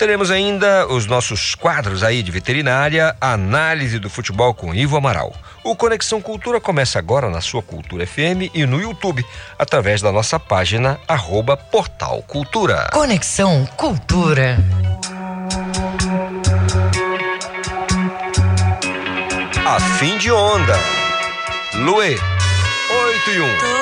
Teremos 0.03 0.29
ainda 0.29 0.85
os 0.87 1.05
nossos 1.05 1.55
quadros 1.55 2.03
aí 2.03 2.21
de 2.21 2.29
veterinária, 2.29 3.15
análise 3.21 3.97
do 3.99 4.09
futebol 4.09 4.53
com 4.53 4.75
Ivo 4.75 4.97
Amaral. 4.97 5.33
O 5.63 5.77
Conexão 5.77 6.21
Cultura 6.21 6.59
começa 6.59 6.99
agora 6.99 7.29
na 7.29 7.39
sua 7.39 7.63
Cultura 7.63 8.05
FM 8.05 8.51
e 8.53 8.65
no 8.65 8.81
YouTube, 8.81 9.25
através 9.57 10.01
da 10.01 10.11
nossa 10.11 10.37
página 10.37 10.99
arroba 11.07 11.55
Portal 11.55 12.21
Cultura. 12.23 12.89
Conexão 12.91 13.65
Cultura. 13.77 14.57
A 19.65 19.79
fim 19.79 20.17
de 20.17 20.29
onda. 20.29 20.77
Luê, 21.75 22.09
8 22.09 23.31
e 23.31 23.39
1. 23.39 23.72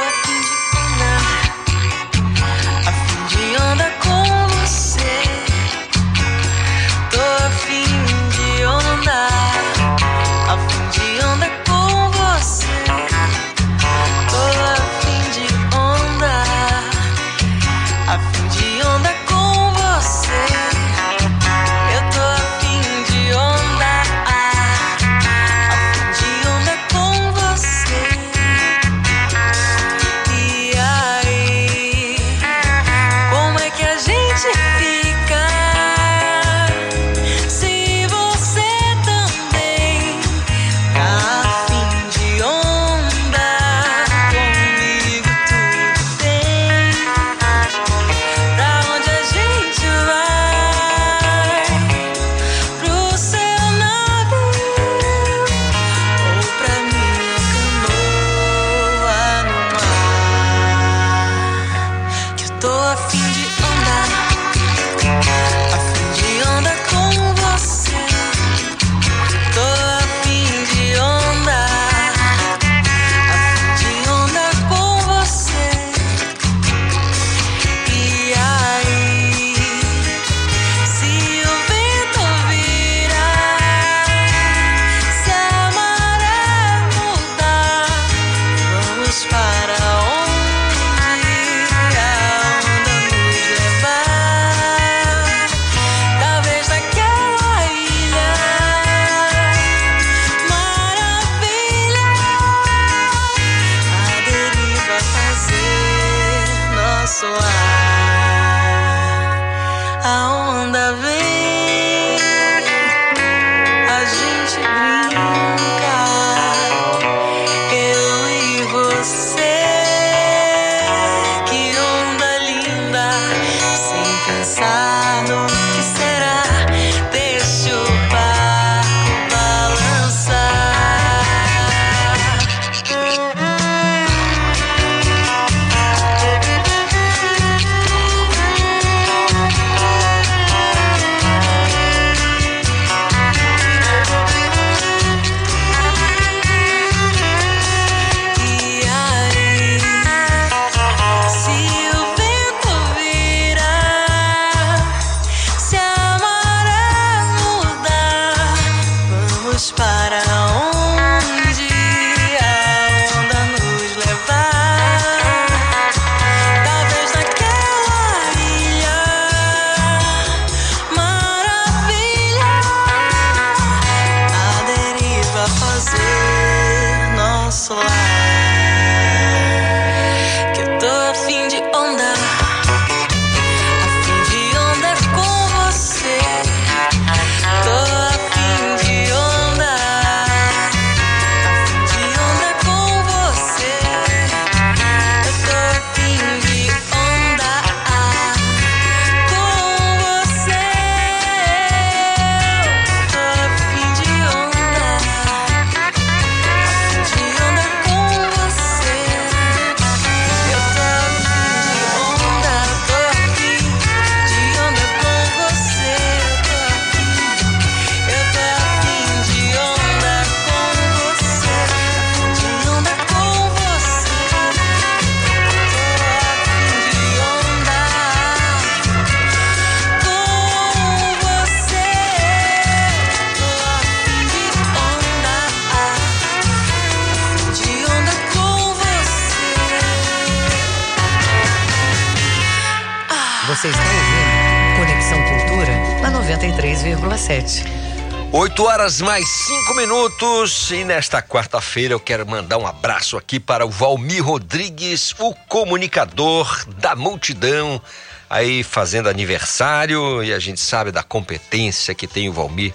8 248.62 248.70
horas 248.70 249.02
mais 249.02 249.28
5 249.28 249.74
minutos 249.74 250.70
e 250.70 250.84
nesta 250.84 251.20
quarta-feira 251.20 251.96
eu 251.96 252.00
quero 252.00 252.28
mandar 252.28 252.60
um 252.60 252.68
abraço 252.68 253.18
aqui 253.18 253.40
para 253.40 253.66
o 253.66 253.72
Valmir 253.72 254.24
Rodrigues, 254.24 255.16
o 255.18 255.34
comunicador 255.34 256.64
da 256.78 256.96
multidão, 256.96 257.82
aí 258.30 258.62
fazendo 258.62 259.10
aniversário 259.10 260.24
e 260.24 260.32
a 260.32 260.38
gente 260.38 260.60
sabe 260.60 260.92
da 260.92 261.02
competência 261.02 261.96
que 261.96 262.06
tem 262.06 262.30
o 262.30 262.34
Valmir 262.34 262.72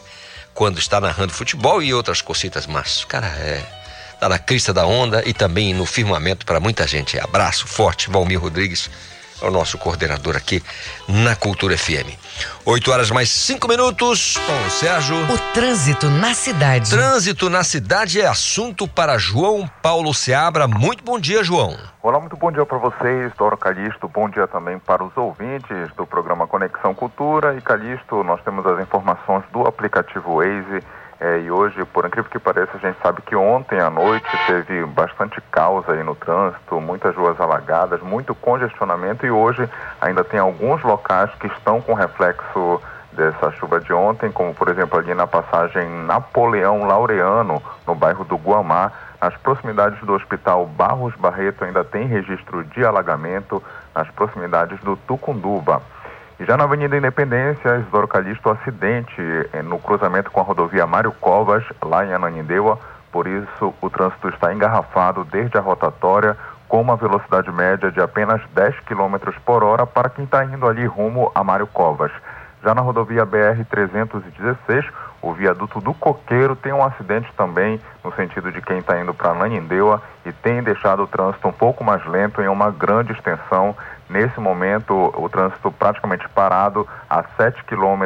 quando 0.52 0.80
está 0.80 1.00
narrando 1.00 1.32
futebol 1.32 1.80
e 1.80 1.94
outras 1.94 2.20
cositas, 2.20 2.66
mas 2.66 3.04
cara 3.04 3.28
é 3.28 3.62
tá 4.18 4.28
na 4.28 4.40
crista 4.40 4.74
da 4.74 4.84
onda 4.84 5.22
e 5.24 5.32
também 5.32 5.72
no 5.72 5.86
firmamento 5.86 6.44
para 6.44 6.58
muita 6.58 6.84
gente. 6.84 7.16
Abraço 7.20 7.64
forte, 7.64 8.10
Valmir 8.10 8.40
Rodrigues 8.40 8.90
é 9.42 9.46
o 9.46 9.50
nosso 9.50 9.78
coordenador 9.78 10.36
aqui 10.36 10.62
na 11.08 11.36
Cultura 11.36 11.76
FM. 11.76 12.16
8 12.64 12.90
horas 12.90 13.10
mais 13.10 13.30
5 13.30 13.68
minutos 13.68 14.36
com 14.36 14.66
o 14.66 14.70
Sérgio. 14.70 15.16
O 15.32 15.38
trânsito 15.52 16.08
na 16.08 16.34
cidade. 16.34 16.90
Trânsito 16.90 17.48
na 17.48 17.62
cidade 17.64 18.20
é 18.20 18.26
assunto 18.26 18.88
para 18.88 19.18
João 19.18 19.68
Paulo 19.82 20.12
Seabra. 20.12 20.66
Muito 20.66 21.04
bom 21.04 21.18
dia, 21.18 21.42
João. 21.44 21.76
Olá, 22.02 22.20
muito 22.20 22.36
bom 22.36 22.52
dia 22.52 22.64
para 22.64 22.78
vocês, 22.78 23.32
Doro 23.38 23.56
Calixto. 23.56 24.08
Bom 24.08 24.28
dia 24.28 24.46
também 24.46 24.78
para 24.78 25.02
os 25.02 25.16
ouvintes 25.16 25.92
do 25.96 26.06
programa 26.06 26.46
Conexão 26.46 26.94
Cultura. 26.94 27.56
E 27.56 27.60
Calixto, 27.60 28.22
nós 28.22 28.40
temos 28.42 28.66
as 28.66 28.80
informações 28.80 29.44
do 29.52 29.66
aplicativo 29.66 30.36
Waze 30.36 30.84
é, 31.18 31.40
e 31.40 31.50
hoje, 31.50 31.82
por 31.86 32.04
incrível 32.04 32.30
que 32.30 32.38
pareça, 32.38 32.72
a 32.74 32.78
gente 32.78 32.98
sabe 33.02 33.22
que 33.22 33.34
ontem 33.34 33.80
à 33.80 33.88
noite 33.88 34.28
teve 34.46 34.84
bastante 34.84 35.40
caos 35.50 35.88
aí 35.88 36.02
no 36.02 36.14
trânsito, 36.14 36.78
muitas 36.78 37.16
ruas 37.16 37.40
alagadas, 37.40 38.02
muito 38.02 38.34
congestionamento 38.34 39.24
e 39.24 39.30
hoje 39.30 39.66
ainda 40.00 40.22
tem 40.22 40.38
alguns 40.38 40.82
locais 40.82 41.30
que 41.40 41.46
estão 41.46 41.80
com 41.80 41.94
reflexo 41.94 42.82
dessa 43.12 43.50
chuva 43.52 43.80
de 43.80 43.94
ontem, 43.94 44.30
como 44.30 44.54
por 44.54 44.68
exemplo 44.68 44.98
ali 44.98 45.14
na 45.14 45.26
passagem 45.26 45.88
Napoleão 46.04 46.86
Laureano, 46.86 47.62
no 47.86 47.94
bairro 47.94 48.24
do 48.24 48.36
Guamá, 48.36 48.92
nas 49.18 49.34
proximidades 49.38 49.98
do 50.00 50.12
Hospital 50.12 50.66
Barros 50.66 51.14
Barreto 51.16 51.64
ainda 51.64 51.82
tem 51.82 52.06
registro 52.06 52.62
de 52.62 52.84
alagamento, 52.84 53.62
nas 53.94 54.10
proximidades 54.10 54.78
do 54.80 54.96
Tucunduba. 54.96 55.80
Já 56.38 56.54
na 56.54 56.64
Avenida 56.64 56.98
Independência, 56.98 57.78
Isidoro 57.78 58.06
Calixto, 58.06 58.50
acidente 58.50 59.14
eh, 59.54 59.62
no 59.62 59.78
cruzamento 59.78 60.30
com 60.30 60.38
a 60.38 60.42
rodovia 60.42 60.86
Mário 60.86 61.10
Covas, 61.12 61.64
lá 61.82 62.04
em 62.04 62.12
Ananindeua. 62.12 62.78
Por 63.10 63.26
isso, 63.26 63.72
o 63.80 63.88
trânsito 63.88 64.28
está 64.28 64.52
engarrafado 64.52 65.24
desde 65.24 65.56
a 65.56 65.62
rotatória, 65.62 66.36
com 66.68 66.82
uma 66.82 66.94
velocidade 66.94 67.50
média 67.50 67.90
de 67.90 68.02
apenas 68.02 68.42
10 68.54 68.80
km 68.80 69.16
por 69.46 69.64
hora 69.64 69.86
para 69.86 70.10
quem 70.10 70.26
está 70.26 70.44
indo 70.44 70.66
ali 70.66 70.84
rumo 70.84 71.32
a 71.34 71.42
Mário 71.42 71.66
Covas. 71.66 72.12
Já 72.62 72.74
na 72.74 72.82
rodovia 72.82 73.24
BR-316, 73.24 74.84
o 75.22 75.32
viaduto 75.32 75.80
do 75.80 75.94
Coqueiro 75.94 76.54
tem 76.54 76.72
um 76.72 76.84
acidente 76.84 77.32
também 77.34 77.80
no 78.04 78.12
sentido 78.12 78.52
de 78.52 78.60
quem 78.60 78.78
está 78.78 79.00
indo 79.00 79.14
para 79.14 79.32
Nanindeua 79.32 80.02
e 80.26 80.32
tem 80.32 80.62
deixado 80.62 81.02
o 81.02 81.06
trânsito 81.06 81.48
um 81.48 81.52
pouco 81.52 81.82
mais 81.82 82.04
lento 82.04 82.42
em 82.42 82.48
uma 82.48 82.70
grande 82.70 83.12
extensão 83.12 83.74
Nesse 84.08 84.38
momento, 84.38 84.94
o 85.16 85.28
trânsito 85.28 85.70
praticamente 85.72 86.28
parado 86.28 86.86
a 87.10 87.24
7 87.36 87.64
km 87.64 88.04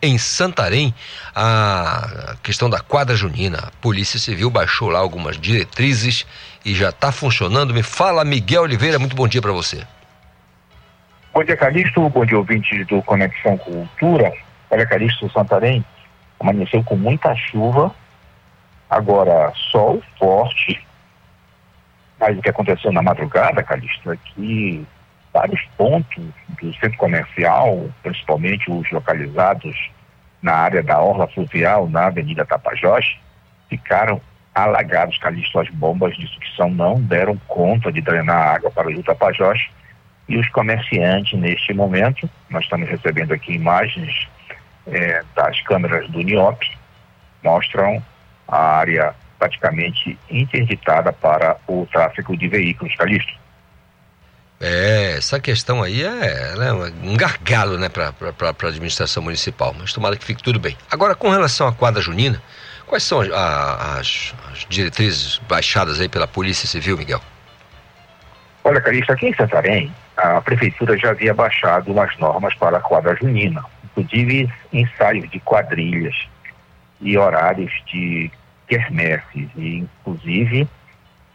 em 0.02 0.18
Santarém, 0.18 0.92
a 1.32 2.34
questão 2.42 2.68
da 2.68 2.80
quadra 2.80 3.14
junina. 3.14 3.58
A 3.58 3.70
Polícia 3.80 4.18
Civil 4.18 4.50
baixou 4.50 4.90
lá 4.90 4.98
algumas 4.98 5.38
diretrizes 5.38 6.26
e 6.64 6.74
já 6.74 6.88
está 6.88 7.12
funcionando. 7.12 7.72
Me 7.72 7.84
fala, 7.84 8.24
Miguel 8.24 8.62
Oliveira, 8.62 8.98
muito 8.98 9.14
bom 9.14 9.28
dia 9.28 9.40
para 9.40 9.52
você. 9.52 9.86
Bom 11.32 11.44
dia, 11.44 11.56
Calixto. 11.56 12.08
Bom 12.08 12.26
dia, 12.26 12.36
ouvintes 12.36 12.84
do 12.88 13.00
Conexão 13.02 13.56
Cultura. 13.56 14.32
Olha, 14.68 14.84
Calixto, 14.84 15.30
Santarém 15.30 15.84
amanheceu 16.40 16.82
com 16.82 16.96
muita 16.96 17.36
chuva, 17.36 17.94
agora 18.90 19.52
sol 19.70 20.02
forte. 20.18 20.84
Mas 22.18 22.36
o 22.36 22.42
que 22.42 22.50
aconteceu 22.50 22.90
na 22.90 23.02
madrugada, 23.02 23.62
Calixto, 23.62 24.10
é 24.10 24.16
que 24.16 24.84
vários 25.32 25.62
pontos 25.76 26.24
do 26.60 26.74
centro 26.74 26.98
comercial, 26.98 27.88
principalmente 28.02 28.70
os 28.70 28.90
localizados 28.90 29.90
na 30.42 30.52
área 30.54 30.82
da 30.82 31.00
Orla 31.00 31.26
Fluvial, 31.28 31.88
na 31.88 32.06
Avenida 32.06 32.44
Tapajós, 32.44 33.16
ficaram 33.68 34.20
alagados, 34.54 35.16
Calixto, 35.18 35.58
as 35.58 35.68
bombas 35.70 36.14
de 36.16 36.26
sucção 36.26 36.68
não 36.68 37.00
deram 37.00 37.36
conta 37.48 37.90
de 37.90 38.00
drenar 38.00 38.56
água 38.56 38.70
para 38.70 38.88
o 38.88 38.90
Rio 38.90 39.02
Tapajós 39.02 39.60
e 40.28 40.36
os 40.36 40.48
comerciantes, 40.50 41.38
neste 41.38 41.72
momento, 41.72 42.28
nós 42.50 42.64
estamos 42.64 42.88
recebendo 42.88 43.32
aqui 43.32 43.54
imagens 43.54 44.28
é, 44.86 45.22
das 45.34 45.60
câmeras 45.62 46.08
do 46.10 46.20
NIOP, 46.20 46.70
mostram 47.42 48.02
a 48.46 48.76
área 48.76 49.14
praticamente 49.38 50.18
interditada 50.30 51.12
para 51.12 51.56
o 51.66 51.86
tráfego 51.90 52.36
de 52.36 52.48
veículos, 52.48 52.94
Calixto. 52.94 53.41
É, 54.64 55.16
essa 55.16 55.40
questão 55.40 55.82
aí 55.82 56.04
é, 56.04 56.54
é 56.56 56.72
um 56.72 57.16
gargalo 57.16 57.76
né, 57.76 57.88
para 57.88 58.14
a 58.48 58.68
administração 58.68 59.20
municipal, 59.20 59.74
mas 59.76 59.92
tomara 59.92 60.16
que 60.16 60.24
fique 60.24 60.40
tudo 60.40 60.60
bem. 60.60 60.76
Agora, 60.88 61.16
com 61.16 61.28
relação 61.30 61.66
à 61.66 61.72
quadra 61.72 62.00
junina, 62.00 62.40
quais 62.86 63.02
são 63.02 63.20
a, 63.22 63.98
as, 63.98 64.32
as, 64.52 64.64
diretrizes 64.68 65.38
baixadas 65.48 66.00
aí 66.00 66.08
pela 66.08 66.28
Polícia 66.28 66.68
Civil, 66.68 66.96
Miguel? 66.96 67.20
Olha, 68.62 68.80
Calixto, 68.80 69.10
aqui 69.10 69.26
em 69.26 69.34
Santarém, 69.34 69.92
a 70.16 70.40
Prefeitura 70.40 70.96
já 70.96 71.10
havia 71.10 71.34
baixado 71.34 71.98
as 72.00 72.16
normas 72.18 72.54
para 72.54 72.76
a 72.76 72.80
quadra 72.80 73.16
junina, 73.16 73.64
inclusive 73.82 74.48
ensaios 74.72 75.28
de 75.28 75.40
quadrilhas 75.40 76.14
e 77.00 77.18
horários 77.18 77.72
de 77.86 78.30
quermesses, 78.68 79.48
e 79.56 79.78
inclusive 79.78 80.68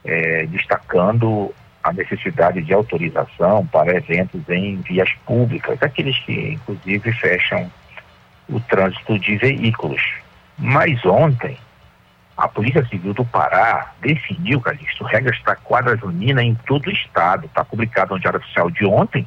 é, 0.06 0.46
destacando 0.46 1.54
a 1.88 1.94
necessidade 1.94 2.62
de 2.62 2.74
autorização 2.74 3.66
para 3.66 3.96
eventos 3.96 4.42
em 4.50 4.76
vias 4.82 5.10
públicas, 5.26 5.82
aqueles 5.82 6.20
que 6.20 6.54
inclusive 6.54 7.14
fecham 7.14 7.72
o 8.50 8.60
trânsito 8.60 9.18
de 9.18 9.38
veículos. 9.38 10.02
Mas 10.58 11.04
ontem, 11.06 11.58
a 12.36 12.46
Polícia 12.46 12.86
Civil 12.88 13.14
do 13.14 13.24
Pará 13.24 13.94
definiu, 14.02 14.60
Calixto, 14.60 15.06
regras 15.06 15.40
para 15.40 15.56
quadra 15.56 15.96
junina 15.96 16.44
em 16.44 16.56
todo 16.56 16.88
o 16.88 16.92
estado. 16.92 17.46
Está 17.46 17.64
publicado 17.64 18.14
no 18.14 18.20
Diário 18.20 18.40
Oficial 18.40 18.70
de 18.70 18.86
ontem 18.86 19.26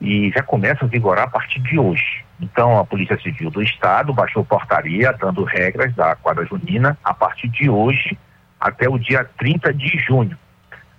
e 0.00 0.30
já 0.30 0.42
começa 0.42 0.86
a 0.86 0.88
vigorar 0.88 1.24
a 1.24 1.30
partir 1.30 1.60
de 1.60 1.78
hoje. 1.78 2.24
Então, 2.40 2.78
a 2.78 2.84
Polícia 2.84 3.20
Civil 3.20 3.50
do 3.50 3.62
Estado 3.62 4.14
baixou 4.14 4.42
portaria 4.42 5.12
dando 5.12 5.44
regras 5.44 5.94
da 5.94 6.16
quadra 6.16 6.46
junina 6.46 6.96
a 7.04 7.12
partir 7.12 7.48
de 7.48 7.68
hoje 7.68 8.18
até 8.58 8.88
o 8.88 8.96
dia 8.96 9.28
30 9.36 9.74
de 9.74 9.98
junho. 9.98 10.38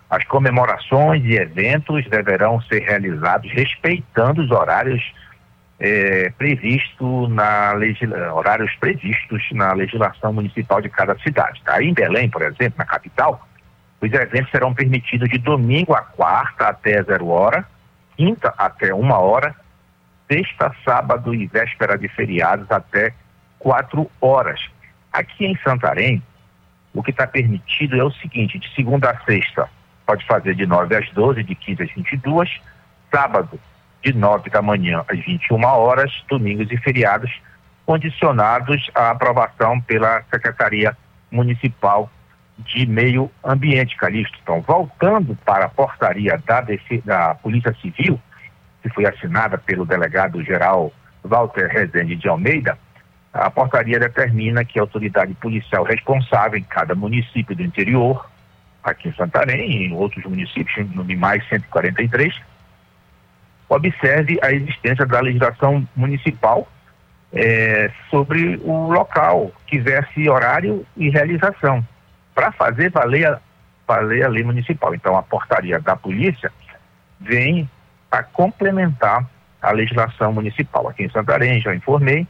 As 0.10 0.24
comemorações 0.26 1.24
e 1.24 1.36
eventos 1.36 2.08
deverão 2.10 2.60
ser 2.62 2.80
realizados 2.80 3.52
respeitando 3.52 4.42
os 4.42 4.50
horários 4.50 5.02
é, 5.80 6.32
previstos 6.32 7.30
na 7.30 7.74
horários 8.34 8.76
previstos 8.76 9.42
na 9.52 9.72
legislação 9.74 10.34
municipal 10.34 10.82
de 10.82 10.90
cada 10.90 11.18
cidade. 11.20 11.62
Tá? 11.64 11.82
Em 11.82 11.94
Belém, 11.94 12.30
por 12.30 12.42
exemplo, 12.42 12.74
na 12.78 12.86
capital, 12.86 13.48
os 14.02 14.12
eventos 14.12 14.50
serão 14.52 14.74
permitidos 14.74 15.30
de 15.30 15.38
domingo 15.38 15.94
a 15.94 16.02
quarta 16.02 16.68
até 16.68 17.04
zero 17.04 17.28
hora, 17.28 17.66
quinta 18.18 18.54
até 18.58 18.94
uma 18.94 19.20
hora, 19.20 19.56
sexta, 20.30 20.74
sábado 20.84 21.34
e 21.36 21.48
véspera 21.48 21.98
de 21.98 22.08
feriados 22.10 22.70
até 22.72 23.14
quatro 23.58 24.10
horas. 24.20 24.60
Aqui 25.12 25.46
em 25.46 25.58
Santarém, 25.64 26.22
o 26.94 27.04
que 27.04 27.12
está 27.12 27.28
permitido 27.28 28.00
é 28.00 28.04
o 28.04 28.12
seguinte: 28.12 28.58
de 28.58 28.74
segunda 28.74 29.12
a 29.12 29.20
sexta, 29.26 29.70
pode 30.10 30.26
fazer 30.26 30.56
de 30.56 30.66
9 30.66 30.96
às 30.96 31.08
12, 31.12 31.44
de 31.44 31.54
15 31.54 31.84
às 31.84 31.92
22. 31.94 32.50
Sábado, 33.14 33.60
de 34.04 34.12
9 34.12 34.50
da 34.50 34.60
manhã 34.60 35.06
às 35.08 35.24
21 35.24 35.64
horas, 35.64 36.12
domingos 36.28 36.72
e 36.72 36.78
feriados, 36.78 37.32
condicionados 37.86 38.90
à 38.96 39.12
aprovação 39.12 39.80
pela 39.82 40.24
Secretaria 40.32 40.98
Municipal 41.30 42.10
de 42.58 42.88
Meio 42.88 43.30
Ambiente, 43.44 43.96
Calixto. 43.98 44.36
Então, 44.42 44.62
voltando 44.62 45.38
para 45.46 45.66
a 45.66 45.70
portaria 45.70 46.42
da, 46.44 46.66
da 47.06 47.36
Polícia 47.36 47.76
Civil, 47.80 48.20
que 48.82 48.90
foi 48.90 49.06
assinada 49.06 49.60
pelo 49.60 49.86
delegado-geral 49.86 50.92
Walter 51.24 51.68
Rezende 51.68 52.16
de 52.16 52.28
Almeida, 52.28 52.80
a 53.32 53.52
portaria 53.52 54.00
determina 54.00 54.66
que 54.66 54.80
a 54.80 54.82
autoridade 54.82 55.36
policial 55.36 55.84
responsável 55.84 56.58
em 56.58 56.64
cada 56.64 56.96
município 56.96 57.56
do 57.56 57.62
interior, 57.62 58.28
aqui 58.84 59.10
em 59.10 59.14
Santarém 59.14 59.72
e 59.72 59.88
em 59.88 59.94
outros 59.94 60.24
municípios, 60.26 60.90
no 60.94 61.04
mais 61.18 61.48
143, 61.50 62.34
observe 63.68 64.40
a 64.42 64.52
existência 64.52 65.06
da 65.06 65.20
legislação 65.20 65.88
municipal 65.96 66.68
é, 67.32 67.92
sobre 68.10 68.60
o 68.64 68.92
local, 68.92 69.52
que 69.68 69.80
verse 69.80 70.28
horário 70.28 70.86
e 70.98 71.10
realização, 71.10 71.86
para 72.34 72.52
fazer 72.52 72.90
valer 72.90 73.28
a, 73.28 73.40
valer 73.88 74.24
a 74.24 74.28
lei 74.28 74.44
municipal. 74.44 74.94
Então, 74.96 75.16
a 75.16 75.22
portaria 75.22 75.80
da 75.80 75.96
polícia 75.96 76.52
vem 77.20 77.70
a 78.12 78.24
complementar 78.24 79.26
a 79.62 79.72
legislação 79.72 80.34
municipal. 80.34 80.88
Aqui 80.88 81.04
em 81.04 81.10
Santarém, 81.10 81.62
já 81.62 81.76
informei, 81.76 82.26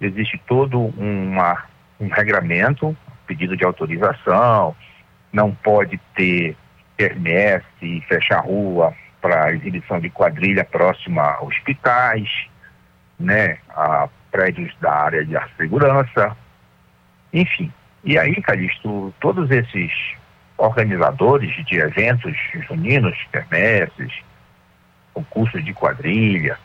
existe 0.00 0.40
todo 0.46 0.92
uma, 0.98 1.64
um 1.98 2.08
regramento, 2.08 2.96
pedido 3.26 3.56
de 3.56 3.64
autorização, 3.64 4.76
não 5.34 5.52
pode 5.52 6.00
ter 6.14 6.56
quermesse, 6.96 8.00
fechar 8.08 8.40
rua 8.40 8.94
para 9.20 9.52
exibição 9.52 9.98
de 9.98 10.08
quadrilha 10.08 10.64
próxima 10.64 11.22
a 11.22 11.42
hospitais, 11.42 12.46
né, 13.18 13.58
a 13.70 14.08
prédios 14.30 14.72
da 14.80 14.92
área 14.92 15.24
de 15.24 15.36
segurança, 15.56 16.36
enfim. 17.32 17.72
E 18.04 18.16
aí, 18.16 18.40
Calixto, 18.42 19.12
todos 19.18 19.50
esses 19.50 19.90
organizadores 20.56 21.52
de 21.66 21.78
eventos 21.78 22.36
juninos, 22.68 23.16
quermesses, 23.32 24.12
concursos 25.12 25.64
de 25.64 25.72
quadrilha, 25.72 26.56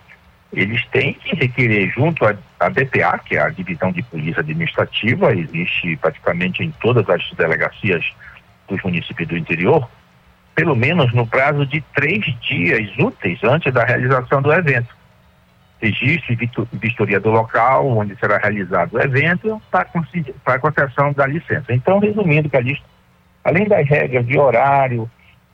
eles 0.52 0.86
têm 0.88 1.14
que 1.14 1.36
requerer 1.36 1.90
junto 1.92 2.26
à, 2.26 2.70
DPA, 2.70 3.20
que 3.20 3.36
é 3.36 3.42
a 3.42 3.50
Divisão 3.50 3.92
de 3.92 4.02
Polícia 4.04 4.42
Administrativa, 4.42 5.34
existe 5.34 5.96
praticamente 5.98 6.64
em 6.64 6.72
todas 6.82 7.08
as 7.10 7.32
delegacias 7.34 8.04
dos 8.70 8.82
municípios 8.84 9.28
do 9.28 9.38
interior, 9.38 9.90
pelo 10.56 10.76
menos 10.76 11.14
no 11.14 11.26
prazo 11.26 11.66
de 11.66 11.82
três 11.96 12.24
dias 12.42 12.90
úteis 12.98 13.44
antes 13.44 13.74
da 13.74 13.84
realização 13.84 14.42
do 14.42 14.52
evento. 14.54 14.96
Registro 15.82 16.34
e 16.34 16.78
vistoria 16.78 17.20
do 17.20 17.30
local 17.30 17.88
onde 17.98 18.16
será 18.18 18.38
realizado 18.38 18.96
o 18.96 19.02
evento 19.02 19.62
para 19.72 19.88
a 20.56 20.60
concessão 20.60 21.14
da 21.14 21.26
licença. 21.26 21.74
Então, 21.74 22.00
resumindo, 22.00 22.50
Calixto, 22.50 22.86
além 23.44 23.66
das 23.66 23.88
regras 23.88 24.26
de 24.28 24.38
horário, 24.38 25.10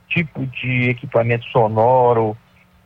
tipo 0.08 0.44
de 0.46 0.90
equipamento 0.90 1.44
sonoro, 1.46 2.36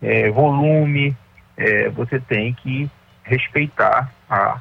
é, 0.03 0.31
volume, 0.31 1.17
é, 1.57 1.89
você 1.89 2.21
tem 2.21 2.53
que 2.53 2.91
respeitar 3.25 4.13
a 4.29 4.61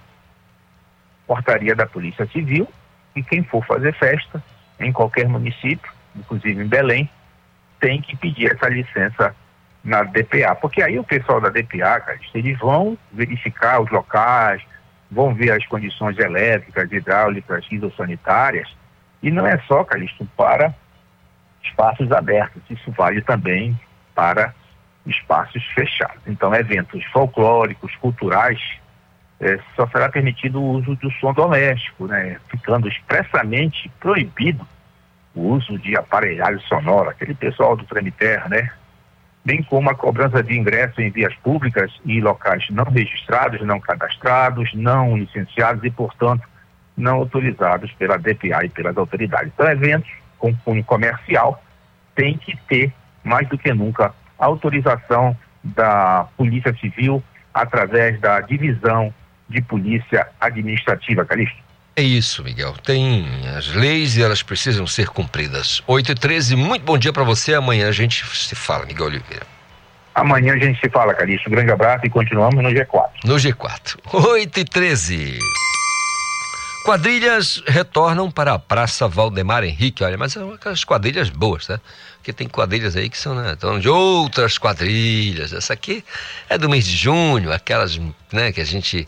portaria 1.27 1.75
da 1.75 1.85
Polícia 1.85 2.25
Civil 2.27 2.67
e 3.15 3.21
quem 3.21 3.43
for 3.43 3.65
fazer 3.65 3.93
festa 3.95 4.41
em 4.79 4.91
qualquer 4.91 5.27
município, 5.27 5.91
inclusive 6.15 6.61
em 6.61 6.67
Belém, 6.67 7.09
tem 7.79 8.01
que 8.01 8.15
pedir 8.15 8.53
essa 8.53 8.67
licença 8.69 9.35
na 9.83 10.03
DPA, 10.03 10.55
porque 10.55 10.81
aí 10.81 10.99
o 10.99 11.03
pessoal 11.03 11.39
da 11.39 11.49
DPA, 11.49 11.99
cara, 12.01 12.19
eles 12.33 12.57
vão 12.59 12.97
verificar 13.11 13.81
os 13.81 13.89
locais, 13.89 14.61
vão 15.09 15.33
ver 15.33 15.51
as 15.51 15.65
condições 15.65 16.17
elétricas, 16.17 16.91
hidráulicas, 16.91 17.65
hidrossanitárias, 17.71 18.69
e 19.23 19.31
não 19.31 19.45
é 19.45 19.57
só, 19.67 19.83
Calixto, 19.83 20.25
para 20.37 20.73
espaços 21.63 22.11
abertos, 22.11 22.61
isso 22.69 22.91
vale 22.91 23.21
também 23.21 23.79
para 24.13 24.53
espaços 25.05 25.63
fechados. 25.73 26.21
Então, 26.27 26.53
eventos 26.53 27.03
folclóricos, 27.05 27.95
culturais, 27.95 28.59
é, 29.39 29.59
só 29.75 29.87
será 29.87 30.09
permitido 30.09 30.61
o 30.61 30.71
uso 30.71 30.95
do 30.95 31.09
som 31.13 31.33
doméstico, 31.33 32.07
né? 32.07 32.37
ficando 32.49 32.87
expressamente 32.87 33.89
proibido 33.99 34.67
o 35.33 35.53
uso 35.53 35.77
de 35.77 35.95
aparelhagem 35.95 36.59
sonora, 36.67 37.11
aquele 37.11 37.33
pessoal 37.33 37.75
do 37.75 37.85
Tremiterra, 37.85 38.49
né? 38.49 38.69
Bem 39.45 39.63
como 39.63 39.89
a 39.89 39.95
cobrança 39.95 40.43
de 40.43 40.57
ingresso 40.57 40.99
em 41.01 41.09
vias 41.09 41.33
públicas 41.35 41.91
e 42.03 42.19
locais 42.19 42.65
não 42.69 42.83
registrados, 42.83 43.61
não 43.61 43.79
cadastrados, 43.79 44.73
não 44.73 45.17
licenciados 45.17 45.83
e, 45.83 45.89
portanto, 45.89 46.43
não 46.97 47.15
autorizados 47.15 47.91
pela 47.93 48.17
DPA 48.17 48.65
e 48.65 48.69
pelas 48.69 48.97
autoridades. 48.97 49.51
Então, 49.53 49.69
eventos 49.69 50.11
com 50.37 50.53
cunho 50.55 50.83
comercial 50.83 51.63
têm 52.15 52.37
que 52.37 52.57
ter, 52.67 52.93
mais 53.23 53.47
do 53.47 53.57
que 53.57 53.73
nunca, 53.73 54.13
autorização 54.37 55.35
da 55.63 56.27
Polícia 56.35 56.73
Civil 56.73 57.23
através 57.53 58.19
da 58.19 58.41
Divisão 58.41 59.13
de 59.49 59.61
Polícia 59.61 60.27
Administrativa, 60.39 61.25
Calixto. 61.25 61.57
É 61.95 62.01
isso, 62.01 62.43
Miguel. 62.43 62.73
Tem 62.83 63.25
as 63.57 63.67
leis 63.67 64.15
e 64.15 64.23
elas 64.23 64.41
precisam 64.41 64.87
ser 64.87 65.09
cumpridas. 65.09 65.83
8 65.85 66.11
e 66.11 66.15
13 66.15 66.55
muito 66.55 66.85
bom 66.85 66.97
dia 66.97 67.11
para 67.11 67.23
você. 67.23 67.53
Amanhã 67.53 67.89
a 67.89 67.91
gente 67.91 68.25
se 68.25 68.55
fala, 68.55 68.85
Miguel 68.85 69.07
Oliveira. 69.07 69.45
Amanhã 70.15 70.53
a 70.53 70.57
gente 70.57 70.79
se 70.79 70.89
fala, 70.89 71.13
Calixto. 71.13 71.49
Um 71.49 71.51
grande 71.51 71.71
abraço 71.71 72.05
e 72.05 72.09
continuamos 72.09 72.63
no 72.63 72.69
G4. 72.69 73.09
No 73.25 73.35
G4. 73.35 73.97
8 74.13 74.59
e 74.59 74.65
13 74.65 75.39
Quadrilhas 76.85 77.61
retornam 77.67 78.31
para 78.31 78.53
a 78.53 78.59
Praça 78.59 79.07
Valdemar 79.07 79.63
Henrique. 79.63 80.03
Olha, 80.03 80.17
mas 80.17 80.33
são 80.33 80.53
aquelas 80.53 80.83
quadrilhas 80.83 81.29
boas, 81.29 81.67
né? 81.67 81.79
Porque 82.17 82.33
tem 82.33 82.47
quadrilhas 82.47 82.95
aí 82.95 83.09
que 83.09 83.17
são 83.17 83.35
né, 83.35 83.55
de 83.79 83.89
outras 83.89 84.57
quadrilhas. 84.57 85.53
Essa 85.53 85.73
aqui 85.73 86.03
é 86.49 86.57
do 86.57 86.69
mês 86.69 86.85
de 86.85 86.95
junho, 86.95 87.51
aquelas 87.51 87.99
né, 88.31 88.51
que 88.51 88.61
a 88.61 88.65
gente 88.65 89.07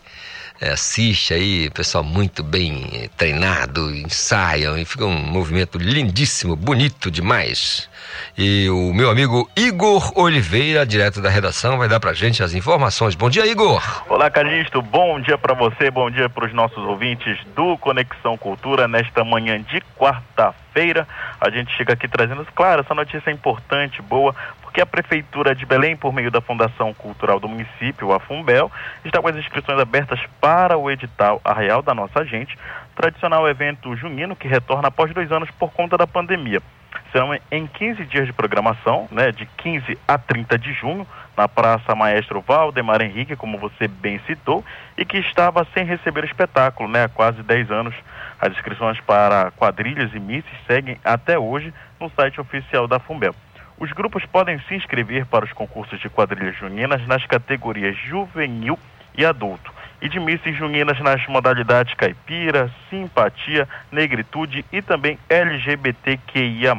assiste 0.70 1.34
aí, 1.34 1.70
pessoal 1.70 2.04
muito 2.04 2.42
bem 2.42 2.88
é, 2.92 3.08
treinado, 3.16 3.94
ensaiam 3.94 4.78
e 4.78 4.84
fica 4.84 5.04
um 5.04 5.18
movimento 5.18 5.78
lindíssimo, 5.78 6.54
bonito 6.54 7.10
demais. 7.10 7.88
E 8.36 8.68
o 8.70 8.92
meu 8.94 9.10
amigo 9.10 9.48
Igor 9.56 10.12
Oliveira, 10.18 10.86
direto 10.86 11.20
da 11.20 11.28
redação, 11.28 11.78
vai 11.78 11.88
dar 11.88 12.00
pra 12.00 12.12
gente 12.12 12.42
as 12.42 12.54
informações. 12.54 13.14
Bom 13.14 13.28
dia, 13.28 13.46
Igor. 13.46 13.82
Olá, 14.08 14.30
Calixto. 14.30 14.80
Bom 14.80 15.20
dia 15.20 15.36
para 15.36 15.54
você, 15.54 15.90
bom 15.90 16.10
dia 16.10 16.28
para 16.28 16.46
os 16.46 16.52
nossos 16.52 16.78
ouvintes 16.78 17.38
do 17.54 17.76
Conexão 17.78 18.36
Cultura 18.36 18.88
nesta 18.88 19.24
manhã 19.24 19.60
de 19.60 19.80
quarta-feira. 19.98 21.06
A 21.40 21.50
gente 21.50 21.72
chega 21.76 21.92
aqui 21.92 22.08
trazendo, 22.08 22.46
claro, 22.54 22.80
essa 22.80 22.94
notícia 22.94 23.30
é 23.30 23.32
importante, 23.32 24.00
boa, 24.00 24.34
porque 24.62 24.80
a 24.80 24.86
Prefeitura 24.86 25.54
de 25.54 25.66
Belém, 25.66 25.94
por 25.94 26.12
meio 26.12 26.30
da 26.30 26.40
Fundação 26.40 26.94
Cultural 26.94 27.38
do 27.38 27.48
município, 27.48 28.12
a 28.12 28.18
Fumbel, 28.18 28.72
está 29.04 29.20
com 29.20 29.28
as 29.28 29.36
inscrições 29.36 29.78
abertas 29.78 30.18
para 30.40 30.78
o 30.78 30.90
edital 30.90 31.40
Arraial 31.44 31.82
da 31.82 31.94
Nossa 31.94 32.24
Gente, 32.24 32.56
tradicional 32.96 33.46
evento 33.48 33.94
junino 33.96 34.34
que 34.34 34.48
retorna 34.48 34.88
após 34.88 35.12
dois 35.12 35.30
anos 35.30 35.50
por 35.50 35.70
conta 35.72 35.98
da 35.98 36.06
pandemia. 36.06 36.62
Serão 37.10 37.36
em 37.50 37.66
15 37.66 38.04
dias 38.06 38.26
de 38.26 38.32
programação, 38.32 39.08
né, 39.10 39.32
de 39.32 39.46
15 39.46 39.98
a 40.06 40.16
30 40.18 40.58
de 40.58 40.72
junho, 40.72 41.06
na 41.36 41.48
Praça 41.48 41.94
Maestro 41.94 42.40
Valdemar 42.40 43.00
Henrique, 43.02 43.36
como 43.36 43.58
você 43.58 43.88
bem 43.88 44.18
citou, 44.26 44.64
e 44.96 45.04
que 45.04 45.18
estava 45.18 45.66
sem 45.74 45.84
receber 45.84 46.24
espetáculo 46.24 46.88
né, 46.88 47.04
há 47.04 47.08
quase 47.08 47.42
10 47.42 47.70
anos. 47.70 47.94
As 48.40 48.52
inscrições 48.52 49.00
para 49.00 49.50
quadrilhas 49.52 50.12
e 50.14 50.20
missas 50.20 50.50
seguem 50.66 50.98
até 51.04 51.38
hoje 51.38 51.72
no 52.00 52.10
site 52.10 52.40
oficial 52.40 52.88
da 52.88 52.98
Fumbel. 52.98 53.34
Os 53.78 53.92
grupos 53.92 54.24
podem 54.26 54.58
se 54.60 54.74
inscrever 54.74 55.26
para 55.26 55.44
os 55.44 55.52
concursos 55.52 55.98
de 56.00 56.08
quadrilhas 56.08 56.56
juninas 56.56 57.06
nas 57.06 57.24
categorias 57.26 57.96
juvenil 57.96 58.78
e 59.16 59.24
adulto 59.24 59.72
e 60.02 60.08
de 60.08 60.18
missas 60.18 60.56
juninas 60.56 60.98
nas 61.00 61.24
modalidades 61.28 61.94
caipira, 61.94 62.68
simpatia, 62.90 63.68
negritude 63.90 64.64
e 64.72 64.82
também 64.82 65.16
LGBTQIA+. 65.28 66.74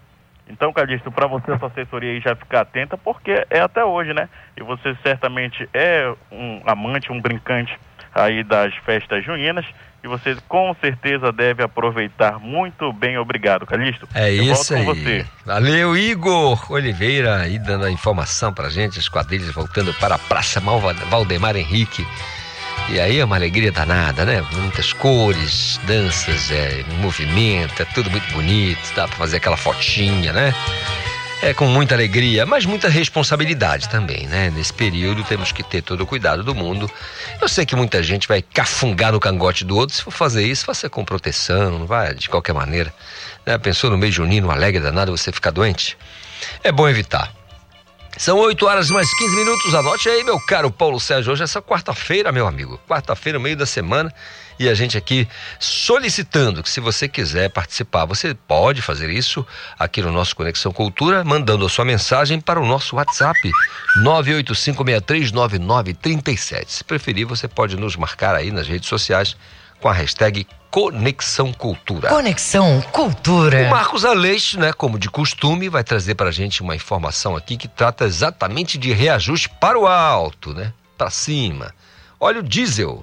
Então, 0.49 0.73
Calixto, 0.73 1.13
para 1.13 1.27
você, 1.27 1.53
essa 1.53 1.67
assessoria 1.67 2.11
aí 2.13 2.21
já 2.21 2.35
ficar 2.35 2.63
atenta, 2.63 2.97
porque 2.97 3.47
é 3.51 3.61
até 3.61 3.85
hoje, 3.85 4.13
né? 4.15 4.29
E 4.57 4.63
você 4.63 4.97
certamente 5.03 5.69
é 5.75 6.13
um 6.33 6.63
amante, 6.67 7.13
um 7.13 7.21
brincante 7.21 7.73
aí 8.15 8.43
das 8.43 8.75
festas 8.77 9.25
juninas 9.25 9.65
e 10.03 10.09
você 10.09 10.37
com 10.49 10.75
certeza 10.81 11.31
deve 11.33 11.63
aproveitar 11.63 12.39
muito 12.39 12.93
bem. 12.93 13.19
Obrigado, 13.19 13.67
Calixto. 13.67 14.09
É 14.15 14.33
Eu 14.33 14.45
isso 14.45 14.75
aí. 14.75 14.85
você. 14.85 15.27
Valeu, 15.45 15.97
Igor 15.97 16.73
Oliveira, 16.73 17.37
aí 17.43 17.59
dando 17.59 17.85
a 17.85 17.91
informação 17.91 18.53
pra 18.53 18.71
gente, 18.71 18.99
as 18.99 19.09
quadrilhas 19.09 19.51
voltando 19.53 19.93
para 19.95 20.15
a 20.15 20.19
Praça 20.19 20.61
Malva- 20.61 20.95
Valdemar 21.11 21.57
Henrique. 21.57 22.07
E 22.91 22.99
aí 22.99 23.19
é 23.19 23.25
uma 23.25 23.37
alegria 23.37 23.71
danada, 23.71 24.25
né? 24.25 24.43
Muitas 24.53 24.95
cores, 24.95 25.79
danças, 25.87 26.51
é, 26.51 26.83
movimento, 27.01 27.83
é 27.83 27.85
tudo 27.85 28.11
muito 28.11 28.33
bonito, 28.33 28.81
dá 28.97 29.07
pra 29.07 29.17
fazer 29.17 29.37
aquela 29.37 29.59
fotinha, 29.59 30.33
né? 30.33 30.55
É 31.43 31.53
com 31.53 31.67
muita 31.67 31.95
alegria, 31.95 32.47
mas 32.47 32.65
muita 32.65 32.89
responsabilidade 32.89 33.91
também, 33.91 34.27
né? 34.27 34.51
Nesse 34.51 34.73
período 34.73 35.23
temos 35.23 35.53
que 35.53 35.63
ter 35.63 35.83
todo 35.83 36.01
o 36.01 36.07
cuidado 36.07 36.43
do 36.43 36.55
mundo. 36.55 36.91
Eu 37.41 37.47
sei 37.47 37.67
que 37.67 37.77
muita 37.77 38.03
gente 38.03 38.27
vai 38.27 38.41
cafungar 38.41 39.13
no 39.13 39.21
cangote 39.21 39.65
do 39.65 39.77
outro. 39.77 39.95
Se 39.95 40.03
for 40.03 40.11
fazer 40.11 40.45
isso, 40.47 40.65
faça 40.65 40.89
com 40.89 41.05
proteção, 41.05 41.79
não 41.79 41.87
vai 41.87 42.15
de 42.15 42.29
qualquer 42.29 42.55
maneira. 42.55 42.93
Né? 43.45 43.57
Pensou 43.59 43.91
no 43.91 43.99
mês 43.99 44.15
junino, 44.15 44.51
alegre 44.51 44.81
danado, 44.81 45.17
você 45.17 45.31
ficar 45.31 45.51
doente? 45.51 45.97
É 46.65 46.73
bom 46.73 46.89
evitar. 46.89 47.38
São 48.19 48.37
8 48.37 48.67
horas 48.67 48.91
mais 48.91 49.09
15 49.15 49.37
minutos. 49.37 49.73
Anote 49.77 50.09
aí, 50.09 50.25
meu 50.25 50.41
caro 50.41 50.73
Paulo 50.73 50.99
Sérgio. 50.99 51.33
Hoje 51.33 51.43
é 51.43 51.45
essa 51.45 51.63
quarta-feira, 51.63 52.33
meu 52.33 52.49
amigo. 52.49 52.77
Quarta-feira, 52.89 53.39
meio 53.39 53.57
da 53.57 53.65
semana. 53.65 54.13
E 54.59 54.69
a 54.69 54.75
gente 54.75 54.99
aqui 54.99 55.29
solicitando 55.61 56.61
que, 56.61 56.69
se 56.69 56.81
você 56.81 57.09
quiser 57.09 57.49
participar, 57.49 58.07
você 58.07 58.35
pode 58.35 58.83
fazer 58.83 59.09
isso 59.09 59.47
aqui 59.79 60.03
no 60.03 60.11
nosso 60.11 60.35
Conexão 60.35 60.73
Cultura, 60.73 61.23
mandando 61.23 61.65
a 61.65 61.69
sua 61.69 61.85
mensagem 61.85 62.41
para 62.41 62.59
o 62.59 62.67
nosso 62.67 62.97
WhatsApp 62.97 63.39
985639937. 64.03 66.65
Se 66.67 66.83
preferir, 66.83 67.25
você 67.25 67.47
pode 67.47 67.77
nos 67.77 67.95
marcar 67.95 68.35
aí 68.35 68.51
nas 68.51 68.67
redes 68.67 68.89
sociais 68.89 69.37
com 69.81 69.89
a 69.89 69.93
hashtag 69.93 70.45
Conexão 70.71 71.53
Cultura. 71.53 72.11
Conexão 72.11 72.83
Cultura. 72.93 73.67
O 73.67 73.71
Marcos 73.71 74.05
Aleixo, 74.05 74.61
né, 74.61 74.73
como 74.73 74.99
de 74.99 75.09
costume, 75.09 75.69
vai 75.69 75.83
trazer 75.83 76.15
para 76.15 76.29
a 76.29 76.33
gente 76.33 76.63
uma 76.63 76.77
informação 76.77 77.35
aqui 77.35 77.57
que 77.57 77.67
trata 77.67 78.05
exatamente 78.05 78.77
de 78.77 78.93
reajuste 78.93 79.49
para 79.49 79.79
o 79.79 79.87
alto, 79.87 80.53
né? 80.53 80.73
Para 80.97 81.11
cima. 81.11 81.75
Olha 82.21 82.41
o 82.41 82.43
diesel. 82.43 83.03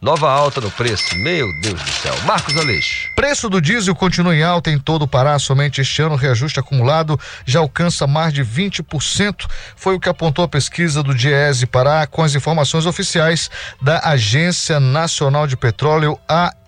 Nova 0.00 0.28
alta 0.28 0.60
no 0.60 0.70
preço. 0.70 1.16
Meu 1.16 1.46
Deus 1.60 1.80
do 1.80 1.90
céu. 1.90 2.14
Marcos 2.24 2.56
Aleixo. 2.56 3.08
Preço 3.14 3.48
do 3.48 3.60
diesel 3.60 3.94
continua 3.94 4.34
em 4.34 4.42
alta 4.42 4.70
em 4.70 4.78
todo 4.78 5.02
o 5.02 5.08
Pará. 5.08 5.38
Somente 5.38 5.80
este 5.80 6.02
ano 6.02 6.14
o 6.14 6.18
reajuste 6.18 6.58
acumulado 6.58 7.20
já 7.44 7.60
alcança 7.60 8.06
mais 8.06 8.32
de 8.32 8.42
20%. 8.42 9.46
Foi 9.76 9.94
o 9.94 10.00
que 10.00 10.08
apontou 10.08 10.44
a 10.44 10.48
pesquisa 10.48 11.02
do 11.02 11.14
Diese 11.14 11.66
Pará 11.66 12.06
com 12.06 12.22
as 12.22 12.34
informações 12.34 12.84
oficiais 12.84 13.48
da 13.80 14.00
Agência 14.00 14.80
Nacional 14.80 15.46
de 15.46 15.56
Petróleo, 15.56 16.18
ANP. 16.28 16.61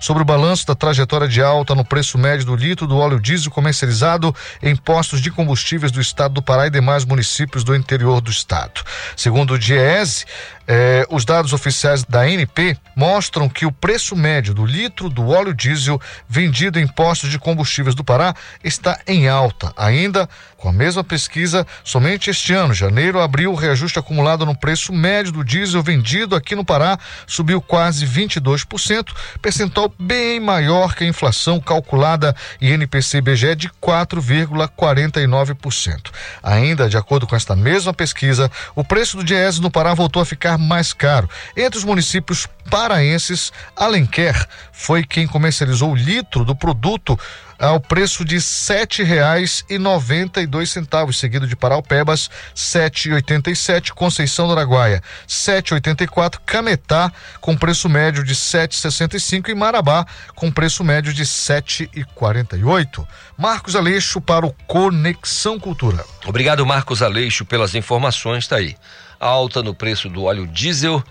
Sobre 0.00 0.22
o 0.22 0.24
balanço 0.24 0.66
da 0.66 0.74
trajetória 0.74 1.28
de 1.28 1.42
alta 1.42 1.74
no 1.74 1.84
preço 1.84 2.16
médio 2.16 2.46
do 2.46 2.56
litro 2.56 2.86
do 2.86 2.96
óleo 2.96 3.20
diesel 3.20 3.50
comercializado 3.50 4.34
em 4.62 4.74
postos 4.74 5.20
de 5.20 5.30
combustíveis 5.30 5.92
do 5.92 6.00
estado 6.00 6.34
do 6.34 6.42
Pará 6.42 6.66
e 6.66 6.70
demais 6.70 7.04
municípios 7.04 7.62
do 7.62 7.76
interior 7.76 8.20
do 8.20 8.30
estado. 8.30 8.82
Segundo 9.14 9.54
o 9.54 9.58
Diese, 9.58 10.24
eh, 10.66 11.06
os 11.10 11.24
dados 11.24 11.52
oficiais 11.52 12.02
da 12.02 12.20
ANP 12.20 12.78
mostram 12.96 13.48
que 13.48 13.66
o 13.66 13.72
preço 13.72 14.16
médio 14.16 14.54
do 14.54 14.64
litro 14.64 15.10
do 15.10 15.28
óleo 15.28 15.52
diesel 15.52 16.00
vendido 16.28 16.78
em 16.78 16.86
postos 16.86 17.30
de 17.30 17.38
combustíveis 17.38 17.94
do 17.94 18.04
Pará 18.04 18.34
está 18.64 18.98
em 19.06 19.28
alta. 19.28 19.72
Ainda 19.76 20.28
com 20.62 20.68
a 20.68 20.72
mesma 20.72 21.02
pesquisa, 21.02 21.66
somente 21.82 22.30
este 22.30 22.52
ano, 22.52 22.72
janeiro, 22.72 23.20
abril, 23.20 23.50
o 23.50 23.56
reajuste 23.56 23.98
acumulado 23.98 24.46
no 24.46 24.56
preço 24.56 24.92
médio 24.92 25.32
do 25.32 25.42
diesel 25.42 25.82
vendido 25.82 26.36
aqui 26.36 26.54
no 26.54 26.64
Pará 26.64 26.96
subiu 27.26 27.60
quase 27.60 28.06
22%, 28.06 29.08
percentual 29.42 29.92
bem 29.98 30.38
maior 30.38 30.94
que 30.94 31.02
a 31.02 31.08
inflação 31.08 31.60
calculada 31.60 32.32
em 32.60 32.70
NPC-BGE 32.74 33.56
de 33.56 33.68
4,49%. 33.70 36.12
Ainda, 36.40 36.88
de 36.88 36.96
acordo 36.96 37.26
com 37.26 37.34
esta 37.34 37.56
mesma 37.56 37.92
pesquisa, 37.92 38.48
o 38.76 38.84
preço 38.84 39.16
do 39.16 39.24
diesel 39.24 39.62
no 39.62 39.70
Pará 39.70 39.94
voltou 39.94 40.22
a 40.22 40.24
ficar 40.24 40.56
mais 40.58 40.92
caro. 40.92 41.28
Entre 41.56 41.76
os 41.76 41.84
municípios 41.84 42.46
paraenses, 42.70 43.52
Alenquer 43.74 44.46
foi 44.70 45.02
quem 45.02 45.26
comercializou 45.26 45.90
o 45.90 45.96
litro 45.96 46.44
do 46.44 46.54
produto 46.54 47.18
ao 47.62 47.78
preço 47.78 48.24
de 48.24 48.34
R$ 48.34 48.40
7,92, 48.40 51.12
seguido 51.12 51.46
de 51.46 51.54
Paraupebas, 51.54 52.26
R$ 52.26 52.32
7,87, 52.56 53.92
Conceição 53.92 54.48
do 54.48 54.52
Araguaia, 54.52 54.96
R$ 54.96 55.02
7,84, 55.28 56.40
Cametá, 56.44 57.12
com 57.40 57.56
preço 57.56 57.88
médio 57.88 58.24
de 58.24 58.32
R$ 58.32 58.38
7,65 58.38 59.50
e 59.50 59.54
Marabá, 59.54 60.04
com 60.34 60.50
preço 60.50 60.82
médio 60.82 61.14
de 61.14 61.22
R$ 61.22 61.28
7,48. 61.28 63.06
Marcos 63.38 63.76
Aleixo 63.76 64.20
para 64.20 64.44
o 64.44 64.52
Conexão 64.66 65.60
Cultura. 65.60 66.04
Obrigado, 66.26 66.66
Marcos 66.66 67.00
Aleixo, 67.00 67.44
pelas 67.44 67.76
informações. 67.76 68.48
Tá 68.48 68.56
aí. 68.56 68.74
Alta 69.22 69.62
no 69.62 69.74
preço 69.74 70.08
do 70.08 70.24
óleo 70.24 70.46
diesel. 70.46 71.02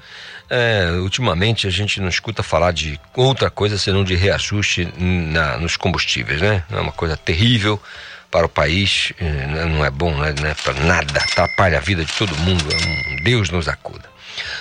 É, 0.50 0.92
ultimamente 1.02 1.66
a 1.66 1.70
gente 1.70 2.02
não 2.02 2.10
escuta 2.10 2.44
falar 2.44 2.74
de 2.74 3.00
outra 3.16 3.50
coisa 3.50 3.78
senão 3.78 4.04
de 4.04 4.16
reajuste 4.16 4.86
na, 4.98 5.58
nos 5.58 5.78
combustíveis, 5.78 6.42
né? 6.42 6.64
É 6.70 6.80
uma 6.80 6.92
coisa 6.92 7.16
terrível 7.16 7.82
para 8.30 8.46
o 8.46 8.50
país, 8.50 9.14
é, 9.20 9.66
não 9.66 9.86
é 9.86 9.90
bom 9.90 10.14
né, 10.16 10.34
né, 10.42 10.56
para 10.64 10.74
nada, 10.74 11.20
atrapalha 11.20 11.78
a 11.78 11.82
vida 11.82 12.04
de 12.04 12.12
todo 12.14 12.36
mundo. 12.38 12.66
É 12.70 13.24
Deus 13.24 13.50
nos 13.50 13.68
acuda. 13.68 14.10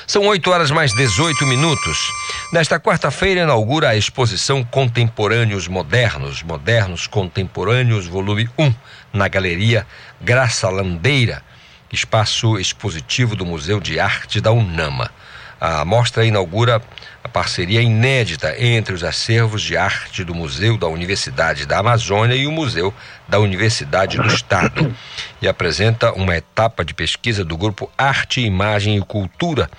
São 0.07 0.27
8 0.27 0.51
horas 0.51 0.71
mais 0.71 0.93
18 0.93 1.47
minutos. 1.47 1.99
Nesta 2.53 2.79
quarta-feira 2.81 3.43
inaugura 3.43 3.91
a 3.91 3.97
exposição 3.97 4.65
Contemporâneos 4.65 5.69
Modernos, 5.69 6.43
Modernos 6.43 7.07
Contemporâneos, 7.07 8.07
volume 8.07 8.49
1, 8.59 8.75
na 9.13 9.29
Galeria 9.29 9.87
Graça 10.21 10.69
Landeira, 10.69 11.43
espaço 11.93 12.59
expositivo 12.59 13.35
do 13.35 13.45
Museu 13.45 13.81
de 13.81 13.99
Arte 13.99 14.41
da 14.41 14.53
UNAMA. 14.53 15.11
A 15.61 15.85
mostra 15.85 16.25
inaugura 16.25 16.81
a 17.23 17.29
parceria 17.29 17.83
inédita 17.83 18.59
entre 18.59 18.95
os 18.95 19.05
acervos 19.05 19.61
de 19.61 19.77
arte 19.77 20.25
do 20.25 20.35
Museu 20.35 20.79
da 20.79 20.87
Universidade 20.87 21.67
da 21.67 21.81
Amazônia 21.81 22.35
e 22.35 22.47
o 22.47 22.53
Museu 22.53 22.95
da 23.29 23.39
Universidade 23.39 24.17
do 24.17 24.27
Estado 24.27 24.97
e 25.43 25.47
apresenta 25.47 26.13
uma 26.13 26.35
etapa 26.35 26.83
de 26.83 26.95
pesquisa 26.95 27.45
do 27.45 27.59
grupo 27.59 27.91
Arte, 27.99 28.41
Imagem 28.41 28.97
e 28.97 29.03
Cultura, 29.03 29.71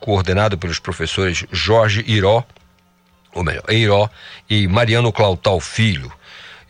coordenado 0.00 0.58
pelos 0.58 0.80
professores 0.80 1.44
Jorge 1.52 2.04
Iró, 2.04 2.44
ou 3.32 3.44
melhor, 3.44 3.64
Eiró 3.68 4.10
e 4.50 4.66
Mariano 4.66 5.12
Clautal 5.12 5.60
Filho. 5.60 6.12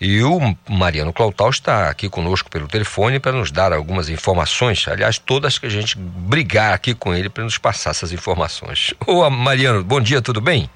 E 0.00 0.22
o 0.22 0.38
Mariano 0.68 1.12
Clautal 1.12 1.50
está 1.50 1.88
aqui 1.88 2.08
conosco 2.08 2.48
pelo 2.48 2.68
telefone 2.68 3.18
para 3.18 3.32
nos 3.32 3.50
dar 3.50 3.72
algumas 3.72 4.08
informações, 4.08 4.86
aliás, 4.86 5.18
todas 5.18 5.58
que 5.58 5.66
a 5.66 5.70
gente 5.70 5.98
brigar 5.98 6.72
aqui 6.72 6.94
com 6.94 7.12
ele 7.12 7.28
para 7.28 7.42
nos 7.42 7.58
passar 7.58 7.90
essas 7.90 8.12
informações. 8.12 8.94
Ô 9.06 9.28
Mariano, 9.28 9.82
bom 9.82 10.00
dia, 10.00 10.22
tudo 10.22 10.40
bem? 10.40 10.70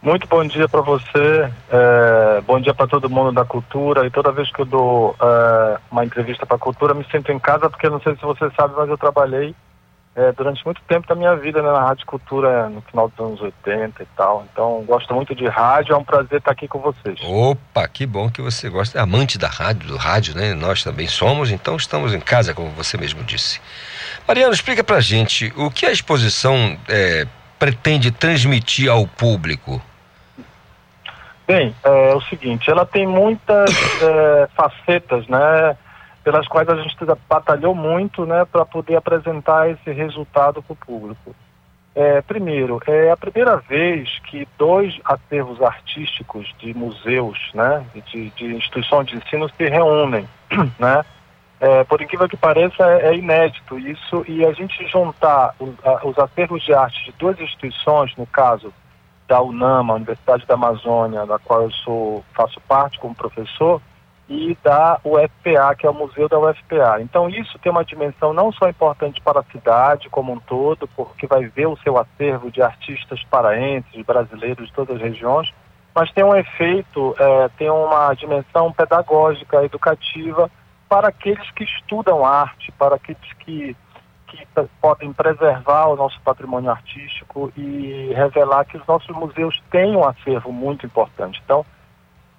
Muito 0.00 0.28
bom 0.28 0.44
dia 0.44 0.68
para 0.68 0.80
você, 0.80 1.50
é, 1.70 2.40
bom 2.46 2.60
dia 2.60 2.72
para 2.72 2.86
todo 2.86 3.10
mundo 3.10 3.32
da 3.32 3.44
cultura. 3.44 4.06
E 4.06 4.10
toda 4.10 4.30
vez 4.30 4.50
que 4.52 4.60
eu 4.60 4.66
dou 4.66 5.16
é, 5.20 5.78
uma 5.90 6.04
entrevista 6.04 6.46
para 6.46 6.56
a 6.56 6.60
cultura, 6.60 6.94
me 6.94 7.04
sinto 7.10 7.32
em 7.32 7.38
casa, 7.38 7.68
porque 7.68 7.88
não 7.88 8.00
sei 8.00 8.14
se 8.14 8.22
você 8.22 8.48
sabe, 8.56 8.74
mas 8.76 8.88
eu 8.88 8.96
trabalhei 8.96 9.54
é, 10.18 10.32
durante 10.32 10.64
muito 10.64 10.80
tempo 10.82 11.06
da 11.06 11.14
minha 11.14 11.36
vida 11.36 11.62
né, 11.62 11.70
na 11.70 11.80
Rádio 11.80 12.04
Cultura, 12.04 12.68
no 12.68 12.80
final 12.82 13.08
dos 13.08 13.24
anos 13.24 13.40
80 13.40 14.02
e 14.02 14.06
tal. 14.16 14.44
Então, 14.52 14.82
gosto 14.84 15.14
muito 15.14 15.32
de 15.32 15.46
rádio, 15.46 15.94
é 15.94 15.96
um 15.96 16.02
prazer 16.02 16.38
estar 16.38 16.50
aqui 16.50 16.66
com 16.66 16.80
vocês. 16.80 17.20
Opa, 17.22 17.86
que 17.86 18.04
bom 18.04 18.28
que 18.28 18.42
você 18.42 18.68
gosta, 18.68 18.98
é 18.98 19.00
amante 19.00 19.38
da 19.38 19.46
rádio, 19.46 19.86
do 19.86 19.96
rádio, 19.96 20.34
né? 20.34 20.54
Nós 20.54 20.82
também 20.82 21.06
somos, 21.06 21.52
então 21.52 21.76
estamos 21.76 22.12
em 22.12 22.18
casa, 22.18 22.52
como 22.52 22.68
você 22.70 22.98
mesmo 22.98 23.22
disse. 23.22 23.60
Mariano, 24.26 24.52
explica 24.52 24.82
pra 24.82 24.98
gente 24.98 25.52
o 25.56 25.70
que 25.70 25.86
a 25.86 25.92
exposição 25.92 26.76
é, 26.88 27.24
pretende 27.56 28.10
transmitir 28.10 28.90
ao 28.90 29.06
público. 29.06 29.80
Bem, 31.46 31.72
é, 31.84 32.14
o 32.14 32.20
seguinte, 32.22 32.68
ela 32.68 32.84
tem 32.84 33.06
muitas 33.06 33.70
é, 34.02 34.48
facetas, 34.56 35.28
né? 35.28 35.76
Pelas 36.28 36.46
quais 36.46 36.68
a 36.68 36.76
gente 36.76 36.94
batalhou 37.26 37.74
muito, 37.74 38.26
né, 38.26 38.44
para 38.44 38.62
poder 38.62 38.96
apresentar 38.96 39.70
esse 39.70 39.90
resultado 39.90 40.62
para 40.62 40.74
o 40.74 40.76
público. 40.76 41.34
É, 41.94 42.20
primeiro, 42.20 42.78
é 42.86 43.10
a 43.10 43.16
primeira 43.16 43.56
vez 43.56 44.18
que 44.24 44.46
dois 44.58 45.00
acervos 45.06 45.62
artísticos 45.62 46.54
de 46.58 46.74
museus, 46.74 47.38
né, 47.54 47.82
de, 48.12 48.28
de 48.28 48.44
instituições 48.54 49.06
de 49.06 49.16
ensino 49.16 49.48
se 49.48 49.68
reúnem, 49.70 50.28
né? 50.78 51.02
É, 51.60 51.82
por 51.84 52.02
incrível 52.02 52.28
que 52.28 52.36
pareça, 52.36 52.84
é, 52.84 53.06
é 53.06 53.16
inédito 53.16 53.78
isso 53.78 54.22
e 54.28 54.44
a 54.44 54.52
gente 54.52 54.86
juntar 54.86 55.54
os, 55.58 55.74
a, 55.82 56.06
os 56.06 56.18
acervos 56.18 56.62
de 56.62 56.74
arte 56.74 57.06
de 57.06 57.12
duas 57.12 57.40
instituições, 57.40 58.14
no 58.18 58.26
caso 58.26 58.70
da 59.26 59.40
UNAMA, 59.40 59.94
Universidade 59.94 60.44
da 60.44 60.54
Amazônia, 60.54 61.24
da 61.24 61.38
qual 61.38 61.62
eu 61.62 61.70
sou 61.70 62.22
faço 62.34 62.60
parte 62.68 62.98
como 62.98 63.14
professor, 63.14 63.80
e 64.28 64.56
da 64.62 65.00
UFPA, 65.02 65.74
que 65.76 65.86
é 65.86 65.90
o 65.90 65.94
museu 65.94 66.28
da 66.28 66.38
UFPA. 66.38 67.00
Então 67.00 67.28
isso 67.28 67.58
tem 67.58 67.72
uma 67.72 67.84
dimensão 67.84 68.32
não 68.32 68.52
só 68.52 68.68
importante 68.68 69.20
para 69.22 69.40
a 69.40 69.44
cidade 69.44 70.10
como 70.10 70.32
um 70.32 70.38
todo, 70.38 70.86
porque 70.88 71.26
vai 71.26 71.46
ver 71.46 71.66
o 71.66 71.78
seu 71.78 71.98
acervo 71.98 72.50
de 72.50 72.60
artistas 72.60 73.24
paraenses, 73.24 74.04
brasileiros 74.04 74.66
de 74.66 74.72
todas 74.72 74.96
as 74.96 75.02
regiões, 75.02 75.52
mas 75.94 76.12
tem 76.12 76.22
um 76.22 76.36
efeito, 76.36 77.14
é, 77.18 77.48
tem 77.56 77.70
uma 77.70 78.12
dimensão 78.14 78.70
pedagógica, 78.70 79.64
educativa 79.64 80.50
para 80.88 81.08
aqueles 81.08 81.50
que 81.52 81.64
estudam 81.64 82.24
arte, 82.24 82.70
para 82.72 82.96
aqueles 82.96 83.32
que, 83.40 83.74
que 84.26 84.46
podem 84.80 85.12
preservar 85.12 85.86
o 85.86 85.96
nosso 85.96 86.20
patrimônio 86.20 86.70
artístico 86.70 87.50
e 87.56 88.12
revelar 88.14 88.64
que 88.66 88.76
os 88.76 88.86
nossos 88.86 89.14
museus 89.16 89.60
têm 89.70 89.96
um 89.96 90.06
acervo 90.06 90.52
muito 90.52 90.84
importante. 90.84 91.40
Então, 91.44 91.64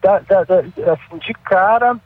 da, 0.02 0.20
da, 0.20 0.44
da, 0.44 0.60
assim, 0.94 1.18
de 1.18 1.34
cara 1.34 1.98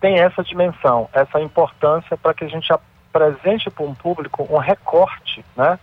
tem 0.00 0.20
essa 0.20 0.42
dimensão, 0.42 1.08
essa 1.12 1.40
importância 1.40 2.16
para 2.16 2.32
que 2.32 2.44
a 2.44 2.48
gente 2.48 2.72
apresente 2.72 3.70
para 3.70 3.84
um 3.84 3.94
público 3.94 4.46
um 4.48 4.58
recorte 4.58 5.44
né, 5.56 5.78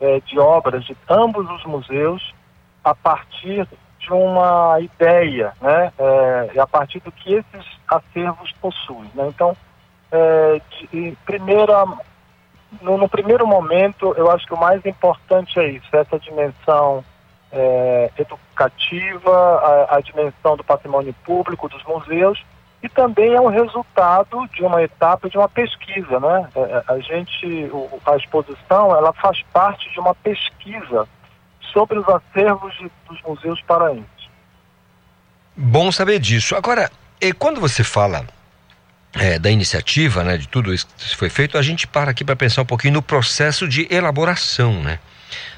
é, 0.00 0.20
de 0.20 0.38
obras 0.38 0.84
de 0.84 0.96
ambos 1.08 1.48
os 1.50 1.64
museus 1.64 2.34
a 2.84 2.94
partir 2.94 3.66
de 3.98 4.12
uma 4.12 4.78
ideia, 4.80 5.52
né, 5.60 5.92
é, 5.98 6.60
a 6.60 6.66
partir 6.66 7.00
do 7.00 7.10
que 7.10 7.34
esses 7.34 7.66
acervos 7.88 8.52
possuem. 8.60 9.10
Né? 9.14 9.26
Então, 9.28 9.56
é, 10.12 10.60
de, 10.70 11.16
primeira, 11.26 11.84
no, 12.80 12.96
no 12.96 13.08
primeiro 13.08 13.46
momento, 13.46 14.14
eu 14.16 14.30
acho 14.30 14.46
que 14.46 14.54
o 14.54 14.60
mais 14.60 14.84
importante 14.86 15.58
é 15.58 15.68
isso, 15.70 15.88
essa 15.92 16.18
dimensão 16.18 17.04
é, 17.52 18.10
educativa, 18.18 19.30
a, 19.30 19.96
a, 19.96 20.00
dimensão 20.00 20.56
do 20.56 20.64
patrimônio 20.64 21.14
público 21.24 21.68
dos 21.68 21.82
museus 21.84 22.42
e 22.82 22.88
também 22.88 23.34
é 23.34 23.40
um 23.40 23.48
resultado 23.48 24.46
de 24.54 24.62
uma 24.62 24.82
etapa 24.82 25.28
de 25.28 25.36
uma 25.36 25.48
pesquisa, 25.48 26.20
né? 26.20 26.48
É, 26.54 26.60
é, 26.60 26.84
a 26.88 26.98
gente, 27.00 27.70
a 28.06 28.16
exposição, 28.16 28.94
ela 28.94 29.12
faz 29.12 29.42
parte 29.52 29.90
de 29.90 29.98
uma 29.98 30.14
pesquisa 30.14 31.08
sobre 31.72 31.98
os 31.98 32.08
acervos 32.08 32.72
de, 32.78 32.90
dos 33.08 33.20
museus 33.22 33.60
paraenses. 33.62 34.06
Bom 35.56 35.90
saber 35.90 36.20
disso. 36.20 36.54
Agora, 36.54 36.90
quando 37.38 37.60
você 37.60 37.82
fala 37.82 38.24
é, 39.14 39.38
da 39.38 39.50
iniciativa, 39.50 40.22
né, 40.22 40.36
de 40.36 40.46
tudo 40.46 40.72
isso 40.72 40.86
que 40.96 41.16
foi 41.16 41.28
feito, 41.28 41.58
a 41.58 41.62
gente 41.62 41.86
para 41.86 42.12
aqui 42.12 42.24
para 42.24 42.36
pensar 42.36 42.62
um 42.62 42.66
pouquinho 42.66 42.94
no 42.94 43.02
processo 43.02 43.66
de 43.66 43.88
elaboração, 43.90 44.72
né? 44.82 45.00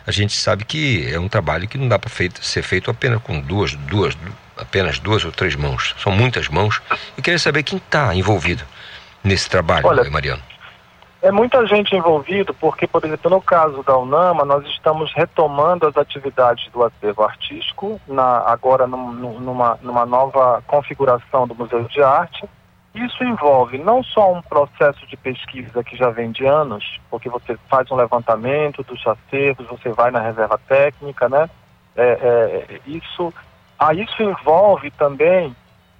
A 0.06 0.10
gente 0.10 0.32
sabe 0.32 0.64
que 0.64 1.12
é 1.12 1.18
um 1.18 1.28
trabalho 1.28 1.68
que 1.68 1.78
não 1.78 1.88
dá 1.88 1.98
para 1.98 2.10
ser 2.40 2.62
feito 2.62 2.90
apenas 2.90 3.22
com 3.22 3.40
duas, 3.40 3.74
duas, 3.74 4.16
apenas 4.56 4.98
duas 4.98 5.24
ou 5.24 5.32
três 5.32 5.54
mãos. 5.54 5.94
São 5.98 6.12
muitas 6.12 6.48
mãos. 6.48 6.80
Eu 7.16 7.22
queria 7.22 7.38
saber 7.38 7.62
quem 7.62 7.78
está 7.78 8.14
envolvido 8.14 8.64
nesse 9.22 9.48
trabalho, 9.48 9.86
Olha, 9.86 10.08
Mariano. 10.10 10.42
É 11.22 11.30
muita 11.30 11.66
gente 11.66 11.94
envolvida, 11.94 12.54
porque, 12.54 12.86
por 12.86 13.04
exemplo, 13.04 13.30
no 13.30 13.42
caso 13.42 13.82
da 13.82 13.96
UNAMA, 13.98 14.42
nós 14.46 14.64
estamos 14.66 15.12
retomando 15.14 15.86
as 15.86 15.94
atividades 15.94 16.66
do 16.72 16.82
acervo 16.82 17.22
artístico, 17.22 18.00
na, 18.08 18.38
agora 18.46 18.86
num, 18.86 19.12
numa, 19.38 19.78
numa 19.82 20.06
nova 20.06 20.62
configuração 20.66 21.46
do 21.46 21.54
Museu 21.54 21.84
de 21.84 22.02
Arte, 22.02 22.48
isso 22.94 23.22
envolve 23.22 23.78
não 23.78 24.02
só 24.02 24.32
um 24.32 24.42
processo 24.42 25.06
de 25.06 25.16
pesquisa 25.16 25.84
que 25.84 25.96
já 25.96 26.10
vem 26.10 26.32
de 26.32 26.44
anos, 26.44 27.00
porque 27.08 27.28
você 27.28 27.56
faz 27.68 27.90
um 27.90 27.96
levantamento 27.96 28.82
dos 28.82 29.04
acervos, 29.06 29.66
você 29.68 29.90
vai 29.90 30.10
na 30.10 30.20
reserva 30.20 30.58
técnica, 30.66 31.28
né? 31.28 31.48
É, 31.96 32.02
é, 32.04 32.80
isso, 32.86 33.32
ah, 33.78 33.94
isso 33.94 34.22
envolve 34.22 34.90
também 34.92 35.54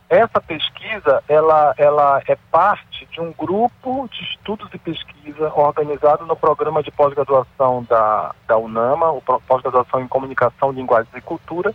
essa 0.08 0.40
pesquisa, 0.40 1.22
ela, 1.28 1.72
ela 1.78 2.20
é 2.26 2.36
parte 2.50 3.06
de 3.12 3.20
um 3.20 3.32
grupo 3.32 4.08
de 4.10 4.24
estudos 4.24 4.68
e 4.74 4.78
pesquisa 4.78 5.52
organizado 5.54 6.26
no 6.26 6.34
programa 6.34 6.82
de 6.82 6.90
pós-graduação 6.90 7.86
da, 7.88 8.34
da 8.48 8.58
UNAMA, 8.58 9.12
o 9.12 9.22
pós-graduação 9.22 10.00
em 10.00 10.08
Comunicação, 10.08 10.72
Linguagens 10.72 11.14
e 11.14 11.20
Cultura, 11.20 11.72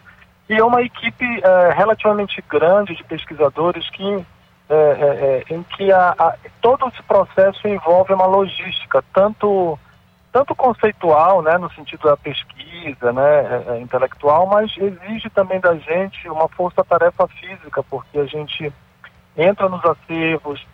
e 0.49 0.53
é 0.53 0.63
uma 0.63 0.81
equipe 0.81 1.25
é, 1.25 1.71
relativamente 1.71 2.43
grande 2.49 2.93
de 2.93 3.05
pesquisadores 3.05 3.89
que 3.89 4.25
é, 4.67 4.73
é, 4.73 5.43
é, 5.51 5.53
em 5.53 5.61
que 5.61 5.91
a, 5.91 6.15
a, 6.17 6.35
todo 6.59 6.87
esse 6.87 7.03
processo 7.03 7.67
envolve 7.67 8.11
uma 8.13 8.25
logística, 8.25 9.03
tanto, 9.13 9.77
tanto 10.31 10.55
conceitual, 10.55 11.43
né, 11.43 11.55
no 11.59 11.71
sentido 11.73 12.07
da 12.07 12.17
pesquisa 12.17 13.13
né, 13.13 13.41
é, 13.45 13.63
é, 13.67 13.79
intelectual, 13.79 14.47
mas 14.47 14.75
exige 14.75 15.29
também 15.29 15.59
da 15.59 15.75
gente 15.75 16.27
uma 16.27 16.49
força-tarefa 16.49 17.27
física, 17.27 17.83
porque 17.83 18.17
a 18.17 18.25
gente 18.25 18.73
entra 19.37 19.69
nos 19.69 19.85
acervos, 19.85 20.65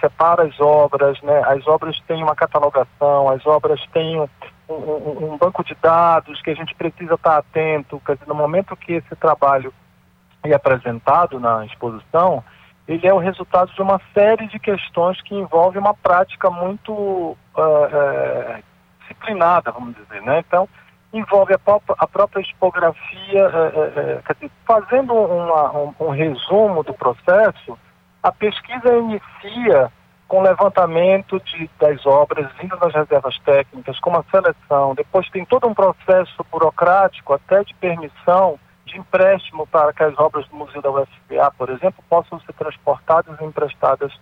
separa 0.00 0.44
as 0.44 0.60
obras, 0.60 1.20
né, 1.20 1.42
as 1.46 1.66
obras 1.66 1.98
têm 2.06 2.22
uma 2.22 2.36
catalogação, 2.36 3.28
as 3.28 3.44
obras 3.44 3.84
têm 3.92 4.20
um, 4.20 4.28
um, 4.68 5.32
um 5.32 5.36
banco 5.36 5.64
de 5.64 5.74
dados 5.82 6.40
que 6.42 6.50
a 6.50 6.54
gente 6.54 6.76
precisa 6.76 7.14
estar 7.14 7.38
atento, 7.38 8.00
quer 8.06 8.14
dizer, 8.14 8.28
no 8.28 8.36
momento 8.36 8.76
que 8.76 8.92
esse 8.92 9.16
trabalho 9.16 9.74
é 10.44 10.54
apresentado 10.54 11.40
na 11.40 11.66
exposição, 11.66 12.42
ele 12.88 13.06
é 13.06 13.14
o 13.14 13.18
resultado 13.18 13.72
de 13.72 13.82
uma 13.82 14.00
série 14.12 14.48
de 14.48 14.58
questões 14.58 15.20
que 15.22 15.34
envolvem 15.34 15.80
uma 15.80 15.94
prática 15.94 16.50
muito 16.50 16.92
uh, 16.92 17.36
uh, 17.56 18.62
disciplinada, 19.00 19.70
vamos 19.70 19.94
dizer, 19.94 20.20
né? 20.22 20.40
Então, 20.40 20.68
envolve 21.12 21.54
a, 21.54 21.58
própria, 21.58 21.94
a 21.98 22.06
própria 22.06 22.42
uh, 22.42 22.94
fazendo 24.66 25.12
uma, 25.12 25.76
um, 25.76 25.94
um, 26.00 26.08
resumo 26.10 26.82
do 26.82 26.94
processo, 26.94 27.78
a 28.22 28.32
pesquisa 28.32 28.96
inicia 28.96 29.92
com 30.28 30.42
levantamento 30.42 31.40
de, 31.40 31.68
das 31.78 32.06
obras 32.06 32.48
vindo 32.60 32.76
das 32.76 32.94
reservas 32.94 33.36
técnicas, 33.40 33.98
com 33.98 34.10
uma 34.10 34.24
seleção, 34.30 34.94
depois 34.94 35.28
tem 35.30 35.44
todo 35.44 35.66
um 35.66 35.74
processo 35.74 36.46
burocrático, 36.50 37.34
até 37.34 37.64
de 37.64 37.74
permissão, 37.74 38.58
de 38.90 38.98
empréstimo 38.98 39.66
para 39.66 39.92
que 39.92 40.02
as 40.02 40.18
obras 40.18 40.46
do 40.48 40.56
Museu 40.56 40.82
da 40.82 40.90
UFPA, 40.90 41.52
por 41.56 41.70
exemplo, 41.70 42.04
possam 42.08 42.40
ser 42.40 42.52
transportadas 42.52 43.40
e 43.40 43.44
emprestadas 43.44 44.12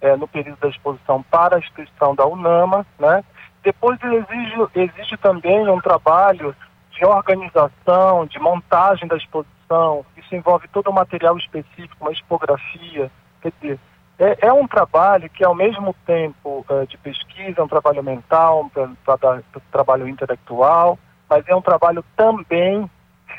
é, 0.00 0.16
no 0.16 0.28
período 0.28 0.58
da 0.60 0.68
exposição 0.68 1.22
para 1.22 1.56
a 1.56 1.58
instituição 1.58 2.14
da 2.14 2.26
UNAMA, 2.26 2.86
né? 2.98 3.24
Depois 3.62 3.98
exige, 4.02 4.54
exige 4.74 5.16
também 5.16 5.68
um 5.68 5.80
trabalho 5.80 6.54
de 6.92 7.04
organização, 7.04 8.26
de 8.26 8.38
montagem 8.38 9.08
da 9.08 9.16
exposição, 9.16 10.04
isso 10.16 10.34
envolve 10.34 10.68
todo 10.68 10.88
o 10.88 10.92
material 10.92 11.36
específico, 11.36 11.96
uma 12.00 12.12
expografia, 12.12 13.10
quer 13.42 13.52
dizer, 13.60 13.80
é, 14.18 14.46
é 14.46 14.52
um 14.52 14.66
trabalho 14.66 15.28
que 15.28 15.44
ao 15.44 15.54
mesmo 15.54 15.94
tempo 16.06 16.64
é, 16.70 16.86
de 16.86 16.96
pesquisa, 16.96 17.60
é 17.60 17.62
um 17.62 17.68
trabalho 17.68 18.02
mental, 18.02 18.64
um 18.64 18.94
tra 19.04 19.18
tra 19.18 19.42
trabalho 19.70 20.08
intelectual, 20.08 20.98
mas 21.28 21.46
é 21.48 21.54
um 21.54 21.60
trabalho 21.60 22.04
também 22.16 22.88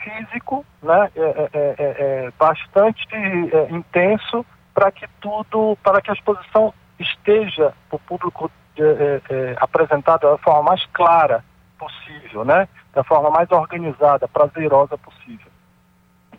físico 0.03 0.65
né, 0.81 1.09
é, 1.15 1.21
é, 1.21 1.49
é, 1.53 1.75
é 1.77 2.31
bastante 2.37 3.05
é, 3.11 3.71
intenso 3.71 4.45
para 4.73 4.91
que 4.91 5.07
tudo, 5.19 5.77
para 5.83 6.01
que 6.01 6.11
a 6.11 6.13
exposição 6.13 6.73
esteja 6.99 7.73
para 7.89 7.95
o 7.95 7.99
público 7.99 8.51
é, 8.77 9.55
apresentada 9.57 10.29
da 10.29 10.37
forma 10.37 10.63
mais 10.63 10.85
clara 10.93 11.43
possível, 11.77 12.45
né, 12.45 12.67
da 12.93 13.03
forma 13.03 13.29
mais 13.29 13.49
organizada, 13.51 14.27
prazerosa 14.27 14.97
possível. 14.97 15.51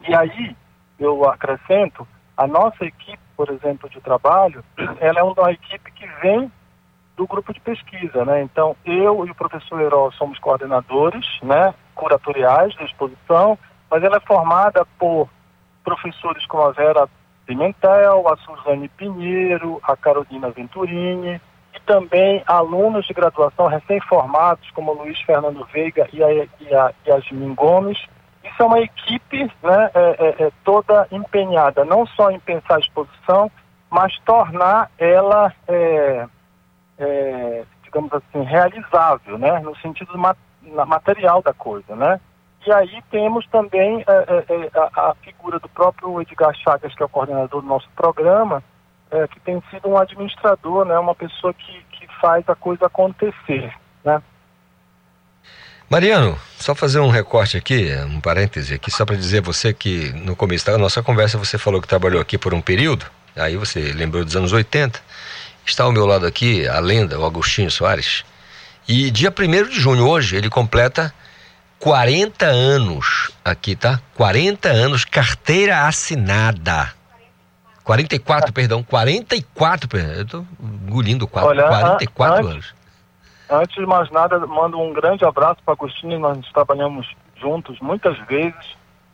E 0.06 0.14
aí 0.14 0.56
eu 0.98 1.28
acrescento 1.28 2.06
a 2.36 2.46
nossa 2.46 2.84
equipe, 2.84 3.18
por 3.36 3.50
exemplo, 3.50 3.88
de 3.90 4.00
trabalho, 4.00 4.64
ela 5.00 5.20
é 5.20 5.22
uma 5.22 5.52
equipe 5.52 5.90
que 5.92 6.06
vem 6.22 6.50
do 7.18 7.26
grupo 7.26 7.52
de 7.52 7.60
pesquisa, 7.60 8.24
né? 8.24 8.42
Então, 8.42 8.76
eu 8.84 9.26
e 9.26 9.30
o 9.30 9.34
professor 9.34 9.80
Herói 9.80 10.12
somos 10.12 10.38
coordenadores, 10.38 11.26
né? 11.42 11.74
curatoriais 11.96 12.74
da 12.76 12.84
exposição, 12.84 13.58
mas 13.90 14.04
ela 14.04 14.18
é 14.18 14.20
formada 14.20 14.86
por 14.96 15.28
professores 15.82 16.46
como 16.46 16.62
a 16.62 16.70
Vera 16.70 17.08
Pimentel, 17.44 18.28
a 18.28 18.36
Suzane 18.36 18.88
Pinheiro, 18.88 19.80
a 19.82 19.96
Carolina 19.96 20.50
Venturini 20.50 21.40
e 21.74 21.80
também 21.80 22.40
alunos 22.46 23.04
de 23.06 23.12
graduação 23.12 23.66
recém-formados 23.66 24.70
como 24.70 24.92
Luiz 24.92 25.20
Fernando 25.22 25.66
Veiga 25.72 26.08
e 26.12 26.22
a, 26.22 26.32
e 26.32 26.74
a 26.74 26.92
Yasmin 27.04 27.52
Gomes. 27.54 27.98
Isso 28.44 28.62
é 28.62 28.64
uma 28.64 28.80
equipe 28.80 29.50
né, 29.60 29.90
é, 29.92 30.44
é, 30.44 30.44
é 30.44 30.52
toda 30.62 31.08
empenhada, 31.10 31.84
não 31.84 32.06
só 32.06 32.30
em 32.30 32.38
pensar 32.38 32.76
a 32.76 32.80
exposição, 32.80 33.50
mas 33.90 34.16
tornar 34.20 34.90
ela, 34.98 35.52
é, 36.98 37.64
digamos 37.84 38.12
assim, 38.12 38.42
realizável, 38.42 39.38
né, 39.38 39.58
no 39.60 39.76
sentido 39.76 40.12
material 40.86 41.42
da 41.42 41.52
coisa, 41.52 41.94
né? 41.96 42.20
E 42.66 42.72
aí 42.72 43.02
temos 43.10 43.46
também 43.46 44.04
é, 44.06 44.12
é, 44.12 44.44
é, 44.48 44.70
a, 44.74 45.10
a, 45.10 45.14
figura 45.22 45.58
do 45.58 45.68
próprio 45.68 46.20
Edgar 46.20 46.54
Chagas, 46.54 46.94
que 46.94 47.02
é 47.02 47.06
o 47.06 47.08
coordenador 47.08 47.62
do 47.62 47.66
nosso 47.66 47.88
programa, 47.96 48.62
é, 49.10 49.26
que 49.28 49.40
tem 49.40 49.62
sido 49.70 49.88
um 49.88 49.96
administrador, 49.96 50.84
né, 50.84 50.98
uma 50.98 51.14
pessoa 51.14 51.54
que, 51.54 51.82
que 51.92 52.06
faz 52.20 52.46
a 52.48 52.54
coisa 52.54 52.86
acontecer. 52.86 53.72
Né? 54.04 54.20
Mariano, 55.88 56.36
só 56.58 56.74
fazer 56.74 57.00
um 57.00 57.08
recorte 57.08 57.56
aqui, 57.56 57.90
um 58.06 58.20
parêntese 58.20 58.74
aqui, 58.74 58.90
só 58.90 59.06
para 59.06 59.16
dizer 59.16 59.38
a 59.38 59.42
você 59.42 59.72
que 59.72 60.12
no 60.12 60.36
começo 60.36 60.66
da 60.66 60.76
nossa 60.76 61.02
conversa 61.02 61.38
você 61.38 61.56
falou 61.56 61.80
que 61.80 61.88
trabalhou 61.88 62.20
aqui 62.20 62.36
por 62.36 62.52
um 62.52 62.60
período, 62.60 63.06
aí 63.34 63.56
você 63.56 63.92
lembrou 63.92 64.22
dos 64.22 64.36
anos 64.36 64.52
80. 64.52 65.00
Está 65.68 65.84
ao 65.84 65.92
meu 65.92 66.06
lado 66.06 66.26
aqui 66.26 66.66
a 66.66 66.80
lenda, 66.80 67.20
o 67.20 67.26
Agostinho 67.26 67.70
Soares. 67.70 68.24
E 68.88 69.10
dia 69.10 69.30
1 69.30 69.68
de 69.68 69.78
junho, 69.78 70.08
hoje, 70.08 70.34
ele 70.34 70.48
completa 70.48 71.12
40 71.78 72.46
anos 72.46 73.30
aqui, 73.44 73.76
tá? 73.76 74.00
40 74.14 74.66
anos, 74.70 75.04
carteira 75.04 75.86
assinada. 75.86 76.90
44, 77.84 78.50
perdão, 78.50 78.82
44, 78.82 79.88
perdão. 79.88 80.14
Eu 80.14 80.26
tô 80.26 80.44
engolindo 80.58 81.28
4, 81.28 81.50
Olha, 81.50 81.68
44 81.68 82.36
antes- 82.38 82.50
anos. 82.50 82.74
Antes 83.50 83.74
de 83.76 83.86
mais 83.86 84.10
nada, 84.10 84.38
mando 84.46 84.80
um 84.80 84.94
grande 84.94 85.22
abraço 85.26 85.58
para 85.62 85.74
Agostinho. 85.74 86.18
Nós 86.18 86.38
trabalhamos 86.52 87.06
juntos 87.38 87.78
muitas 87.80 88.16
vezes 88.26 88.54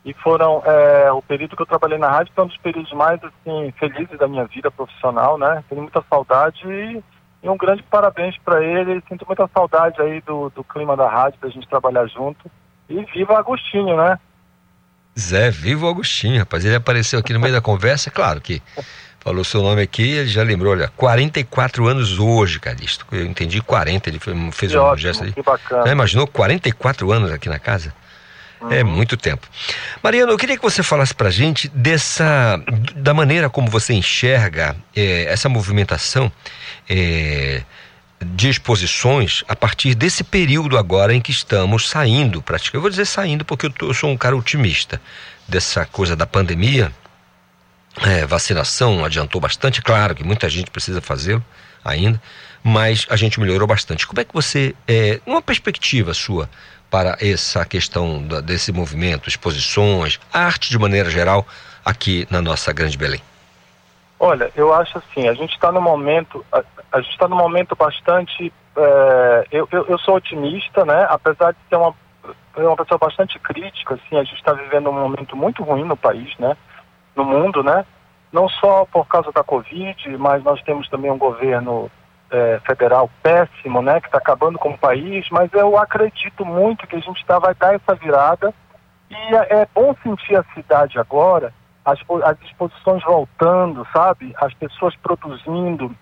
e 0.04 0.12
foram 0.14 0.62
é, 0.66 1.10
o 1.12 1.22
período 1.22 1.56
que 1.56 1.62
eu 1.62 1.66
trabalhei 1.66 1.96
na 1.96 2.10
rádio 2.10 2.32
foi 2.34 2.44
um 2.44 2.48
dos 2.48 2.56
períodos 2.58 2.92
mais 2.92 3.18
assim 3.24 3.72
felizes 3.78 4.18
da 4.18 4.28
minha 4.28 4.44
vida 4.44 4.70
profissional, 4.70 5.38
né? 5.38 5.64
Tenho 5.68 5.80
muita 5.80 6.04
saudade 6.10 6.60
e, 6.66 7.02
e 7.42 7.48
um 7.48 7.56
grande 7.56 7.82
parabéns 7.84 8.36
para 8.44 8.62
ele. 8.62 9.02
Sinto 9.08 9.26
muita 9.26 9.48
saudade 9.54 10.00
aí 10.02 10.20
do, 10.20 10.50
do 10.50 10.62
clima 10.62 10.94
da 10.94 11.08
rádio, 11.08 11.40
da 11.40 11.48
gente 11.48 11.66
trabalhar 11.68 12.06
junto. 12.06 12.50
E 12.88 13.02
viva 13.06 13.38
Agostinho, 13.38 13.96
né? 13.96 14.18
Zé, 15.18 15.50
viva 15.50 15.86
o 15.86 15.88
Agostinho, 15.88 16.38
rapaz. 16.38 16.64
Ele 16.66 16.74
apareceu 16.74 17.18
aqui 17.18 17.32
no 17.32 17.40
meio 17.40 17.54
da 17.54 17.62
conversa, 17.62 18.10
claro 18.10 18.42
que 18.42 18.60
falou 19.20 19.42
seu 19.42 19.62
nome 19.62 19.80
aqui, 19.80 20.02
ele 20.02 20.28
já 20.28 20.42
lembrou, 20.42 20.72
olha, 20.72 20.92
44 20.96 21.86
anos 21.86 22.18
hoje, 22.18 22.60
Calixto. 22.60 23.06
Eu 23.10 23.24
entendi 23.24 23.62
40, 23.62 24.10
ele 24.10 24.18
fez 24.52 24.74
um 24.74 24.80
ótimo, 24.80 24.96
gesto 24.98 25.22
ali. 25.22 25.32
que 25.32 25.42
bacana. 25.42 25.86
Já 25.86 25.92
imaginou 25.92 26.26
44 26.26 27.10
anos 27.10 27.32
aqui 27.32 27.48
na 27.48 27.58
casa? 27.58 27.94
É 28.70 28.82
muito 28.82 29.16
tempo. 29.16 29.46
Mariana, 30.02 30.32
eu 30.32 30.38
queria 30.38 30.56
que 30.56 30.62
você 30.62 30.82
falasse 30.82 31.14
pra 31.14 31.30
gente 31.30 31.68
dessa. 31.68 32.60
da 32.96 33.12
maneira 33.12 33.50
como 33.50 33.68
você 33.70 33.92
enxerga 33.92 34.74
eh, 34.96 35.26
essa 35.28 35.48
movimentação 35.48 36.30
eh, 36.88 37.62
de 38.24 38.48
exposições 38.48 39.44
a 39.48 39.54
partir 39.54 39.94
desse 39.94 40.24
período 40.24 40.78
agora 40.78 41.14
em 41.14 41.20
que 41.20 41.30
estamos 41.30 41.88
saindo, 41.88 42.40
praticamente. 42.40 42.74
Eu 42.76 42.80
vou 42.80 42.90
dizer 42.90 43.04
saindo 43.04 43.44
porque 43.44 43.66
eu, 43.66 43.70
tô- 43.70 43.88
eu 43.88 43.94
sou 43.94 44.10
um 44.10 44.16
cara 44.16 44.36
otimista 44.36 45.00
dessa 45.46 45.84
coisa 45.84 46.16
da 46.16 46.26
pandemia. 46.26 46.90
É, 48.02 48.26
vacinação 48.26 49.04
adiantou 49.04 49.40
bastante, 49.40 49.80
claro 49.80 50.16
que 50.16 50.24
muita 50.24 50.48
gente 50.48 50.68
precisa 50.68 51.00
fazê-lo 51.00 51.44
ainda, 51.84 52.20
mas 52.62 53.06
a 53.08 53.14
gente 53.14 53.38
melhorou 53.38 53.68
bastante. 53.68 54.04
Como 54.04 54.20
é 54.20 54.24
que 54.24 54.34
você, 54.34 54.74
é, 54.88 55.20
uma 55.24 55.40
perspectiva 55.40 56.12
sua 56.12 56.50
para 56.94 57.16
essa 57.20 57.64
questão 57.64 58.22
da- 58.22 58.40
desse 58.40 58.70
movimento, 58.70 59.28
exposições, 59.28 60.20
arte 60.32 60.70
de 60.70 60.78
maneira 60.78 61.10
geral, 61.10 61.44
aqui 61.84 62.24
na 62.30 62.40
nossa 62.40 62.72
Grande 62.72 62.96
Belém? 62.96 63.20
Olha, 64.20 64.48
eu 64.54 64.72
acho 64.72 64.98
assim, 64.98 65.26
a 65.26 65.34
gente 65.34 65.54
está 65.54 65.72
no 65.72 65.80
momento, 65.80 66.46
a, 66.52 66.62
a 66.92 67.00
gente 67.00 67.10
está 67.10 67.26
num 67.26 67.34
momento 67.36 67.74
bastante, 67.74 68.52
é, 68.76 69.46
eu, 69.50 69.68
eu, 69.72 69.86
eu 69.88 69.98
sou 69.98 70.14
otimista, 70.14 70.84
né? 70.84 71.04
Apesar 71.10 71.50
de 71.50 71.58
ser 71.68 71.74
uma, 71.74 71.92
uma 72.56 72.76
pessoa 72.76 72.96
bastante 72.96 73.40
crítica, 73.40 73.94
assim, 73.94 74.16
a 74.16 74.22
gente 74.22 74.36
está 74.36 74.52
vivendo 74.52 74.88
um 74.88 74.92
momento 74.92 75.36
muito 75.36 75.64
ruim 75.64 75.82
no 75.82 75.96
país, 75.96 76.32
né? 76.38 76.56
No 77.16 77.24
mundo, 77.24 77.64
né? 77.64 77.84
Não 78.32 78.48
só 78.48 78.84
por 78.84 79.08
causa 79.08 79.32
da 79.32 79.42
Covid, 79.42 80.16
mas 80.16 80.44
nós 80.44 80.62
temos 80.62 80.88
também 80.88 81.10
um 81.10 81.18
governo 81.18 81.90
é, 82.34 82.60
federal 82.66 83.08
péssimo, 83.22 83.80
né? 83.80 84.00
Que 84.00 84.08
está 84.08 84.18
acabando 84.18 84.58
com 84.58 84.70
o 84.70 84.78
país, 84.78 85.28
mas 85.30 85.52
eu 85.52 85.78
acredito 85.78 86.44
muito 86.44 86.86
que 86.86 86.96
a 86.96 87.00
gente 87.00 87.24
tá, 87.24 87.38
vai 87.38 87.54
dar 87.54 87.74
essa 87.74 87.94
virada 87.94 88.52
e 89.10 89.34
é, 89.36 89.60
é 89.60 89.68
bom 89.72 89.94
sentir 90.02 90.36
a 90.36 90.44
cidade 90.54 90.98
agora, 90.98 91.52
as, 91.84 91.98
as 92.24 92.40
exposições 92.42 93.02
voltando, 93.04 93.86
sabe? 93.92 94.34
As 94.36 94.52
pessoas 94.54 94.96
produzindo. 94.96 95.94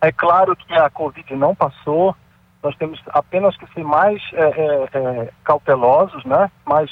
É 0.00 0.10
claro 0.10 0.56
que 0.56 0.72
a 0.72 0.88
Covid 0.88 1.34
não 1.34 1.54
passou, 1.54 2.16
nós 2.62 2.74
temos 2.76 3.00
apenas 3.08 3.56
que 3.56 3.66
ser 3.74 3.84
mais 3.84 4.22
é, 4.32 4.44
é, 4.44 4.88
é, 4.92 5.30
cautelosos, 5.44 6.24
né? 6.24 6.50
Mas 6.64 6.90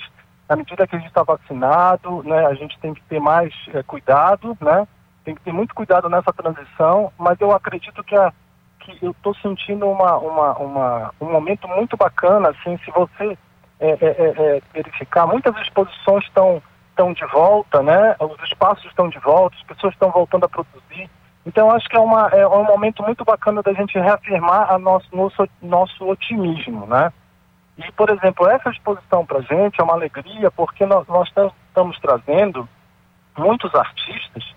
à 0.48 0.56
medida 0.56 0.86
que 0.86 0.96
a 0.96 0.98
gente 0.98 1.08
está 1.08 1.22
vacinado, 1.22 2.22
né, 2.22 2.46
a 2.46 2.54
gente 2.54 2.78
tem 2.78 2.92
que 2.92 3.02
ter 3.02 3.20
mais 3.20 3.54
é, 3.72 3.82
cuidado, 3.82 4.56
né? 4.60 4.86
Tem 5.24 5.34
que 5.34 5.40
ter 5.40 5.52
muito 5.52 5.74
cuidado 5.74 6.08
nessa 6.10 6.32
transição, 6.32 7.10
mas 7.18 7.40
eu 7.40 7.50
acredito 7.50 8.04
que, 8.04 8.14
a, 8.14 8.30
que 8.84 9.04
eu 9.04 9.12
estou 9.12 9.34
sentindo 9.36 9.88
uma, 9.88 10.16
uma, 10.18 10.52
uma, 10.58 11.14
um 11.20 11.32
momento 11.32 11.66
muito 11.68 11.96
bacana, 11.96 12.50
assim, 12.50 12.78
se 12.84 12.90
você 12.90 13.36
é, 13.80 13.90
é, 13.90 13.96
é, 14.00 14.56
é, 14.56 14.62
verificar, 14.72 15.26
muitas 15.26 15.56
exposições 15.56 16.24
estão 16.24 16.62
estão 16.90 17.12
de 17.12 17.26
volta, 17.26 17.82
né? 17.82 18.14
Os 18.20 18.40
espaços 18.44 18.84
estão 18.84 19.08
de 19.08 19.18
volta, 19.18 19.56
as 19.56 19.62
pessoas 19.64 19.92
estão 19.94 20.12
voltando 20.12 20.44
a 20.44 20.48
produzir. 20.48 21.10
Então, 21.44 21.68
acho 21.72 21.88
que 21.88 21.96
é, 21.96 22.00
uma, 22.00 22.28
é 22.28 22.46
um 22.46 22.62
momento 22.62 23.02
muito 23.02 23.24
bacana 23.24 23.62
da 23.62 23.72
gente 23.72 23.98
reafirmar 23.98 24.72
a 24.72 24.78
nosso, 24.78 25.08
nosso, 25.12 25.48
nosso 25.60 26.08
otimismo, 26.08 26.86
né? 26.86 27.12
E, 27.76 27.90
por 27.92 28.08
exemplo, 28.10 28.48
essa 28.48 28.70
exposição 28.70 29.26
para 29.26 29.38
a 29.38 29.42
gente 29.42 29.80
é 29.80 29.82
uma 29.82 29.94
alegria 29.94 30.50
porque 30.52 30.86
nós, 30.86 31.06
nós 31.08 31.30
tam- 31.32 31.50
estamos 31.68 31.98
trazendo 31.98 32.68
muitos 33.36 33.74
artistas, 33.74 34.54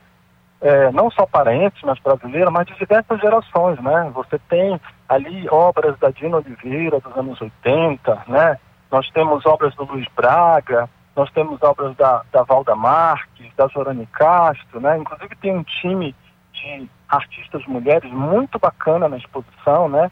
eh, 0.62 0.92
não 0.92 1.12
só 1.12 1.26
paraenses, 1.26 1.80
mas 1.84 2.00
brasileiros, 2.00 2.52
mas 2.52 2.66
de 2.66 2.76
diversas 2.76 3.20
gerações, 3.20 3.80
né? 3.82 4.12
Você 4.14 4.40
tem 4.50 4.80
ali 5.08 5.48
obras 5.50 5.98
da 6.00 6.10
Dina 6.10 6.38
Oliveira 6.38 7.00
dos 7.00 7.16
anos 7.16 7.40
80, 7.40 8.24
né? 8.28 8.58
Nós 8.92 9.10
temos 9.12 9.46
obras 9.46 9.76
do 9.76 9.84
Luiz 9.86 10.08
Braga, 10.16 10.90
nós 11.16 11.30
temos 11.32 11.62
obras 11.62 11.96
da, 11.96 12.24
da 12.32 12.44
Valda 12.44 12.76
Marques, 12.76 13.52
da 13.56 13.68
Jorane 13.68 14.08
Castro, 14.08 14.80
né? 14.80 14.98
Inclusive 14.98 15.36
tem 15.38 15.56
um 15.56 15.64
time 15.64 16.16
de 16.54 16.90
artistas 17.10 17.66
mulheres 17.66 18.12
muito 18.12 18.60
bacana 18.60 19.08
na 19.08 19.18
exposição, 19.18 19.88
né? 19.88 20.12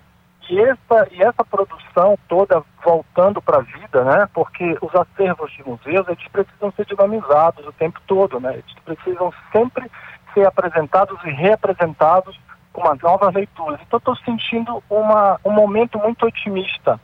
E 0.50 0.60
essa, 0.60 1.08
e 1.12 1.24
essa 1.24 1.44
produção 1.44 2.18
toda 2.28 2.64
voltando 2.84 3.42
para 3.42 3.58
a 3.58 3.62
vida, 3.62 4.04
né? 4.04 4.30
Porque 4.34 4.78
os 4.80 4.94
acervos 4.94 5.52
de 5.54 5.68
museus, 5.68 6.08
eles 6.08 6.28
precisam 6.28 6.72
ser 6.72 6.86
dinamizados 6.86 7.66
o 7.66 7.72
tempo 7.72 8.00
todo, 8.06 8.40
né? 8.40 8.54
Eles 8.54 8.76
precisam 8.86 9.34
sempre 9.52 9.90
ser 10.36 10.46
apresentados 10.46 11.18
e 11.24 11.32
reapresentados 11.32 12.40
com 12.72 12.82
uma 12.82 12.96
nova 13.02 13.32
leitura. 13.32 13.80
Então, 13.82 13.98
estou 13.98 14.16
sentindo 14.18 14.84
uma, 14.90 15.40
um 15.44 15.52
momento 15.52 15.98
muito 15.98 16.28
otimista. 16.28 17.00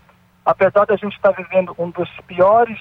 Apesar 0.46 0.86
de 0.86 0.94
a 0.94 0.98
gente 0.98 1.16
estar 1.16 1.32
vivendo 1.32 1.74
um 1.80 1.90
dos 1.90 2.10
piores 2.28 2.78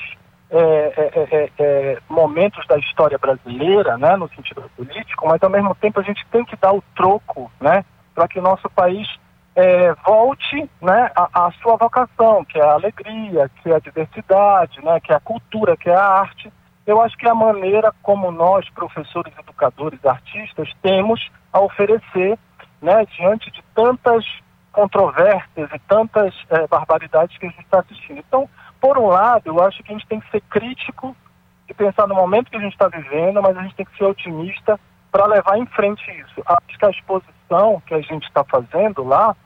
é, 0.50 0.58
é, 0.58 1.28
é, 1.30 1.50
é, 1.58 1.98
momentos 2.08 2.66
da 2.66 2.76
história 2.76 3.16
brasileira, 3.16 3.96
né, 3.96 4.16
no 4.16 4.28
sentido 4.30 4.68
político, 4.76 5.28
mas 5.28 5.40
ao 5.42 5.48
mesmo 5.48 5.74
tempo 5.76 6.00
a 6.00 6.02
gente 6.02 6.26
tem 6.26 6.44
que 6.44 6.56
dar 6.56 6.72
o 6.72 6.82
troco, 6.96 7.50
né, 7.60 7.84
para 8.14 8.26
que 8.26 8.40
o 8.40 8.42
nosso 8.42 8.68
país 8.70 9.06
é, 9.54 9.94
volte, 10.04 10.68
né, 10.82 11.10
à, 11.14 11.46
à 11.46 11.52
sua 11.62 11.76
vocação, 11.76 12.44
que 12.44 12.58
é 12.58 12.64
a 12.64 12.72
alegria, 12.72 13.48
que 13.62 13.70
é 13.70 13.76
a 13.76 13.78
diversidade, 13.78 14.84
né, 14.84 14.98
que 14.98 15.12
é 15.12 15.16
a 15.16 15.20
cultura, 15.20 15.76
que 15.76 15.88
é 15.88 15.94
a 15.94 16.04
arte. 16.04 16.52
Eu 16.90 17.00
acho 17.00 17.16
que 17.16 17.24
é 17.24 17.30
a 17.30 17.34
maneira 17.36 17.94
como 18.02 18.32
nós, 18.32 18.68
professores, 18.70 19.32
educadores, 19.38 20.04
artistas, 20.04 20.68
temos 20.82 21.30
a 21.52 21.60
oferecer, 21.60 22.36
né, 22.82 23.06
diante 23.16 23.48
de 23.52 23.62
tantas 23.76 24.24
controvérsias 24.72 25.70
e 25.72 25.78
tantas 25.86 26.34
eh, 26.50 26.66
barbaridades 26.66 27.38
que 27.38 27.46
a 27.46 27.48
gente 27.48 27.62
está 27.62 27.78
assistindo. 27.78 28.18
Então, 28.18 28.48
por 28.80 28.98
um 28.98 29.06
lado, 29.06 29.42
eu 29.46 29.62
acho 29.62 29.80
que 29.84 29.92
a 29.92 29.96
gente 29.96 30.08
tem 30.08 30.18
que 30.18 30.28
ser 30.32 30.40
crítico 30.50 31.16
e 31.68 31.74
pensar 31.74 32.08
no 32.08 32.14
momento 32.16 32.50
que 32.50 32.56
a 32.56 32.60
gente 32.60 32.72
está 32.72 32.88
vivendo, 32.88 33.40
mas 33.40 33.56
a 33.56 33.62
gente 33.62 33.76
tem 33.76 33.86
que 33.86 33.96
ser 33.96 34.06
otimista 34.06 34.78
para 35.12 35.26
levar 35.26 35.58
em 35.58 35.66
frente 35.66 36.02
isso. 36.10 36.42
Acho 36.44 36.76
que 36.76 36.86
a 36.86 36.90
exposição 36.90 37.80
que 37.86 37.94
a 37.94 38.00
gente 38.00 38.24
está 38.24 38.42
fazendo 38.42 39.04
lá 39.04 39.36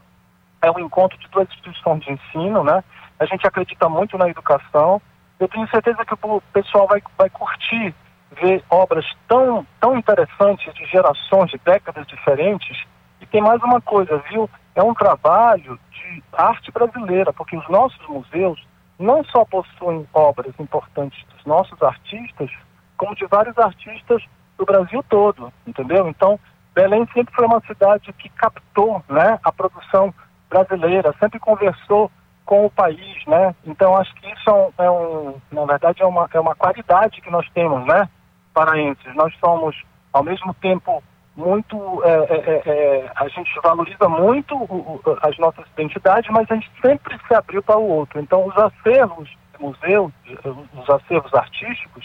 é 0.63 0.71
um 0.71 0.79
encontro 0.79 1.19
de 1.19 1.29
duas 1.29 1.47
instituições 1.49 2.03
de 2.05 2.11
ensino, 2.11 2.65
né? 2.65 2.83
A 3.19 3.27
gente 3.27 3.47
acredita 3.47 3.87
muito 3.87 4.17
na 4.17 4.31
educação. 4.31 5.03
Eu 5.39 5.49
tenho 5.49 5.69
certeza 5.69 6.05
que 6.05 6.15
o 6.15 6.41
pessoal 6.53 6.87
vai, 6.87 7.03
vai 7.19 7.31
curtir 7.31 7.95
ver 8.41 8.65
obras 8.71 9.05
tão, 9.29 9.67
tão 9.81 9.97
interessantes 9.97 10.73
de 10.75 10.85
gerações, 10.87 11.51
de 11.51 11.59
décadas 11.59 12.07
diferentes. 12.07 12.85
E 13.21 13.27
tem 13.27 13.41
mais 13.41 13.63
uma 13.63 13.81
coisa, 13.81 14.23
viu? 14.31 14.49
É 14.75 14.83
um 14.83 14.95
trabalho 14.95 15.79
de 15.91 16.23
arte 16.33 16.71
brasileira, 16.71 17.33
porque 17.33 17.57
os 17.57 17.69
nossos 17.69 18.07
museus 18.09 18.61
não 18.99 19.25
só 19.25 19.45
possuem 19.45 20.07
obras 20.13 20.55
importantes 20.59 21.25
dos 21.35 21.45
nossos 21.45 21.81
artistas, 21.83 22.51
como 22.97 23.15
de 23.15 23.27
vários 23.27 23.59
artistas 23.59 24.23
do 24.57 24.65
Brasil 24.65 25.05
todo, 25.09 25.53
entendeu? 25.67 26.09
Então, 26.09 26.39
Belém 26.75 27.07
sempre 27.13 27.35
foi 27.35 27.47
uma 27.47 27.61
cidade 27.67 28.13
que 28.13 28.29
captou 28.31 29.03
né, 29.09 29.39
a 29.43 29.53
produção 29.53 30.15
brasileira, 30.49 31.15
sempre 31.19 31.39
conversou 31.39 32.11
com 32.45 32.67
o 32.67 32.71
país, 32.71 33.25
né? 33.27 33.55
Então, 33.65 33.97
acho 33.97 34.15
que 34.17 34.31
isso 34.31 34.51
é 34.51 34.53
um, 34.53 34.73
é 34.79 34.91
um 34.91 35.41
na 35.51 35.65
verdade, 35.65 36.03
é 36.03 36.07
uma, 36.07 36.29
é 36.33 36.41
uma 36.41 36.55
qualidade 36.55 37.21
que 37.21 37.31
nós 37.31 37.49
temos, 37.51 37.87
né, 37.87 38.09
paraenses. 38.53 39.15
Nós 39.15 39.35
somos, 39.39 39.77
ao 40.13 40.23
mesmo 40.23 40.53
tempo, 40.55 41.03
muito, 41.37 42.03
é, 42.05 42.11
é, 42.11 42.63
é, 42.67 43.13
a 43.17 43.29
gente 43.29 43.51
valoriza 43.63 44.09
muito 44.09 44.55
o, 44.57 44.65
o, 44.65 45.19
as 45.23 45.37
nossas 45.39 45.67
identidades, 45.73 46.31
mas 46.31 46.49
a 46.51 46.55
gente 46.55 46.71
sempre 46.81 47.19
se 47.27 47.35
abriu 47.35 47.63
para 47.63 47.79
o 47.79 47.89
outro. 47.89 48.21
Então, 48.21 48.47
os 48.47 48.57
acervos 48.57 49.29
do 49.55 49.67
museu, 49.67 50.13
os 50.75 50.91
acervos 50.91 51.33
artísticos, 51.35 52.05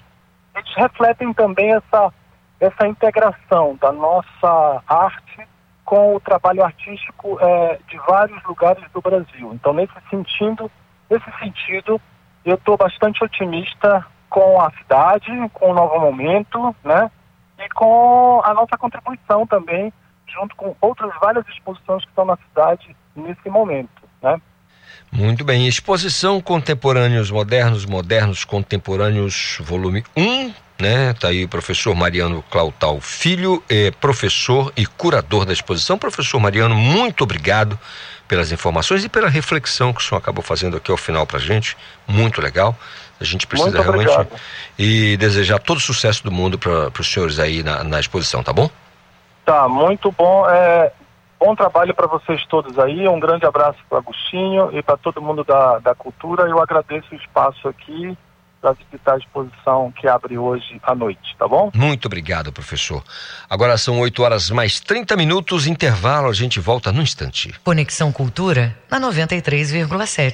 eles 0.56 0.76
refletem 0.76 1.34
também 1.34 1.74
essa, 1.74 2.14
essa 2.60 2.88
integração 2.88 3.78
da 3.80 3.92
nossa 3.92 4.84
arte 4.88 5.49
com 5.90 6.16
o 6.16 6.20
trabalho 6.20 6.64
artístico 6.64 7.40
é, 7.42 7.80
de 7.88 7.98
vários 8.08 8.44
lugares 8.44 8.84
do 8.94 9.02
Brasil. 9.02 9.52
Então, 9.56 9.74
nesse 9.74 9.92
sentido, 10.08 10.70
nesse 11.10 11.26
sentido, 11.40 12.00
eu 12.46 12.54
estou 12.54 12.78
bastante 12.78 13.24
otimista 13.24 14.06
com 14.30 14.62
a 14.62 14.70
cidade, 14.74 15.32
com 15.52 15.72
o 15.72 15.74
novo 15.74 16.00
momento, 16.00 16.76
né? 16.84 17.10
E 17.58 17.68
com 17.70 18.40
a 18.46 18.54
nossa 18.54 18.78
contribuição 18.78 19.48
também, 19.48 19.92
junto 20.28 20.56
com 20.56 20.76
outras 20.80 21.12
várias 21.20 21.48
exposições 21.48 22.04
que 22.04 22.12
estão 22.12 22.26
na 22.26 22.38
cidade 22.38 22.96
nesse 23.16 23.50
momento, 23.50 24.04
né? 24.22 24.40
Muito 25.12 25.44
bem. 25.44 25.68
Exposição 25.68 26.40
Contemporâneos 26.40 27.32
Modernos, 27.32 27.86
Modernos 27.86 28.46
Contemporâneos, 28.46 29.58
volume 29.62 30.04
1, 30.16 30.54
né? 30.80 31.14
Tá 31.14 31.30
aí 31.30 31.44
o 31.44 31.50
professor 31.50 31.96
Mariano 31.96 32.44
Clautal 32.50 33.02
Filho, 33.02 33.64
é 33.68 33.92
professor 33.92 34.72
e 34.78 34.86
curador 34.86 35.46
da 35.46 35.54
exposição. 35.54 35.98
Professor 35.98 36.40
Mariano, 36.40 36.76
muito 36.76 37.24
obrigado 37.24 37.78
pelas 38.28 38.52
informações 38.52 39.04
e 39.04 39.10
pela 39.10 39.28
reflexão 39.28 39.92
que 39.92 40.00
o 40.00 40.04
senhor 40.04 40.20
acabou 40.20 40.44
fazendo 40.44 40.78
aqui 40.78 40.92
ao 40.92 40.98
final 40.98 41.26
para 41.26 41.40
gente. 41.40 41.76
Muito 42.08 42.40
legal. 42.40 42.78
A 43.20 43.24
gente 43.24 43.46
precisa 43.48 43.72
Muito 43.72 43.82
realmente 43.82 44.32
e 44.78 45.18
desejar 45.18 45.60
todo 45.60 45.78
o 45.78 45.82
sucesso 45.82 46.24
do 46.24 46.32
mundo 46.32 46.58
para 46.58 46.92
os 46.98 47.12
senhores 47.12 47.40
aí 47.40 47.64
na, 47.64 47.84
na 47.84 48.00
exposição, 48.00 48.42
tá 48.42 48.54
bom? 48.54 48.70
Tá, 49.44 49.68
muito 49.68 50.12
bom. 50.12 50.48
É, 50.48 50.92
bom 51.40 51.56
trabalho 51.56 51.96
para 51.96 52.08
vocês 52.08 52.46
todos 52.48 52.78
aí. 52.78 53.08
Um 53.08 53.20
grande 53.20 53.46
abraço 53.46 53.80
para 53.90 54.00
Agostinho 54.00 54.78
e 54.78 54.84
para 54.84 54.98
todo 54.98 55.22
mundo 55.22 55.44
da, 55.44 55.80
da 55.80 55.96
cultura. 55.96 56.48
Eu 56.48 56.62
agradeço 56.62 57.08
o 57.12 57.16
espaço 57.16 57.68
aqui 57.68 58.18
para 58.62 58.74
visitar 58.74 59.14
a 59.14 59.18
exposição 59.18 59.92
que 59.94 60.06
abre 60.06 60.38
hoje 60.38 60.80
à 60.84 60.94
noite, 60.94 61.34
tá 61.38 61.48
bom? 61.48 61.72
Muito 61.74 62.08
obrigado, 62.08 62.52
professor. 62.52 63.02
Agora 63.50 63.78
são 63.78 64.02
8 64.02 64.22
horas 64.22 64.50
mais 64.50 64.82
30 64.82 65.16
minutos, 65.16 65.66
intervalo, 65.66 66.28
a 66.28 66.34
gente 66.34 66.60
volta 66.60 66.92
no 66.92 67.02
instante. 67.02 67.58
Conexão 67.64 68.12
Cultura 68.12 68.78
na 68.92 69.00
93,7. 69.00 70.32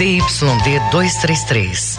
ZYD 0.00 0.80
233, 0.90 1.98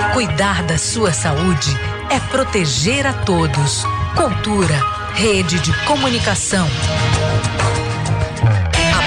Cuidar 0.13 0.63
da 0.63 0.77
sua 0.77 1.13
saúde 1.13 1.71
é 2.09 2.19
proteger 2.19 3.07
a 3.07 3.13
todos. 3.13 3.85
Cultura, 4.13 4.77
rede 5.13 5.57
de 5.61 5.71
comunicação. 5.85 6.67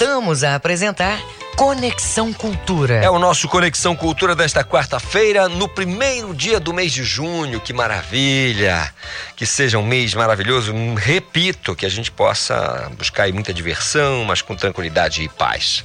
Voltamos 0.00 0.42
a 0.44 0.54
apresentar 0.54 1.20
Conexão 1.54 2.32
Cultura. 2.32 3.04
É 3.04 3.10
o 3.10 3.18
nosso 3.18 3.46
Conexão 3.46 3.94
Cultura 3.94 4.34
desta 4.34 4.64
quarta-feira, 4.64 5.46
no 5.46 5.68
primeiro 5.68 6.34
dia 6.34 6.58
do 6.58 6.72
mês 6.72 6.90
de 6.90 7.04
junho. 7.04 7.60
Que 7.60 7.74
maravilha! 7.74 8.94
Que 9.36 9.44
seja 9.44 9.76
um 9.76 9.82
mês 9.82 10.14
maravilhoso. 10.14 10.72
Repito, 10.94 11.76
que 11.76 11.84
a 11.84 11.88
gente 11.90 12.10
possa 12.10 12.90
buscar 12.96 13.24
aí 13.24 13.32
muita 13.32 13.52
diversão, 13.52 14.24
mas 14.24 14.40
com 14.40 14.56
tranquilidade 14.56 15.22
e 15.22 15.28
paz. 15.28 15.84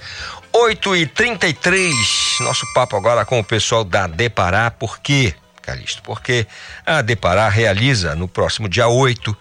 8 0.54 0.96
e 0.96 1.08
33 1.08 1.94
nosso 2.40 2.66
papo 2.74 2.96
agora 2.96 3.26
com 3.26 3.38
o 3.38 3.44
pessoal 3.44 3.84
da 3.84 4.08
Depará. 4.08 4.72
Por 4.72 5.00
quê, 5.00 5.36
Calixto? 5.62 6.02
Porque 6.04 6.48
a 6.86 7.02
Depará 7.02 7.50
realiza 7.50 8.16
no 8.16 8.30
próximo 8.30 8.70
dia 8.70 8.88
8, 8.88 9.36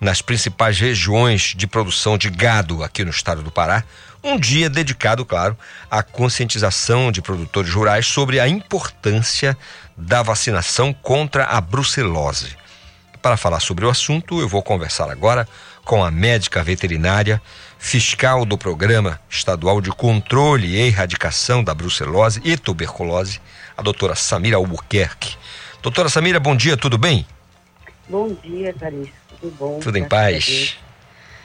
nas 0.00 0.22
principais 0.22 0.78
regiões 0.78 1.52
de 1.56 1.66
produção 1.66 2.16
de 2.16 2.30
gado 2.30 2.84
aqui 2.84 3.04
no 3.04 3.10
estado 3.10 3.42
do 3.42 3.50
Pará, 3.50 3.82
um 4.22 4.38
dia 4.38 4.68
dedicado, 4.68 5.24
claro, 5.24 5.56
à 5.90 6.02
conscientização 6.02 7.10
de 7.10 7.22
produtores 7.22 7.72
rurais 7.72 8.06
sobre 8.06 8.38
a 8.38 8.48
importância 8.48 9.56
da 9.96 10.22
vacinação 10.22 10.92
contra 10.92 11.44
a 11.44 11.60
brucelose. 11.60 12.56
Para 13.22 13.36
falar 13.36 13.60
sobre 13.60 13.84
o 13.84 13.90
assunto, 13.90 14.40
eu 14.40 14.48
vou 14.48 14.62
conversar 14.62 15.10
agora 15.10 15.46
com 15.84 16.04
a 16.04 16.10
médica 16.10 16.62
veterinária, 16.62 17.40
fiscal 17.78 18.44
do 18.44 18.56
Programa 18.56 19.20
Estadual 19.28 19.80
de 19.80 19.90
Controle 19.90 20.68
e 20.68 20.80
Erradicação 20.80 21.64
da 21.64 21.74
Brucelose 21.74 22.40
e 22.44 22.56
Tuberculose, 22.56 23.40
a 23.76 23.82
doutora 23.82 24.14
Samira 24.14 24.56
Albuquerque. 24.56 25.36
Doutora 25.82 26.08
Samira, 26.08 26.38
bom 26.38 26.54
dia, 26.54 26.76
tudo 26.76 26.96
bem? 26.96 27.26
Bom 28.08 28.34
dia, 28.42 28.72
Clarice. 28.74 29.12
Tudo 29.40 29.56
bom? 29.56 29.80
Tudo 29.80 29.96
em 29.96 30.06
paz? 30.06 30.76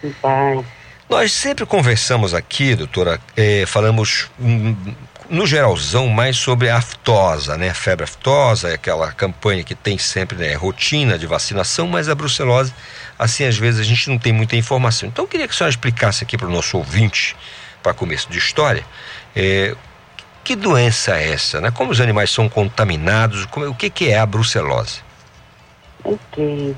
Em 0.03 0.11
paz. 0.11 0.65
Nós 1.09 1.31
sempre 1.31 1.65
conversamos 1.65 2.33
aqui, 2.33 2.75
doutora, 2.75 3.19
eh, 3.37 3.65
falamos 3.67 4.29
hum, 4.39 4.75
no 5.29 5.45
geralzão 5.45 6.07
mais 6.07 6.35
sobre 6.37 6.67
a 6.69 6.77
aftosa, 6.77 7.55
né? 7.57 7.73
Febre 7.73 8.03
aftosa, 8.05 8.69
é 8.69 8.73
aquela 8.73 9.11
campanha 9.11 9.63
que 9.63 9.75
tem 9.75 9.97
sempre 9.99 10.35
né, 10.37 10.53
rotina 10.55 11.17
de 11.17 11.27
vacinação, 11.27 11.87
mas 11.87 12.09
a 12.09 12.15
brucelose, 12.15 12.73
assim, 13.19 13.43
às 13.45 13.55
vezes 13.57 13.79
a 13.79 13.83
gente 13.83 14.09
não 14.09 14.17
tem 14.17 14.33
muita 14.33 14.55
informação. 14.55 15.07
Então 15.07 15.25
eu 15.25 15.29
queria 15.29 15.47
que 15.47 15.53
a 15.53 15.57
senhora 15.57 15.69
explicasse 15.69 16.23
aqui 16.23 16.37
para 16.37 16.47
o 16.47 16.51
nosso 16.51 16.75
ouvinte, 16.77 17.35
para 17.83 17.93
começo 17.93 18.27
de 18.31 18.39
história, 18.39 18.83
eh, 19.35 19.75
que 20.43 20.55
doença 20.55 21.15
é 21.17 21.31
essa, 21.33 21.61
né? 21.61 21.69
Como 21.69 21.91
os 21.91 22.01
animais 22.01 22.31
são 22.31 22.49
contaminados, 22.49 23.45
como- 23.45 23.67
o 23.67 23.75
que, 23.75 23.91
que 23.91 24.09
é 24.09 24.17
a 24.19 24.25
brucelose? 24.25 25.01
Ok. 26.03 26.75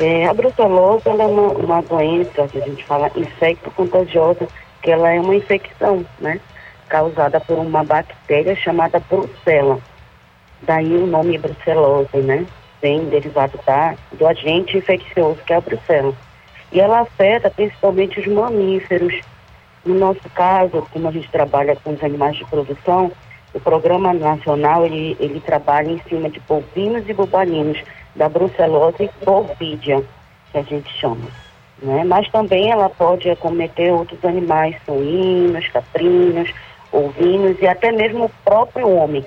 É, 0.00 0.26
a 0.26 0.32
brucelose 0.32 1.06
é 1.06 1.12
uma, 1.12 1.52
uma 1.52 1.82
doença 1.82 2.48
que 2.48 2.56
a 2.56 2.62
gente 2.62 2.82
fala 2.86 3.10
infecto-contagiosa, 3.14 4.48
que 4.80 4.90
ela 4.90 5.10
é 5.10 5.20
uma 5.20 5.36
infecção, 5.36 6.06
né? 6.18 6.40
Causada 6.88 7.38
por 7.38 7.58
uma 7.58 7.84
bactéria 7.84 8.56
chamada 8.56 8.98
brucela. 8.98 9.78
Daí 10.62 10.96
o 10.96 11.06
nome 11.06 11.36
brucelose, 11.36 12.16
né? 12.16 12.46
Vem 12.80 13.10
derivado 13.10 13.60
da, 13.66 13.94
do 14.12 14.26
agente 14.26 14.78
infeccioso, 14.78 15.38
que 15.46 15.52
é 15.52 15.56
a 15.56 15.60
brucela. 15.60 16.14
E 16.72 16.80
ela 16.80 17.00
afeta 17.00 17.50
principalmente 17.50 18.20
os 18.20 18.26
mamíferos. 18.26 19.20
No 19.84 19.96
nosso 19.96 20.30
caso, 20.34 20.86
como 20.94 21.08
a 21.08 21.12
gente 21.12 21.30
trabalha 21.30 21.76
com 21.76 21.92
os 21.92 22.02
animais 22.02 22.38
de 22.38 22.46
produção, 22.46 23.12
o 23.52 23.60
programa 23.60 24.14
nacional 24.14 24.86
ele, 24.86 25.14
ele 25.20 25.40
trabalha 25.40 25.90
em 25.90 26.00
cima 26.08 26.30
de 26.30 26.40
bovinos 26.40 27.06
e 27.06 27.12
bubalinos 27.12 27.82
da 28.14 28.28
brucelose 28.28 29.10
bovídea, 29.24 30.02
que 30.50 30.58
a 30.58 30.62
gente 30.62 30.90
chama. 30.98 31.28
Né? 31.82 32.04
Mas 32.04 32.28
também 32.30 32.70
ela 32.70 32.90
pode 32.90 33.30
acometer 33.30 33.92
outros 33.92 34.22
animais 34.24 34.76
suínos, 34.84 35.66
caprinos, 35.68 36.52
ovinos 36.92 37.56
e 37.60 37.66
até 37.66 37.90
mesmo 37.92 38.24
o 38.24 38.30
próprio 38.44 38.88
homem. 38.88 39.24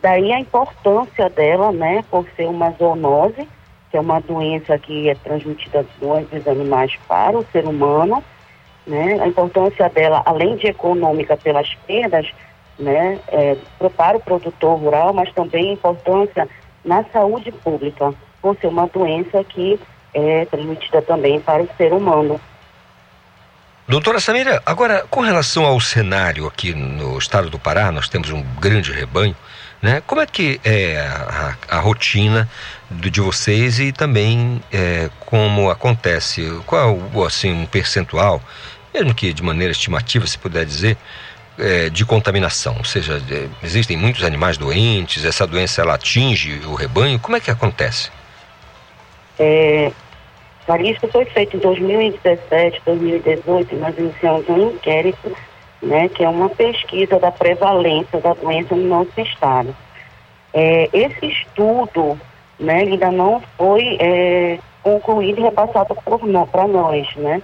Daí 0.00 0.32
a 0.32 0.38
importância 0.38 1.28
dela, 1.30 1.72
né, 1.72 2.04
por 2.10 2.24
ser 2.36 2.46
uma 2.46 2.70
zoonose, 2.70 3.48
que 3.90 3.96
é 3.96 4.00
uma 4.00 4.20
doença 4.20 4.78
que 4.78 5.08
é 5.08 5.14
transmitida 5.14 5.84
dos 6.00 6.46
animais 6.46 6.92
para 7.08 7.36
o 7.36 7.44
ser 7.50 7.64
humano, 7.64 8.22
né? 8.86 9.18
A 9.20 9.26
importância 9.26 9.88
dela, 9.88 10.22
além 10.24 10.56
de 10.56 10.68
econômica 10.68 11.36
pelas 11.36 11.74
perdas, 11.86 12.30
né, 12.78 13.18
é, 13.28 13.56
para 13.96 14.16
o 14.16 14.20
produtor 14.20 14.78
rural, 14.78 15.12
mas 15.12 15.32
também 15.32 15.70
a 15.70 15.72
importância 15.72 16.48
na 16.84 17.04
saúde 17.04 17.52
pública, 17.52 18.12
por 18.40 18.56
ser 18.56 18.68
uma 18.68 18.86
doença 18.86 19.42
que 19.44 19.78
é 20.14 20.44
transmitida 20.46 21.02
também 21.02 21.40
para 21.40 21.62
o 21.62 21.68
ser 21.76 21.92
humano. 21.92 22.40
Doutora 23.88 24.20
Samira, 24.20 24.62
agora 24.66 25.06
com 25.08 25.20
relação 25.20 25.64
ao 25.64 25.80
cenário 25.80 26.46
aqui 26.46 26.74
no 26.74 27.16
estado 27.16 27.48
do 27.48 27.58
Pará, 27.58 27.90
nós 27.90 28.08
temos 28.08 28.30
um 28.30 28.42
grande 28.60 28.92
rebanho, 28.92 29.34
né? 29.80 30.02
Como 30.06 30.20
é 30.20 30.26
que 30.26 30.60
é 30.62 30.98
a, 30.98 31.56
a 31.76 31.80
rotina 31.80 32.46
de 32.90 33.20
vocês 33.20 33.80
e 33.80 33.90
também 33.90 34.62
é, 34.70 35.08
como 35.20 35.70
acontece? 35.70 36.60
Qual 36.66 36.98
assim 37.26 37.50
um 37.50 37.64
percentual, 37.64 38.42
mesmo 38.92 39.14
que 39.14 39.32
de 39.32 39.42
maneira 39.42 39.72
estimativa, 39.72 40.26
se 40.26 40.36
puder 40.36 40.66
dizer, 40.66 40.98
é, 41.58 41.90
de 41.90 42.04
contaminação? 42.04 42.76
Ou 42.78 42.84
seja, 42.84 43.22
é, 43.30 43.48
existem 43.62 43.96
muitos 43.96 44.24
animais 44.24 44.56
doentes, 44.56 45.24
essa 45.24 45.46
doença 45.46 45.82
ela 45.82 45.94
atinge 45.94 46.60
o 46.66 46.74
rebanho, 46.74 47.18
como 47.18 47.36
é 47.36 47.40
que 47.40 47.50
acontece? 47.50 48.10
É, 49.38 49.92
isso 50.84 51.08
foi 51.08 51.24
feito 51.26 51.56
em 51.56 51.60
2017, 51.60 52.82
2018, 52.84 53.76
nós 53.76 53.98
iniciamos 53.98 54.48
um 54.48 54.70
inquérito 54.70 55.36
né, 55.82 56.08
que 56.08 56.24
é 56.24 56.28
uma 56.28 56.48
pesquisa 56.48 57.18
da 57.18 57.30
prevalência 57.30 58.20
da 58.20 58.34
doença 58.34 58.74
no 58.74 58.88
nosso 58.88 59.20
estado. 59.20 59.74
É, 60.52 60.88
esse 60.92 61.26
estudo 61.26 62.18
né, 62.58 62.80
ainda 62.80 63.10
não 63.10 63.42
foi 63.56 63.96
é, 64.00 64.58
concluído 64.82 65.38
e 65.38 65.42
repassado 65.42 65.94
para 66.50 66.66
nós, 66.66 67.06
né? 67.16 67.42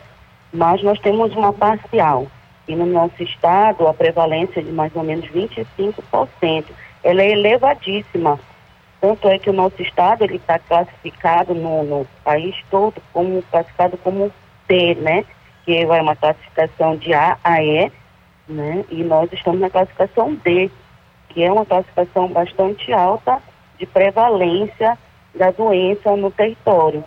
mas 0.52 0.82
nós 0.82 0.98
temos 1.00 1.34
uma 1.34 1.52
parcial. 1.52 2.26
E 2.66 2.74
no 2.74 2.86
nosso 2.86 3.22
estado, 3.22 3.86
a 3.86 3.94
prevalência 3.94 4.60
é 4.60 4.62
de 4.62 4.72
mais 4.72 4.94
ou 4.96 5.02
menos 5.02 5.26
25%. 5.26 6.64
Ela 7.02 7.22
é 7.22 7.32
elevadíssima. 7.32 8.40
Tanto 9.00 9.28
é 9.28 9.38
que 9.38 9.50
o 9.50 9.52
nosso 9.52 9.80
estado 9.82 10.24
ele 10.24 10.36
está 10.36 10.58
classificado 10.58 11.54
no, 11.54 11.82
no, 11.84 12.06
país 12.24 12.56
todo 12.70 12.94
como 13.12 13.42
classificado 13.42 13.98
como 13.98 14.32
T, 14.66 14.94
né? 14.94 15.24
Que 15.64 15.76
é 15.76 16.00
uma 16.00 16.16
classificação 16.16 16.96
de 16.96 17.12
A 17.12 17.36
a 17.44 17.62
E, 17.62 17.92
né? 18.48 18.84
E 18.90 19.02
nós 19.02 19.30
estamos 19.30 19.60
na 19.60 19.68
classificação 19.68 20.34
D, 20.36 20.70
que 21.28 21.42
é 21.42 21.52
uma 21.52 21.66
classificação 21.66 22.28
bastante 22.28 22.92
alta 22.94 23.42
de 23.78 23.84
prevalência 23.84 24.96
da 25.34 25.50
doença 25.50 26.16
no 26.16 26.30
território. 26.30 27.04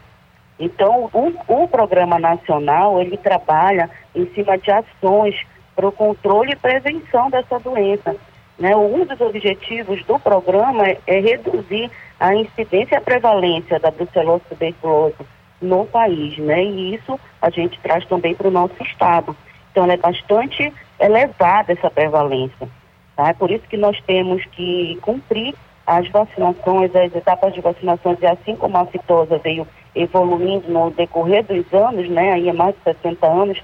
Então, 0.60 1.10
o, 1.14 1.64
o 1.64 1.68
programa 1.68 2.18
nacional, 2.18 3.00
ele 3.00 3.18
trabalha 3.18 3.90
em 4.16 4.26
cima 4.34 4.58
de 4.58 4.72
ações 4.72 5.36
para 5.76 5.88
o 5.88 5.92
controle 5.92 6.54
e 6.54 6.56
prevenção 6.56 7.30
dessa 7.30 7.60
doença. 7.60 8.16
Né? 8.58 8.76
Um 8.76 9.06
dos 9.06 9.22
objetivos 9.22 10.04
do 10.06 10.20
programa 10.20 10.88
é, 10.88 10.98
é 11.06 11.20
reduzir 11.20 11.92
a 12.20 12.34
incidência 12.34 12.96
e 12.96 12.98
a 12.98 13.02
prevalência 13.02 13.80
da 13.80 13.92
brucelose 13.92 14.44
tuberculose 14.50 15.16
no 15.62 15.86
país, 15.86 16.38
né? 16.38 16.64
E 16.64 16.96
isso 16.96 17.20
a 17.42 17.50
gente 17.50 17.80
traz 17.80 18.06
também 18.06 18.34
para 18.34 18.48
o 18.48 18.52
nosso 18.52 18.82
estado. 18.82 19.36
Então, 19.72 19.90
é 19.90 19.98
bastante 19.98 20.74
elevada 21.00 21.74
essa 21.74 21.90
prevalência. 21.90 22.68
Tá? 23.16 23.30
É 23.30 23.34
por 23.34 23.52
isso 23.52 23.68
que 23.68 23.78
nós 23.78 24.00
temos 24.02 24.44
que 24.46 24.98
cumprir 25.02 25.54
as 25.86 26.08
vacinações, 26.10 26.96
as 26.96 27.16
etapas 27.16 27.54
de 27.54 27.62
vacinações, 27.62 28.20
e 28.22 28.26
assim 28.26 28.56
como 28.56 28.78
a 28.78 28.86
fitosa 28.88 29.38
veio 29.38 29.68
evoluindo 30.02 30.70
no 30.72 30.92
decorrer 30.92 31.44
dos 31.44 31.74
anos, 31.74 32.10
né? 32.10 32.34
Aí 32.34 32.50
é 32.50 32.54
mais 32.54 32.76
de 32.76 32.84
60 32.84 33.26
anos 33.26 33.62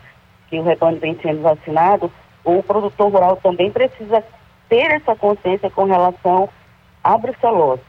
que 0.50 0.60
o 0.60 0.64
rebanho 0.64 1.00
vem 1.00 1.18
sendo 1.22 1.42
vacinado, 1.42 2.12
o 2.44 2.62
produtor 2.62 3.12
rural 3.12 3.38
também 3.38 3.72
precisa 3.72 4.24
ter 4.70 4.92
essa 4.92 5.16
consciência 5.16 5.70
com 5.70 5.86
relação 5.86 6.50
à 7.04 7.18
brucelose, 7.18 7.82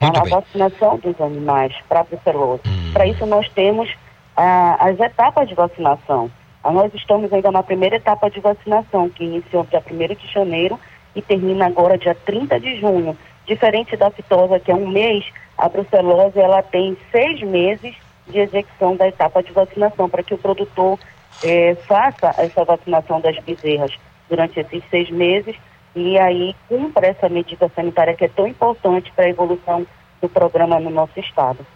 a 0.00 0.10
bem. 0.10 0.30
vacinação 0.30 0.98
dos 0.98 1.20
animais 1.20 1.74
para 1.88 2.00
a 2.00 2.04
brucelose. 2.04 2.62
Hum. 2.66 2.92
Para 2.92 3.06
isso 3.06 3.24
nós 3.26 3.48
temos 3.50 3.88
ah, 4.36 4.76
as 4.80 4.98
etapas 4.98 5.48
de 5.48 5.54
vacinação. 5.54 6.30
Ah, 6.62 6.70
nós 6.70 6.92
estamos 6.94 7.32
ainda 7.32 7.50
na 7.50 7.62
primeira 7.62 7.96
etapa 7.96 8.30
de 8.30 8.40
vacinação, 8.40 9.08
que 9.08 9.24
iniciou 9.24 9.64
dia 9.64 9.82
1 9.88 10.14
de 10.14 10.32
janeiro 10.32 10.78
e 11.14 11.22
termina 11.22 11.66
agora 11.66 11.98
dia 11.98 12.14
30 12.14 12.60
de 12.60 12.80
junho. 12.80 13.16
Diferente 13.46 13.96
da 13.96 14.10
fitosa, 14.10 14.60
que 14.60 14.70
é 14.70 14.74
um 14.74 14.88
mês, 14.88 15.24
a 15.56 15.68
brucelose 15.68 16.38
ela 16.38 16.62
tem 16.62 16.96
seis 17.10 17.40
meses 17.42 17.94
de 18.26 18.38
execução 18.38 18.96
da 18.96 19.08
etapa 19.08 19.42
de 19.42 19.52
vacinação, 19.52 20.08
para 20.08 20.22
que 20.22 20.34
o 20.34 20.38
produtor 20.38 20.98
eh, 21.42 21.76
faça 21.86 22.34
essa 22.38 22.64
vacinação 22.64 23.20
das 23.20 23.38
bezerras 23.40 23.92
durante 24.28 24.60
esses 24.60 24.82
seis 24.90 25.10
meses 25.10 25.56
e 25.94 26.18
aí 26.18 26.54
cumpra 26.68 27.06
essa 27.06 27.28
medida 27.28 27.70
sanitária 27.74 28.14
que 28.14 28.24
é 28.24 28.28
tão 28.28 28.46
importante 28.46 29.12
para 29.14 29.26
a 29.26 29.28
evolução 29.28 29.86
do 30.20 30.28
programa 30.28 30.80
no 30.80 30.90
nosso 30.90 31.18
estado. 31.18 31.66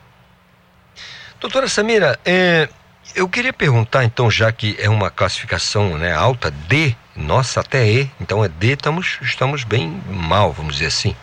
Doutora 1.40 1.68
Samira, 1.68 2.18
é, 2.24 2.68
eu 3.14 3.28
queria 3.28 3.52
perguntar 3.52 4.04
então, 4.04 4.30
já 4.30 4.50
que 4.50 4.76
é 4.78 4.88
uma 4.88 5.10
classificação 5.10 5.98
né, 5.98 6.14
alta, 6.14 6.50
D, 6.50 6.94
nossa, 7.14 7.60
até 7.60 7.86
E, 7.86 8.10
então 8.20 8.42
é 8.42 8.48
D, 8.48 8.72
estamos, 8.72 9.18
estamos 9.20 9.64
bem 9.64 10.00
mal, 10.08 10.52
vamos 10.52 10.74
dizer 10.74 10.86
assim. 10.86 11.14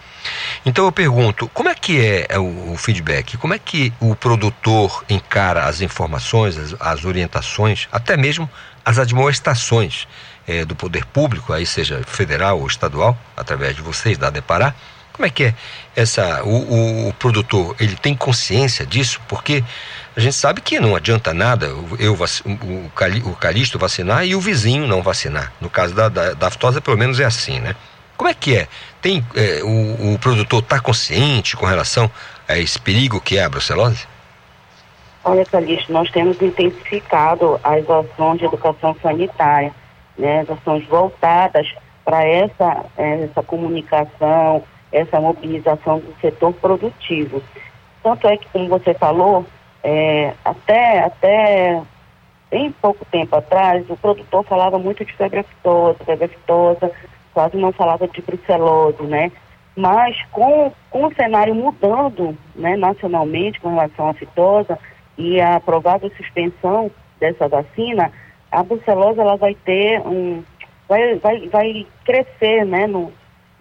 Então 0.65 0.86
eu 0.86 0.91
pergunto, 0.91 1.47
como 1.49 1.69
é 1.69 1.76
que 1.76 1.99
é, 1.99 2.26
é 2.30 2.39
o, 2.39 2.76
feedback? 2.78 3.38
Como 3.38 3.53
é 3.53 3.59
que 3.59 3.93
o 3.99 4.15
produtor 4.15 5.03
encara 5.09 5.65
as 5.65 5.82
informações, 5.82 6.57
as, 6.57 6.76
as 6.80 7.05
orientações, 7.05 7.88
até 7.91 8.15
mesmo 8.15 8.49
as 8.86 8.99
admoestações 8.99 10.07
eh, 10.47 10.65
do 10.65 10.76
poder 10.76 11.05
público, 11.05 11.53
aí 11.53 11.65
seja 11.65 12.01
federal 12.05 12.59
ou 12.59 12.67
estadual, 12.67 13.17
através 13.36 13.76
de 13.76 13.82
vocês, 13.82 14.17
da 14.17 14.30
Depará? 14.30 14.74
Como 15.13 15.28
é 15.28 15.30
que 15.30 15.43
é 15.43 15.55
essa 15.95 16.43
o, 16.43 16.49
o, 16.49 17.09
o 17.09 17.13
produtor? 17.13 17.76
Ele 17.80 17.95
tem 17.95 18.15
consciência 18.15 18.84
disso? 18.84 19.21
Porque 19.28 19.63
a 20.15 20.19
gente 20.19 20.36
sabe 20.36 20.59
que 20.59 20.80
não 20.80 20.95
adianta 20.95 21.34
nada 21.34 21.67
eu 21.99 22.17
o, 22.17 23.30
o 23.30 23.36
Calixto 23.36 23.78
vacinar 23.78 24.26
e 24.26 24.36
o 24.36 24.41
vizinho 24.41 24.88
não 24.88 25.03
vacinar. 25.03 25.53
No 25.61 25.69
caso 25.69 25.93
da, 25.93 26.09
da, 26.09 26.34
da 26.34 26.47
aftosa, 26.47 26.82
pelo 26.82 26.97
menos 26.97 27.19
é 27.19 27.26
assim, 27.26 27.59
né? 27.59 27.76
Como 28.17 28.30
é 28.30 28.34
que 28.34 28.55
é? 28.55 28.67
Tem 29.04 29.24
eh, 29.36 29.62
o, 29.62 30.14
o 30.14 30.20
produtor 30.20 30.60
está 30.64 30.80
consciente 30.80 31.58
com 31.58 31.66
relação 31.66 32.10
a 32.47 32.58
esse 32.58 32.80
perigo 32.80 33.20
que 33.20 33.38
é 33.38 33.43
a 33.43 33.49
brucelose? 33.49 34.08
Olha, 35.26 35.45
Calixto, 35.45 35.91
nós 35.91 36.10
temos 36.10 36.41
intensificado 36.41 37.60
as 37.62 37.84
ações 37.89 38.39
de 38.39 38.45
educação 38.45 38.95
sanitária, 39.01 39.74
né, 40.18 40.39
as 40.39 40.49
ações 40.49 40.88
voltadas 40.88 41.68
para 42.06 42.24
essa, 42.24 42.86
eh, 42.97 43.26
essa 43.30 43.43
comunicação, 43.43 44.64
essa 44.89 45.20
mobilização 45.20 45.99
do 45.99 46.16
setor 46.22 46.54
produtivo. 46.54 47.43
Tanto 48.01 48.26
é 48.28 48.38
que, 48.38 48.47
como 48.54 48.70
você 48.70 48.93
falou, 48.93 49.45
eh, 49.84 50.34
até, 50.45 51.04
até 51.04 51.82
bem 52.49 52.72
pouco 52.82 53.04
tempo 53.06 53.36
atrás, 53.36 53.86
o 53.89 53.97
produtor 53.97 54.45
falava 54.45 54.80
muito 54.80 55.04
de 55.04 55.12
febre 55.14 55.39
aftosa, 55.39 55.97
febre 56.06 56.26
aftosa, 56.26 56.91
quase 57.34 57.57
não 57.57 57.71
falava 57.71 58.07
de 58.07 58.21
brucelose, 58.21 59.03
né? 59.03 59.31
Mas 59.75 60.15
com, 60.31 60.71
com 60.89 61.05
o 61.07 61.13
cenário 61.15 61.55
mudando 61.55 62.38
né, 62.55 62.75
nacionalmente 62.77 63.59
com 63.59 63.69
relação 63.69 64.09
à 64.09 64.13
fitosa 64.13 64.77
e 65.17 65.41
a 65.41 65.59
provável 65.59 66.11
suspensão 66.15 66.91
dessa 67.19 67.47
vacina, 67.47 68.11
a 68.51 68.63
brucelose 68.63 69.19
ela 69.19 69.36
vai 69.36 69.55
ter 69.55 69.99
um 70.01 70.43
vai, 70.88 71.15
vai, 71.15 71.47
vai 71.47 71.88
crescer 72.05 72.65
né, 72.65 72.86
no, 72.86 73.11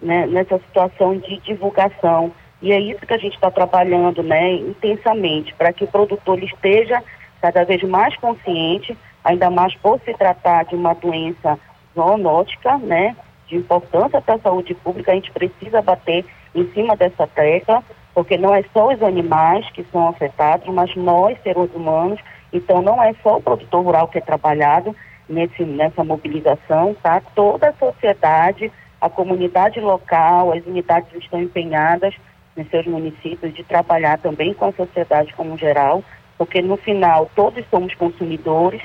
né, 0.01 0.27
nessa 0.27 0.59
situação 0.59 1.17
de 1.17 1.37
divulgação. 1.39 2.31
E 2.61 2.71
é 2.71 2.79
isso 2.79 3.05
que 3.05 3.13
a 3.13 3.17
gente 3.17 3.33
está 3.33 3.49
trabalhando 3.49 4.23
né, 4.23 4.53
intensamente, 4.53 5.53
para 5.55 5.73
que 5.73 5.83
o 5.83 5.87
produtor 5.87 6.41
esteja 6.41 7.03
cada 7.41 7.65
vez 7.65 7.83
mais 7.83 8.15
consciente, 8.17 8.97
ainda 9.23 9.49
mais 9.49 9.75
por 9.75 9.99
se 10.01 10.13
tratar 10.13 10.63
de 10.65 10.75
uma 10.75 10.93
doença 10.93 11.59
zoonótica, 11.93 12.77
né, 12.77 13.15
de 13.53 13.59
importância 13.59 14.19
para 14.19 14.35
a 14.35 14.39
saúde 14.39 14.73
pública, 14.73 15.11
a 15.11 15.15
gente 15.15 15.31
precisa 15.31 15.81
bater 15.81 16.25
em 16.55 16.67
cima 16.73 16.95
dessa 16.95 17.27
tecla, 17.27 17.83
porque 18.13 18.37
não 18.37 18.53
é 18.53 18.63
só 18.73 18.91
os 18.91 19.01
animais 19.01 19.69
que 19.71 19.85
são 19.91 20.07
afetados, 20.07 20.67
mas 20.73 20.95
nós, 20.95 21.37
seres 21.43 21.69
humanos, 21.73 22.19
então 22.51 22.81
não 22.81 23.01
é 23.01 23.13
só 23.21 23.37
o 23.37 23.41
produtor 23.41 23.83
rural 23.83 24.07
que 24.07 24.17
é 24.17 24.21
trabalhado 24.21 24.95
nesse, 25.29 25.63
nessa 25.63 26.03
mobilização, 26.03 26.95
tá? 27.01 27.21
Toda 27.35 27.69
a 27.69 27.73
sociedade, 27.73 28.71
a 28.99 29.09
comunidade 29.09 29.79
local, 29.79 30.51
as 30.51 30.65
unidades 30.65 31.13
estão 31.15 31.41
empenhadas 31.41 32.15
nos 32.55 32.67
seus 32.69 32.85
municípios 32.85 33.53
de 33.53 33.63
trabalhar 33.63 34.17
também 34.17 34.53
com 34.53 34.65
a 34.65 34.73
sociedade 34.73 35.33
como 35.33 35.57
geral, 35.57 36.03
porque 36.37 36.61
no 36.61 36.77
final 36.77 37.29
todos 37.35 37.63
somos 37.69 37.93
consumidores, 37.95 38.81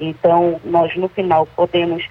então 0.00 0.60
nós 0.64 0.94
no 0.96 1.08
final 1.08 1.46
podemos 1.54 2.06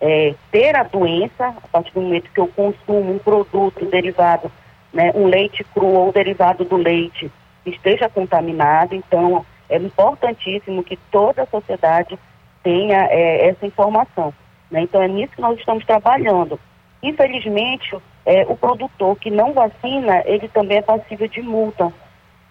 é, 0.00 0.34
ter 0.50 0.74
a 0.76 0.82
doença 0.82 1.48
a 1.48 1.68
partir 1.68 1.92
do 1.92 2.00
momento 2.00 2.30
que 2.32 2.40
eu 2.40 2.48
consumo 2.48 3.12
um 3.12 3.18
produto 3.18 3.84
derivado 3.86 4.50
né, 4.92 5.12
um 5.14 5.26
leite 5.26 5.64
cru 5.64 5.86
ou 5.86 6.12
derivado 6.12 6.64
do 6.64 6.76
leite 6.76 7.30
esteja 7.64 8.08
contaminado. 8.08 8.94
Então, 8.94 9.44
é 9.68 9.76
importantíssimo 9.76 10.82
que 10.82 10.96
toda 11.10 11.42
a 11.42 11.46
sociedade 11.46 12.18
tenha 12.62 13.06
é, 13.06 13.48
essa 13.48 13.66
informação. 13.66 14.34
Né? 14.70 14.82
Então, 14.82 15.02
é 15.02 15.08
nisso 15.08 15.34
que 15.34 15.40
nós 15.40 15.58
estamos 15.58 15.84
trabalhando. 15.84 16.58
Infelizmente, 17.02 17.96
é, 18.26 18.44
o 18.48 18.56
produtor 18.56 19.16
que 19.16 19.30
não 19.30 19.52
vacina, 19.52 20.22
ele 20.26 20.48
também 20.48 20.78
é 20.78 20.82
passível 20.82 21.26
de 21.26 21.40
multa, 21.40 21.92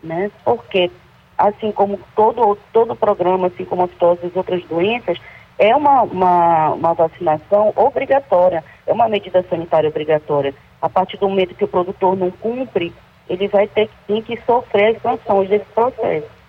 né? 0.02 0.32
Porque, 0.43 0.89
assim 1.38 1.72
como 1.72 2.00
todo, 2.16 2.58
todo 2.74 2.95
programa, 2.95 3.47
assim 3.47 3.64
como 3.64 3.84
as 3.84 3.91
todas 3.91 4.24
as 4.26 4.36
outras 4.36 4.64
doenças, 4.66 5.20
é 5.60 5.76
uma, 5.76 6.03
uma, 6.03 6.70
uma 6.70 6.93
vacinação 6.93 7.74
obrigatória, 7.76 8.64
é 8.88 8.93
uma 8.93 9.10
medida 9.10 9.45
sanitária 9.49 9.89
obrigatória. 9.89 10.55
A 10.82 10.89
partir 10.89 11.18
do 11.18 11.28
momento 11.28 11.53
que 11.53 11.66
o 11.66 11.68
produtor 11.68 12.16
não 12.16 12.32
cumpre, 12.32 12.93
ele 13.30 13.47
vai 13.49 13.68
ter 13.68 13.89
tem 14.07 14.22
que 14.22 14.39
sofrer 14.45 14.95
as 14.95 15.01
sanções 15.01 15.49
desse 15.49 15.66
processo. 15.66 16.39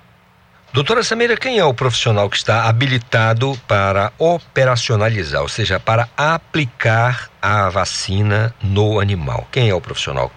Doutora 0.73 1.03
Samira, 1.03 1.37
quem 1.37 1.59
é 1.59 1.65
o 1.65 1.75
profissional 1.75 2.31
que 2.31 2.37
está 2.37 2.69
habilitado 2.69 3.55
para 3.67 4.13
operacionalizar, 4.17 5.43
ou 5.43 5.49
seja, 5.49 5.81
para 5.81 6.09
aplicar 6.17 7.29
a 7.43 7.69
vacina 7.69 8.55
no 8.63 9.01
animal? 9.01 9.45
Quem 9.51 9.69
é 9.69 9.75
o 9.75 9.81
profissional? 9.81 10.31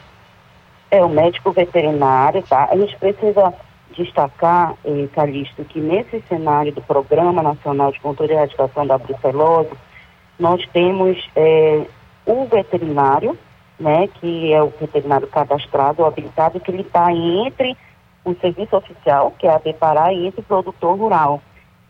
É 0.90 1.04
o 1.04 1.10
médico 1.10 1.52
veterinário, 1.52 2.42
tá? 2.50 2.68
A 2.72 2.76
gente 2.76 2.98
precisa 2.98 3.54
destacar, 3.96 4.76
eh, 4.86 5.08
Calixto, 5.14 5.64
que 5.66 5.80
nesse 5.80 6.22
cenário 6.28 6.74
do 6.74 6.82
Programa 6.82 7.42
Nacional 7.42 7.92
de 7.92 8.00
Controle 8.00 8.32
e 8.32 8.36
Erradicação 8.36 8.86
da 8.86 8.98
Brucelose, 8.98 9.72
nós 10.40 10.66
temos 10.74 11.18
eh, 11.36 11.86
o 12.26 12.46
veterinário, 12.46 13.38
né, 13.80 14.08
que 14.08 14.54
é 14.54 14.62
o 14.62 14.70
veterinário 14.70 15.28
cadastrado, 15.28 16.02
o 16.02 16.06
habilitado, 16.06 16.60
que 16.60 16.72
ele 16.72 16.82
está 16.82 17.12
entre 17.12 17.78
o 18.26 18.34
serviço 18.36 18.76
oficial, 18.76 19.34
que 19.38 19.48
é 19.48 19.52
a 19.54 19.60
Pará, 19.74 20.14
e 20.14 20.28
esse 20.28 20.42
produtor 20.42 20.98
rural. 20.98 21.42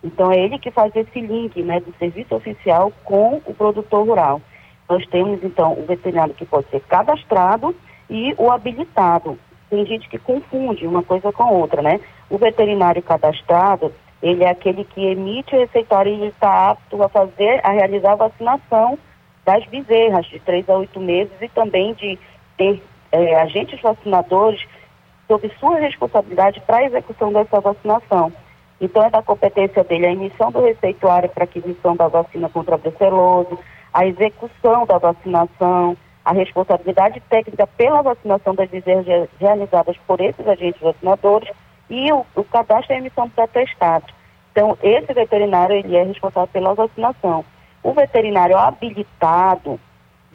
Então 0.03 0.31
é 0.31 0.37
ele 0.37 0.59
que 0.59 0.71
faz 0.71 0.93
esse 0.95 1.21
link 1.21 1.61
né, 1.61 1.79
do 1.79 1.93
serviço 1.97 2.35
oficial 2.35 2.91
com 3.03 3.41
o 3.45 3.53
produtor 3.53 4.05
rural. 4.05 4.41
Nós 4.89 5.05
temos 5.07 5.41
então 5.43 5.73
o 5.73 5.85
veterinário 5.85 6.33
que 6.33 6.45
pode 6.45 6.69
ser 6.69 6.81
cadastrado 6.81 7.73
e 8.09 8.33
o 8.37 8.51
habilitado. 8.51 9.37
Tem 9.73 9.87
gente 9.87 10.07
que 10.07 10.19
confunde 10.19 10.85
uma 10.85 11.01
coisa 11.01 11.31
com 11.31 11.45
outra, 11.45 11.81
né? 11.81 11.99
O 12.29 12.37
veterinário 12.37 13.01
cadastrado, 13.01 13.91
ele 14.21 14.43
é 14.43 14.49
aquele 14.51 14.83
que 14.83 15.03
emite 15.03 15.55
o 15.55 15.59
receituário 15.59 16.13
e 16.13 16.27
está 16.27 16.69
apto 16.69 17.01
a 17.01 17.09
fazer, 17.09 17.59
a 17.63 17.71
realizar 17.71 18.11
a 18.11 18.27
vacinação 18.27 18.99
das 19.43 19.65
bezerras 19.65 20.27
de 20.27 20.39
3 20.39 20.69
a 20.69 20.77
8 20.77 20.99
meses 20.99 21.33
e 21.41 21.49
também 21.49 21.95
de 21.95 22.19
ter 22.55 22.83
é, 23.11 23.35
agentes 23.41 23.81
vacinadores 23.81 24.63
sob 25.27 25.51
sua 25.59 25.79
responsabilidade 25.79 26.61
para 26.61 26.77
a 26.77 26.83
execução 26.83 27.33
dessa 27.33 27.59
vacinação. 27.59 28.31
Então, 28.79 29.03
é 29.03 29.09
da 29.09 29.23
competência 29.23 29.83
dele 29.83 30.05
a 30.05 30.11
emissão 30.11 30.51
do 30.51 30.61
receituário 30.61 31.29
para 31.29 31.45
aquisição 31.45 31.95
da 31.95 32.07
vacina 32.07 32.47
contra 32.47 32.75
a 32.75 32.77
brucelose, 32.77 33.57
a 33.91 34.05
execução 34.05 34.85
da 34.85 34.99
vacinação, 34.99 35.97
a 36.25 36.31
responsabilidade 36.31 37.19
técnica 37.29 37.67
pela 37.67 38.01
vacinação 38.01 38.55
das 38.55 38.69
bezerras 38.69 39.29
realizadas 39.39 39.97
por 40.07 40.21
esses 40.21 40.47
agentes 40.47 40.81
vacinadores 40.81 41.49
e 41.89 42.11
o, 42.11 42.25
o 42.35 42.43
cadastro 42.45 42.93
e 42.93 42.97
emissão 42.97 43.27
do 43.27 43.41
atestado. 43.41 44.05
Então, 44.51 44.77
esse 44.81 45.11
veterinário 45.13 45.75
ele 45.75 45.95
é 45.95 46.03
responsável 46.03 46.47
pela 46.47 46.73
vacinação. 46.73 47.43
O 47.81 47.91
veterinário 47.91 48.57
habilitado 48.57 49.79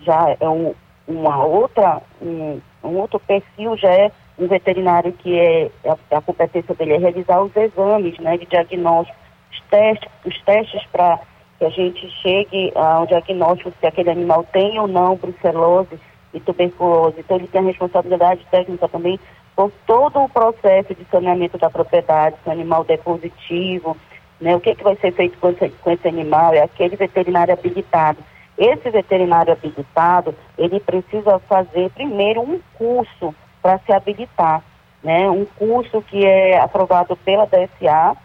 já 0.03 0.37
é 0.39 0.49
um, 0.49 0.75
uma 1.07 1.45
outra, 1.45 2.03
um, 2.21 2.61
um 2.85 2.97
outro 2.97 3.19
perfil, 3.21 3.77
já 3.77 3.91
é 3.91 4.11
um 4.39 4.47
veterinário 4.47 5.13
que 5.13 5.39
é 5.39 5.71
a, 5.87 6.19
a, 6.19 6.21
competência 6.21 6.75
dele 6.75 6.95
é 6.95 6.99
realizar 6.99 7.41
os 7.41 7.55
exames 7.57 8.19
né, 8.19 8.37
de 8.37 8.47
diagnóstico, 8.47 9.17
os 9.51 9.61
testes, 9.71 10.09
os 10.25 10.41
testes 10.43 10.85
para 10.93 11.19
que 11.59 11.65
a 11.65 11.71
gente 11.71 12.09
chegue 12.23 12.73
ao 12.75 13.07
diagnóstico 13.07 13.73
se 13.81 13.87
aquele 13.87 14.11
animal 14.11 14.45
tem 14.53 14.79
ou 14.79 14.87
não 14.87 15.17
brucelose 15.17 15.99
e 16.33 16.41
tuberculose. 16.41 17.21
Então 17.21 17.37
ele 17.37 17.49
tem 17.49 17.61
a 17.61 17.65
responsabilidade 17.65 18.47
técnica 18.51 18.89
também 18.89 19.19
por 19.57 19.73
todo 19.87 20.21
o 20.21 20.29
processo 20.29 20.95
de 20.95 21.05
saneamento 21.11 21.59
da 21.59 21.69
propriedade, 21.69 22.37
se 22.43 22.49
o 22.49 22.53
animal 22.53 22.85
der 22.85 22.99
positivo, 22.99 23.97
né, 24.41 24.55
o 24.55 24.61
que, 24.61 24.73
que 24.73 24.85
vai 24.85 24.95
ser 24.97 25.13
feito 25.13 25.37
com 25.39 25.51
esse, 25.51 25.69
com 25.69 25.91
esse 25.91 26.07
animal, 26.07 26.55
é 26.55 26.63
aquele 26.63 26.95
veterinário 26.95 27.53
habilitado. 27.53 28.19
Esse 28.57 28.89
veterinário 28.91 29.53
habilitado, 29.53 30.35
ele 30.57 30.79
precisa 30.79 31.41
fazer 31.41 31.91
primeiro 31.91 32.41
um 32.41 32.61
curso 32.75 33.35
para 33.61 33.79
se 33.81 33.93
habilitar, 33.93 34.63
né? 35.03 35.29
Um 35.29 35.45
curso 35.45 36.03
que 36.03 36.25
é 36.25 36.59
aprovado 36.59 37.17
pela 37.17 37.47
DSA, 37.47 38.17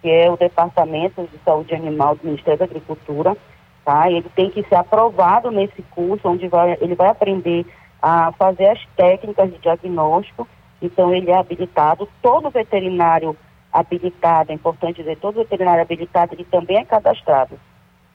que 0.00 0.10
é 0.10 0.30
o 0.30 0.36
Departamento 0.36 1.22
de 1.22 1.38
Saúde 1.44 1.74
Animal 1.74 2.16
do 2.16 2.26
Ministério 2.26 2.58
da 2.58 2.64
Agricultura, 2.64 3.36
tá? 3.84 4.10
Ele 4.10 4.28
tem 4.34 4.50
que 4.50 4.62
ser 4.68 4.76
aprovado 4.76 5.50
nesse 5.50 5.82
curso, 5.90 6.28
onde 6.28 6.46
vai, 6.48 6.76
ele 6.80 6.94
vai 6.94 7.08
aprender 7.08 7.66
a 8.00 8.32
fazer 8.32 8.68
as 8.68 8.80
técnicas 8.96 9.50
de 9.50 9.58
diagnóstico, 9.58 10.46
então 10.80 11.12
ele 11.12 11.30
é 11.30 11.36
habilitado, 11.36 12.08
todo 12.22 12.50
veterinário 12.50 13.36
habilitado, 13.72 14.50
é 14.50 14.54
importante 14.54 14.98
dizer, 14.98 15.16
todo 15.16 15.36
veterinário 15.36 15.82
habilitado, 15.82 16.34
ele 16.34 16.44
também 16.44 16.78
é 16.78 16.84
cadastrado, 16.84 17.58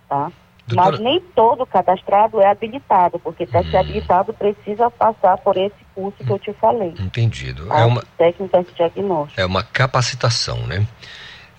tá? 0.07 0.31
Doutora... 0.65 0.91
Mas 0.91 0.99
nem 1.01 1.19
todo 1.19 1.65
cadastrado 1.65 2.39
é 2.39 2.49
habilitado, 2.49 3.19
porque 3.19 3.45
para 3.45 3.59
hum. 3.59 3.65
ser 3.65 3.77
habilitado 3.77 4.33
precisa 4.33 4.89
passar 4.89 5.37
por 5.39 5.57
esse 5.57 5.75
curso 5.93 6.17
que 6.23 6.31
eu 6.31 6.39
te 6.39 6.53
falei. 6.53 6.93
Entendido. 6.99 7.71
é 7.71 7.83
uma 7.83 8.01
técnica 8.17 8.63
de 8.63 8.73
diagnóstico. 8.73 9.39
É 9.39 9.45
uma 9.45 9.63
capacitação, 9.63 10.65
né? 10.65 10.87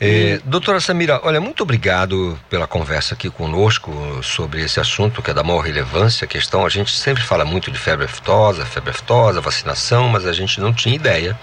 É, 0.01 0.41
doutora 0.45 0.81
Samira, 0.81 1.21
olha, 1.23 1.41
muito 1.41 1.63
obrigado 1.63 2.39
pela 2.51 2.67
conversa 2.67 3.15
aqui 3.15 3.31
conosco 3.31 3.93
sobre 4.23 4.63
esse 4.63 4.81
assunto 4.81 5.23
que 5.23 5.31
é 5.31 5.35
da 5.35 5.43
maior 5.43 5.61
relevância. 5.61 6.25
A 6.25 6.29
questão, 6.29 6.67
a 6.67 6.69
gente 6.69 6.93
sempre 6.93 7.23
fala 7.23 7.45
muito 7.45 7.71
de 7.71 7.79
febre 7.79 8.05
aftosa, 8.05 8.67
febre 8.67 8.91
aftosa, 8.91 9.41
vacinação, 9.41 10.09
mas 10.09 10.27
a 10.27 10.33
gente 10.33 10.61
não 10.61 10.73
tinha 10.73 10.95
ideia 10.95 11.39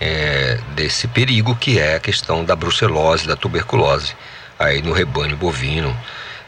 é, 0.00 0.58
desse 0.74 1.06
perigo 1.06 1.54
que 1.54 1.78
é 1.78 1.96
a 1.96 2.00
questão 2.00 2.44
da 2.44 2.56
brucelose, 2.56 3.26
da 3.26 3.36
tuberculose 3.36 4.14
aí 4.58 4.80
no 4.80 4.92
rebanho 4.92 5.36
bovino 5.36 5.94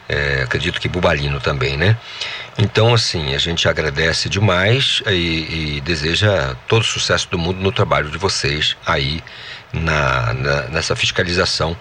é, 0.09 0.43
acredito 0.43 0.81
que 0.81 0.89
bubalino 0.89 1.41
também, 1.41 1.77
né? 1.77 1.97
Então, 2.59 2.95
assim, 2.95 3.35
a 3.35 3.39
gente 3.39 3.69
agradece 3.69 4.29
demais 4.29 5.03
e, 5.07 5.77
e, 5.77 5.81
deseja 5.81 6.55
todo 6.69 6.85
sucesso 6.85 7.29
do 7.31 7.39
mundo 7.39 7.61
no 7.61 7.73
trabalho 7.73 8.09
de 8.11 8.19
vocês 8.19 8.77
aí 8.87 9.23
na, 9.75 10.33
na 10.35 10.63
nessa 10.69 10.95
fiscalização 10.97 11.77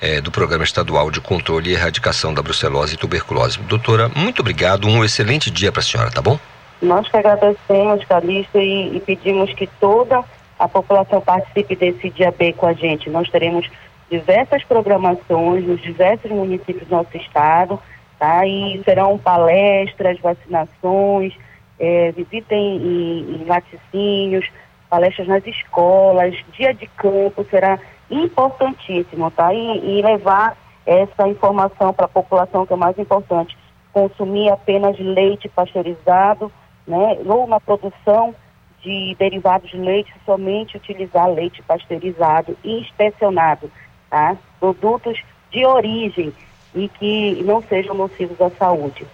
é, 0.00 0.20
do 0.20 0.30
Programa 0.30 0.64
Estadual 0.64 1.10
de 1.10 1.20
Controle 1.20 1.70
e 1.70 1.74
Erradicação 1.74 2.34
da 2.34 2.42
Brucelose 2.42 2.94
e 2.94 2.98
Tuberculose. 2.98 3.58
Doutora, 3.60 4.10
muito 4.14 4.40
obrigado, 4.40 4.86
um 4.86 5.04
excelente 5.04 5.50
dia 5.50 5.72
para 5.72 5.80
a 5.80 5.84
senhora, 5.84 6.10
tá 6.10 6.20
bom? 6.20 6.38
Nós 6.82 7.08
que 7.08 7.16
agradecemos, 7.16 8.04
Calixto, 8.04 8.58
e, 8.58 8.96
e 8.96 9.00
pedimos 9.00 9.52
que 9.54 9.66
toda 9.80 10.22
a 10.58 10.68
população 10.68 11.20
participe 11.20 11.74
desse 11.74 12.10
dia 12.10 12.30
B 12.30 12.52
com 12.52 12.66
a 12.66 12.72
gente. 12.72 13.08
Nós 13.08 13.28
teremos 13.30 13.68
diversas 14.10 14.62
programações 14.64 15.64
nos 15.66 15.80
diversos 15.80 16.30
municípios 16.30 16.86
do 16.86 16.96
nosso 16.96 17.16
estado, 17.16 17.80
tá? 18.18 18.46
E 18.46 18.80
serão 18.84 19.18
palestras, 19.18 20.18
vacinações, 20.20 21.32
é, 21.78 22.12
visitem 22.12 22.76
em, 22.76 23.42
em 23.42 23.44
laticínios, 23.46 24.46
palestras 24.88 25.28
nas 25.28 25.46
escolas, 25.46 26.34
dia 26.52 26.72
de 26.72 26.86
campo 26.86 27.44
será 27.50 27.78
importantíssimo, 28.10 29.30
tá? 29.30 29.52
E, 29.52 29.98
e 29.98 30.02
levar 30.02 30.56
essa 30.84 31.28
informação 31.28 31.92
para 31.92 32.06
a 32.06 32.08
população 32.08 32.64
que 32.66 32.72
é 32.72 32.76
mais 32.76 32.98
importante. 32.98 33.56
Consumir 33.92 34.50
apenas 34.50 34.98
leite 34.98 35.48
pasteurizado, 35.48 36.52
né? 36.86 37.18
Ou 37.26 37.46
na 37.46 37.58
produção 37.58 38.34
de 38.82 39.16
derivados 39.18 39.70
de 39.70 39.76
leite, 39.76 40.12
somente 40.24 40.76
utilizar 40.76 41.28
leite 41.28 41.62
pasteurizado 41.62 42.56
e 42.62 42.80
inspecionado 42.80 43.70
tá? 44.08 44.36
produtos 44.60 45.20
de 45.50 45.64
origem 45.64 46.32
e 46.74 46.88
que 46.88 47.42
não 47.44 47.62
sejam 47.62 47.94
nocivos 47.94 48.40
à 48.40 48.50
saúde. 48.50 49.06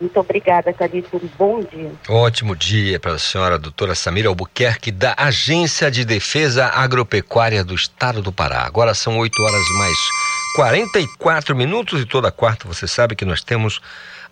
Muito 0.00 0.18
obrigada, 0.20 0.72
Calixto. 0.72 1.16
Um 1.16 1.28
bom 1.36 1.60
dia. 1.60 1.92
Ótimo 2.08 2.54
dia 2.54 3.00
para 3.00 3.14
a 3.14 3.18
senhora 3.18 3.58
doutora 3.58 3.94
Samira 3.94 4.28
Albuquerque, 4.28 4.92
da 4.92 5.14
Agência 5.16 5.90
de 5.90 6.04
Defesa 6.04 6.66
Agropecuária 6.66 7.64
do 7.64 7.74
Estado 7.74 8.22
do 8.22 8.32
Pará. 8.32 8.64
Agora 8.64 8.94
são 8.94 9.18
8 9.18 9.42
horas 9.42 9.68
mais 9.76 9.98
44 10.54 11.54
minutos 11.56 12.00
e 12.00 12.06
toda 12.06 12.30
quarta 12.30 12.68
você 12.68 12.86
sabe 12.86 13.16
que 13.16 13.24
nós 13.24 13.42
temos 13.42 13.80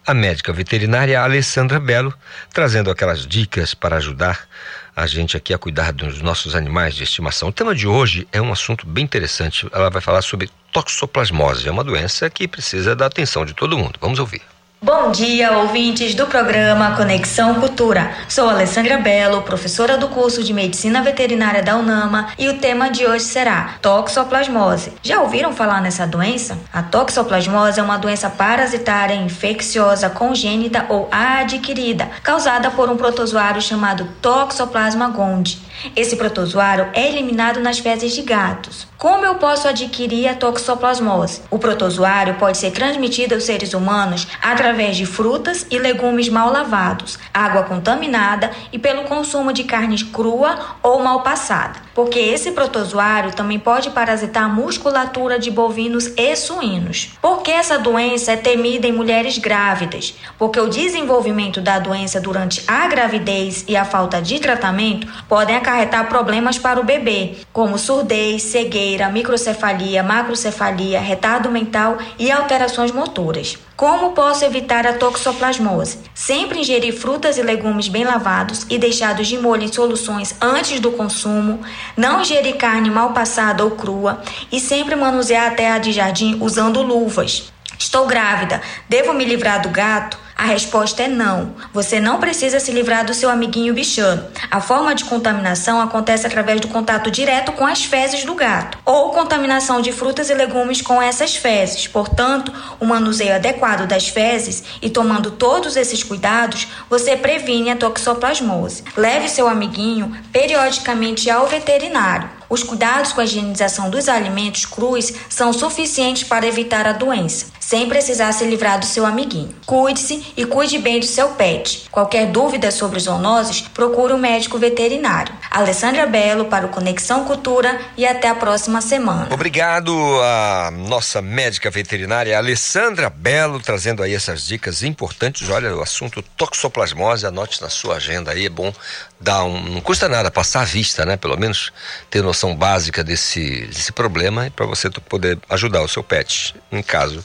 a 0.06 0.14
médica 0.14 0.52
veterinária 0.52 1.20
Alessandra 1.20 1.80
Belo 1.80 2.14
trazendo 2.52 2.90
aquelas 2.90 3.26
dicas 3.26 3.74
para 3.74 3.96
ajudar 3.96 4.46
a 4.94 5.04
gente 5.06 5.36
aqui 5.36 5.52
a 5.52 5.58
cuidar 5.58 5.92
dos 5.92 6.22
nossos 6.22 6.54
animais 6.54 6.94
de 6.94 7.02
estimação. 7.02 7.48
O 7.48 7.52
tema 7.52 7.74
de 7.74 7.88
hoje 7.88 8.26
é 8.30 8.40
um 8.40 8.52
assunto 8.52 8.86
bem 8.86 9.04
interessante. 9.04 9.68
Ela 9.72 9.90
vai 9.90 10.00
falar 10.00 10.22
sobre 10.22 10.48
toxoplasmose. 10.72 11.68
É 11.68 11.72
uma 11.72 11.84
doença 11.84 12.30
que 12.30 12.46
precisa 12.46 12.94
da 12.94 13.06
atenção 13.06 13.44
de 13.44 13.52
todo 13.52 13.76
mundo. 13.76 13.98
Vamos 14.00 14.20
ouvir. 14.20 14.40
Bom 14.82 15.10
dia, 15.10 15.56
ouvintes 15.56 16.14
do 16.14 16.26
programa 16.26 16.94
Conexão 16.94 17.54
Cultura. 17.54 18.12
Sou 18.28 18.46
Alessandra 18.46 18.98
Belo, 18.98 19.40
professora 19.40 19.96
do 19.96 20.06
curso 20.08 20.44
de 20.44 20.52
Medicina 20.52 21.00
Veterinária 21.02 21.62
da 21.62 21.76
UNAMA, 21.76 22.28
e 22.38 22.46
o 22.50 22.58
tema 22.58 22.90
de 22.90 23.06
hoje 23.06 23.24
será 23.24 23.76
toxoplasmose. 23.80 24.92
Já 25.02 25.22
ouviram 25.22 25.54
falar 25.54 25.80
nessa 25.80 26.06
doença? 26.06 26.58
A 26.70 26.82
toxoplasmose 26.82 27.80
é 27.80 27.82
uma 27.82 27.96
doença 27.96 28.28
parasitária 28.28 29.14
infecciosa 29.14 30.10
congênita 30.10 30.84
ou 30.90 31.08
adquirida, 31.10 32.10
causada 32.22 32.70
por 32.70 32.90
um 32.90 32.98
protozoário 32.98 33.62
chamado 33.62 34.06
Toxoplasma 34.20 35.08
gondii. 35.08 35.65
Esse 35.94 36.16
protozoário 36.16 36.88
é 36.92 37.08
eliminado 37.08 37.60
nas 37.60 37.78
fezes 37.78 38.14
de 38.14 38.22
gatos. 38.22 38.86
Como 38.98 39.24
eu 39.24 39.36
posso 39.36 39.68
adquirir 39.68 40.28
a 40.28 40.34
toxoplasmose? 40.34 41.42
O 41.50 41.58
protozoário 41.58 42.34
pode 42.34 42.58
ser 42.58 42.70
transmitido 42.70 43.34
aos 43.34 43.44
seres 43.44 43.74
humanos 43.74 44.26
através 44.42 44.96
de 44.96 45.06
frutas 45.06 45.66
e 45.70 45.78
legumes 45.78 46.28
mal 46.28 46.50
lavados, 46.50 47.18
água 47.32 47.64
contaminada 47.64 48.50
e 48.72 48.78
pelo 48.78 49.04
consumo 49.04 49.52
de 49.52 49.64
carne 49.64 50.02
crua 50.04 50.76
ou 50.82 51.02
mal 51.02 51.22
passada. 51.22 51.85
Porque 51.96 52.18
esse 52.18 52.52
protozoário 52.52 53.32
também 53.32 53.58
pode 53.58 53.88
parasitar 53.88 54.44
a 54.44 54.48
musculatura 54.48 55.38
de 55.38 55.50
bovinos 55.50 56.12
e 56.14 56.36
suínos. 56.36 57.12
Por 57.22 57.40
que 57.40 57.50
essa 57.50 57.78
doença 57.78 58.32
é 58.32 58.36
temida 58.36 58.86
em 58.86 58.92
mulheres 58.92 59.38
grávidas? 59.38 60.14
Porque 60.38 60.60
o 60.60 60.68
desenvolvimento 60.68 61.58
da 61.58 61.78
doença 61.78 62.20
durante 62.20 62.62
a 62.68 62.86
gravidez 62.86 63.64
e 63.66 63.74
a 63.74 63.86
falta 63.86 64.20
de 64.20 64.38
tratamento 64.38 65.08
podem 65.26 65.56
acarretar 65.56 66.06
problemas 66.06 66.58
para 66.58 66.78
o 66.78 66.84
bebê, 66.84 67.36
como 67.50 67.78
surdez, 67.78 68.42
cegueira, 68.42 69.08
microcefalia, 69.08 70.02
macrocefalia, 70.02 71.00
retardo 71.00 71.50
mental 71.50 71.96
e 72.18 72.30
alterações 72.30 72.92
motoras. 72.92 73.56
Como 73.76 74.12
posso 74.12 74.42
evitar 74.42 74.86
a 74.86 74.94
toxoplasmose? 74.94 75.98
Sempre 76.14 76.60
ingerir 76.60 76.98
frutas 76.98 77.36
e 77.36 77.42
legumes 77.42 77.88
bem 77.88 78.04
lavados 78.04 78.64
e 78.70 78.78
deixados 78.78 79.28
de 79.28 79.36
molho 79.36 79.64
em 79.64 79.72
soluções 79.72 80.34
antes 80.40 80.80
do 80.80 80.92
consumo, 80.92 81.60
não 81.94 82.22
ingerir 82.22 82.56
carne 82.56 82.90
mal 82.90 83.12
passada 83.12 83.62
ou 83.62 83.72
crua 83.72 84.22
e 84.50 84.58
sempre 84.58 84.96
manusear 84.96 85.52
a 85.52 85.54
terra 85.54 85.78
de 85.78 85.92
jardim 85.92 86.38
usando 86.40 86.80
luvas. 86.80 87.52
Estou 87.78 88.06
grávida, 88.06 88.62
devo 88.88 89.12
me 89.12 89.26
livrar 89.26 89.60
do 89.60 89.68
gato? 89.68 90.25
A 90.38 90.44
resposta 90.44 91.02
é 91.02 91.08
não. 91.08 91.54
Você 91.72 91.98
não 91.98 92.20
precisa 92.20 92.60
se 92.60 92.70
livrar 92.70 93.06
do 93.06 93.14
seu 93.14 93.30
amiguinho 93.30 93.72
bichano. 93.72 94.22
A 94.50 94.60
forma 94.60 94.94
de 94.94 95.06
contaminação 95.06 95.80
acontece 95.80 96.26
através 96.26 96.60
do 96.60 96.68
contato 96.68 97.10
direto 97.10 97.52
com 97.52 97.66
as 97.66 97.84
fezes 97.84 98.22
do 98.22 98.34
gato, 98.34 98.76
ou 98.84 99.12
contaminação 99.12 99.80
de 99.80 99.92
frutas 99.92 100.28
e 100.28 100.34
legumes 100.34 100.82
com 100.82 101.00
essas 101.00 101.34
fezes. 101.34 101.86
Portanto, 101.86 102.52
o 102.78 102.84
manuseio 102.84 103.34
adequado 103.34 103.86
das 103.86 104.08
fezes 104.08 104.62
e 104.82 104.90
tomando 104.90 105.30
todos 105.30 105.74
esses 105.74 106.02
cuidados, 106.02 106.68
você 106.90 107.16
previne 107.16 107.70
a 107.70 107.76
toxoplasmose. 107.76 108.84
Leve 108.94 109.30
seu 109.30 109.48
amiguinho 109.48 110.14
periodicamente 110.30 111.30
ao 111.30 111.46
veterinário. 111.46 112.35
Os 112.48 112.62
cuidados 112.62 113.12
com 113.12 113.20
a 113.20 113.24
higienização 113.24 113.90
dos 113.90 114.08
alimentos 114.08 114.64
crus 114.64 115.12
são 115.28 115.52
suficientes 115.52 116.22
para 116.22 116.46
evitar 116.46 116.86
a 116.86 116.92
doença, 116.92 117.46
sem 117.58 117.88
precisar 117.88 118.32
se 118.32 118.44
livrar 118.44 118.78
do 118.78 118.86
seu 118.86 119.04
amiguinho. 119.04 119.54
Cuide-se 119.66 120.32
e 120.36 120.44
cuide 120.44 120.78
bem 120.78 121.00
do 121.00 121.06
seu 121.06 121.30
pet. 121.30 121.88
Qualquer 121.90 122.26
dúvida 122.26 122.70
sobre 122.70 123.00
zoonoses, 123.00 123.62
procure 123.62 124.12
um 124.12 124.18
médico 124.18 124.58
veterinário. 124.58 125.34
Alessandra 125.50 126.06
Belo 126.06 126.44
para 126.44 126.66
o 126.66 126.68
Conexão 126.68 127.24
Cultura 127.24 127.80
e 127.96 128.06
até 128.06 128.28
a 128.28 128.34
próxima 128.34 128.80
semana. 128.80 129.28
Obrigado 129.32 129.92
à 130.22 130.70
nossa 130.70 131.20
médica 131.20 131.70
veterinária 131.70 132.38
Alessandra 132.38 133.10
Belo, 133.10 133.58
trazendo 133.60 134.02
aí 134.02 134.14
essas 134.14 134.46
dicas 134.46 134.82
importantes. 134.82 135.48
Olha, 135.48 135.74
o 135.74 135.82
assunto 135.82 136.22
toxoplasmose, 136.36 137.26
anote 137.26 137.60
na 137.60 137.68
sua 137.68 137.96
agenda 137.96 138.30
aí, 138.30 138.46
é 138.46 138.50
bom 138.50 138.72
dar 139.20 139.44
um. 139.44 139.60
Não 139.60 139.80
custa 139.80 140.08
nada 140.08 140.30
passar 140.30 140.60
a 140.60 140.64
vista, 140.64 141.04
né? 141.04 141.16
Pelo 141.16 141.38
menos 141.38 141.72
ter 142.10 142.22
noção 142.22 142.35
básica 142.54 143.04
desse, 143.04 143.66
desse 143.66 143.92
problema 143.92 144.50
para 144.54 144.66
você 144.66 144.90
poder 144.90 145.38
ajudar 145.48 145.82
o 145.82 145.88
seu 145.88 146.02
pet 146.02 146.54
em 146.70 146.82
caso 146.82 147.24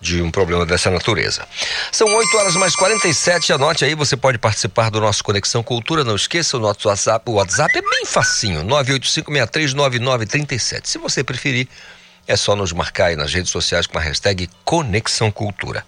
de 0.00 0.22
um 0.22 0.30
problema 0.30 0.64
dessa 0.64 0.90
natureza. 0.90 1.46
São 1.90 2.08
8 2.08 2.36
horas 2.36 2.54
mais 2.56 2.74
47, 2.76 3.52
anote 3.52 3.84
aí, 3.84 3.94
você 3.94 4.16
pode 4.16 4.38
participar 4.38 4.90
do 4.90 5.00
nosso 5.00 5.24
Conexão 5.24 5.62
Cultura, 5.62 6.04
não 6.04 6.16
esqueça 6.16 6.56
o 6.56 6.60
nosso 6.60 6.88
WhatsApp, 6.88 7.28
o 7.28 7.34
WhatsApp 7.34 7.76
é 7.76 7.82
bem 7.82 8.06
facinho, 8.06 8.62
985639937. 8.64 10.82
Se 10.84 10.96
você 10.98 11.24
preferir, 11.24 11.68
é 12.26 12.36
só 12.36 12.54
nos 12.54 12.72
marcar 12.72 13.06
aí 13.06 13.16
nas 13.16 13.32
redes 13.32 13.50
sociais 13.50 13.86
com 13.86 13.98
a 13.98 14.00
hashtag 14.00 14.48
Conexão 14.64 15.30
Cultura. 15.30 15.84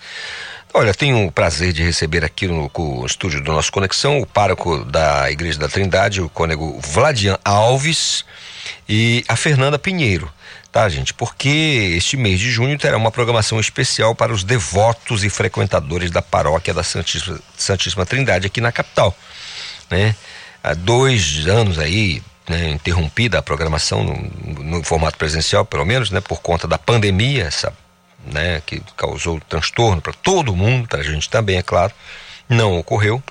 Olha, 0.73 0.95
tenho 0.95 1.27
o 1.27 1.33
prazer 1.33 1.73
de 1.73 1.83
receber 1.83 2.25
aqui 2.25 2.47
no, 2.47 2.71
no 2.73 3.07
estúdio 3.07 3.43
do 3.43 3.53
nosso 3.53 3.73
Conexão 3.73 4.21
o 4.21 4.27
pároco 4.27 4.85
da 4.85 5.29
Igreja 5.31 5.59
da 5.59 5.69
Trindade, 5.69 6.23
o 6.23 6.29
cônego 6.29 6.79
Vladian 6.81 7.37
Alves 7.45 8.25
e 8.89 9.25
a 9.29 9.37
Fernanda 9.37 9.79
Pinheiro 9.79 10.31
tá, 10.71 10.89
gente? 10.89 11.13
Porque 11.13 11.95
este 11.97 12.17
mês 12.17 12.39
de 12.39 12.51
junho 12.51 12.79
terá 12.79 12.97
uma 12.97 13.11
programação 13.11 13.59
especial 13.59 14.15
para 14.15 14.33
os 14.33 14.45
devotos 14.45 15.25
e 15.25 15.31
frequentadores 15.31 16.11
da 16.11 16.23
paróquia 16.23 16.73
da 16.73 16.83
Santíssima, 16.83 17.41
Santíssima 17.57 18.07
Trindade 18.07 18.47
aqui 18.47 18.61
na 18.61 18.73
capital, 18.73 19.17
né? 19.91 20.15
Há 20.63 20.75
dois 20.75 21.47
anos 21.47 21.79
aí, 21.79 22.23
né, 22.49 22.71
interrompida 22.71 23.39
a 23.39 23.43
programação 23.43 24.05
no, 24.05 24.63
no, 24.63 24.85
formato 24.85 25.17
presencial, 25.17 25.65
pelo 25.65 25.87
menos, 25.87 26.11
né, 26.11 26.21
por 26.21 26.43
conta 26.43 26.69
da 26.69 26.77
pandemia, 26.77 27.45
essa 27.45 27.73
né, 28.27 28.63
que 28.67 28.83
causou 28.95 29.41
transtorno 29.49 30.03
para 30.03 30.13
todo 30.13 30.55
mundo, 30.55 30.87
para 30.87 31.01
a 31.01 31.03
gente 31.03 31.31
também, 31.31 31.57
é 31.57 31.63
claro, 31.63 31.93
não 32.47 32.79
ocorreu. 32.79 33.23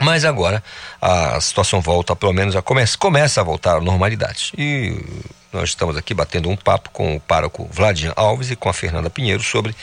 Mas 0.00 0.24
agora 0.24 0.62
a 1.00 1.40
situação 1.40 1.80
volta, 1.80 2.14
pelo 2.14 2.32
menos, 2.32 2.54
a 2.54 2.62
começa, 2.62 2.96
começa 2.96 3.40
a 3.40 3.44
voltar 3.44 3.76
à 3.76 3.80
normalidade. 3.80 4.52
E 4.56 5.04
nós 5.52 5.70
estamos 5.70 5.96
aqui 5.96 6.14
batendo 6.14 6.48
um 6.48 6.56
papo 6.56 6.90
com 6.90 7.16
o 7.16 7.20
pároco 7.20 7.68
Vladimir 7.72 8.12
Alves 8.16 8.50
e 8.50 8.56
com 8.56 8.68
a 8.68 8.72
Fernanda 8.72 9.10
Pinheiro 9.10 9.42
sobre 9.42 9.74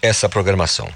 essa 0.00 0.28
programação. 0.28 0.88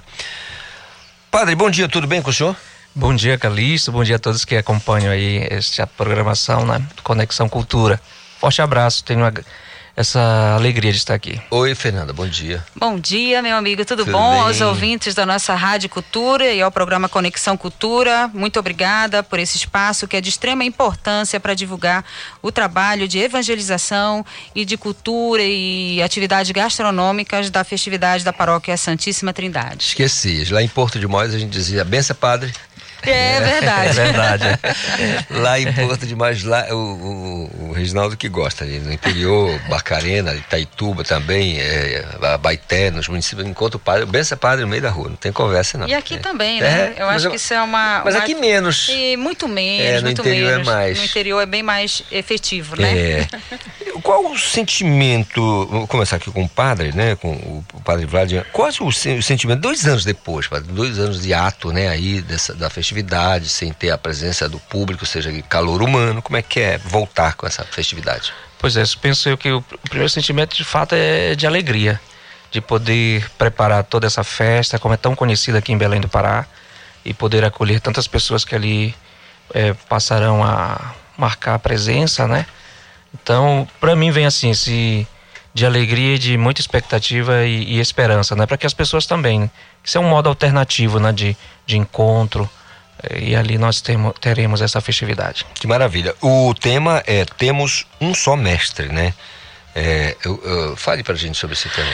Padre, 1.29 1.55
bom 1.55 1.69
dia, 1.69 1.87
tudo 1.87 2.07
bem 2.07 2.21
com 2.21 2.29
o 2.29 2.33
senhor? 2.33 2.55
Bom 2.93 3.15
dia, 3.15 3.37
Calixto. 3.37 3.91
Bom 3.91 4.03
dia 4.03 4.17
a 4.17 4.19
todos 4.19 4.43
que 4.43 4.55
acompanham 4.55 5.11
aí 5.11 5.47
esta 5.49 5.87
programação, 5.87 6.65
né? 6.65 6.81
Conexão 7.03 7.47
Cultura. 7.47 7.99
Forte 8.37 8.61
abraço. 8.61 9.03
Tenho 9.03 9.21
uma 9.21 9.33
essa 9.95 10.55
alegria 10.55 10.91
de 10.91 10.97
estar 10.97 11.13
aqui. 11.13 11.39
Oi, 11.49 11.75
Fernanda, 11.75 12.13
bom 12.13 12.27
dia. 12.27 12.63
Bom 12.75 12.99
dia, 12.99 13.41
meu 13.41 13.55
amigo, 13.55 13.83
tudo, 13.85 14.05
tudo 14.05 14.11
bom? 14.11 14.31
Bem? 14.33 14.41
Aos 14.41 14.61
ouvintes 14.61 15.13
da 15.13 15.25
nossa 15.25 15.53
Rádio 15.53 15.89
Cultura 15.89 16.51
e 16.51 16.61
ao 16.61 16.71
programa 16.71 17.09
Conexão 17.09 17.57
Cultura, 17.57 18.29
muito 18.33 18.59
obrigada 18.59 19.21
por 19.21 19.39
esse 19.39 19.57
espaço 19.57 20.07
que 20.07 20.17
é 20.17 20.21
de 20.21 20.29
extrema 20.29 20.63
importância 20.63 21.39
para 21.39 21.53
divulgar 21.53 22.05
o 22.41 22.51
trabalho 22.51 23.07
de 23.07 23.19
evangelização 23.19 24.25
e 24.55 24.63
de 24.63 24.77
cultura 24.77 25.43
e 25.43 26.01
atividades 26.01 26.51
gastronômicas 26.51 27.49
da 27.49 27.63
festividade 27.63 28.23
da 28.23 28.31
Paróquia 28.33 28.77
Santíssima 28.77 29.33
Trindade. 29.33 29.83
Esqueci, 29.83 30.45
lá 30.51 30.61
em 30.61 30.67
Porto 30.67 30.99
de 30.99 31.07
Mós 31.07 31.33
a 31.33 31.39
gente 31.39 31.51
dizia, 31.51 31.83
benção 31.83 32.15
padre, 32.15 32.53
é 33.09 33.41
verdade. 33.41 33.99
É 33.99 34.03
verdade. 34.03 34.43
lá 35.29 35.59
em 35.59 35.71
Porto 35.73 36.05
de 36.05 36.15
Mais, 36.15 36.43
lá, 36.43 36.65
o, 36.71 36.75
o, 36.75 37.69
o, 37.69 37.71
Reginaldo 37.71 38.15
que 38.15 38.29
gosta 38.29 38.63
ali, 38.63 38.79
no 38.79 38.91
interior, 38.91 39.59
Bacarena, 39.69 40.33
Itaituba 40.33 41.03
também, 41.03 41.59
é, 41.59 42.05
Baité, 42.39 42.91
nos 42.91 43.07
municípios, 43.07 43.47
encontra 43.47 43.77
o 43.77 43.79
padre, 43.79 44.05
benção 44.05 44.37
padre 44.37 44.63
no 44.63 44.67
meio 44.67 44.81
da 44.81 44.89
rua, 44.89 45.09
não 45.09 45.15
tem 45.15 45.31
conversa 45.31 45.77
não. 45.77 45.87
E 45.87 45.93
aqui 45.93 46.15
é. 46.15 46.19
também, 46.19 46.61
né? 46.61 46.93
É, 46.97 47.01
eu 47.01 47.09
acho 47.09 47.27
eu, 47.27 47.31
que 47.31 47.37
isso 47.37 47.53
é 47.53 47.61
uma... 47.61 48.01
Mas 48.03 48.15
uma, 48.15 48.23
aqui 48.23 48.35
menos. 48.35 48.87
E 48.89 49.17
muito 49.17 49.47
menos, 49.47 49.85
é, 49.85 49.95
no 49.97 50.03
muito 50.03 50.21
interior 50.21 50.51
menos. 50.51 50.67
É 50.67 50.71
mais. 50.71 50.97
No 50.97 51.05
interior 51.05 51.41
é 51.41 51.45
bem 51.45 51.63
mais 51.63 52.03
efetivo, 52.11 52.75
né? 52.79 52.97
É. 52.97 53.27
Qual 54.01 54.31
o 54.31 54.37
sentimento, 54.37 55.65
vou 55.67 55.87
começar 55.87 56.15
aqui 56.15 56.31
com 56.31 56.43
o 56.43 56.49
padre, 56.49 56.91
né, 56.93 57.15
com 57.15 57.31
o 57.33 57.63
padre 57.83 58.05
Vladimir, 58.05 58.45
qual 58.51 58.69
o, 58.79 58.87
o 58.87 58.91
sentimento, 58.91 59.59
dois 59.59 59.85
anos 59.85 60.03
depois, 60.03 60.47
padre, 60.47 60.71
dois 60.71 60.97
anos 60.97 61.21
de 61.21 61.33
ato, 61.33 61.71
né, 61.71 61.87
aí, 61.87 62.21
dessa, 62.21 62.53
da 62.53 62.69
festividade, 62.69 62.90
festividade, 62.91 63.47
sem 63.47 63.71
ter 63.71 63.89
a 63.89 63.97
presença 63.97 64.49
do 64.49 64.59
público, 64.59 65.05
seja 65.05 65.31
calor 65.43 65.81
humano? 65.81 66.21
Como 66.21 66.35
é 66.35 66.41
que 66.41 66.59
é 66.59 66.77
voltar 66.77 67.35
com 67.35 67.47
essa 67.47 67.63
festividade? 67.63 68.33
Pois 68.59 68.75
é, 68.75 68.83
penso 69.01 69.29
eu 69.29 69.37
que 69.37 69.49
o 69.49 69.61
primeiro 69.83 70.09
sentimento 70.09 70.55
de 70.55 70.63
fato 70.63 70.93
é 70.93 71.33
de 71.33 71.47
alegria, 71.47 71.99
de 72.51 72.59
poder 72.59 73.29
preparar 73.37 73.85
toda 73.85 74.05
essa 74.05 74.23
festa, 74.23 74.77
como 74.77 74.93
é 74.93 74.97
tão 74.97 75.15
conhecida 75.15 75.57
aqui 75.57 75.71
em 75.71 75.77
Belém 75.77 76.01
do 76.01 76.09
Pará, 76.09 76.45
e 77.03 77.13
poder 77.13 77.43
acolher 77.45 77.79
tantas 77.79 78.07
pessoas 78.07 78.43
que 78.43 78.53
ali 78.53 78.93
é, 79.53 79.73
passarão 79.87 80.43
a 80.43 80.93
marcar 81.17 81.55
a 81.55 81.59
presença, 81.59 82.27
né? 82.27 82.45
Então, 83.13 83.67
para 83.79 83.95
mim 83.95 84.11
vem 84.11 84.25
assim, 84.25 84.51
esse 84.51 85.07
de 85.53 85.65
alegria, 85.65 86.17
de 86.17 86.37
muita 86.37 86.61
expectativa 86.61 87.43
e, 87.45 87.75
e 87.75 87.79
esperança, 87.79 88.35
né? 88.35 88.45
Para 88.45 88.57
que 88.57 88.65
as 88.65 88.73
pessoas 88.73 89.05
também, 89.05 89.49
isso 89.83 89.97
é 89.97 90.01
um 90.01 90.09
modo 90.09 90.29
alternativo, 90.29 90.99
né? 90.99 91.11
De, 91.11 91.35
de 91.65 91.77
encontro, 91.77 92.49
e 93.09 93.35
ali 93.35 93.57
nós 93.57 93.83
teremos 94.19 94.61
essa 94.61 94.79
festividade. 94.79 95.45
Que 95.55 95.67
maravilha. 95.67 96.15
O 96.21 96.53
tema 96.53 97.03
é 97.07 97.25
Temos 97.25 97.85
um 97.99 98.13
só 98.13 98.35
mestre, 98.35 98.89
né? 98.89 99.13
É, 99.73 100.15
eu, 100.23 100.41
eu, 100.43 100.75
fale 100.75 101.03
para 101.03 101.13
a 101.13 101.17
gente 101.17 101.37
sobre 101.37 101.53
esse 101.55 101.69
tema. 101.69 101.89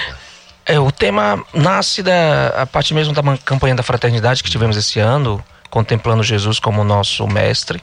É, 0.66 0.80
o 0.80 0.92
tema 0.92 1.44
nasce 1.54 2.04
da, 2.04 2.50
a 2.50 2.66
partir 2.66 2.94
mesmo 2.94 3.14
da 3.14 3.38
campanha 3.38 3.76
da 3.76 3.84
fraternidade 3.84 4.44
que 4.44 4.50
tivemos 4.50 4.76
esse 4.76 5.00
ano, 5.00 5.44
contemplando 5.70 6.24
Jesus 6.24 6.60
como 6.60 6.84
nosso 6.84 7.26
mestre. 7.28 7.82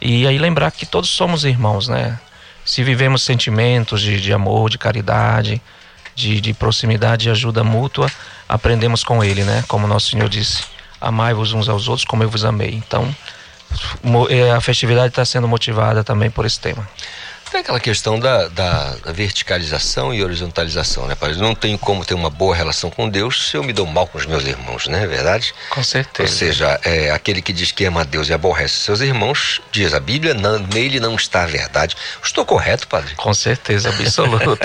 E 0.00 0.26
aí 0.26 0.38
lembrar 0.38 0.70
que 0.70 0.86
todos 0.86 1.10
somos 1.10 1.44
irmãos, 1.44 1.88
né? 1.88 2.18
Se 2.64 2.84
vivemos 2.84 3.22
sentimentos 3.22 4.00
de, 4.00 4.20
de 4.20 4.32
amor, 4.32 4.70
de 4.70 4.78
caridade, 4.78 5.60
de, 6.14 6.40
de 6.40 6.54
proximidade 6.54 7.28
e 7.28 7.30
ajuda 7.30 7.64
mútua, 7.64 8.10
aprendemos 8.48 9.02
com 9.02 9.24
ele, 9.24 9.42
né? 9.42 9.64
Como 9.66 9.86
nosso 9.86 10.10
Senhor 10.10 10.28
disse, 10.28 10.62
amai-vos 11.04 11.52
uns 11.52 11.68
aos 11.68 11.88
outros 11.88 12.04
como 12.04 12.22
eu 12.22 12.28
vos 12.28 12.44
amei. 12.44 12.74
Então, 12.74 13.14
é, 14.28 14.52
a 14.52 14.60
festividade 14.60 15.08
está 15.08 15.24
sendo 15.24 15.48
motivada 15.48 16.02
também 16.02 16.30
por 16.30 16.44
esse 16.44 16.58
tema. 16.58 16.88
Tem 17.54 17.60
aquela 17.60 17.78
questão 17.78 18.18
da, 18.18 18.48
da, 18.48 18.96
da, 18.96 19.12
verticalização 19.12 20.12
e 20.12 20.24
horizontalização, 20.24 21.06
né, 21.06 21.14
Padre? 21.14 21.38
Não 21.38 21.54
tenho 21.54 21.78
como 21.78 22.04
ter 22.04 22.14
uma 22.14 22.28
boa 22.28 22.52
relação 22.52 22.90
com 22.90 23.08
Deus 23.08 23.48
se 23.48 23.56
eu 23.56 23.62
me 23.62 23.72
dou 23.72 23.86
mal 23.86 24.08
com 24.08 24.18
os 24.18 24.26
meus 24.26 24.44
irmãos, 24.44 24.88
não 24.88 24.98
é 24.98 25.06
verdade? 25.06 25.54
Com 25.70 25.80
certeza. 25.80 26.28
Ou 26.28 26.36
seja, 26.36 26.80
é, 26.82 27.12
aquele 27.12 27.40
que 27.40 27.52
diz 27.52 27.70
que 27.70 27.84
ama 27.84 28.04
Deus 28.04 28.28
e 28.28 28.32
aborrece 28.32 28.74
seus 28.78 29.00
irmãos, 29.00 29.60
diz 29.70 29.94
a 29.94 30.00
Bíblia, 30.00 30.34
não, 30.34 30.58
nele 30.58 30.98
não 30.98 31.14
está 31.14 31.44
a 31.44 31.46
verdade. 31.46 31.96
Estou 32.20 32.44
correto, 32.44 32.88
Padre? 32.88 33.14
Com 33.14 33.32
certeza, 33.32 33.88
absoluta. 33.88 34.58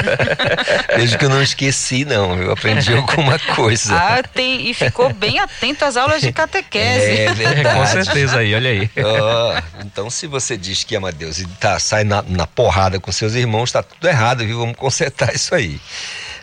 Desde 0.98 1.16
que 1.16 1.26
eu 1.26 1.30
não 1.30 1.44
esqueci, 1.44 2.06
não. 2.06 2.42
Eu 2.42 2.54
aprendi 2.54 2.92
alguma 2.92 3.38
coisa. 3.38 3.94
Ah, 3.94 4.24
tem, 4.24 4.68
e 4.68 4.74
ficou 4.74 5.14
bem 5.14 5.38
atento 5.38 5.86
às 5.86 5.96
aulas 5.96 6.22
de 6.22 6.32
catequese. 6.32 7.22
É 7.22 7.34
verdade. 7.36 7.78
com 7.78 7.86
certeza 7.86 8.40
aí, 8.40 8.56
olha 8.56 8.72
aí. 8.72 8.90
Oh, 8.98 9.84
então, 9.86 10.10
se 10.10 10.26
você 10.26 10.58
diz 10.58 10.84
que 10.84 10.96
ama 10.96 11.12
Deus 11.12 11.38
e 11.38 11.46
tá, 11.46 11.78
sai 11.78 12.04
na, 12.04 12.24
na 12.24 12.48
porrada 12.48 12.79
porrada 12.80 13.00
com 13.00 13.12
seus 13.12 13.34
irmãos, 13.34 13.70
está 13.70 13.84
tudo 13.84 14.08
errado, 14.08 14.46
viu? 14.46 14.60
Vamos 14.60 14.78
consertar 14.78 15.34
isso 15.36 15.54
aí. 15.54 15.80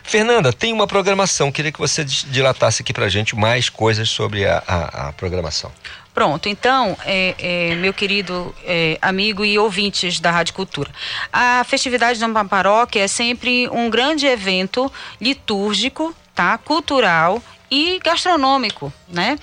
Fernanda, 0.03 0.53
tem 0.53 0.71
uma 0.71 0.85
programação, 0.85 1.51
queria 1.51 1.71
que 1.71 1.79
você 1.79 2.05
dilatasse 2.05 2.81
aqui 2.81 2.93
pra 2.93 3.09
gente 3.09 3.35
mais 3.35 3.69
coisas 3.69 4.07
sobre 4.07 4.45
a, 4.45 4.63
a, 4.67 5.07
a 5.07 5.13
programação. 5.13 5.71
Pronto, 6.13 6.47
então, 6.47 6.97
é, 7.05 7.35
é, 7.37 7.75
meu 7.75 7.93
querido 7.93 8.55
é, 8.63 8.97
amigo 9.01 9.43
e 9.43 9.57
ouvintes 9.59 10.19
da 10.19 10.31
Rádio 10.31 10.53
Cultura, 10.53 10.89
a 11.33 11.63
festividade 11.63 12.19
da 12.19 12.45
paróquia 12.45 13.01
é 13.01 13.07
sempre 13.07 13.67
um 13.69 13.89
grande 13.89 14.25
evento 14.25 14.91
litúrgico, 15.19 16.15
tá? 16.33 16.57
cultural 16.57 17.41
e 17.69 17.99
gastronômico, 18.03 18.93
né? 19.09 19.37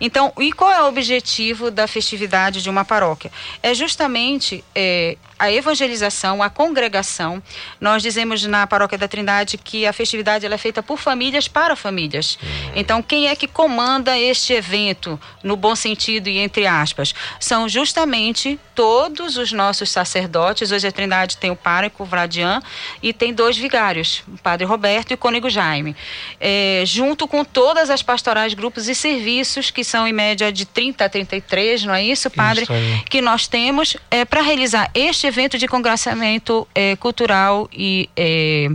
Então, 0.00 0.32
e 0.38 0.52
qual 0.52 0.72
é 0.72 0.82
o 0.82 0.88
objetivo 0.88 1.70
da 1.70 1.86
festividade 1.86 2.62
de 2.62 2.70
uma 2.70 2.84
paróquia? 2.84 3.30
É 3.62 3.74
justamente 3.74 4.64
é, 4.74 5.16
a 5.40 5.50
evangelização, 5.50 6.42
a 6.42 6.50
congregação. 6.50 7.42
Nós 7.80 8.02
dizemos 8.02 8.44
na 8.44 8.66
Paróquia 8.66 8.98
da 8.98 9.08
Trindade 9.08 9.56
que 9.56 9.86
a 9.86 9.92
festividade 9.92 10.44
é 10.44 10.58
feita 10.58 10.82
por 10.82 10.98
famílias 10.98 11.48
para 11.48 11.74
famílias. 11.74 12.38
Uhum. 12.42 12.72
Então, 12.76 13.02
quem 13.02 13.28
é 13.28 13.34
que 13.34 13.48
comanda 13.48 14.18
este 14.18 14.52
evento, 14.52 15.18
no 15.42 15.56
bom 15.56 15.74
sentido 15.74 16.28
e 16.28 16.36
entre 16.38 16.66
aspas? 16.66 17.14
São 17.40 17.66
justamente 17.66 18.60
todos 18.74 19.38
os 19.38 19.50
nossos 19.50 19.90
sacerdotes. 19.90 20.72
Hoje 20.72 20.86
a 20.86 20.92
Trindade 20.92 21.38
tem 21.38 21.50
o 21.50 21.56
pároco 21.56 22.04
Vradian 22.04 22.60
e 23.02 23.12
tem 23.12 23.32
dois 23.32 23.56
vigários, 23.56 24.22
o 24.28 24.36
Padre 24.36 24.66
Roberto 24.66 25.12
e 25.12 25.14
o 25.14 25.18
Cônego 25.18 25.48
Jaime. 25.48 25.96
É, 26.38 26.82
junto 26.84 27.26
com 27.26 27.44
todas 27.44 27.88
as 27.88 28.02
pastorais, 28.02 28.52
grupos 28.52 28.88
e 28.90 28.94
serviços, 29.10 29.70
que 29.70 29.82
são 29.82 30.06
em 30.06 30.12
média 30.12 30.52
de 30.52 30.64
30 30.64 31.04
a 31.04 31.08
33, 31.08 31.84
não 31.84 31.94
é 31.94 32.04
isso, 32.04 32.30
Padre? 32.30 32.62
Isso 32.62 33.04
que 33.08 33.20
nós 33.20 33.46
temos 33.46 33.96
é, 34.10 34.24
para 34.24 34.40
realizar 34.40 34.90
este 34.94 35.26
evento 35.26 35.58
de 35.58 35.66
congressamento 35.66 36.66
é, 36.74 36.96
cultural 36.96 37.68
e 37.72 38.08
é, 38.16 38.68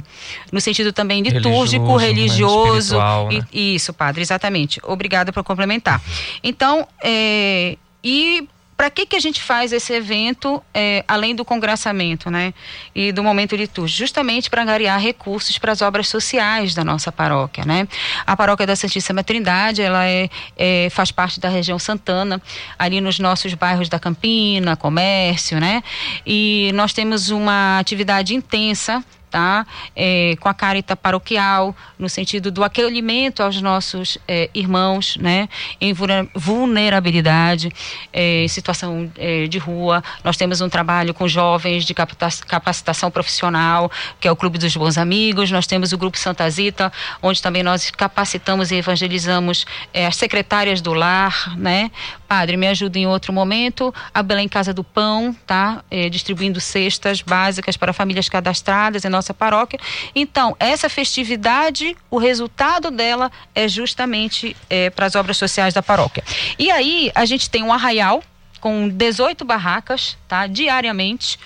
no 0.51 0.59
sentido 0.59 0.91
também 0.91 1.21
litúrgico, 1.21 1.95
religioso. 1.95 2.97
religioso 2.97 3.29
né? 3.29 3.47
e, 3.53 3.75
isso, 3.75 3.93
padre, 3.93 4.21
exatamente. 4.21 4.79
Obrigada 4.83 5.31
por 5.31 5.43
complementar. 5.43 6.01
Então, 6.43 6.87
é, 7.01 7.77
e 8.03 8.47
para 8.77 8.89
que, 8.89 9.05
que 9.05 9.15
a 9.15 9.19
gente 9.19 9.41
faz 9.41 9.71
esse 9.71 9.93
evento, 9.93 10.61
é, 10.73 11.03
além 11.07 11.33
do 11.33 11.45
congressamento, 11.45 12.29
né? 12.29 12.53
E 12.93 13.11
do 13.11 13.23
momento 13.23 13.55
litúrgico? 13.55 13.99
Justamente 13.99 14.49
para 14.49 14.63
angariar 14.63 14.99
recursos 14.99 15.57
para 15.57 15.71
as 15.71 15.81
obras 15.81 16.07
sociais 16.07 16.73
da 16.73 16.83
nossa 16.83 17.11
paróquia, 17.11 17.63
né? 17.65 17.87
A 18.25 18.35
paróquia 18.35 18.67
da 18.67 18.75
Santíssima 18.75 19.23
Trindade, 19.23 19.81
ela 19.81 20.05
é, 20.05 20.29
é, 20.57 20.89
faz 20.91 21.09
parte 21.09 21.39
da 21.39 21.47
região 21.47 21.79
Santana, 21.79 22.41
ali 22.77 22.99
nos 22.99 23.17
nossos 23.17 23.53
bairros 23.53 23.87
da 23.87 23.97
Campina, 23.97 24.75
Comércio, 24.75 25.59
né? 25.59 25.81
E 26.25 26.71
nós 26.73 26.91
temos 26.91 27.29
uma 27.29 27.79
atividade 27.79 28.35
intensa 28.35 29.03
tá? 29.35 29.67
É, 29.93 30.37
com 30.39 30.47
a 30.47 30.53
carita 30.53 30.95
paroquial, 30.95 31.75
no 31.99 32.07
sentido 32.07 32.49
do 32.49 32.63
acolhimento 32.63 33.43
aos 33.43 33.61
nossos 33.61 34.17
é, 34.25 34.49
irmãos, 34.53 35.17
né? 35.17 35.49
Em 35.81 35.93
vulnerabilidade, 36.33 37.69
é, 38.13 38.45
situação 38.47 39.11
é, 39.17 39.45
de 39.47 39.57
rua. 39.57 40.01
Nós 40.23 40.37
temos 40.37 40.61
um 40.61 40.69
trabalho 40.69 41.13
com 41.13 41.27
jovens 41.27 41.83
de 41.83 41.93
capacitação 41.93 43.11
profissional, 43.11 43.91
que 44.21 44.27
é 44.29 44.31
o 44.31 44.37
Clube 44.37 44.57
dos 44.57 44.73
Bons 44.73 44.97
Amigos. 44.97 45.51
Nós 45.51 45.67
temos 45.67 45.91
o 45.91 45.97
Grupo 45.97 46.17
Santa 46.17 46.49
Zita, 46.49 46.89
onde 47.21 47.41
também 47.41 47.61
nós 47.61 47.91
capacitamos 47.91 48.71
e 48.71 48.75
evangelizamos 48.75 49.65
é, 49.93 50.07
as 50.07 50.15
secretárias 50.15 50.79
do 50.79 50.93
lar, 50.93 51.57
né? 51.57 51.91
Padre, 52.25 52.55
me 52.55 52.67
ajuda 52.67 52.97
em 52.97 53.05
outro 53.05 53.33
momento. 53.33 53.93
A 54.13 54.23
Belém 54.23 54.47
Casa 54.47 54.73
do 54.73 54.83
Pão, 54.83 55.35
tá? 55.45 55.83
É, 55.91 56.07
distribuindo 56.07 56.61
cestas 56.61 57.21
básicas 57.21 57.75
para 57.75 57.91
famílias 57.91 58.29
cadastradas 58.29 59.03
em 59.03 59.09
nossa 59.09 59.24
nossa 59.25 59.33
paróquia. 59.33 59.79
Então, 60.13 60.55
essa 60.59 60.87
festividade, 60.87 61.97
o 62.11 62.17
resultado 62.17 62.91
dela 62.91 63.31
é 63.55 63.67
justamente 63.67 64.55
é, 64.69 64.89
para 64.89 65.07
as 65.07 65.15
obras 65.15 65.37
sociais 65.37 65.73
da 65.73 65.81
paróquia. 65.81 66.23
E 66.59 66.69
aí, 66.69 67.11
a 67.15 67.25
gente 67.25 67.49
tem 67.49 67.63
um 67.63 67.73
arraial 67.73 68.23
com 68.61 68.87
18 68.89 69.45
barracas, 69.45 70.17
tá? 70.27 70.47
Diariamente, 70.47 71.39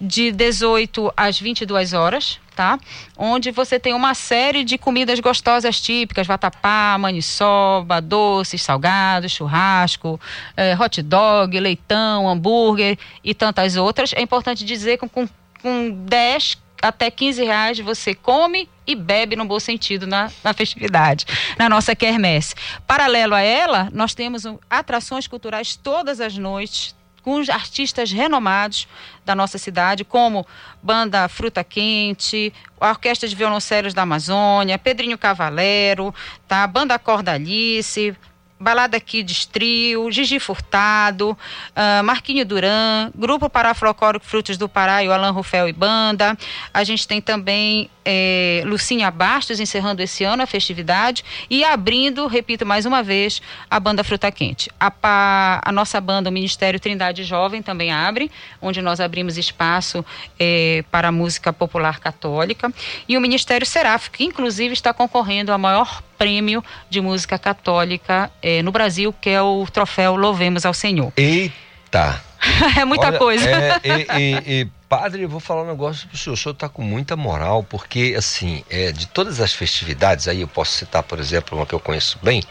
de 0.00 0.30
18 0.30 1.12
às 1.16 1.38
22 1.40 1.94
horas, 1.94 2.38
tá? 2.54 2.78
Onde 3.16 3.50
você 3.50 3.78
tem 3.80 3.94
uma 3.94 4.12
série 4.12 4.62
de 4.62 4.76
comidas 4.76 5.18
gostosas 5.20 5.80
típicas, 5.80 6.26
vatapá, 6.26 6.96
maniçoba, 6.98 8.00
doces, 8.02 8.60
salgados, 8.60 9.32
churrasco, 9.32 10.20
eh, 10.54 10.76
hot 10.78 11.00
dog, 11.02 11.58
leitão, 11.58 12.28
hambúrguer 12.28 12.98
e 13.24 13.32
tantas 13.32 13.76
outras. 13.76 14.12
É 14.12 14.20
importante 14.20 14.62
dizer 14.62 14.98
que 14.98 15.08
com, 15.08 15.26
com 15.62 15.90
10 15.90 16.58
até 16.82 17.10
15 17.10 17.44
reais 17.44 17.78
você 17.78 18.14
come 18.14 18.68
e 18.86 18.94
bebe 18.94 19.36
no 19.36 19.44
bom 19.44 19.58
sentido 19.58 20.06
na, 20.06 20.30
na 20.44 20.52
festividade, 20.52 21.26
na 21.58 21.68
nossa 21.68 21.94
quermesse. 21.94 22.54
Paralelo 22.86 23.34
a 23.34 23.40
ela, 23.40 23.88
nós 23.92 24.14
temos 24.14 24.44
um, 24.44 24.58
atrações 24.70 25.26
culturais 25.26 25.76
todas 25.76 26.20
as 26.20 26.36
noites, 26.36 26.94
com 27.22 27.42
artistas 27.50 28.12
renomados 28.12 28.86
da 29.24 29.34
nossa 29.34 29.58
cidade, 29.58 30.04
como 30.04 30.46
Banda 30.80 31.28
Fruta 31.28 31.64
Quente, 31.64 32.52
a 32.80 32.90
Orquestra 32.90 33.28
de 33.28 33.34
Violoncelos 33.34 33.92
da 33.92 34.02
Amazônia, 34.02 34.78
Pedrinho 34.78 35.18
Cavalero, 35.18 36.14
tá? 36.46 36.64
Banda 36.68 36.96
Cordalice, 37.00 38.16
Balada 38.58 38.98
Kids 38.98 39.44
Trio, 39.46 40.10
Gigi 40.10 40.40
Furtado, 40.40 41.30
uh, 41.30 42.04
Marquinho 42.04 42.44
Duran, 42.44 43.10
Grupo 43.14 43.50
Paraflocórico 43.50 44.24
Frutos 44.24 44.56
do 44.56 44.68
Pará 44.68 45.02
e 45.02 45.08
o 45.08 45.12
Alan 45.12 45.30
Rufel 45.30 45.68
e 45.68 45.72
Banda. 45.72 46.36
A 46.72 46.82
gente 46.82 47.06
tem 47.06 47.20
também 47.20 47.90
é, 48.04 48.62
Lucinha 48.64 49.10
Bastos 49.10 49.58
encerrando 49.58 50.00
esse 50.00 50.22
ano 50.22 50.42
a 50.42 50.46
festividade 50.46 51.24
e 51.50 51.64
abrindo, 51.64 52.26
repito 52.28 52.64
mais 52.64 52.86
uma 52.86 53.02
vez, 53.02 53.42
a 53.68 53.80
banda 53.80 54.04
Fruta 54.04 54.30
Quente. 54.30 54.70
A, 54.78 55.60
a 55.62 55.72
nossa 55.72 56.00
banda, 56.00 56.30
o 56.30 56.32
Ministério 56.32 56.78
Trindade 56.78 57.24
Jovem, 57.24 57.62
também 57.62 57.92
abre, 57.92 58.30
onde 58.62 58.80
nós 58.80 59.00
abrimos 59.00 59.36
espaço 59.36 60.04
é, 60.38 60.84
para 60.90 61.08
a 61.08 61.12
música 61.12 61.52
popular 61.52 61.98
católica. 61.98 62.72
E 63.08 63.16
o 63.16 63.20
Ministério 63.20 63.66
Seráfico, 63.66 64.16
que 64.16 64.24
inclusive 64.24 64.72
está 64.72 64.94
concorrendo 64.94 65.52
ao 65.52 65.58
maior 65.58 66.02
prêmio 66.16 66.62
de 66.88 67.00
música 67.00 67.38
católica 67.38 68.30
é, 68.42 68.62
no 68.62 68.72
Brasil, 68.72 69.14
que 69.20 69.30
é 69.30 69.42
o 69.42 69.66
troféu 69.72 70.16
Louvemos 70.16 70.64
ao 70.64 70.74
Senhor. 70.74 71.12
Eita! 71.16 72.22
é 72.78 72.84
muita 72.84 73.08
Olha, 73.08 73.18
coisa. 73.18 73.48
É, 73.48 73.80
e, 74.18 74.60
e, 74.60 74.68
padre, 74.88 75.22
eu 75.22 75.28
vou 75.28 75.40
falar 75.40 75.62
um 75.62 75.66
negócio 75.66 76.06
pro 76.08 76.16
senhor. 76.16 76.34
O 76.34 76.36
senhor 76.36 76.52
está 76.52 76.68
com 76.68 76.82
muita 76.82 77.16
moral, 77.16 77.62
porque, 77.62 78.14
assim, 78.16 78.64
é, 78.70 78.92
de 78.92 79.06
todas 79.06 79.40
as 79.40 79.52
festividades, 79.52 80.28
aí 80.28 80.40
eu 80.40 80.48
posso 80.48 80.72
citar, 80.72 81.02
por 81.02 81.18
exemplo, 81.18 81.56
uma 81.56 81.66
que 81.66 81.74
eu 81.74 81.80
conheço 81.80 82.18
bem, 82.22 82.42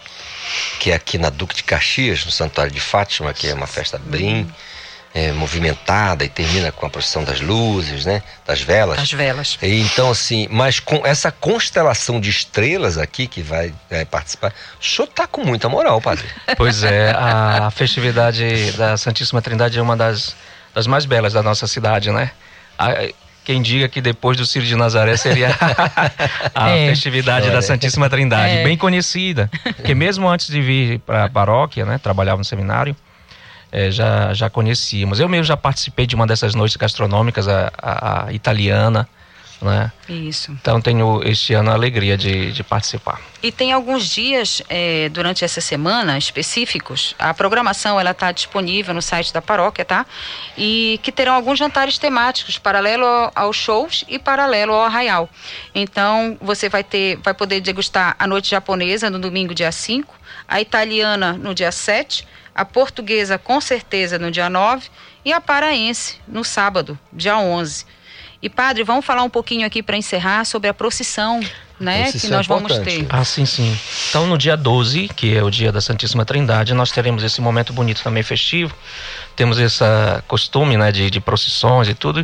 que 0.80 0.92
é 0.92 0.96
aqui 0.96 1.18
na 1.18 1.30
Duque 1.30 1.56
de 1.56 1.64
Caxias, 1.64 2.26
no 2.26 2.32
Santuário 2.32 2.72
de 2.72 2.80
Fátima, 2.80 3.34
que 3.34 3.48
é 3.48 3.54
uma 3.54 3.68
festa 3.68 3.98
bem 3.98 4.48
é, 5.18 5.32
movimentada 5.32 6.26
e 6.26 6.30
termina 6.30 6.74
com 6.74 6.86
a 6.86 6.90
procissão 6.90 7.24
das 7.24 7.40
luzes, 7.40 8.06
né? 8.06 8.22
Das 8.46 8.60
velas. 8.62 8.98
Das 8.98 9.12
velas. 9.14 9.58
E, 9.62 9.80
então, 9.82 10.12
assim, 10.12 10.46
mas 10.52 10.82
com 10.82 11.08
essa 11.08 11.32
constelação 11.32 12.20
de 12.20 12.30
estrelas 12.30 12.98
aqui 12.98 13.26
que 13.26 13.42
vai 13.42 13.74
é, 13.90 14.04
participar, 14.04 14.54
o 14.80 14.84
senhor 14.86 15.08
está 15.08 15.26
com 15.26 15.46
muita 15.46 15.70
moral, 15.70 16.02
padre. 16.02 16.26
Pois 16.58 16.84
é, 16.84 17.12
a 17.12 17.72
festividade 17.72 18.74
da 18.74 18.98
Santíssima 18.98 19.42
Trindade 19.42 19.80
é 19.80 19.82
uma 19.82 19.96
das, 19.96 20.36
das 20.74 20.86
mais 20.86 21.06
belas 21.06 21.32
da 21.32 21.42
nossa 21.42 21.66
cidade, 21.66 22.12
né? 22.12 22.32
A, 22.78 23.08
quem 23.46 23.62
diga 23.62 23.88
que 23.88 24.02
depois 24.02 24.36
do 24.36 24.46
Círio 24.46 24.68
de 24.68 24.76
Nazaré 24.76 25.16
seria 25.16 25.56
a 26.54 26.72
É. 26.72 26.90
festividade 26.90 27.46
da 27.48 27.54
Olha. 27.54 27.62
Santíssima 27.62 28.10
Trindade, 28.10 28.58
É. 28.58 28.64
bem 28.66 28.76
conhecida. 28.76 29.50
Porque 29.78 29.96
mesmo 29.96 30.28
antes 30.28 30.48
de 30.48 30.62
vir 30.62 31.00
para 31.00 31.26
a 31.26 31.30
paróquia, 31.30 31.86
né, 31.86 31.98
trabalhava 32.02 32.40
no 32.40 32.44
seminário, 32.44 32.96
eh, 33.76 33.92
já, 33.92 34.34
já 34.34 34.50
conhecíamos. 34.50 35.20
Eu 35.20 35.28
mesmo 35.28 35.44
já 35.44 35.58
participei 35.58 36.08
de 36.08 36.16
uma 36.16 36.26
dessas 36.26 36.56
noites 36.56 36.78
gastronômicas, 36.78 37.48
a, 37.48 37.72
a- 37.78 38.26
a 38.28 38.34
italiana, 38.34 39.08
né? 39.62 39.92
Isso. 40.10 40.52
Então 40.52 40.80
tenho 40.82 41.22
este 41.24 41.54
ano 41.54 41.72
a 41.72 41.74
alegria 41.74 42.18
de, 42.18 42.52
de 42.52 42.64
participar. 42.64 43.20
E 43.42 43.52
tem 43.52 43.72
alguns 43.72 44.08
dias 44.10 44.62
eh, 44.70 45.10
durante 45.10 45.44
essa 45.46 45.62
semana 45.62 46.18
específicos. 46.18 47.16
A 47.18 47.34
programação 47.34 48.00
ela 48.00 48.12
está 48.12 48.32
disponível 48.32 48.94
no 48.94 49.02
site 49.02 49.32
da 49.34 49.42
paróquia, 49.42 49.86
tá? 49.86 50.06
E 50.58 51.00
que 51.04 51.12
terão 51.12 51.34
alguns 51.34 51.58
jantares 51.60 51.98
temáticos 51.98 52.58
paralelo 52.58 53.06
ao- 53.06 53.32
aos 53.36 53.56
shows 53.56 54.04
e 54.08 54.18
paralelo 54.20 54.74
ao 54.74 54.82
arraial. 54.84 55.30
Então 55.74 56.38
você 56.42 56.70
vai 56.70 56.84
ter, 56.84 57.18
vai 57.18 57.34
poder 57.34 57.62
degustar 57.62 58.16
a 58.20 58.28
noite 58.28 58.50
japonesa 58.52 59.10
no 59.10 59.20
domingo 59.20 59.54
dia 59.54 59.72
5, 59.72 60.14
a 60.48 60.60
italiana 60.62 61.34
no 61.34 61.54
dia 61.54 61.72
7, 61.72 62.28
a 62.54 62.64
portuguesa 62.66 63.38
com 63.38 63.60
certeza 63.60 64.18
no 64.18 64.32
dia 64.32 64.50
9 64.50 64.88
e 65.24 65.34
a 65.34 65.42
paraense 65.42 66.18
no 66.28 66.44
sábado, 66.44 66.98
dia 67.12 67.38
11. 67.38 67.86
E 68.46 68.50
padre, 68.50 68.84
vamos 68.84 69.04
falar 69.04 69.24
um 69.24 69.30
pouquinho 69.30 69.66
aqui 69.66 69.82
para 69.82 69.98
encerrar 69.98 70.46
sobre 70.46 70.70
a 70.70 70.74
procissão, 70.74 71.40
né, 71.80 72.04
que 72.04 72.12
Procissão 72.12 72.38
nós 72.38 72.46
vamos 72.46 72.72
importante. 72.72 72.98
ter. 73.00 73.08
Ah, 73.10 73.26
sim, 73.26 73.44
sim. 73.44 73.76
Então, 74.08 74.28
no 74.28 74.38
dia 74.38 74.56
12, 74.56 75.08
que 75.16 75.36
é 75.36 75.42
o 75.42 75.50
dia 75.50 75.72
da 75.72 75.82
Santíssima 75.82 76.24
Trindade, 76.24 76.72
nós 76.76 76.92
teremos 76.92 77.24
esse 77.24 77.42
momento 77.42 77.74
bonito 77.74 78.04
também 78.04 78.22
festivo. 78.22 78.72
Temos 79.36 79.58
esse 79.58 79.84
costume, 80.28 80.78
né, 80.78 80.92
de, 80.92 81.10
de 81.10 81.20
procissões 81.20 81.90
e 81.90 81.96
tudo. 81.96 82.24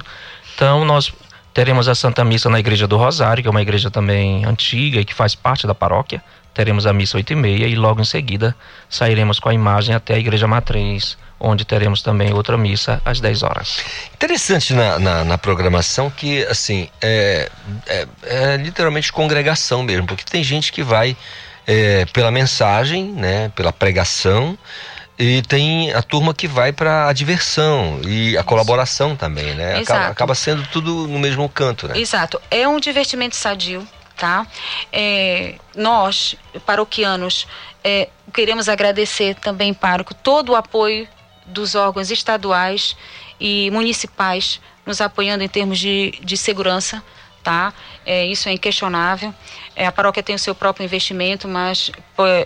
Então, 0.54 0.86
nós 0.86 1.12
teremos 1.56 1.88
a 1.88 1.96
Santa 1.96 2.24
Missa 2.24 2.52
na 2.52 2.60
Igreja 2.60 2.86
do 2.86 2.98
Rosário, 2.98 3.42
que 3.42 3.48
é 3.48 3.52
uma 3.52 3.64
igreja 3.64 3.90
também 3.90 4.46
antiga 4.46 5.00
e 5.00 5.06
que 5.06 5.16
faz 5.16 5.34
parte 5.34 5.66
da 5.66 5.74
paróquia. 5.74 6.24
Teremos 6.54 6.86
a 6.86 6.94
missa 6.94 7.18
8 7.18 7.32
e 7.32 7.36
meia 7.36 7.66
e 7.66 7.76
logo 7.76 8.02
em 8.02 8.06
seguida 8.06 8.56
sairemos 8.90 9.40
com 9.40 9.50
a 9.50 9.54
imagem 9.54 9.96
até 9.96 10.16
a 10.16 10.20
Igreja 10.20 10.48
Matriz, 10.48 11.18
onde 11.40 11.66
teremos 11.66 12.02
também 12.02 12.34
outra 12.34 12.58
missa 12.58 13.02
às 13.06 13.20
10 13.20 13.44
horas. 13.44 13.80
Interessante 14.14 14.74
na, 14.74 15.00
na, 15.00 15.24
na 15.24 15.38
programação 15.38 16.10
que, 16.10 16.44
assim, 16.46 16.90
é, 17.02 17.50
é, 17.88 18.08
é 18.24 18.58
literalmente 18.58 19.12
congregação 19.12 19.82
mesmo, 19.82 20.06
porque 20.06 20.24
tem 20.24 20.44
gente 20.44 20.72
que 20.72 20.84
vai 20.84 21.16
é, 21.66 22.06
pela 22.06 22.32
mensagem, 22.32 23.06
né, 23.06 23.50
pela 23.56 23.72
pregação, 23.72 24.58
e 25.18 25.42
tem 25.44 25.94
a 25.94 26.02
turma 26.02 26.34
que 26.34 26.48
vai 26.48 26.72
para 26.72 27.08
a 27.08 27.14
diversão 27.14 28.02
e 28.06 28.36
a 28.38 28.44
colaboração 28.44 29.16
também, 29.16 29.54
né? 29.54 29.78
Acaba, 29.78 30.08
acaba 30.08 30.36
sendo 30.36 30.64
tudo 30.72 31.08
no 31.08 31.20
mesmo 31.20 31.48
canto, 31.48 31.88
né? 31.88 32.00
Exato. 32.00 32.42
É 32.50 32.68
um 32.68 32.80
divertimento 32.80 33.36
sadio, 33.36 33.88
tá? 34.22 34.46
É, 34.94 35.56
nós, 35.76 36.36
paroquianos, 36.64 37.48
é, 37.84 38.08
queremos 38.32 38.70
agradecer 38.70 39.34
também, 39.34 39.74
pároco, 39.74 40.14
todo 40.14 40.52
o 40.52 40.56
apoio 40.56 41.08
dos 41.44 41.74
órgãos 41.74 42.12
estaduais 42.12 42.96
e 43.40 43.72
municipais 43.72 44.62
nos 44.86 45.02
apoiando 45.02 45.44
em 45.44 45.50
termos 45.50 45.80
de, 45.80 46.12
de 46.24 46.38
segurança, 46.38 47.04
tá? 47.44 47.74
É, 48.06 48.26
isso 48.26 48.48
é 48.50 48.54
inquestionável. 48.54 49.34
É, 49.76 49.86
a 49.86 49.92
paróquia 49.92 50.22
tem 50.22 50.36
o 50.36 50.40
seu 50.40 50.54
próprio 50.54 50.84
investimento, 50.84 51.48
mas 51.48 51.92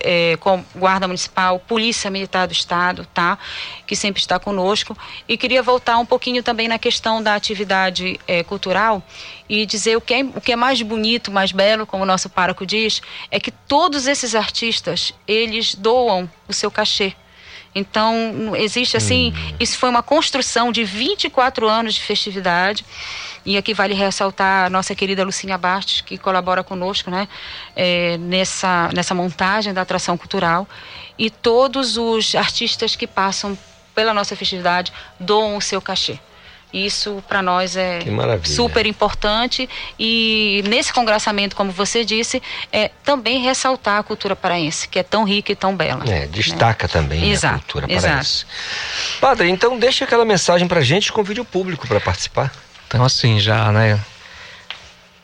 é, 0.02 0.36
com 0.38 0.64
Guarda 0.74 1.06
Municipal, 1.06 1.58
Polícia 1.58 2.10
Militar 2.10 2.46
do 2.46 2.52
Estado, 2.52 3.06
tá? 3.12 3.38
Que 3.86 3.94
sempre 3.94 4.20
está 4.20 4.38
conosco. 4.38 4.96
E 5.28 5.36
queria 5.36 5.62
voltar 5.62 5.98
um 5.98 6.06
pouquinho 6.06 6.42
também 6.42 6.68
na 6.68 6.78
questão 6.78 7.22
da 7.22 7.34
atividade 7.34 8.18
é, 8.26 8.42
cultural 8.42 9.02
e 9.48 9.66
dizer 9.66 9.96
o 9.96 10.00
que, 10.00 10.14
é, 10.14 10.22
o 10.22 10.40
que 10.40 10.52
é 10.52 10.56
mais 10.56 10.80
bonito, 10.82 11.30
mais 11.30 11.52
belo, 11.52 11.86
como 11.86 12.02
o 12.02 12.06
nosso 12.06 12.28
pároco 12.28 12.64
diz, 12.64 13.02
é 13.30 13.38
que 13.38 13.50
todos 13.50 14.06
esses 14.06 14.34
artistas, 14.34 15.12
eles 15.26 15.74
doam 15.74 16.30
o 16.48 16.52
seu 16.52 16.70
cachê. 16.70 17.14
Então, 17.78 18.56
existe 18.56 18.96
assim, 18.96 19.34
isso 19.60 19.76
foi 19.76 19.90
uma 19.90 20.02
construção 20.02 20.72
de 20.72 20.82
24 20.82 21.68
anos 21.68 21.94
de 21.94 22.00
festividade. 22.00 22.82
E 23.44 23.58
aqui 23.58 23.74
vale 23.74 23.92
ressaltar 23.92 24.64
a 24.64 24.70
nossa 24.70 24.94
querida 24.94 25.22
Lucinha 25.22 25.58
Bastos, 25.58 26.00
que 26.00 26.16
colabora 26.16 26.64
conosco 26.64 27.10
né, 27.10 27.28
é, 27.76 28.16
nessa, 28.16 28.88
nessa 28.94 29.14
montagem 29.14 29.74
da 29.74 29.82
atração 29.82 30.16
cultural. 30.16 30.66
E 31.18 31.28
todos 31.28 31.98
os 31.98 32.34
artistas 32.34 32.96
que 32.96 33.06
passam 33.06 33.58
pela 33.94 34.14
nossa 34.14 34.34
festividade 34.34 34.90
doam 35.20 35.58
o 35.58 35.60
seu 35.60 35.82
cachê. 35.82 36.18
Isso 36.76 37.24
para 37.26 37.40
nós 37.40 37.74
é 37.74 38.00
super 38.44 38.84
importante 38.84 39.66
e 39.98 40.62
nesse 40.68 40.92
congressamento, 40.92 41.56
como 41.56 41.72
você 41.72 42.04
disse, 42.04 42.42
é 42.70 42.90
também 43.02 43.40
ressaltar 43.40 43.98
a 43.98 44.02
cultura 44.02 44.36
paraense, 44.36 44.86
que 44.86 44.98
é 44.98 45.02
tão 45.02 45.24
rica 45.24 45.52
e 45.52 45.56
tão 45.56 45.74
bela. 45.74 46.04
É, 46.06 46.26
destaca 46.26 46.86
também 46.86 47.30
Exato, 47.30 47.54
a 47.54 47.58
cultura 47.60 47.86
exato. 47.88 48.06
paraense. 48.06 48.46
Padre, 49.18 49.48
então 49.48 49.78
deixa 49.78 50.04
aquela 50.04 50.24
mensagem 50.26 50.68
pra 50.68 50.82
gente 50.82 51.06
e 51.06 51.12
convide 51.12 51.40
o 51.40 51.46
público 51.46 51.88
para 51.88 51.98
participar. 51.98 52.52
Então, 52.86 53.02
assim, 53.02 53.40
já, 53.40 53.72
né? 53.72 53.98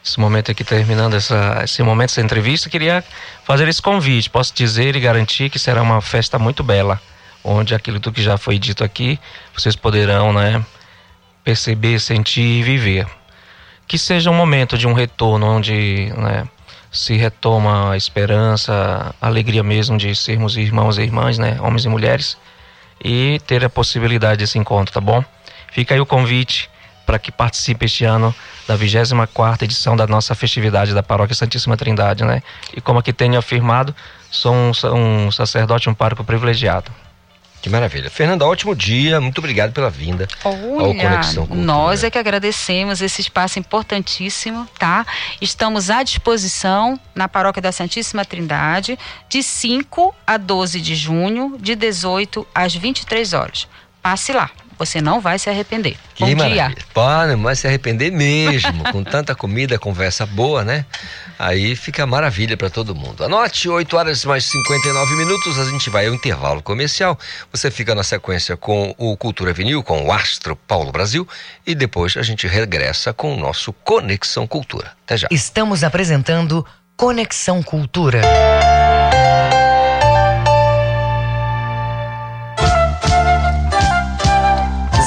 Esse 0.03 0.18
momento 0.18 0.50
aqui 0.50 0.64
terminando 0.64 1.14
essa, 1.14 1.61
esse 1.62 1.82
momento, 1.82 2.11
essa 2.11 2.22
entrevista, 2.22 2.70
queria 2.70 3.05
fazer 3.44 3.68
esse 3.68 3.82
convite. 3.82 4.30
Posso 4.30 4.55
dizer 4.55 4.96
e 4.96 5.00
garantir 5.00 5.50
que 5.50 5.59
será 5.59 5.82
uma 5.82 6.00
festa 6.00 6.38
muito 6.38 6.64
bela, 6.64 6.98
onde 7.44 7.74
aquilo 7.74 8.00
que 8.00 8.22
já 8.22 8.38
foi 8.38 8.59
dito 8.59 8.82
aqui, 8.82 9.20
vocês 9.55 9.76
poderão, 9.76 10.32
né? 10.32 10.64
Perceber, 11.45 11.99
sentir 11.99 12.61
e 12.61 12.62
viver. 12.62 13.07
Que 13.86 13.99
seja 13.99 14.30
um 14.30 14.34
momento 14.34 14.78
de 14.78 14.86
um 14.86 14.93
retorno 14.93 15.47
onde, 15.47 16.12
né? 16.16 16.45
Se 16.90 17.16
retoma 17.16 17.93
a 17.93 17.97
esperança, 17.97 19.14
a 19.20 19.26
alegria 19.26 19.62
mesmo 19.62 19.97
de 19.97 20.14
sermos 20.14 20.57
irmãos 20.57 20.99
e 20.99 21.03
irmãs, 21.03 21.38
né? 21.38 21.59
Homens 21.61 21.84
e 21.84 21.88
mulheres. 21.88 22.36
E 23.03 23.40
ter 23.47 23.64
a 23.64 23.70
possibilidade 23.70 24.38
desse 24.38 24.59
encontro, 24.59 24.93
tá 24.93 25.01
bom? 25.01 25.24
Fica 25.72 25.95
aí 25.95 26.01
o 26.01 26.07
convite 26.07 26.70
para 27.05 27.18
que 27.18 27.32
participe 27.32 27.86
este 27.86 28.05
ano 28.05 28.34
da 28.66 28.76
24 28.76 29.64
edição 29.64 29.97
da 29.97 30.07
nossa 30.07 30.34
festividade 30.34 30.95
da 30.95 31.03
Paróquia 31.03 31.34
Santíssima 31.34 31.76
Trindade, 31.76 32.24
né? 32.24 32.43
E 32.76 32.80
como 32.80 32.99
aqui 32.99 33.12
tenho 33.12 33.38
afirmado, 33.38 33.95
sou 34.30 34.55
um, 34.55 34.70
um 34.95 35.30
sacerdote, 35.30 35.88
um 35.88 35.95
pároco 35.95 36.22
privilegiado. 36.22 36.90
Que 37.62 37.70
maravilha. 37.70 38.10
Fernanda, 38.10 38.44
ótimo 38.44 38.74
dia. 38.74 39.20
Muito 39.20 39.38
obrigado 39.38 39.72
pela 39.72 39.88
vinda 39.88 40.26
ao 40.42 40.52
Olha, 40.52 41.00
Conexão 41.00 41.46
Cultura. 41.46 41.64
nós 41.64 42.02
é 42.02 42.10
que 42.10 42.18
agradecemos 42.18 43.00
esse 43.00 43.20
espaço 43.20 43.60
importantíssimo, 43.60 44.66
tá? 44.76 45.06
Estamos 45.40 45.88
à 45.88 46.02
disposição 46.02 46.98
na 47.14 47.28
Paróquia 47.28 47.62
da 47.62 47.70
Santíssima 47.70 48.24
Trindade, 48.24 48.98
de 49.28 49.44
5 49.44 50.12
a 50.26 50.36
12 50.36 50.80
de 50.80 50.96
junho, 50.96 51.56
de 51.60 51.76
18 51.76 52.44
às 52.52 52.74
23 52.74 53.32
horas. 53.32 53.68
Passe 54.02 54.32
lá, 54.32 54.50
você 54.79 55.01
não 55.01 55.20
vai 55.20 55.39
se 55.39 55.49
arrepender. 55.49 55.97
Que 56.14 56.25
Bom 56.25 56.37
maravilha. 56.37 56.68
dia. 56.68 56.77
Pá, 56.93 57.27
não 57.27 57.43
vai 57.43 57.55
se 57.57 57.66
arrepender 57.66 58.11
mesmo. 58.11 58.85
Com 58.91 59.03
tanta 59.05 59.35
comida, 59.35 59.79
conversa 59.79 60.27
boa, 60.27 60.64
né? 60.64 60.85
Aí 61.39 61.75
fica 61.75 62.07
maravilha 62.07 62.57
para 62.57 62.70
todo 62.70 62.95
mundo. 62.95 63.25
Anote, 63.25 63.68
8 63.68 63.97
horas 63.97 64.25
mais 64.25 64.45
59 64.45 65.14
minutos, 65.16 65.59
a 65.59 65.64
gente 65.64 65.91
vai 65.91 66.07
ao 66.07 66.14
intervalo 66.14 66.62
comercial. 66.62 67.18
Você 67.51 67.70
fica 67.70 67.95
na 67.95 68.03
sequência 68.03 68.57
com 68.57 68.95
o 68.99 69.16
Cultura 69.16 69.53
Vinil, 69.53 69.83
com 69.83 70.07
o 70.07 70.12
Astro 70.12 70.55
Paulo 70.55 70.93
Brasil. 70.93 71.27
E 71.66 71.75
depois 71.75 72.16
a 72.16 72.23
gente 72.23 72.47
regressa 72.47 73.12
com 73.12 73.35
o 73.35 73.37
nosso 73.39 73.73
Conexão 73.73 74.47
Cultura. 74.47 74.93
Até 75.05 75.16
já. 75.16 75.29
Estamos 75.31 75.83
apresentando 75.83 76.64
Conexão 76.97 77.62
Cultura. 77.62 78.20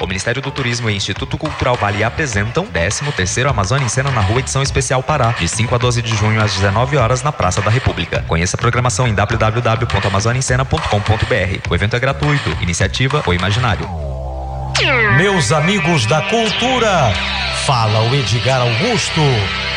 O 0.00 0.06
Ministério 0.06 0.40
do 0.40 0.50
Turismo 0.50 0.88
e 0.88 0.96
Instituto 0.96 1.36
Cultural 1.36 1.74
Vale 1.74 2.02
apresentam 2.04 2.66
13º 2.66 3.50
Amazônia 3.50 3.84
em 3.84 3.88
Cena 3.88 4.10
na 4.10 4.20
Rua 4.20 4.38
Edição 4.40 4.62
Especial 4.62 5.02
Pará, 5.02 5.32
de 5.32 5.48
5 5.48 5.74
a 5.74 5.78
12 5.78 6.02
de 6.02 6.14
junho 6.14 6.40
às 6.40 6.54
19 6.54 6.96
horas 6.96 7.22
na 7.22 7.32
Praça 7.32 7.60
da 7.60 7.70
República. 7.70 8.24
Conheça 8.28 8.56
a 8.56 8.60
programação 8.60 9.08
em 9.08 9.14
www.amazoniaencena.com.br. 9.14 11.68
O 11.68 11.74
evento 11.74 11.96
é 11.96 11.98
gratuito. 11.98 12.56
Iniciativa 12.60 13.24
O 13.26 13.34
Imaginário. 13.34 13.88
Meus 15.16 15.50
amigos 15.50 16.06
da 16.06 16.22
cultura, 16.22 17.12
fala 17.66 18.08
o 18.08 18.14
Edgar 18.14 18.60
Augusto. 18.60 19.20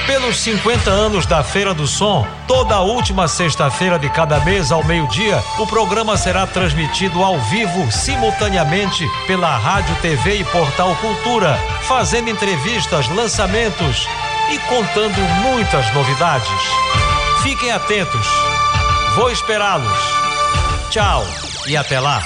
Pelos 0.08 0.40
50 0.40 0.90
anos 0.90 1.26
da 1.26 1.44
Feira 1.44 1.74
do 1.74 1.88
Som, 1.88 2.26
toda 2.48 2.80
última 2.80 3.28
sexta-feira 3.28 3.98
de 4.00 4.10
cada 4.10 4.40
mês 4.42 4.72
ao 4.72 4.84
meio-dia, 4.84 5.42
o 5.60 5.68
programa 5.68 6.18
será 6.18 6.46
transmitido 6.48 7.24
ao 7.24 7.40
vivo 7.40 7.92
simultaneamente 7.92 9.06
pela 9.28 9.58
Rádio, 9.58 9.96
TV 10.02 10.40
e 10.40 10.44
Portal 10.46 10.96
Cultura, 10.96 11.58
fazendo 11.84 12.30
entrevistas, 12.30 13.08
lançamentos 13.10 14.08
e 14.52 14.60
contando 14.60 15.20
muitas 15.44 15.94
novidades. 15.94 16.62
Fiquem 17.44 17.72
atentos. 17.72 18.28
Vou 19.16 19.32
esperá-los. 19.32 20.00
Tchau 20.90 21.26
e 21.68 21.78
até 21.78 22.00
lá. 22.00 22.22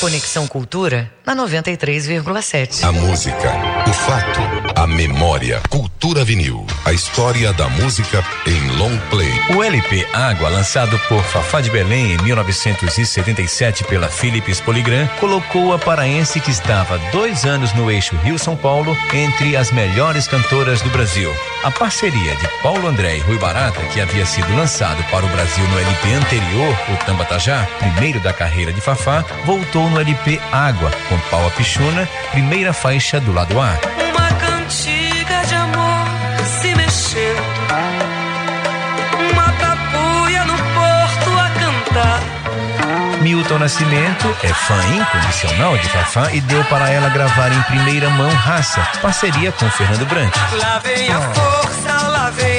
Conexão 0.00 0.46
Cultura 0.46 1.17
na 1.28 1.36
93,7. 1.36 2.84
A 2.84 2.90
música, 2.92 3.52
o 3.86 3.92
fato, 3.92 4.40
a 4.74 4.86
memória. 4.86 5.60
Cultura 5.68 6.24
vinil. 6.24 6.66
A 6.86 6.92
história 6.92 7.52
da 7.52 7.68
música 7.68 8.24
em 8.46 8.76
long 8.78 8.96
play. 9.10 9.30
O 9.54 9.62
LP 9.62 10.06
Água, 10.14 10.48
lançado 10.48 10.98
por 11.06 11.22
Fafá 11.22 11.60
de 11.60 11.70
Belém 11.70 12.12
em 12.12 12.22
1977 12.22 13.84
pela 13.84 14.08
Philips 14.08 14.58
Polygram, 14.60 15.06
colocou 15.20 15.74
a 15.74 15.78
paraense 15.78 16.40
que 16.40 16.50
estava 16.50 16.96
dois 17.12 17.44
anos 17.44 17.74
no 17.74 17.90
eixo 17.90 18.16
Rio-São 18.16 18.56
Paulo 18.56 18.96
entre 19.12 19.54
as 19.54 19.70
melhores 19.70 20.26
cantoras 20.26 20.80
do 20.80 20.88
Brasil. 20.88 21.30
A 21.62 21.70
parceria 21.70 22.36
de 22.36 22.48
Paulo 22.62 22.86
André 22.86 23.16
e 23.16 23.20
Rui 23.20 23.36
Barata, 23.36 23.80
que 23.92 24.00
havia 24.00 24.24
sido 24.24 24.54
lançado 24.56 25.02
para 25.10 25.26
o 25.26 25.28
Brasil 25.28 25.66
no 25.68 25.78
LP 25.78 26.14
anterior, 26.14 26.78
o 26.90 27.04
Tambatajá, 27.04 27.66
primeiro 27.78 28.18
da 28.20 28.32
carreira 28.32 28.72
de 28.72 28.80
Fafá, 28.80 29.24
voltou 29.44 29.90
no 29.90 30.00
LP 30.00 30.40
Água, 30.52 30.90
com 31.08 31.17
Paula 31.30 31.50
Pichuna, 31.50 32.08
primeira 32.30 32.72
faixa 32.72 33.20
do 33.20 33.32
lado 33.32 33.60
A. 33.60 33.78
Uma 34.10 34.28
cantiga 34.38 35.42
de 35.46 35.54
amor 35.54 36.06
se 36.60 36.74
mexeu. 36.74 37.36
Uma 39.32 39.52
tapuia 39.52 40.44
no 40.44 40.56
porto 40.56 41.38
a 41.38 41.50
cantar. 41.60 42.22
Milton 43.20 43.58
Nascimento 43.58 44.36
é 44.42 44.48
fã 44.48 44.78
incondicional 44.94 45.76
de 45.76 45.88
Fafá 45.88 46.32
e 46.32 46.40
deu 46.40 46.64
para 46.64 46.90
ela 46.90 47.08
gravar 47.08 47.52
em 47.52 47.62
primeira 47.62 48.08
mão 48.10 48.30
Raça, 48.30 48.80
parceria 49.02 49.50
com 49.52 49.68
Fernando 49.70 50.06
Brant. 50.06 50.34
Lá 50.52 50.78
vem 50.78 51.10
a 51.10 51.20
força, 51.20 52.06
lá 52.08 52.30
vem 52.30 52.57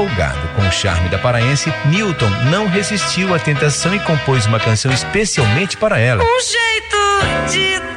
Empolgado 0.00 0.48
com 0.56 0.62
o 0.62 0.72
charme 0.72 1.10
da 1.10 1.18
paraense, 1.18 1.70
Milton 1.84 2.30
não 2.50 2.66
resistiu 2.66 3.34
à 3.34 3.38
tentação 3.38 3.94
e 3.94 4.00
compôs 4.00 4.46
uma 4.46 4.58
canção 4.58 4.90
especialmente 4.90 5.76
para 5.76 5.98
ela. 5.98 6.24
Um 6.24 6.40
jeito 6.40 7.52
de 7.52 7.89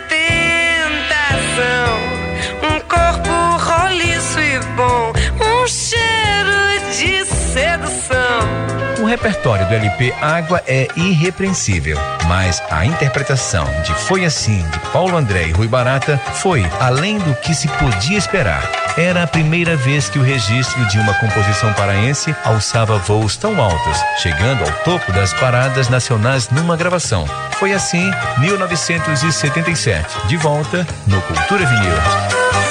repertório 9.13 9.67
do 9.67 9.75
LP 9.75 10.11
Água 10.19 10.63
é 10.65 10.87
irrepreensível, 10.95 11.99
mas 12.27 12.63
a 12.71 12.83
interpretação 12.83 13.63
de 13.83 13.93
Foi 13.93 14.25
Assim, 14.25 14.67
de 14.71 14.79
Paulo 14.91 15.15
André 15.15 15.43
e 15.43 15.51
Rui 15.51 15.67
Barata, 15.67 16.17
foi 16.17 16.65
além 16.79 17.19
do 17.19 17.35
que 17.35 17.53
se 17.53 17.67
podia 17.67 18.17
esperar. 18.17 18.67
Era 18.97 19.21
a 19.21 19.27
primeira 19.27 19.75
vez 19.75 20.09
que 20.09 20.17
o 20.17 20.23
registro 20.23 20.83
de 20.87 20.97
uma 20.97 21.13
composição 21.13 21.71
paraense 21.73 22.35
alçava 22.43 22.97
voos 22.97 23.37
tão 23.37 23.61
altos, 23.61 23.99
chegando 24.17 24.63
ao 24.63 24.71
topo 24.83 25.11
das 25.11 25.31
paradas 25.33 25.89
nacionais 25.89 26.49
numa 26.49 26.75
gravação. 26.75 27.27
Foi 27.59 27.71
assim, 27.71 28.11
1977, 28.39 30.27
de 30.27 30.37
volta 30.37 30.87
no 31.05 31.21
Cultura 31.21 31.67
Vinil. 31.67 31.95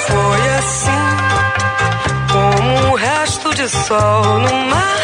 Foi 0.07 0.49
assim, 0.57 1.33
como 2.33 2.89
um 2.89 2.95
resto 2.95 3.55
de 3.55 3.69
sol 3.69 4.39
no 4.39 4.53
mar, 4.65 5.02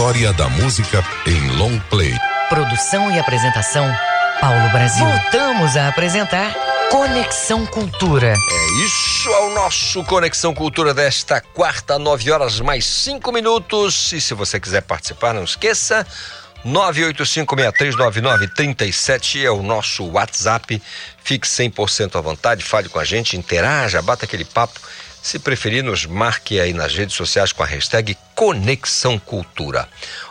história 0.00 0.32
da 0.32 0.48
música 0.48 1.04
em 1.26 1.50
long 1.58 1.78
play. 1.90 2.14
Produção 2.48 3.14
e 3.14 3.18
apresentação, 3.18 3.86
Paulo 4.40 4.70
Brasil. 4.70 5.04
Voltamos 5.04 5.76
a 5.76 5.88
apresentar 5.88 6.54
Conexão 6.90 7.66
Cultura. 7.66 8.32
É 8.32 8.82
isso 8.82 9.28
é 9.28 9.40
o 9.40 9.54
nosso 9.54 10.02
Conexão 10.04 10.54
Cultura 10.54 10.94
desta 10.94 11.42
quarta, 11.42 11.98
nove 11.98 12.30
horas 12.30 12.60
mais 12.60 12.86
cinco 12.86 13.30
minutos. 13.30 14.10
E 14.14 14.22
se 14.22 14.32
você 14.32 14.58
quiser 14.58 14.80
participar, 14.80 15.34
não 15.34 15.44
esqueça. 15.44 16.06
985639937 16.64 19.44
é 19.44 19.50
o 19.50 19.62
nosso 19.62 20.06
WhatsApp. 20.06 20.82
Fique 21.22 21.46
100% 21.46 22.16
à 22.16 22.22
vontade, 22.22 22.64
fale 22.64 22.88
com 22.88 22.98
a 22.98 23.04
gente, 23.04 23.36
interaja, 23.36 24.00
bata 24.00 24.24
aquele 24.24 24.46
papo. 24.46 24.80
Se 25.22 25.38
preferir, 25.38 25.84
nos 25.84 26.06
marque 26.06 26.58
aí 26.58 26.72
nas 26.72 26.94
redes 26.94 27.14
sociais 27.14 27.52
com 27.52 27.62
a 27.62 27.66
hashtag 27.66 28.16
Conexão 28.40 29.18
Cultura. 29.18 29.86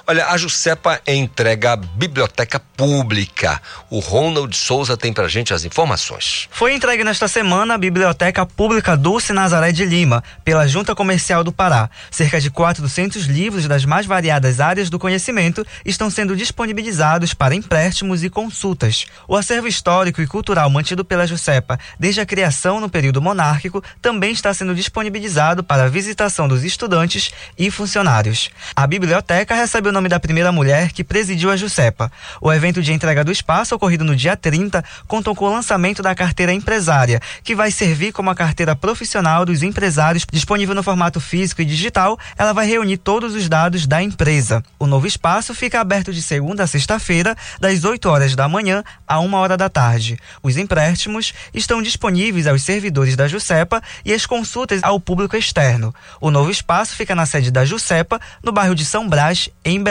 Olha, 0.09 0.25
a 0.25 0.37
Jusepa 0.37 0.99
entrega 1.05 1.73
a 1.73 1.75
biblioteca 1.75 2.59
pública. 2.59 3.61
O 3.91 3.99
Ronald 3.99 4.57
Souza 4.57 4.97
tem 4.97 5.13
pra 5.13 5.27
gente 5.27 5.53
as 5.53 5.63
informações. 5.65 6.49
Foi 6.49 6.73
entregue 6.73 7.03
nesta 7.03 7.27
semana 7.27 7.75
a 7.75 7.77
Biblioteca 7.77 8.43
Pública 8.43 8.97
Dulce 8.97 9.33
Nazaré 9.33 9.71
de 9.71 9.85
Lima, 9.85 10.23
pela 10.43 10.67
Junta 10.67 10.95
Comercial 10.95 11.43
do 11.43 11.51
Pará. 11.51 11.91
Cerca 12.09 12.41
de 12.41 12.49
400 12.49 13.25
livros 13.27 13.67
das 13.67 13.85
mais 13.85 14.07
variadas 14.07 14.59
áreas 14.59 14.89
do 14.89 14.97
conhecimento 14.97 15.63
estão 15.85 16.09
sendo 16.09 16.35
disponibilizados 16.35 17.35
para 17.35 17.53
empréstimos 17.53 18.23
e 18.23 18.31
consultas. 18.31 19.05
O 19.27 19.35
acervo 19.35 19.67
histórico 19.67 20.23
e 20.23 20.25
cultural 20.25 20.71
mantido 20.71 21.05
pela 21.05 21.27
Jusepa 21.27 21.79
desde 21.99 22.19
a 22.19 22.25
criação 22.25 22.79
no 22.79 22.89
período 22.89 23.21
monárquico 23.21 23.83
também 24.01 24.31
está 24.31 24.51
sendo 24.55 24.73
disponibilizado 24.73 25.63
para 25.63 25.83
a 25.83 25.87
visitação 25.87 26.47
dos 26.47 26.63
estudantes 26.63 27.31
e 27.55 27.69
funcionários. 27.69 28.49
A 28.75 28.87
biblioteca 28.87 29.53
recebe 29.53 29.89
o 29.89 29.98
nome 29.99 30.07
da 30.07 30.17
primeira 30.17 30.49
mulher 30.49 30.93
que 30.93 31.03
presidiu 31.03 31.51
a 31.51 31.57
Jusepa. 31.57 32.09
O 32.39 32.53
evento 32.53 32.81
de 32.81 32.93
entrega 32.93 33.21
do 33.21 33.33
espaço, 33.33 33.75
ocorrido 33.75 34.05
no 34.05 34.15
dia 34.15 34.37
30, 34.37 34.81
contou 35.09 35.35
com 35.35 35.43
o 35.43 35.51
lançamento 35.51 36.01
da 36.01 36.15
carteira 36.15 36.53
empresária, 36.53 37.19
que 37.43 37.53
vai 37.53 37.69
servir 37.69 38.13
como 38.13 38.29
a 38.29 38.35
carteira 38.35 38.77
profissional 38.77 39.45
dos 39.45 39.61
empresários, 39.61 40.25
disponível 40.31 40.73
no 40.73 40.81
formato 40.81 41.19
físico 41.19 41.61
e 41.61 41.65
digital. 41.65 42.17
Ela 42.37 42.53
vai 42.53 42.65
reunir 42.65 42.95
todos 42.95 43.35
os 43.35 43.49
dados 43.49 43.85
da 43.85 44.01
empresa. 44.01 44.63
O 44.79 44.87
novo 44.87 45.05
espaço 45.05 45.53
fica 45.53 45.81
aberto 45.81 46.13
de 46.13 46.21
segunda 46.21 46.63
a 46.63 46.67
sexta-feira, 46.67 47.35
das 47.59 47.83
8 47.83 48.07
horas 48.07 48.35
da 48.37 48.47
manhã 48.47 48.81
a 49.05 49.19
1 49.19 49.33
hora 49.33 49.57
da 49.57 49.67
tarde. 49.67 50.17
Os 50.41 50.55
empréstimos 50.55 51.33
estão 51.53 51.81
disponíveis 51.81 52.47
aos 52.47 52.63
servidores 52.63 53.17
da 53.17 53.27
Jusepa 53.27 53.83
e 54.05 54.13
as 54.13 54.25
consultas 54.25 54.79
ao 54.81 54.97
público 54.97 55.35
externo. 55.35 55.93
O 56.21 56.31
novo 56.31 56.49
espaço 56.49 56.95
fica 56.95 57.13
na 57.13 57.25
sede 57.25 57.51
da 57.51 57.65
Jusepa, 57.65 58.17
no 58.41 58.53
bairro 58.53 58.73
de 58.73 58.85
São 58.85 59.09
Brás, 59.09 59.49
em 59.65 59.83
Belém. 59.83 59.88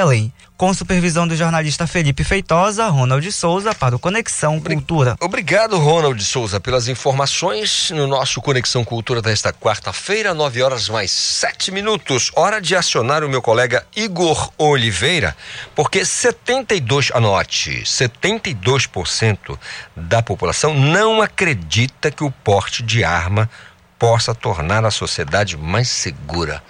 Com 0.56 0.72
supervisão 0.72 1.26
do 1.26 1.34
jornalista 1.34 1.86
Felipe 1.86 2.22
Feitosa, 2.22 2.86
Ronald 2.88 3.30
Souza 3.32 3.74
para 3.74 3.96
o 3.96 3.98
Conexão 3.98 4.60
Cultura. 4.60 5.16
Obrigado, 5.20 5.76
Ronald 5.76 6.22
Souza, 6.22 6.60
pelas 6.60 6.86
informações 6.86 7.90
no 7.90 8.06
nosso 8.06 8.40
Conexão 8.40 8.84
Cultura 8.84 9.20
desta 9.20 9.52
quarta-feira, 9.52 10.34
9 10.34 10.62
horas 10.62 10.88
mais 10.88 11.10
7 11.10 11.72
minutos. 11.72 12.30
Hora 12.36 12.60
de 12.60 12.76
acionar 12.76 13.24
o 13.24 13.28
meu 13.28 13.42
colega 13.42 13.86
Igor 13.96 14.52
Oliveira, 14.56 15.36
porque 15.74 16.04
72, 16.04 17.10
anote, 17.12 17.82
72% 17.84 19.58
da 19.96 20.22
população 20.22 20.74
não 20.74 21.20
acredita 21.20 22.10
que 22.10 22.22
o 22.22 22.30
porte 22.30 22.82
de 22.84 23.02
arma 23.02 23.50
possa 23.98 24.32
tornar 24.32 24.84
a 24.84 24.90
sociedade 24.90 25.56
mais 25.56 25.88
segura. 25.88 26.62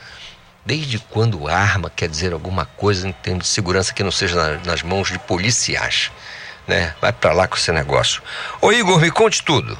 Desde 0.64 0.98
quando 0.98 1.48
arma 1.48 1.90
quer 1.94 2.09
dizer 2.09 2.32
alguma 2.32 2.66
coisa 2.66 3.09
em 3.09 3.12
termos 3.12 3.44
de 3.44 3.51
segurança 3.51 3.94
que 3.94 4.02
não 4.02 4.10
seja 4.10 4.36
na, 4.36 4.59
nas 4.64 4.82
mãos 4.82 5.10
de 5.10 5.18
policiais? 5.18 6.10
Né? 6.66 6.94
Vai 7.01 7.12
para 7.12 7.32
lá 7.32 7.48
com 7.48 7.56
esse 7.56 7.72
negócio. 7.72 8.22
Ô 8.60 8.70
Igor, 8.70 9.01
me 9.01 9.10
conte 9.10 9.43
tudo. 9.43 9.78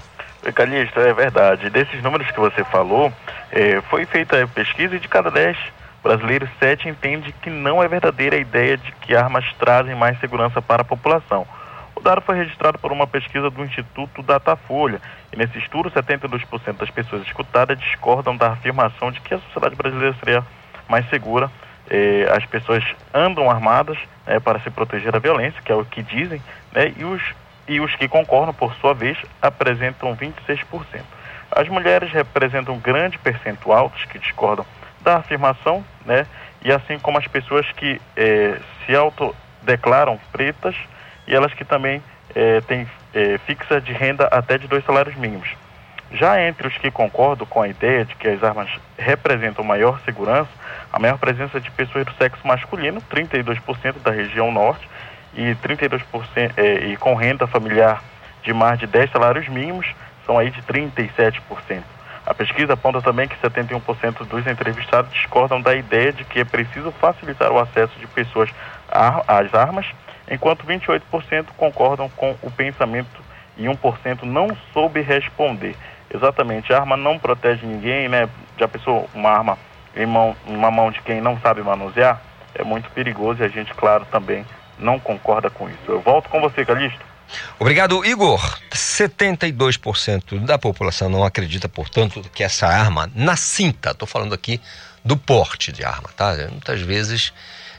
Calixto, 0.55 0.99
é 1.01 1.13
verdade. 1.13 1.69
Desses 1.69 2.03
números 2.03 2.31
que 2.31 2.41
você 2.41 2.65
falou, 2.65 3.13
eh, 3.53 3.83
foi 3.91 4.07
feita 4.07 4.43
a 4.43 4.47
pesquisa 4.47 4.97
e 4.97 5.01
de 5.01 5.09
cada 5.09 5.31
10 5.31 5.57
brasileiros, 6.03 6.49
7 6.59 6.89
entende 6.89 7.33
que 7.43 7.51
não 7.51 7.83
é 7.83 7.89
verdadeira 7.89 8.37
a 8.37 8.41
ideia 8.41 8.77
de 8.77 8.91
que 8.93 9.15
armas 9.15 9.45
trazem 9.59 9.95
mais 9.95 10.19
segurança 10.21 10.63
para 10.63 10.83
a 10.83 10.85
população. 10.85 11.47
O 11.95 12.01
dado 12.01 12.21
foi 12.21 12.37
registrado 12.37 12.79
por 12.79 12.93
uma 12.93 13.09
pesquisa 13.09 13.51
do 13.51 13.65
Instituto 13.65 14.23
Datafolha. 14.23 15.01
E 15.33 15.37
nesse 15.37 15.59
estudo, 15.59 15.91
72% 15.91 16.77
das 16.77 16.91
pessoas 16.91 17.23
escutadas 17.23 17.79
discordam 17.79 18.37
da 18.37 18.53
afirmação 18.53 19.11
de 19.11 19.21
que 19.21 19.35
a 19.35 19.41
sociedade 19.41 19.75
brasileira 19.75 20.15
seria 20.21 20.45
mais 20.89 21.09
segura. 21.11 21.51
Eh, 21.91 22.27
as 22.37 22.45
pessoas 22.47 22.85
andam 23.15 23.51
armadas 23.51 23.99
né, 24.27 24.39
para 24.41 24.61
se 24.61 24.71
proteger 24.71 25.11
da 25.13 25.19
violência, 25.19 25.61
que 25.63 25.73
é 25.73 25.75
o 25.75 25.85
que 25.85 26.03
dizem, 26.03 26.43
né, 26.73 26.93
e, 26.97 27.05
os, 27.05 27.23
e 27.67 27.81
os 27.81 27.95
que 27.97 28.07
concordam, 28.07 28.53
por 28.53 28.75
sua 28.75 28.93
vez, 28.93 29.17
apresentam 29.41 30.15
26%. 30.17 30.67
As 31.51 31.67
mulheres 31.69 32.13
representam 32.13 32.75
um 32.75 32.81
grande 32.81 33.19
percentual 33.19 33.89
dos 33.89 34.05
que 34.05 34.19
discordam 34.19 34.67
da 35.01 35.17
afirmação, 35.17 35.83
né, 36.05 36.27
e 36.63 36.71
assim 36.71 36.99
como 36.99 37.19
as 37.19 37.27
pessoas 37.27 37.71
que 37.73 38.01
eh, 38.17 38.59
se 38.85 38.95
autodeclaram 38.95 40.19
pretas 40.31 40.75
e 41.27 41.35
elas 41.35 41.55
que 41.55 41.65
também 41.65 42.03
eh, 42.35 42.61
têm 42.63 42.87
fixa 43.47 43.81
de 43.81 43.93
renda 43.93 44.27
até 44.27 44.59
de 44.59 44.69
dois 44.69 44.85
salários 44.85 45.17
mínimos. 45.17 45.49
Já 46.13 46.41
entre 46.41 46.69
os 46.69 46.77
que 46.79 46.91
concordam 46.91 47.47
com 47.47 47.61
a 47.61 47.69
ideia 47.69 48.05
de 48.05 48.15
que 48.15 48.29
as 48.29 48.43
armas 48.43 48.71
representam 48.97 49.65
maior 49.65 50.01
segurança, 50.05 50.49
a 50.93 50.99
maior 50.99 51.19
presença 51.19 51.61
de 51.61 51.71
pessoas 51.71 52.05
do 52.05 52.13
sexo 52.15 52.47
masculino, 52.47 53.03
32% 53.11 54.03
da 54.03 54.11
região 54.11 54.51
norte, 54.51 54.89
e 55.35 55.55
32% 55.57 56.53
é, 56.57 56.87
e 56.87 56.97
com 56.97 57.15
renda 57.15 57.47
familiar 57.47 58.03
de 58.43 58.53
mais 58.53 58.79
de 58.79 58.87
10 58.87 59.11
salários 59.11 59.49
mínimos, 59.49 59.87
são 60.25 60.39
aí 60.39 60.51
de 60.51 60.63
37%. 60.63 61.83
A 62.27 62.35
pesquisa 62.35 62.75
aponta 62.75 63.01
também 63.01 63.27
que 63.27 63.37
71% 63.37 64.27
dos 64.27 64.47
entrevistados 64.47 65.13
discordam 65.13 65.61
da 65.61 65.75
ideia 65.75 66.13
de 66.13 66.25
que 66.25 66.41
é 66.41 66.45
preciso 66.45 66.93
facilitar 66.93 67.51
o 67.51 67.59
acesso 67.59 67.99
de 67.99 68.07
pessoas 68.07 68.51
às 68.91 69.55
armas, 69.55 69.87
enquanto 70.31 70.67
28% 70.67 71.47
concordam 71.57 72.09
com 72.11 72.37
o 72.43 72.51
pensamento 72.51 73.23
e 73.57 73.65
1% 73.65 74.23
não 74.25 74.49
soube 74.73 75.01
responder. 75.01 75.75
Exatamente, 76.13 76.73
a 76.73 76.81
arma 76.81 76.97
não 76.97 77.19
protege 77.19 77.67
ninguém, 77.67 78.09
né? 78.09 78.29
Já 78.59 78.69
pensou 78.69 79.09
uma 79.15 79.31
arma 79.31 79.59
em 79.99 80.07
mão, 80.07 80.35
uma 80.47 80.71
mão 80.71 80.91
de 80.91 81.03
quem 81.03 81.21
não 81.21 81.39
sabe 81.41 81.63
manusear? 81.63 82.23
É 82.55 82.65
muito 82.65 82.89
perigoso 82.91 83.43
e 83.43 83.45
a 83.45 83.49
gente, 83.49 83.75
claro, 83.75 84.07
também 84.11 84.47
não 84.79 84.99
concorda 84.99 85.51
com 85.51 85.69
isso. 85.69 85.79
Eu 85.87 86.01
volto 86.01 86.29
com 86.29 86.41
você, 86.41 86.65
Calixto. 86.65 87.05
Obrigado, 87.59 88.05
Igor. 88.07 88.41
72% 88.73 90.39
da 90.47 90.57
população 90.57 91.11
não 91.11 91.25
acredita, 91.25 91.69
portanto, 91.69 92.23
que 92.33 92.43
essa 92.43 92.67
arma 92.67 93.11
na 93.15 93.37
cinta, 93.37 93.91
estou 93.91 94.09
falando 94.09 94.33
aqui 94.33 94.61
do 95.05 95.17
porte 95.17 95.73
de 95.73 95.85
arma, 95.85 96.09
tá? 96.17 96.35
Muitas 96.51 96.81
vezes, 96.81 97.33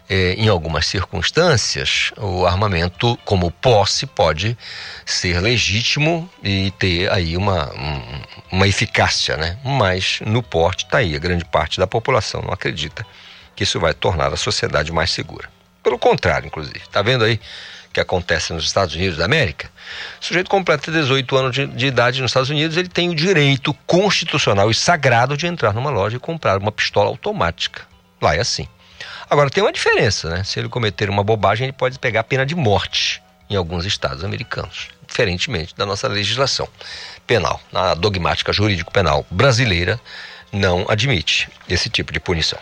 eh, 0.09 0.33
em 0.37 0.49
algumas 0.49 0.87
circunstâncias, 0.87 2.11
o 2.17 2.45
armamento 2.45 3.15
como 3.23 3.51
posse 3.51 4.07
pode 4.07 4.57
ser 5.05 5.39
legítimo 5.39 6.27
e 6.43 6.71
ter 6.71 7.11
aí 7.11 7.37
uma, 7.37 7.71
um, 7.73 8.21
uma 8.51 8.67
eficácia, 8.67 9.37
né? 9.37 9.59
Mas 9.63 10.19
no 10.25 10.41
porte 10.41 10.85
está 10.85 10.97
aí, 10.97 11.15
a 11.15 11.19
grande 11.19 11.45
parte 11.45 11.79
da 11.79 11.85
população 11.85 12.41
não 12.41 12.51
acredita 12.51 13.05
que 13.55 13.63
isso 13.63 13.79
vai 13.79 13.93
tornar 13.93 14.33
a 14.33 14.37
sociedade 14.37 14.91
mais 14.91 15.11
segura. 15.11 15.47
Pelo 15.83 15.99
contrário, 15.99 16.47
inclusive. 16.47 16.79
Está 16.79 17.01
vendo 17.01 17.23
aí 17.23 17.39
que 17.93 17.99
acontece 17.99 18.53
nos 18.53 18.65
Estados 18.65 18.95
Unidos 18.95 19.17
da 19.17 19.25
América? 19.25 19.69
O 20.19 20.25
sujeito 20.25 20.49
completa 20.49 20.91
18 20.91 21.35
anos 21.35 21.55
de, 21.55 21.67
de, 21.67 21.85
idade 21.85 22.21
nos 22.21 22.31
Estados 22.31 22.49
Unidos, 22.49 22.77
ele 22.77 22.89
tem 22.89 23.09
o 23.09 23.15
direito 23.15 23.73
constitucional 23.85 24.71
e 24.71 24.73
sagrado 24.73 25.37
de 25.37 25.45
entrar 25.45 25.73
numa 25.73 25.89
loja 25.89 26.17
e 26.17 26.19
comprar 26.19 26.57
uma 26.57 26.71
pistola 26.71 27.09
automática. 27.09 27.81
Lá 28.21 28.35
é 28.35 28.39
assim. 28.39 28.67
Agora 29.29 29.49
tem 29.49 29.61
uma 29.61 29.71
diferença, 29.71 30.29
né? 30.29 30.43
Se 30.43 30.59
ele 30.59 30.67
cometer 30.67 31.09
uma 31.09 31.23
bobagem, 31.23 31.65
ele 31.65 31.73
pode 31.73 31.99
pegar 31.99 32.23
pena 32.23 32.45
de 32.45 32.55
morte 32.55 33.21
em 33.49 33.55
alguns 33.55 33.85
estados 33.85 34.23
americanos, 34.23 34.87
diferentemente 35.07 35.75
da 35.75 35.85
nossa 35.85 36.07
legislação 36.07 36.67
penal. 37.27 37.61
A 37.73 37.93
dogmática 37.93 38.51
jurídico-penal 38.51 39.25
brasileira 39.29 39.99
não 40.51 40.85
admite 40.89 41.49
esse 41.67 41.89
tipo 41.89 42.11
de 42.11 42.19
punição. 42.19 42.59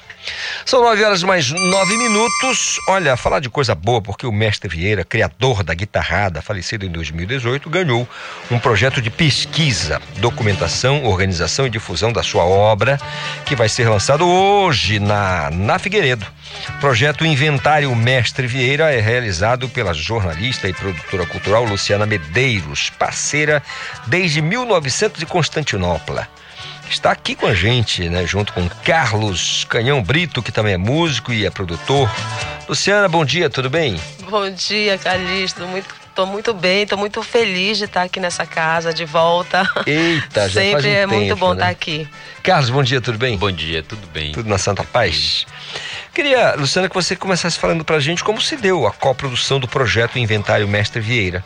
São 0.65 0.81
nove 0.81 1.03
horas 1.03 1.23
mais 1.23 1.49
nove 1.49 1.95
minutos. 1.95 2.77
Olha, 2.89 3.15
falar 3.15 3.39
de 3.39 3.49
coisa 3.49 3.73
boa, 3.73 4.01
porque 4.01 4.27
o 4.27 4.31
mestre 4.31 4.68
Vieira, 4.68 5.05
criador 5.05 5.64
da 5.64 5.73
guitarrada, 5.73 6.41
falecido 6.41 6.85
em 6.85 6.89
2018, 6.89 7.69
ganhou 7.69 8.07
um 8.51 8.59
projeto 8.59 9.01
de 9.01 9.09
pesquisa, 9.09 10.01
documentação, 10.18 11.05
organização 11.05 11.65
e 11.65 11.69
difusão 11.69 12.11
da 12.11 12.23
sua 12.23 12.43
obra, 12.43 12.99
que 13.45 13.55
vai 13.55 13.69
ser 13.69 13.88
lançado 13.88 14.27
hoje 14.27 14.99
na, 14.99 15.49
na 15.51 15.80
Figueiredo. 15.80 16.26
Projeto 16.80 17.26
Inventário 17.26 17.93
Mestre 17.95 18.47
Vieira 18.47 18.91
é 18.93 18.99
realizado 18.99 19.69
pela 19.69 19.93
jornalista 19.93 20.68
e 20.68 20.73
produtora 20.73 21.26
cultural 21.26 21.64
Luciana 21.64 22.05
Medeiros, 22.05 22.89
parceira 22.89 23.64
desde 24.07 24.41
1900 24.41 25.19
de 25.19 25.26
Constantinopla 25.26 26.27
está 26.89 27.11
aqui 27.11 27.35
com 27.35 27.47
a 27.47 27.53
gente, 27.53 28.07
né? 28.09 28.26
Junto 28.26 28.53
com 28.53 28.68
Carlos 28.84 29.65
Canhão 29.65 30.01
Brito, 30.01 30.41
que 30.41 30.51
também 30.51 30.73
é 30.73 30.77
músico 30.77 31.31
e 31.34 31.45
é 31.45 31.49
produtor. 31.49 32.09
Luciana, 32.68 33.07
bom 33.07 33.23
dia, 33.23 33.49
tudo 33.49 33.69
bem? 33.69 33.99
Bom 34.30 34.49
dia, 34.49 34.97
Calixto. 34.97 35.65
Muito, 35.68 35.88
tô 36.14 36.26
muito 36.26 36.53
bem, 36.53 36.85
tô 36.85 36.97
muito 36.97 37.22
feliz 37.23 37.77
de 37.77 37.85
estar 37.85 38.03
aqui 38.03 38.19
nessa 38.19 38.45
casa 38.45 38.93
de 38.93 39.05
volta. 39.05 39.69
Eita, 39.85 40.49
já 40.49 40.61
Sempre 40.61 40.72
faz 40.73 40.85
um 40.85 40.89
é 40.89 41.05
muito 41.05 41.27
tempo, 41.30 41.35
bom 41.38 41.49
né? 41.53 41.55
estar 41.55 41.69
aqui. 41.69 42.07
Carlos, 42.43 42.69
bom 42.69 42.84
dia, 42.84 42.99
tudo 42.99 43.18
bem? 43.18 43.38
Bom 43.38 43.51
dia, 43.51 43.84
tudo 43.84 44.05
bem. 44.07 44.31
Tudo 44.31 44.49
na 44.49 44.57
Santa 44.57 44.84
Paz? 44.84 45.45
Queria, 46.14 46.55
Luciana, 46.55 46.89
que 46.89 46.95
você 46.95 47.15
começasse 47.15 47.59
falando 47.59 47.85
pra 47.85 47.99
gente 47.99 48.23
como 48.23 48.41
se 48.41 48.57
deu 48.57 48.88
a 48.88 48.91
coprodução 48.91 49.59
do 49.59 49.68
projeto 49.68 50.18
Inventário 50.18 50.68
Mestre 50.68 50.99
Vieira. 50.99 51.43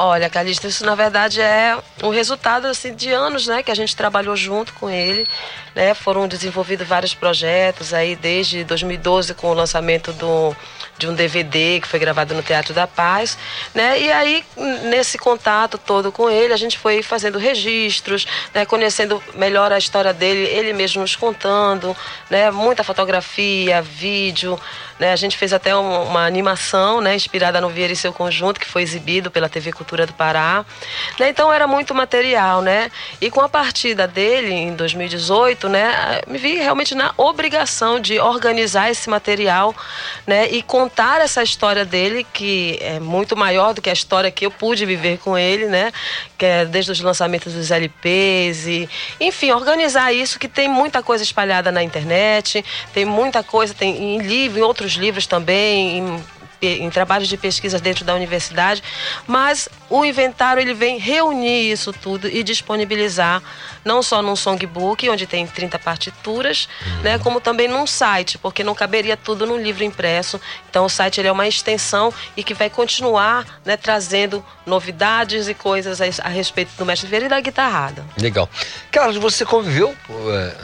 Olha, 0.00 0.30
Calixto, 0.30 0.68
isso 0.68 0.86
na 0.86 0.94
verdade 0.94 1.40
é 1.40 1.76
um 2.04 2.10
resultado 2.10 2.68
assim, 2.68 2.94
de 2.94 3.10
anos 3.10 3.48
né, 3.48 3.64
que 3.64 3.70
a 3.72 3.74
gente 3.74 3.96
trabalhou 3.96 4.36
junto 4.36 4.72
com 4.74 4.88
ele. 4.88 5.26
Né? 5.74 5.92
Foram 5.92 6.28
desenvolvidos 6.28 6.86
vários 6.86 7.14
projetos 7.14 7.92
aí 7.92 8.14
desde 8.14 8.62
2012 8.62 9.34
com 9.34 9.50
o 9.50 9.54
lançamento 9.54 10.12
do, 10.12 10.54
de 10.96 11.08
um 11.08 11.14
DVD 11.14 11.80
que 11.80 11.88
foi 11.88 11.98
gravado 11.98 12.32
no 12.32 12.44
Teatro 12.44 12.72
da 12.72 12.86
Paz. 12.86 13.36
Né? 13.74 14.00
E 14.00 14.12
aí, 14.12 14.44
nesse 14.84 15.18
contato 15.18 15.76
todo 15.76 16.12
com 16.12 16.30
ele, 16.30 16.52
a 16.52 16.56
gente 16.56 16.78
foi 16.78 17.02
fazendo 17.02 17.36
registros, 17.36 18.24
né? 18.54 18.64
conhecendo 18.64 19.20
melhor 19.34 19.72
a 19.72 19.78
história 19.78 20.12
dele, 20.12 20.48
ele 20.48 20.72
mesmo 20.72 21.02
nos 21.02 21.16
contando, 21.16 21.96
né? 22.30 22.52
muita 22.52 22.84
fotografia, 22.84 23.82
vídeo. 23.82 24.56
Né? 24.98 25.12
A 25.12 25.16
gente 25.16 25.36
fez 25.36 25.52
até 25.52 25.74
um- 25.76 26.04
uma 26.04 26.26
animação 26.26 27.00
né? 27.00 27.14
inspirada 27.14 27.60
no 27.60 27.68
Vieira 27.68 27.92
e 27.92 27.96
seu 27.96 28.12
conjunto, 28.12 28.58
que 28.60 28.66
foi 28.66 28.82
exibido 28.82 29.30
pela 29.30 29.48
TV 29.48 29.72
Cultura 29.72 30.06
do 30.06 30.12
Pará. 30.12 30.64
Né? 31.18 31.28
Então 31.28 31.52
era 31.52 31.66
muito 31.66 31.94
material, 31.94 32.62
né? 32.62 32.90
E 33.20 33.30
com 33.30 33.40
a 33.40 33.48
partida 33.48 34.06
dele 34.06 34.52
em 34.52 34.74
2018, 34.74 35.68
né, 35.68 36.20
me 36.26 36.38
vi 36.38 36.56
realmente 36.56 36.94
na 36.94 37.12
obrigação 37.16 38.00
de 38.00 38.18
organizar 38.18 38.90
esse 38.90 39.08
material, 39.08 39.74
né, 40.26 40.48
e 40.50 40.62
contar 40.62 41.20
essa 41.20 41.42
história 41.42 41.84
dele 41.84 42.26
que 42.32 42.78
é 42.80 42.98
muito 43.00 43.36
maior 43.36 43.74
do 43.74 43.82
que 43.82 43.90
a 43.90 43.92
história 43.92 44.30
que 44.30 44.46
eu 44.46 44.50
pude 44.50 44.84
viver 44.86 45.18
com 45.18 45.36
ele, 45.36 45.66
né, 45.66 45.92
que 46.36 46.44
é 46.44 46.64
desde 46.64 46.92
os 46.92 47.00
lançamentos 47.00 47.52
dos 47.52 47.70
LPs 47.70 48.66
e, 48.66 48.88
enfim, 49.20 49.50
organizar 49.52 50.12
isso 50.12 50.38
que 50.38 50.48
tem 50.48 50.68
muita 50.68 51.02
coisa 51.02 51.22
espalhada 51.22 51.70
na 51.72 51.82
internet, 51.82 52.64
tem 52.92 53.04
muita 53.04 53.42
coisa, 53.42 53.74
tem 53.74 53.96
em 54.14 54.18
livro, 54.18 54.58
em 54.58 54.62
outros 54.62 54.87
livros 54.92 55.26
também, 55.26 55.98
em 55.98 56.24
em 56.60 56.90
trabalhos 56.90 57.28
de 57.28 57.36
pesquisa 57.36 57.78
dentro 57.78 58.04
da 58.04 58.14
universidade, 58.14 58.82
mas 59.26 59.68
o 59.88 60.04
inventário 60.04 60.60
ele 60.60 60.74
vem 60.74 60.98
reunir 60.98 61.70
isso 61.70 61.92
tudo 61.92 62.28
e 62.28 62.42
disponibilizar 62.42 63.42
não 63.84 64.02
só 64.02 64.20
num 64.20 64.34
songbook, 64.34 65.08
onde 65.08 65.26
tem 65.26 65.46
30 65.46 65.78
partituras, 65.78 66.68
né, 67.02 67.18
como 67.18 67.40
também 67.40 67.68
num 67.68 67.86
site, 67.86 68.36
porque 68.36 68.64
não 68.64 68.74
caberia 68.74 69.16
tudo 69.16 69.46
num 69.46 69.56
livro 69.56 69.84
impresso. 69.84 70.40
Então 70.68 70.84
o 70.84 70.88
site 70.88 71.20
ele 71.20 71.28
é 71.28 71.32
uma 71.32 71.46
extensão 71.46 72.12
e 72.36 72.42
que 72.42 72.54
vai 72.54 72.68
continuar 72.68 73.60
né, 73.64 73.76
trazendo 73.76 74.44
novidades 74.66 75.48
e 75.48 75.54
coisas 75.54 76.00
a, 76.00 76.04
a 76.24 76.28
respeito 76.28 76.72
do 76.76 76.84
mestre 76.84 77.08
Vieira 77.08 77.26
e 77.26 77.28
da 77.28 77.40
guitarrada. 77.40 78.04
Legal. 78.20 78.48
Carlos, 78.90 79.16
você 79.16 79.44
conviveu 79.44 79.94
é, 80.10 80.56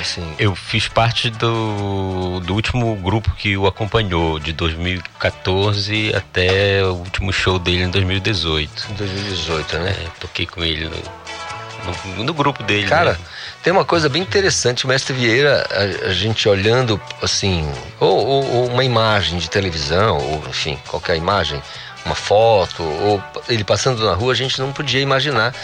assim, 0.00 0.34
Eu 0.38 0.54
fiz 0.54 0.88
parte 0.88 1.30
do, 1.30 2.40
do 2.40 2.54
último 2.54 2.94
grupo 2.96 3.30
que 3.32 3.56
o 3.56 3.66
acompanhou, 3.66 4.38
de 4.38 4.52
2014 4.52 6.14
até 6.14 6.84
o 6.84 6.94
último 6.94 7.32
show 7.32 7.58
dele 7.58 7.84
em 7.84 7.90
2018. 7.90 8.92
2018, 8.96 9.78
né? 9.78 9.90
É, 9.90 10.08
toquei 10.20 10.46
com 10.46 10.64
ele 10.64 10.88
no, 10.88 12.16
no, 12.16 12.24
no 12.24 12.34
grupo 12.34 12.62
dele. 12.62 12.88
Cara, 12.88 13.12
né? 13.12 13.18
tem 13.62 13.72
uma 13.72 13.84
coisa 13.84 14.08
bem 14.08 14.22
interessante, 14.22 14.84
o 14.84 14.88
mestre 14.88 15.12
Vieira, 15.14 15.66
a, 15.70 16.08
a 16.08 16.12
gente 16.12 16.48
olhando 16.48 17.00
assim, 17.22 17.68
ou, 18.00 18.26
ou- 18.26 18.50
ou 18.54 18.66
uma 18.68 18.84
imagem 18.84 19.38
de 19.38 19.48
televisão, 19.48 20.18
ou 20.18 20.42
enfim, 20.48 20.78
qualquer 20.88 21.16
imagem, 21.16 21.62
uma 22.04 22.14
foto, 22.14 22.82
ou 22.82 23.22
ele 23.48 23.64
passando 23.64 24.04
na 24.04 24.14
rua, 24.14 24.32
a 24.32 24.36
gente 24.36 24.58
não 24.60 24.72
podia 24.72 25.00
imaginar 25.00 25.54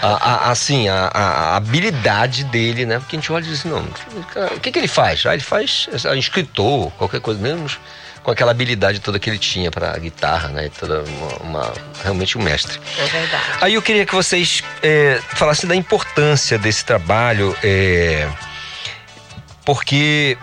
a, 0.00 0.06
a- 0.46 0.50
assim, 0.50 0.88
a, 0.88 1.10
a- 1.12 1.56
habilidade 1.56 2.44
dele, 2.44 2.86
né? 2.86 2.98
Porque 2.98 3.16
a 3.16 3.18
gente 3.18 3.30
olha 3.32 3.44
e 3.44 3.48
diz, 3.48 3.64
não, 3.64 3.84
cara, 4.32 4.54
o 4.54 4.60
que, 4.60 4.72
que 4.72 4.78
ele 4.78 4.88
faz? 4.88 5.24
Ah, 5.26 5.34
ele 5.34 5.42
faz 5.42 5.88
é, 5.92 6.16
escritor, 6.18 6.90
qualquer 6.92 7.20
coisa, 7.20 7.40
menos 7.40 7.78
com 8.22 8.30
aquela 8.30 8.52
habilidade 8.52 9.00
toda 9.00 9.18
que 9.18 9.28
ele 9.28 9.38
tinha 9.38 9.68
para 9.70 9.98
guitarra, 9.98 10.48
né? 10.48 10.70
Toda 10.78 11.02
uma, 11.02 11.28
uma- 11.60 11.72
realmente 12.02 12.38
um 12.38 12.42
mestre. 12.42 12.80
É 12.96 13.04
verdade. 13.06 13.44
Aí 13.60 13.74
eu 13.74 13.82
queria 13.82 14.06
que 14.06 14.14
vocês 14.14 14.62
é, 14.82 15.20
falassem 15.34 15.68
da 15.68 15.74
importância 15.74 16.56
desse 16.56 16.84
trabalho, 16.84 17.56
é, 17.64 18.28
porque 19.64 20.36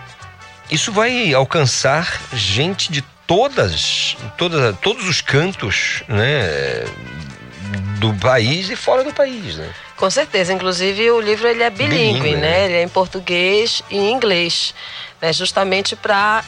isso 0.70 0.92
vai 0.92 1.32
alcançar 1.34 2.20
gente 2.32 2.92
de 2.92 3.02
todas, 3.30 4.16
todas 4.36 4.76
todos 4.80 5.08
os 5.08 5.20
cantos, 5.20 6.02
né, 6.08 6.84
do 8.00 8.12
país 8.14 8.68
e 8.68 8.74
fora 8.74 9.04
do 9.04 9.14
país, 9.14 9.54
né? 9.54 9.72
Com 9.96 10.10
certeza, 10.10 10.52
inclusive 10.52 11.12
o 11.12 11.20
livro 11.20 11.46
ele 11.46 11.62
é 11.62 11.70
bilíngue, 11.70 12.22
Bilíngue, 12.22 12.34
né? 12.34 12.40
né? 12.40 12.64
Ele 12.64 12.74
é 12.74 12.82
em 12.82 12.88
português 12.88 13.84
e 13.88 13.96
em 13.96 14.10
inglês, 14.10 14.74
né? 15.22 15.32
Justamente 15.32 15.94
para 15.94 16.42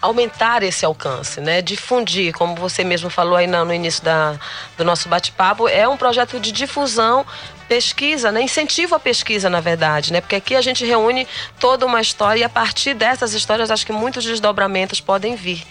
aumentar 0.00 0.62
esse 0.62 0.84
alcance, 0.84 1.40
né? 1.40 1.60
Difundir, 1.60 2.32
como 2.32 2.54
você 2.54 2.84
mesmo 2.84 3.10
falou 3.10 3.34
aí 3.34 3.48
no 3.48 3.74
início 3.74 4.04
da, 4.04 4.38
do 4.78 4.84
nosso 4.84 5.08
bate-papo, 5.08 5.66
é 5.66 5.88
um 5.88 5.96
projeto 5.96 6.38
de 6.38 6.52
difusão, 6.52 7.26
pesquisa, 7.66 8.30
né? 8.30 8.40
Incentivo 8.40 8.94
à 8.94 9.00
pesquisa, 9.00 9.50
na 9.50 9.60
verdade, 9.60 10.12
né? 10.12 10.20
Porque 10.20 10.36
aqui 10.36 10.54
a 10.54 10.60
gente 10.60 10.84
reúne 10.84 11.26
toda 11.58 11.84
uma 11.84 12.00
história 12.00 12.42
e 12.42 12.44
a 12.44 12.48
partir 12.48 12.94
dessas 12.94 13.32
histórias 13.34 13.68
acho 13.68 13.84
que 13.84 13.92
muitos 13.92 14.24
desdobramentos 14.24 15.00
podem 15.00 15.34
vir. 15.34 15.66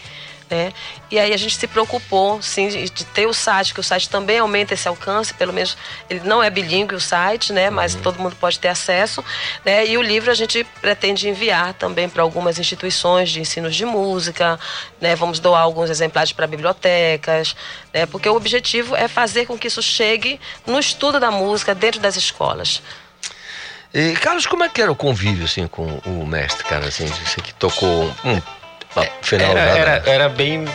Né? 0.49 0.73
E 1.09 1.17
aí 1.17 1.33
a 1.33 1.37
gente 1.37 1.55
se 1.55 1.67
preocupou, 1.67 2.41
sim, 2.41 2.67
de 2.67 3.05
ter 3.05 3.25
o 3.25 3.33
site, 3.33 3.73
que 3.73 3.79
o 3.79 3.83
site 3.83 4.09
também 4.09 4.39
aumenta 4.39 4.73
esse 4.73 4.87
alcance, 4.87 5.33
pelo 5.33 5.53
menos 5.53 5.77
ele 6.09 6.21
não 6.25 6.43
é 6.43 6.49
bilíngue 6.49 6.95
o 6.95 6.99
site, 6.99 7.51
né? 7.51 7.69
Mas 7.69 7.95
todo 7.95 8.19
mundo 8.19 8.35
pode 8.35 8.59
ter 8.59 8.67
acesso, 8.67 9.23
né? 9.65 9.87
E 9.87 9.97
o 9.97 10.01
livro 10.01 10.29
a 10.29 10.33
gente 10.33 10.63
pretende 10.81 11.27
enviar 11.27 11.73
também 11.73 12.07
para 12.07 12.21
algumas 12.21 12.59
instituições 12.59 13.31
de 13.31 13.39
ensinos 13.39 13.75
de 13.75 13.85
música, 13.85 14.59
né? 15.01 15.15
Vamos 15.15 15.39
doar 15.39 15.61
alguns 15.61 15.89
exemplares 15.89 16.31
para 16.31 16.45
bibliotecas, 16.45 17.55
né? 17.93 18.05
Porque 18.05 18.29
o 18.29 18.35
objetivo 18.35 18.95
é 18.95 19.07
fazer 19.07 19.45
com 19.45 19.57
que 19.57 19.67
isso 19.67 19.81
chegue 19.81 20.39
no 20.67 20.79
estudo 20.79 21.19
da 21.19 21.31
música 21.31 21.73
dentro 21.73 21.99
das 21.99 22.15
escolas. 22.15 22.81
E, 23.93 24.13
Carlos, 24.13 24.47
como 24.47 24.63
é 24.63 24.69
que 24.69 24.81
era 24.81 24.91
o 24.91 24.95
convívio 24.95 25.45
assim 25.45 25.67
com 25.67 25.85
o 26.05 26.25
mestre, 26.25 26.63
cara? 26.63 26.87
Assim, 26.87 27.05
você 27.05 27.41
que 27.41 27.53
tocou 27.53 28.05
um 28.25 28.41
final 29.21 29.51
era, 29.57 29.65
da- 29.73 29.77
era, 29.79 30.03
era 30.09 30.29
bem, 30.29 30.65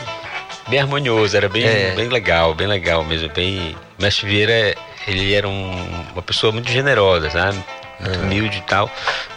bem 0.68 0.80
harmonioso, 0.80 1.36
era 1.36 1.48
bem, 1.48 1.64
É. 1.64 1.92
bem 1.96 2.08
legal, 2.08 2.54
bem 2.54 2.66
legal 2.66 3.04
mesmo. 3.04 3.28
Bem... 3.30 3.76
O 3.98 4.02
Mestre 4.02 4.28
Vieira, 4.28 4.74
ele 5.06 5.34
era 5.34 5.48
um- 5.48 6.04
uma 6.12 6.22
pessoa 6.22 6.52
muito 6.52 6.70
generosa, 6.70 7.30
sabe? 7.30 7.62
Muito 8.00 8.18
humilde 8.20 8.58
e 8.58 8.62
tal. 8.62 8.88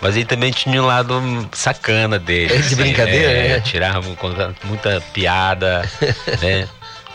Mas 0.01 0.15
ele 0.15 0.25
também 0.25 0.51
tinha 0.51 0.81
um 0.81 0.85
lado 0.85 1.19
sacana 1.51 2.19
dele. 2.19 2.53
É 2.53 2.57
de 2.57 2.75
brincadeira, 2.75 3.31
é, 3.31 3.47
né? 3.49 3.59
Tirava 3.61 4.01
muita 4.63 5.01
piada, 5.13 5.81
né? 6.41 6.67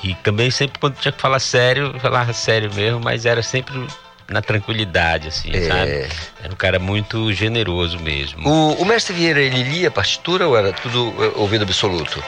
E 0.02 0.14
também 0.16 0.50
sempre 0.50 0.78
quando 0.80 0.96
tinha 0.96 1.12
que 1.12 1.20
falar 1.20 1.38
sério, 1.38 1.94
falava 2.00 2.32
sério 2.32 2.68
mesmo, 2.74 3.00
mas 3.00 3.24
era 3.26 3.42
sempre 3.44 3.86
na 4.28 4.42
tranquilidade, 4.42 5.28
assim, 5.28 5.50
É. 5.54 5.68
sabe? 5.68 6.08
Era 6.42 6.52
um 6.52 6.56
cara 6.56 6.78
muito 6.78 7.32
generoso 7.32 7.98
mesmo. 8.00 8.48
O, 8.48 8.72
o 8.82 8.84
mestre 8.84 9.14
Vieira, 9.14 9.40
ele 9.40 9.62
lia 9.62 9.88
a 9.88 9.90
partitura 9.90 10.46
ou 10.48 10.56
era 10.56 10.72
tudo 10.72 11.12
é, 11.22 11.38
ouvido 11.38 11.62
absoluto? 11.62 12.22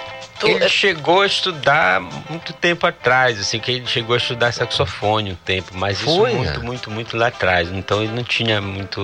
Ele 0.47 0.69
chegou 0.69 1.23
a 1.23 1.27
estudar 1.27 2.01
muito 2.01 2.53
tempo 2.53 2.87
atrás, 2.87 3.41
assim, 3.41 3.59
que 3.59 3.71
ele 3.73 3.87
chegou 3.87 4.15
a 4.15 4.17
estudar 4.19 4.53
saxofone 4.53 5.33
um 5.33 5.35
tempo, 5.35 5.71
mas 5.75 6.01
Foi, 6.01 6.13
isso 6.31 6.39
né? 6.39 6.45
muito, 6.45 6.63
muito, 6.65 6.91
muito 6.91 7.17
lá 7.17 7.29
atrás. 7.29 7.69
Então 7.71 8.03
ele 8.03 8.13
não 8.13 8.23
tinha 8.23 8.61
muito 8.61 9.03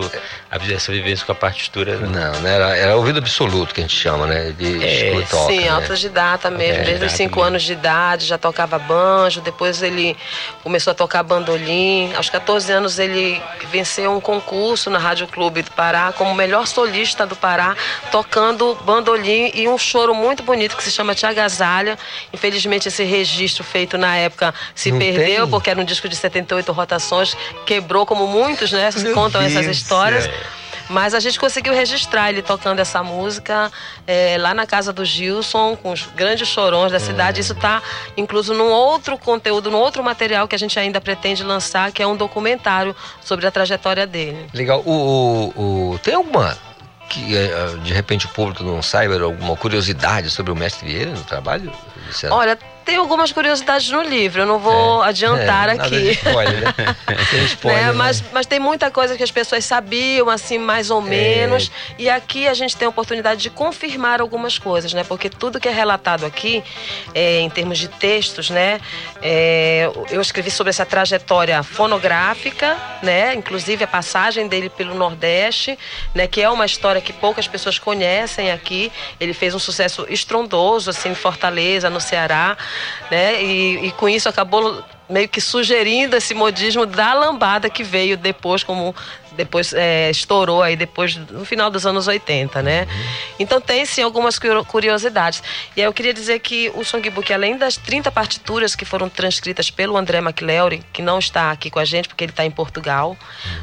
a- 0.51 0.73
essa 0.73 0.93
vivência 0.93 1.25
com 1.27 1.33
a 1.33 1.35
partitura. 1.35 1.97
Não, 1.97 2.41
né? 2.41 2.55
Era, 2.55 2.77
era 2.77 2.97
ouvido 2.97 3.19
absoluto 3.19 3.75
que 3.75 3.81
a 3.81 3.85
gente 3.85 3.97
chama, 3.97 4.27
né? 4.27 4.49
Ele 4.49 4.85
É, 4.85 5.09
escuta, 5.11 5.27
toca, 5.37 5.53
Sim, 5.53 5.61
né? 5.61 5.69
autodidata 5.69 6.51
mesmo. 6.51 6.83
É, 6.83 6.85
Desde 6.85 7.07
os 7.07 7.13
5 7.13 7.37
mesmo. 7.37 7.49
anos 7.49 7.63
de 7.63 7.73
idade 7.73 8.27
já 8.27 8.39
tocava 8.39 8.79
banjo, 8.79 9.41
depois 9.41 9.83
ele 9.83 10.17
começou 10.63 10.91
a 10.93 10.95
tocar 10.95 11.23
bandolim. 11.23 12.13
Aos 12.15 12.31
14 12.31 12.71
anos 12.73 12.99
ele 12.99 13.43
venceu 13.71 14.13
um 14.13 14.21
concurso 14.21 14.89
na 14.91 14.99
Rádio 14.99 15.27
Clube 15.27 15.63
do 15.63 15.71
Pará 15.73 16.13
como 16.13 16.35
melhor 16.35 16.67
solista 16.67 17.27
do 17.27 17.35
Pará, 17.37 17.77
tocando 18.13 18.75
bandolim 18.85 19.51
e 19.55 19.67
um 19.69 19.77
choro 19.79 20.15
muito 20.15 20.43
bonito 20.43 20.77
que 20.77 20.83
se 20.85 20.91
chama 20.91 21.15
Te 21.25 21.31
Agasalha. 21.31 21.99
Infelizmente 22.33 22.89
esse 22.89 23.03
registro 23.05 23.65
feito 23.65 23.97
na 23.97 24.17
época 24.17 24.53
se 24.75 24.91
Não 24.93 24.99
perdeu, 24.99 25.43
tem? 25.43 25.51
porque 25.51 25.71
era 25.71 25.81
um 25.81 25.85
disco 25.85 26.09
de 26.09 26.17
78 26.17 26.71
rotações, 26.73 27.37
quebrou 27.67 28.05
como 28.05 28.27
muitos, 28.27 28.71
né? 28.73 28.91
Contam 29.15 29.41
essas 29.41 29.65
Deus, 29.65 29.77
histórias. 29.77 30.27
é. 30.27 30.65
Mas 30.87 31.15
a 31.15 31.21
gente 31.21 31.41
conseguiu 31.41 31.73
registrar 31.73 32.29
ele 32.29 32.43
tocando 32.43 32.79
essa 32.79 33.03
música 33.03 33.73
é, 34.07 34.37
lá 34.39 34.53
na 34.53 34.67
casa 34.67 34.93
do 34.93 35.03
Gilson, 35.03 35.75
com 35.83 35.91
os 35.93 36.03
grandes 36.15 36.47
chorões 36.47 36.93
da 36.93 37.01
cidade. 37.01 37.41
Isso 37.41 37.55
está 37.55 37.83
incluso 38.19 38.53
num 38.53 38.69
outro 38.71 39.17
conteúdo, 39.17 39.71
num 39.71 39.79
outro 39.79 40.05
material 40.05 40.47
que 40.47 40.55
a 40.55 40.59
gente 40.59 40.79
ainda 40.79 41.01
pretende 41.01 41.43
lançar, 41.43 41.91
que 41.91 42.03
é 42.03 42.07
um 42.07 42.15
documentário 42.15 42.95
sobre 43.23 43.47
a 43.47 43.51
trajetória 43.51 44.07
dele. 44.07 44.47
Legal. 44.53 44.83
O, 44.85 45.51
o- 45.57 45.93
o- 45.95 45.99
tem 46.01 46.13
alguma 46.17 46.55
que 47.09 47.37
eh, 47.37 47.77
de 47.83 47.93
repente 47.93 48.27
o 48.27 48.29
público 48.31 48.63
não 48.63 48.83
saiba 48.83 49.21
alguma 49.21 49.57
curiosidade 49.57 50.31
sobre 50.31 50.53
o 50.53 50.57
mestre 50.57 50.87
Vieira 50.87 51.13
no 51.13 51.25
trabalho? 51.25 51.73
Luciano? 52.07 52.35
Olha, 52.35 52.59
tem 52.85 52.97
algumas 52.97 53.33
curiosidades 53.33 53.89
no 53.91 54.03
livro, 54.03 54.43
eu 54.43 54.47
não 54.47 54.59
vou 54.59 55.03
adiantar 55.03 55.69
É, 55.71 55.75
nada 55.75 55.89
de 55.89 55.97
aqui. 55.97 56.11
spoiler, 56.13 56.61
né? 56.61 56.75
Tem 57.31 57.45
spoiler, 57.45 57.81
né? 57.83 57.93
né? 57.93 57.93
Mas, 57.93 58.23
mas 58.33 58.47
tem 58.47 58.59
muita 58.61 58.91
coisa 58.91 59.17
que 59.17 59.23
as 59.23 59.31
pessoas 59.31 59.65
sabiam, 59.65 60.29
assim, 60.29 60.59
mais 60.59 60.91
ou 60.91 61.01
menos. 61.01 61.71
E 61.99 62.09
aqui 62.11 62.47
a 62.47 62.55
gente 62.55 62.77
tem 62.77 62.87
a 62.87 62.89
oportunidade 62.89 63.41
de 63.41 63.51
confirmar 63.51 64.21
algumas 64.21 64.59
coisas, 64.59 64.93
né? 64.93 65.05
Porque 65.05 65.31
tudo 65.31 65.59
que 65.59 65.69
é 65.69 65.73
relatado 65.73 66.27
aqui, 66.27 66.63
é, 67.15 67.41
em 67.41 67.51
termos 67.51 67.79
de 67.79 67.89
textos, 67.89 68.51
né? 68.51 68.81
é, 69.27 69.91
eu 70.11 70.21
escrevi 70.21 70.51
sobre 70.51 70.69
essa 70.69 70.85
trajetória 70.85 71.63
fonográfica, 71.63 72.77
né? 73.03 73.35
Inclusive 73.35 73.83
a 73.85 73.87
passagem 73.87 74.47
dele 74.47 74.69
pelo 74.69 74.95
Nordeste, 74.95 75.79
né? 76.15 76.27
Que 76.27 76.43
é 76.43 76.51
uma 76.51 76.67
história 76.67 77.01
que 77.01 77.13
poucas 77.13 77.49
pessoas 77.49 77.79
conhecem 77.79 78.53
aqui. 78.53 78.93
Ele 79.19 79.33
fez 79.33 79.55
um 79.55 79.59
sucesso 79.59 80.07
estrondoso, 80.11 80.91
assim, 80.91 81.09
em 81.09 81.15
Fortaleza, 81.15 81.89
no 81.89 82.01
Ceará, 82.03 82.57
né? 83.11 83.43
E, 83.43 83.87
e 83.87 83.93
com 83.93 84.09
isso 84.09 84.29
acabou 84.29 84.83
meio 85.09 85.29
que 85.29 85.41
sugerindo 85.41 86.17
esse 86.17 86.35
modismo 86.35 86.87
da 86.87 87.13
lambada 87.13 87.69
que 87.69 87.83
veio 87.83 88.17
depois 88.17 88.63
como 88.63 88.95
depois 89.37 89.73
é, 89.73 90.11
estourou 90.11 90.63
aí 90.63 90.77
depois 90.77 91.17
no 91.17 91.45
final 91.45 91.71
dos 91.71 91.85
anos 91.87 92.07
80, 92.07 92.63
né? 92.63 92.87
Então 93.39 93.61
tem 93.61 93.85
sim 93.85 94.03
algumas 94.03 94.39
curio- 94.39 94.65
curiosidades. 94.65 95.43
E 95.77 95.81
aí 95.81 95.87
eu 95.87 95.93
queria 95.93 96.15
dizer 96.15 96.39
que 96.41 96.71
o 96.75 96.85
songbook, 96.85 97.33
além 97.33 97.57
das 97.57 97.77
30 97.77 98.11
partituras 98.11 98.75
que 98.75 98.85
foram 98.85 99.09
transcritas 99.09 99.71
pelo 99.71 99.97
André 99.97 100.19
McLeod, 100.19 100.83
que 100.93 101.03
não 101.03 101.19
está 101.19 101.51
aqui 101.51 101.71
com 101.71 101.79
a 101.79 101.85
gente 101.85 102.09
porque 102.09 102.25
ele 102.25 102.33
está 102.33 102.45
em 102.45 102.51
Portugal, 102.51 103.17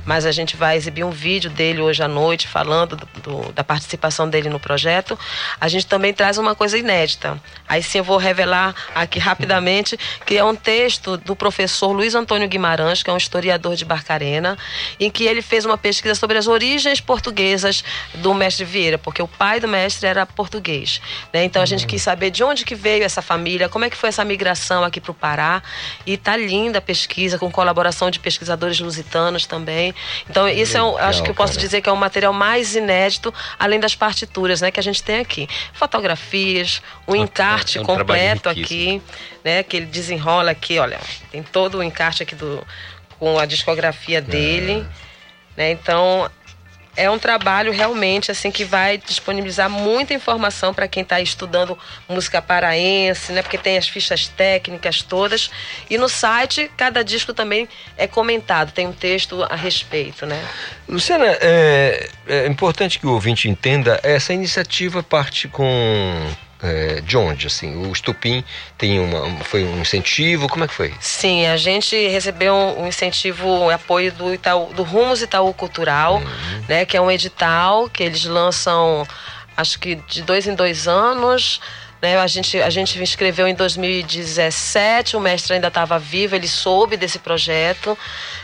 mas 0.05 0.25
a 0.25 0.31
gente 0.31 0.55
vai 0.55 0.75
exibir 0.77 1.03
um 1.03 1.11
vídeo 1.11 1.49
dele 1.49 1.81
hoje 1.81 2.03
à 2.03 2.07
noite 2.07 2.47
falando 2.47 2.95
do- 2.95 3.07
do- 3.21 3.51
da 3.53 3.63
participação 3.63 4.29
dele 4.29 4.49
no 4.49 4.59
projeto, 4.59 5.17
a 5.59 5.67
gente 5.67 5.85
também 5.87 6.13
traz 6.13 6.37
uma 6.37 6.53
coisa 6.55 6.77
inédita. 6.77 7.39
Aí 7.67 7.81
sim 7.81 7.99
eu 7.99 8.03
vou 8.03 8.17
revelar 8.17 8.75
aqui 8.93 9.19
rapidamente 9.19 9.97
que 10.25 10.37
é 10.37 10.43
um 10.43 10.55
texto 10.55 11.17
do 11.17 11.35
professor 11.35 11.91
Luiz 11.91 12.15
Antônio 12.15 12.47
Guimarães, 12.47 13.01
que 13.03 13.09
é 13.09 13.13
um 13.13 13.17
historiador 13.17 13.75
de 13.75 13.85
Barcarena, 13.85 14.57
em 14.99 15.09
que 15.09 15.23
ele 15.25 15.41
fez 15.41 15.60
uma 15.65 15.77
pesquisa 15.77 16.15
sobre 16.15 16.37
as 16.37 16.47
origens 16.47 16.99
portuguesas 16.99 17.83
do 18.15 18.33
mestre 18.33 18.65
Vieira, 18.65 18.97
porque 18.97 19.21
o 19.21 19.27
pai 19.27 19.59
do 19.59 19.67
mestre 19.67 20.07
era 20.07 20.25
português. 20.25 21.01
né? 21.33 21.43
Então 21.43 21.61
a 21.61 21.65
gente 21.65 21.85
quis 21.85 22.01
saber 22.01 22.31
de 22.31 22.43
onde 22.43 22.65
que 22.65 22.75
veio 22.75 23.03
essa 23.03 23.21
família, 23.21 23.69
como 23.69 23.85
é 23.85 23.89
que 23.89 23.97
foi 23.97 24.09
essa 24.09 24.23
migração 24.23 24.83
aqui 24.83 24.99
para 24.99 25.11
o 25.11 25.15
Pará. 25.15 25.61
E 26.05 26.17
tá 26.17 26.35
linda 26.35 26.79
a 26.79 26.81
pesquisa, 26.81 27.37
com 27.37 27.51
colaboração 27.51 28.09
de 28.09 28.19
pesquisadores 28.19 28.79
lusitanos 28.79 29.45
também. 29.45 29.93
Então 30.29 30.47
isso 30.47 30.77
é 30.77 30.83
um, 30.83 30.97
acho 30.97 31.23
que 31.23 31.29
eu 31.29 31.35
posso 31.35 31.53
cara. 31.53 31.65
dizer 31.65 31.81
que 31.81 31.89
é 31.89 31.91
um 31.91 31.95
material 31.97 32.33
mais 32.33 32.75
inédito, 32.75 33.33
além 33.59 33.79
das 33.79 33.95
partituras 33.95 34.61
né, 34.61 34.71
que 34.71 34.79
a 34.79 34.83
gente 34.83 35.03
tem 35.03 35.19
aqui. 35.19 35.47
Fotografias, 35.73 36.81
um 37.07 37.15
encarte 37.15 37.77
é 37.77 37.81
um 37.81 37.85
completo 37.85 38.49
aqui, 38.49 39.01
né? 39.43 39.63
Que 39.63 39.77
ele 39.77 39.85
desenrola 39.85 40.51
aqui, 40.51 40.79
olha, 40.79 40.99
tem 41.31 41.43
todo 41.43 41.79
o 41.79 41.83
encarte 41.83 42.23
aqui 42.23 42.35
do, 42.35 42.65
com 43.19 43.37
a 43.37 43.45
discografia 43.45 44.21
dele. 44.21 44.85
Né? 45.55 45.71
Então, 45.71 46.29
é 46.95 47.09
um 47.09 47.17
trabalho 47.17 47.71
realmente 47.71 48.31
assim 48.31 48.51
que 48.51 48.65
vai 48.65 48.97
disponibilizar 48.97 49.69
muita 49.69 50.13
informação 50.13 50.73
para 50.73 50.87
quem 50.87 51.03
está 51.03 51.21
estudando 51.21 51.77
música 52.07 52.41
paraense, 52.41 53.31
né? 53.31 53.41
Porque 53.41 53.57
tem 53.57 53.77
as 53.77 53.87
fichas 53.87 54.27
técnicas 54.27 55.01
todas 55.01 55.49
e 55.89 55.97
no 55.97 56.09
site 56.09 56.69
cada 56.75 57.03
disco 57.03 57.33
também 57.33 57.67
é 57.97 58.07
comentado, 58.07 58.71
tem 58.71 58.87
um 58.87 58.93
texto 58.93 59.41
a 59.43 59.55
respeito, 59.55 60.25
né? 60.25 60.43
Luciana, 60.87 61.25
é, 61.39 62.09
é 62.27 62.47
importante 62.47 62.99
que 62.99 63.07
o 63.07 63.13
ouvinte 63.13 63.47
entenda, 63.47 63.99
essa 64.03 64.33
iniciativa 64.33 65.01
parte 65.01 65.47
com 65.47 66.29
é, 66.63 67.01
de 67.01 67.17
onde? 67.17 67.47
Assim, 67.47 67.75
o 67.87 67.91
Estupim 67.91 68.43
tem 68.77 68.99
uma, 68.99 69.21
um- 69.23 69.39
foi 69.43 69.63
um 69.63 69.79
incentivo, 69.81 70.47
como 70.47 70.63
é 70.63 70.67
que 70.67 70.73
foi? 70.73 70.93
Sim, 70.99 71.45
a 71.47 71.57
gente 71.57 71.95
recebeu 72.07 72.53
um 72.55 72.87
incentivo, 72.87 73.47
um 73.47 73.69
apoio 73.69 74.11
do 74.11 74.33
Itaú, 74.33 74.73
do 74.73 74.83
Rumos 74.83 75.21
Itaú 75.21 75.53
Cultural, 75.53 76.21
né, 76.69 76.85
que 76.85 76.95
é 76.95 77.01
um 77.01 77.09
edital 77.11 77.89
que 77.89 78.03
eles 78.03 78.25
lançam, 78.25 79.07
acho 79.57 79.79
que 79.79 79.95
de 79.95 80.21
dois 80.23 80.47
em 80.47 80.55
dois 80.55 80.87
anos. 80.87 81.59
Né, 82.01 82.17
a 82.17 82.25
gente 82.25 82.59
a 82.59 82.69
gente 82.71 82.99
inscreveu 82.99 83.47
em 83.47 83.53
2017, 83.53 85.15
o 85.15 85.19
mestre 85.19 85.53
ainda 85.53 85.67
estava 85.67 85.99
vivo, 85.99 86.35
ele 86.35 86.47
soube 86.47 86.97
desse 86.97 87.19
projeto, 87.19 87.95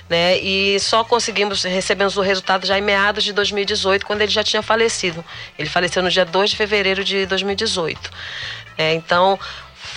né, 0.07 0.38
e 0.38 0.79
só 0.79 1.03
conseguimos 1.03 1.63
recebemos 1.63 2.17
o 2.17 2.21
resultado 2.21 2.67
já 2.67 2.77
em 2.77 2.81
meados 2.84 3.23
de 3.23 3.34
2018, 3.34 4.05
quando 4.05 4.21
ele 4.21 4.31
já 4.31 4.43
tinha 4.43 4.61
falecido. 4.61 5.25
Ele 5.57 5.67
faleceu 5.67 6.03
no 6.03 6.09
dia 6.09 6.23
2 6.23 6.51
de 6.51 6.55
fevereiro 6.55 7.03
de 7.03 7.25
2018. 7.25 8.11
É, 8.77 8.93
então, 8.93 9.39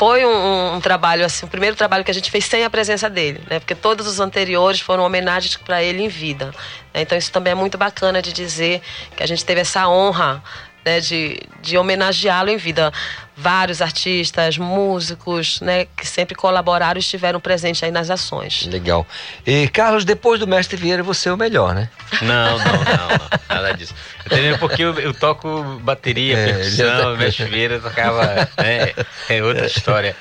foi 0.01 0.25
um, 0.25 0.77
um 0.77 0.81
trabalho, 0.81 1.27
assim, 1.27 1.45
o 1.45 1.49
primeiro 1.49 1.77
trabalho 1.77 2.03
que 2.03 2.11
a 2.11 2.15
gente 2.15 2.31
fez 2.31 2.47
sem 2.47 2.65
a 2.65 2.71
presença 2.71 3.11
dele, 3.11 3.43
né? 3.51 3.59
Porque 3.59 3.75
todos 3.75 4.07
os 4.07 4.19
anteriores 4.19 4.81
foram 4.81 5.05
homenagens 5.05 5.57
para 5.57 5.83
ele 5.83 6.03
em 6.03 6.09
vida. 6.09 6.47
né? 6.95 7.03
Então, 7.03 7.19
isso 7.19 7.31
também 7.31 7.51
é 7.51 7.55
muito 7.55 7.77
bacana 7.77 8.23
de 8.23 8.33
dizer 8.33 8.81
que 9.15 9.23
a 9.23 9.27
gente 9.27 9.45
teve 9.45 9.61
essa 9.61 9.87
honra 9.87 10.43
né, 10.85 11.01
de, 11.01 11.39
de 11.63 11.77
homenageá-lo 11.79 12.51
em 12.51 12.57
vida. 12.57 12.93
Vários 13.37 13.81
artistas, 13.81 14.59
músicos, 14.59 15.63
né, 15.63 15.87
que 15.97 16.07
sempre 16.07 16.35
colaboraram 16.35 16.99
e 16.99 17.01
estiveram 17.01 17.41
presentes 17.41 17.83
aí 17.83 17.91
nas 17.91 18.11
ações. 18.11 18.67
Legal. 18.67 19.07
E 19.47 19.67
Carlos, 19.69 20.05
depois 20.05 20.39
do 20.39 20.47
Mestre 20.47 20.77
Vieira, 20.77 21.03
você 21.03 21.31
é 21.31 21.33
o 21.33 21.39
melhor, 21.39 21.75
né? 21.75 21.89
Não, 22.21 22.59
não, 22.59 22.59
não, 22.59 23.19
não, 23.19 23.29
nada 23.49 23.73
disso. 23.73 23.95
Entendeu? 24.27 24.59
Porque 24.59 24.83
eu, 24.83 24.93
eu 24.99 25.15
toco 25.15 25.63
bateria, 25.83 26.37
É, 26.37 26.53
percussão, 26.53 27.17
mestre 27.17 27.47
Vieira 27.47 27.81
tocava, 27.81 28.27
né, 28.59 28.93
é 29.31 29.43
outra 29.43 29.65
história. 29.67 30.15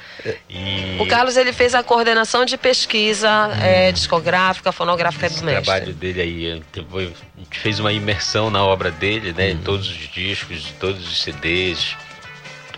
E 0.49 0.97
O 0.99 1.07
Carlos 1.07 1.37
ele 1.37 1.53
fez 1.53 1.73
a 1.73 1.83
coordenação 1.83 2.45
de 2.45 2.57
pesquisa 2.57 3.29
eh, 3.61 3.91
discográfica, 3.91 4.71
fonográfica 4.71 5.29
do 5.29 5.35
esse 5.35 5.43
mestre. 5.43 5.65
trabalho 5.65 5.93
dele 5.93 6.21
aí, 6.21 6.51
a 6.51 6.55
gente 6.55 7.59
fez 7.59 7.79
uma 7.79 7.91
imersão 7.91 8.49
na 8.49 8.63
obra 8.63 8.91
dele, 8.91 9.33
né, 9.33 9.51
em 9.51 9.57
todos 9.57 9.87
os 9.87 10.09
discos, 10.11 10.73
todos 10.79 11.07
os 11.07 11.21
CDs, 11.21 11.95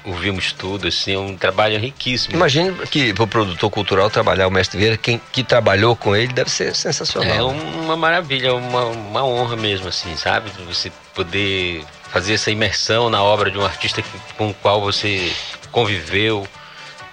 ouvimos 0.03 0.51
tudo, 0.51 0.87
assim, 0.87 1.13
é 1.13 1.19
um 1.19 1.35
trabalho 1.35 1.79
riquíssimo. 1.79 2.35
Imagine 2.35 2.73
que 2.87 3.13
para 3.13 3.23
o 3.23 3.27
produtor 3.27 3.69
cultural 3.69 4.09
trabalhar 4.09 4.47
o 4.47 4.51
Mestre 4.51 4.77
Vieira, 4.77 4.97
quem 4.97 5.21
que 5.31 5.43
trabalhou 5.43 5.95
com 5.95 6.15
ele 6.15 6.33
deve 6.33 6.49
ser 6.49 6.75
sensacional. 6.75 7.31
É 7.31 7.41
uma 7.43 7.95
maravilha, 7.95 8.53
uma, 8.53 8.85
uma 8.85 9.23
honra 9.23 9.55
mesmo, 9.55 9.87
assim, 9.87 10.15
sabe? 10.15 10.51
Você 10.67 10.91
poder 11.13 11.83
fazer 12.11 12.33
essa 12.33 12.51
imersão 12.51 13.09
na 13.09 13.23
obra 13.23 13.49
de 13.49 13.57
um 13.57 13.65
artista 13.65 14.03
com 14.37 14.49
o 14.49 14.53
qual 14.53 14.81
você 14.81 15.31
conviveu, 15.71 16.47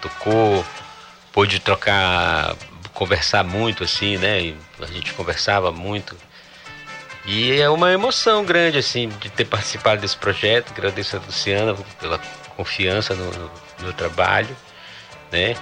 tocou, 0.00 0.64
pôde 1.32 1.58
trocar, 1.60 2.56
conversar 2.92 3.44
muito, 3.44 3.84
assim, 3.84 4.16
né? 4.16 4.54
A 4.80 4.86
gente 4.86 5.12
conversava 5.14 5.70
muito. 5.70 6.16
E 7.24 7.60
é 7.60 7.68
uma 7.68 7.92
emoção 7.92 8.44
grande, 8.44 8.78
assim, 8.78 9.08
de 9.08 9.28
ter 9.30 9.44
participado 9.44 10.00
desse 10.00 10.16
projeto. 10.16 10.72
Agradeço 10.72 11.16
a 11.16 11.20
Luciana 11.20 11.74
pela 12.00 12.18
confiança 12.56 13.14
no, 13.14 13.30
no 13.30 13.50
meu 13.80 13.92
trabalho, 13.92 14.56
né? 15.30 15.54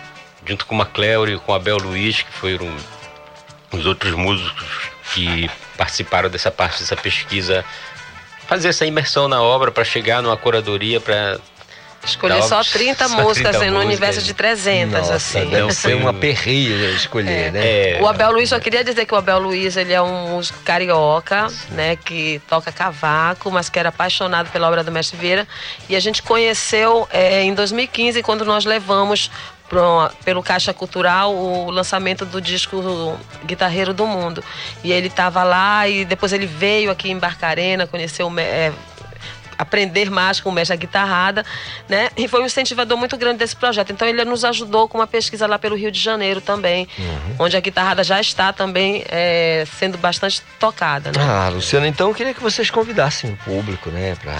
Junto 0.47 0.65
com 0.65 0.75
o 0.75 0.79
Macleori 0.79 1.35
e 1.35 1.39
com 1.39 1.53
Abel 1.53 1.77
Luiz, 1.77 2.23
que 2.23 2.33
foram 2.33 2.75
os 3.73 3.85
outros 3.85 4.13
músicos 4.13 4.91
que 5.13 5.51
participaram 5.77 6.31
dessa 6.31 6.51
parte 6.51 6.81
dessa 6.81 6.97
pesquisa, 6.97 7.65
fazer 8.47 8.69
essa 8.69 8.87
imersão 8.87 9.29
na 9.29 9.43
obra 9.43 9.71
para 9.71 9.85
chegar 9.85 10.23
numa 10.23 10.37
curadoria 10.37 11.01
para 11.01 11.39
Escolher 12.07 12.43
só 12.45 12.63
30 12.65 13.09
músicas 13.09 13.57
assim, 13.57 13.71
no 13.71 13.81
universo 13.81 14.23
de 14.23 14.33
300, 14.33 14.93
Nossa, 15.01 15.15
assim. 15.15 15.47
deve 15.51 15.73
ser 15.73 15.95
uma 16.01 16.15
perreia 16.15 16.91
escolher, 16.93 17.53
né? 17.53 18.01
O 18.01 18.07
Abel 18.07 18.33
Luiz, 18.33 18.49
só 18.49 18.59
queria 18.61 18.83
dizer 18.85 19.05
que 19.07 19.13
o 19.15 19.17
Abel 19.17 19.39
Luiz, 19.39 19.77
ele 19.77 19.93
é 19.93 20.01
um 20.01 20.29
músico 20.29 20.59
carioca, 20.65 21.49
né, 21.71 21.97
que 21.97 22.41
toca 22.49 22.71
cavaco, 22.73 23.51
mas 23.51 23.69
que 23.69 23.79
era 23.79 23.89
apaixonado 23.89 24.51
pela 24.51 24.69
obra 24.69 24.83
do 24.85 24.93
Mestre 24.93 25.17
Vieira. 25.19 25.47
E 25.89 25.97
a 25.97 26.01
gente 26.01 26.23
conheceu 26.23 27.09
é, 27.13 27.43
em 27.43 27.53
2015, 27.55 28.23
quando 28.23 28.45
nós 28.45 28.65
levamos 28.65 29.31
pro- 29.69 30.11
pelo 30.25 30.43
Caixa 30.43 30.73
Cultural 30.73 31.35
o 31.35 31.71
lançamento 31.71 32.25
do 32.25 32.41
disco 32.41 33.19
Guitarreiro 33.45 33.93
do 33.93 34.07
Mundo. 34.07 34.43
E 34.85 34.93
ele 34.93 35.09
estava 35.09 35.43
lá 35.43 35.89
e 35.89 36.05
depois 36.05 36.33
ele 36.33 36.47
veio 36.47 36.91
aqui 36.91 37.11
em 37.11 37.19
Barcarena, 37.19 37.87
conheceu 37.87 38.33
é, 38.39 38.73
aprender 39.59 40.11
mais 40.11 40.41
com 40.41 40.49
o 40.51 40.53
mestre 40.53 40.77
da 40.77 40.81
guitarrada, 40.81 41.45
né? 41.89 42.09
E 42.17 42.29
foi 42.29 42.43
um 42.43 42.47
incentivador 42.47 42.97
muito 42.97 43.17
grande 43.17 43.39
desse 43.39 43.57
projeto. 43.57 43.93
Então 43.93 44.07
ele 44.07 44.25
nos 44.25 44.45
ajudou 44.45 44.89
com 44.89 44.99
uma 44.99 45.07
pesquisa 45.07 45.47
lá 45.47 45.59
pelo 45.59 45.77
Rio 45.77 45.91
de 45.91 46.01
Janeiro 46.01 46.41
também, 46.41 46.87
Uhum. 46.99 47.37
onde 47.41 47.57
a 47.57 47.61
guitarrada 47.61 48.03
já 48.05 48.21
está 48.21 48.53
também 48.53 49.05
é, 49.09 49.65
sendo 49.79 49.97
bastante 49.99 50.43
tocada, 50.59 51.11
né? 51.11 51.19
Ah, 51.21 51.49
Luciana, 51.49 51.87
então 51.89 52.09
eu 52.09 52.15
queria 52.15 52.35
que 52.35 52.43
vocês 52.43 52.71
convidassem 52.71 53.31
o 53.33 53.37
público, 53.39 53.91
né, 53.91 54.15
pra... 54.23 54.37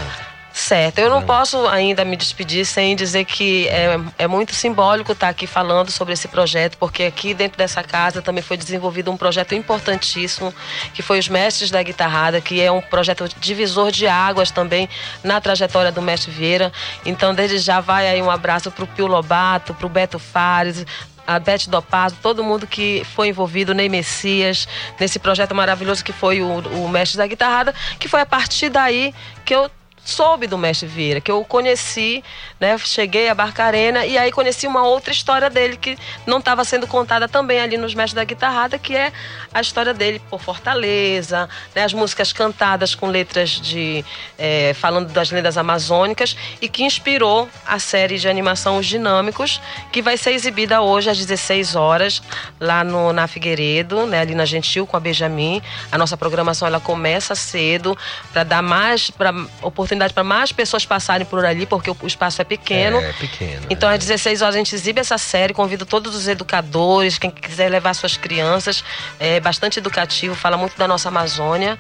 Certo, 0.57 0.99
eu 1.01 1.11
não 1.11 1.23
posso 1.23 1.67
ainda 1.67 2.03
me 2.03 2.17
despedir 2.17 2.65
sem 2.65 2.97
dizer 2.97 3.27
que 3.27 3.69
é, 3.69 4.01
é 4.17 4.27
muito 4.27 4.55
simbólico 4.55 5.13
estar 5.13 5.29
aqui 5.29 5.47
falando 5.47 5.91
sobre 5.91 6.15
esse 6.15 6.27
projeto, 6.29 6.79
porque 6.79 7.03
aqui 7.03 7.35
dentro 7.35 7.59
dessa 7.59 7.83
casa 7.83 8.23
também 8.23 8.43
foi 8.43 8.57
desenvolvido 8.57 9.11
um 9.11 9.19
projeto 9.19 9.55
importantíssimo, 9.55 10.55
que 10.95 11.03
foi 11.03 11.19
os 11.19 11.29
Mestres 11.29 11.71
da 11.71 11.83
Guitarrada, 11.83 12.41
que 12.41 12.59
é 12.59 12.73
um 12.73 12.81
projeto 12.81 13.29
divisor 13.39 13.93
de 13.93 14.07
águas 14.07 14.51
também 14.51 14.89
na 15.23 15.43
trajetória 15.43 15.93
do 15.93 16.01
Mestre 16.01 16.31
Vieira. 16.31 16.73
Então, 17.05 17.35
desde 17.35 17.59
já 17.59 17.79
vai 17.79 18.09
aí 18.09 18.23
um 18.23 18.31
abraço 18.31 18.71
para 18.71 18.85
o 18.85 18.87
Pio 18.87 19.07
Lobato, 19.07 19.75
para 19.75 19.87
o 19.87 19.91
Beto 19.91 20.19
Fares, 20.19 20.87
a 21.27 21.39
Beth 21.39 21.69
Dopado, 21.69 22.17
todo 22.23 22.43
mundo 22.43 22.67
que 22.67 23.05
foi 23.15 23.29
envolvido, 23.29 23.75
Ney 23.75 23.91
Messias, 23.91 24.67
nesse 24.99 25.19
projeto 25.19 25.55
maravilhoso 25.55 26.03
que 26.03 26.15
foi 26.15 26.41
o, 26.41 26.61
o 26.61 26.89
Mestre 26.89 27.19
da 27.19 27.27
Guitarrada, 27.27 27.75
que 27.99 28.09
foi 28.09 28.23
a 28.23 28.27
partir 28.27 28.71
daí 28.71 29.15
que 29.45 29.55
eu 29.55 29.71
soube 30.07 30.47
do 30.47 30.57
Mestre 30.57 30.87
Vieira, 30.87 31.21
que 31.21 31.31
eu 31.31 31.41
o 31.41 31.45
conheci, 31.45 32.23
né? 32.61 32.79
Cheguei 32.79 33.29
a 33.29 33.35
Barcarena 33.35 34.07
e 34.07 34.17
aí 34.17 34.31
conheci 34.31 34.67
uma 34.67 34.87
outra 34.87 35.13
história 35.13 35.51
dele 35.51 35.77
que 35.77 35.99
não 36.25 36.39
estava 36.39 36.65
sendo 36.65 36.87
contada 36.87 37.29
também 37.29 37.61
ali 37.61 37.77
nos 37.77 37.93
Mestres 37.93 38.15
da 38.15 38.25
Guitarrada, 38.25 38.79
que 38.79 38.95
é 38.95 39.13
a 39.53 39.61
história 39.61 39.93
dele 39.93 40.23
por 40.31 40.41
Fortaleza, 40.41 41.49
né? 41.75 41.83
As 41.83 41.93
músicas 41.93 42.33
cantadas 42.33 42.95
com 42.95 43.09
letras 43.09 43.51
de 43.51 44.05
eh, 44.39 44.73
falando 44.75 45.13
das 45.13 45.33
lendas 45.33 45.59
amazônicas 45.59 46.37
e 46.61 46.69
que 46.69 46.85
inspirou 46.85 47.49
a 47.67 47.79
série 47.81 48.17
de 48.19 48.29
animação 48.29 48.79
Os 48.79 48.87
Dinâmicos, 48.87 49.61
que 49.91 50.01
vai 50.01 50.17
ser 50.17 50.31
exibida 50.31 50.81
hoje 50.81 51.11
às 51.11 51.19
16 51.19 51.75
horas 51.75 52.23
lá 52.61 52.85
no 52.85 53.13
na 53.13 53.27
Figueiredo, 53.27 54.07
né? 54.07 54.21
Ali 54.21 54.37
na 54.37 54.45
Gentil 54.45 54.87
com 54.87 54.97
a 54.97 55.01
Benjamin. 55.01 55.61
A 55.91 55.99
nossa 55.99 56.17
programação 56.17 56.69
ela 56.69 56.79
começa 56.79 57.35
cedo 57.35 57.99
para 58.33 58.45
dar 58.45 58.63
mais 58.63 59.11
para 59.11 59.35
oportunidade 59.63 59.96
para 60.13 60.25
mais 60.25 60.53
pessoas 60.53 60.85
passarem 60.85 61.27
por 61.27 61.45
ali, 61.45 61.67
porque 61.67 61.91
o, 61.91 61.97
espaço 62.07 62.41
é 62.41 62.45
pequeno. 62.45 62.99
É, 62.99 63.13
pequeno. 63.13 63.67
Então, 63.71 63.89
às 63.89 63.99
16 63.99 64.43
horas 64.43 64.55
a 64.55 64.59
gente 64.59 64.75
exibe 64.75 65.01
essa 65.01 65.19
série, 65.19 65.53
convido 65.53 65.85
todos 65.85 66.15
os 66.15 66.29
educadores, 66.29 67.19
quem 67.19 67.31
quiser 67.31 67.69
levar 67.69 67.95
suas 67.95 68.17
crianças, 68.17 68.85
é 69.19 69.41
bastante 69.41 69.79
educativo, 69.79 70.35
fala 70.35 70.57
muito 70.57 70.77
da 70.77 70.87
nossa 70.87 71.09
Amazônia. 71.09 71.79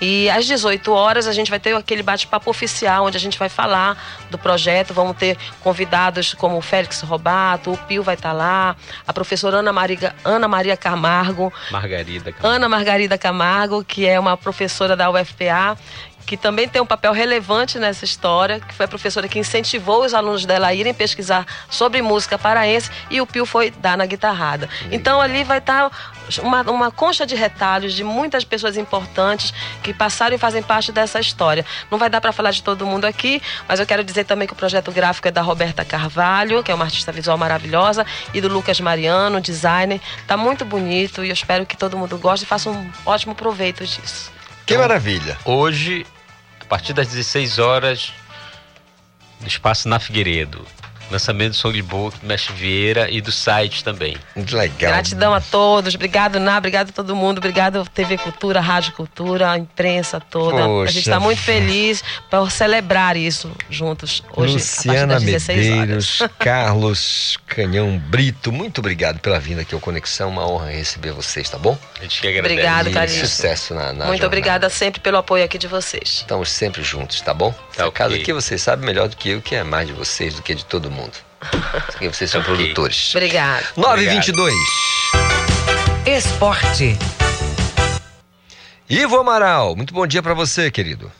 E 0.00 0.28
às 0.30 0.46
18 0.46 0.92
horas 0.92 1.26
a 1.26 1.32
gente 1.32 1.50
vai 1.50 1.60
ter 1.60 1.74
aquele 1.74 2.02
bate-papo 2.02 2.50
oficial, 2.50 3.06
onde 3.06 3.16
a 3.16 3.20
gente 3.20 3.38
vai 3.38 3.48
falar 3.48 3.96
do 4.30 4.38
projeto, 4.38 4.94
vamos 4.94 5.16
ter 5.16 5.36
convidados 5.60 6.34
como 6.34 6.56
o 6.56 6.62
Félix 6.62 7.00
Robato, 7.02 7.72
o 7.72 7.76
Pio 7.76 8.02
vai 8.02 8.14
estar 8.14 8.32
lá, 8.32 8.76
a 9.06 9.12
professora 9.12 9.58
Ana 9.58 9.72
Maria, 9.72 10.14
Ana 10.24 10.48
Maria 10.48 10.76
Camargo, 10.76 11.52
Margarida. 11.70 12.34
Ana 12.42 12.68
Margarida 12.68 13.18
Camargo, 13.18 13.84
que 13.84 14.06
é 14.06 14.18
uma 14.18 14.36
professora 14.36 14.96
da 14.96 15.10
UFPA, 15.10 15.76
que 16.26 16.36
também 16.36 16.68
tem 16.68 16.80
um 16.80 16.86
papel 16.86 17.12
relevante 17.12 17.78
nessa 17.78 18.04
história, 18.04 18.60
que 18.60 18.74
foi 18.74 18.86
a 18.86 18.88
professora 18.88 19.28
que 19.28 19.38
incentivou 19.38 20.04
os 20.04 20.14
alunos 20.14 20.44
dela 20.46 20.68
a 20.68 20.74
irem 20.74 20.94
pesquisar 20.94 21.46
sobre 21.68 22.00
música 22.02 22.38
paraense 22.38 22.90
e 23.10 23.20
o 23.20 23.26
Pio 23.26 23.44
foi 23.44 23.70
dar 23.70 23.96
na 23.96 24.06
guitarrada. 24.06 24.68
Então 24.90 25.20
ali 25.20 25.44
vai 25.44 25.58
estar 25.58 25.90
uma, 26.42 26.62
uma 26.62 26.90
concha 26.90 27.26
de 27.26 27.34
retalhos 27.34 27.92
de 27.92 28.04
muitas 28.04 28.44
pessoas 28.44 28.76
importantes 28.76 29.52
que 29.82 29.92
passaram 29.92 30.34
e 30.34 30.38
fazem 30.38 30.62
parte 30.62 30.92
dessa 30.92 31.20
história. 31.20 31.64
Não 31.90 31.98
vai 31.98 32.08
dar 32.08 32.20
para 32.20 32.32
falar 32.32 32.50
de 32.50 32.62
todo 32.62 32.86
mundo 32.86 33.04
aqui, 33.04 33.42
mas 33.68 33.80
eu 33.80 33.86
quero 33.86 34.04
dizer 34.04 34.24
também 34.24 34.46
que 34.46 34.54
o 34.54 34.56
projeto 34.56 34.90
gráfico 34.92 35.28
é 35.28 35.30
da 35.30 35.42
Roberta 35.42 35.84
Carvalho, 35.84 36.62
que 36.62 36.70
é 36.70 36.74
uma 36.74 36.84
artista 36.84 37.12
visual 37.12 37.36
maravilhosa, 37.36 38.06
e 38.32 38.40
do 38.40 38.48
Lucas 38.48 38.80
Mariano, 38.80 39.40
designer. 39.40 40.00
Tá 40.26 40.36
muito 40.36 40.64
bonito 40.64 41.24
e 41.24 41.28
eu 41.28 41.32
espero 41.32 41.66
que 41.66 41.76
todo 41.76 41.96
mundo 41.96 42.16
goste 42.18 42.44
e 42.44 42.48
faça 42.48 42.70
um 42.70 42.90
ótimo 43.04 43.34
proveito 43.34 43.84
disso. 43.84 44.41
Que 44.66 44.78
maravilha. 44.78 45.36
Hoje, 45.44 46.06
a 46.60 46.64
partir 46.64 46.92
das 46.92 47.08
16 47.08 47.58
horas, 47.58 48.12
no 49.40 49.46
espaço 49.46 49.88
na 49.88 49.98
Figueiredo. 49.98 50.64
Lançamento 51.12 51.50
do 51.52 51.56
songbook 51.56 52.18
do 52.20 52.26
Mestre 52.26 52.54
Vieira 52.54 53.10
e 53.10 53.20
do 53.20 53.30
site 53.30 53.84
também. 53.84 54.16
Legal. 54.34 54.92
Gratidão 54.92 55.34
a 55.34 55.40
todos. 55.40 55.94
Obrigado, 55.94 56.40
Ná. 56.40 56.58
Obrigado 56.58 56.88
a 56.88 56.92
todo 56.92 57.14
mundo. 57.14 57.38
Obrigado, 57.38 57.84
TV 57.92 58.16
Cultura, 58.18 58.60
Rádio 58.60 58.92
Cultura, 58.92 59.50
a 59.52 59.58
imprensa 59.58 60.18
toda. 60.20 60.64
a 60.64 60.86
gente 60.86 61.00
está 61.00 61.16
Poxa. 61.16 61.20
muito 61.26 61.40
feliz 61.42 62.02
por 62.30 62.50
celebrar 62.50 63.16
isso 63.16 63.50
juntos 63.68 64.22
hoje, 64.34 64.54
Luciana 64.54 65.04
a 65.04 65.06
partir 65.18 65.32
das 65.32 65.42
16 65.46 65.66
Medeiros, 65.68 66.20
horas. 66.20 66.32
Carlos 66.38 67.38
Canhão 67.46 67.98
Brito, 67.98 68.50
muito 68.50 68.78
obrigado 68.78 69.18
pela 69.20 69.38
vinda 69.38 69.62
aqui 69.62 69.74
ao 69.74 69.80
Conexão. 69.80 70.30
Uma 70.30 70.46
honra 70.50 70.70
receber 70.70 71.12
vocês, 71.12 71.48
tá 71.50 71.58
bom? 71.58 71.76
A 71.98 72.02
gente 72.02 72.20
que 72.20 72.28
agradece. 72.28 72.54
Obrigado, 72.54 72.88
E 72.88 72.92
Calixto. 72.92 73.26
Sucesso 73.26 73.74
na, 73.74 73.80
na 73.80 73.88
muito 73.88 74.02
jornada. 74.04 74.26
obrigada 74.26 74.70
sempre 74.70 75.00
pelo 75.00 75.18
apoio 75.18 75.44
aqui 75.44 75.58
de 75.58 75.66
vocês. 75.66 76.18
Estamos 76.20 76.50
sempre 76.50 76.82
juntos, 76.82 77.20
tá 77.20 77.34
bom? 77.34 77.54
Essa 77.74 77.90
casa 77.90 78.14
aqui 78.14 78.32
vocês 78.32 78.62
sabem 78.62 78.86
melhor 78.86 79.08
do 79.08 79.16
que 79.16 79.28
eu, 79.30 79.42
que 79.42 79.54
é 79.54 79.62
mais 79.62 79.86
de 79.86 79.92
vocês 79.92 80.34
do 80.34 80.42
que 80.42 80.54
de 80.54 80.64
todo 80.64 80.90
mundo. 80.90 81.01
Porque 81.86 82.08
vocês 82.08 82.30
são 82.30 82.42
produtores. 82.42 83.14
Obrigado. 83.14 83.64
9 83.76 84.02
e 84.04 84.08
22 84.08 84.54
Esporte. 86.06 86.96
Ivo 88.88 89.18
Amaral, 89.20 89.74
muito 89.76 89.94
bom 89.94 90.06
dia 90.06 90.22
pra 90.22 90.34
você, 90.34 90.70
querido. 90.70 91.10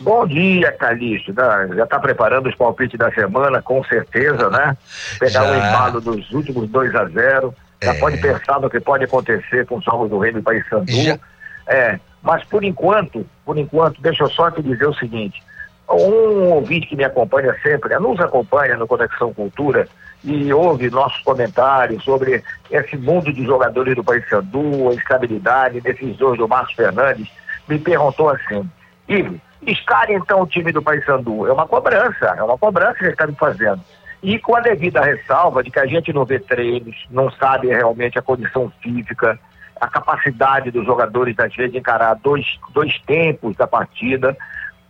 Bom 0.00 0.26
dia, 0.26 0.72
Calixto. 0.72 1.32
Já 1.76 1.84
está 1.84 1.98
preparando 1.98 2.48
os 2.48 2.54
palpites 2.54 2.98
da 2.98 3.10
semana, 3.12 3.62
com 3.62 3.84
certeza, 3.84 4.48
né? 4.50 4.76
Pegar 5.20 5.44
Já. 5.44 5.50
o 5.52 5.54
embalo 5.56 6.00
dos 6.00 6.30
últimos 6.32 6.68
2 6.70 6.94
a 6.94 7.04
0 7.06 7.54
Já 7.82 7.94
É. 7.94 7.98
pode 8.00 8.18
pensar 8.18 8.60
no 8.60 8.70
que 8.70 8.80
pode 8.80 9.04
acontecer 9.04 9.66
com 9.66 9.76
os 9.76 9.84
Jogos 9.84 10.10
do 10.10 10.18
Reino 10.18 10.38
e 10.38 10.42
Paysandu. 10.42 11.20
É, 11.68 11.98
mas 12.22 12.42
por 12.44 12.64
enquanto, 12.64 13.26
por 13.44 13.56
enquanto, 13.58 14.00
deixa 14.00 14.24
eu 14.24 14.30
só 14.30 14.50
te 14.50 14.62
dizer 14.62 14.86
o 14.86 14.94
seguinte. 14.94 15.42
Um 15.88 16.52
ouvinte 16.52 16.86
que 16.86 16.96
me 16.96 17.04
acompanha 17.04 17.54
sempre, 17.62 17.90
né, 17.90 17.98
nos 17.98 18.18
acompanha 18.18 18.76
no 18.76 18.86
Conexão 18.86 19.34
Cultura 19.34 19.86
e 20.24 20.52
ouve 20.52 20.88
nossos 20.88 21.22
comentários 21.22 22.02
sobre 22.02 22.42
esse 22.70 22.96
mundo 22.96 23.30
de 23.32 23.44
jogadores 23.44 23.94
do 23.94 24.02
Paysandu, 24.02 24.88
a 24.88 24.94
estabilidade, 24.94 25.82
decisões 25.82 26.38
do 26.38 26.48
Márcio 26.48 26.76
Fernandes, 26.76 27.28
me 27.68 27.78
perguntou 27.78 28.30
assim, 28.30 28.68
Ivo, 29.06 29.38
escale 29.66 30.14
então 30.14 30.40
o 30.40 30.46
time 30.46 30.72
do 30.72 30.82
Paysandu. 30.82 31.46
É 31.46 31.52
uma 31.52 31.66
cobrança, 31.66 32.34
é 32.36 32.42
uma 32.42 32.56
cobrança 32.56 32.94
que 32.94 33.04
ele 33.04 33.12
está 33.12 33.26
me 33.26 33.34
fazendo. 33.34 33.80
E 34.22 34.38
com 34.38 34.56
a 34.56 34.60
devida 34.60 35.02
ressalva 35.02 35.62
de 35.62 35.70
que 35.70 35.78
a 35.78 35.86
gente 35.86 36.10
não 36.12 36.24
vê 36.24 36.38
treinos, 36.38 36.96
não 37.10 37.30
sabe 37.30 37.68
realmente 37.68 38.18
a 38.18 38.22
condição 38.22 38.72
física, 38.80 39.38
a 39.78 39.86
capacidade 39.86 40.70
dos 40.70 40.86
jogadores 40.86 41.36
da 41.36 41.46
gente 41.48 41.72
de 41.72 41.78
encarar 41.78 42.14
dois, 42.14 42.58
dois 42.72 42.98
tempos 43.02 43.54
da 43.56 43.66
partida, 43.66 44.34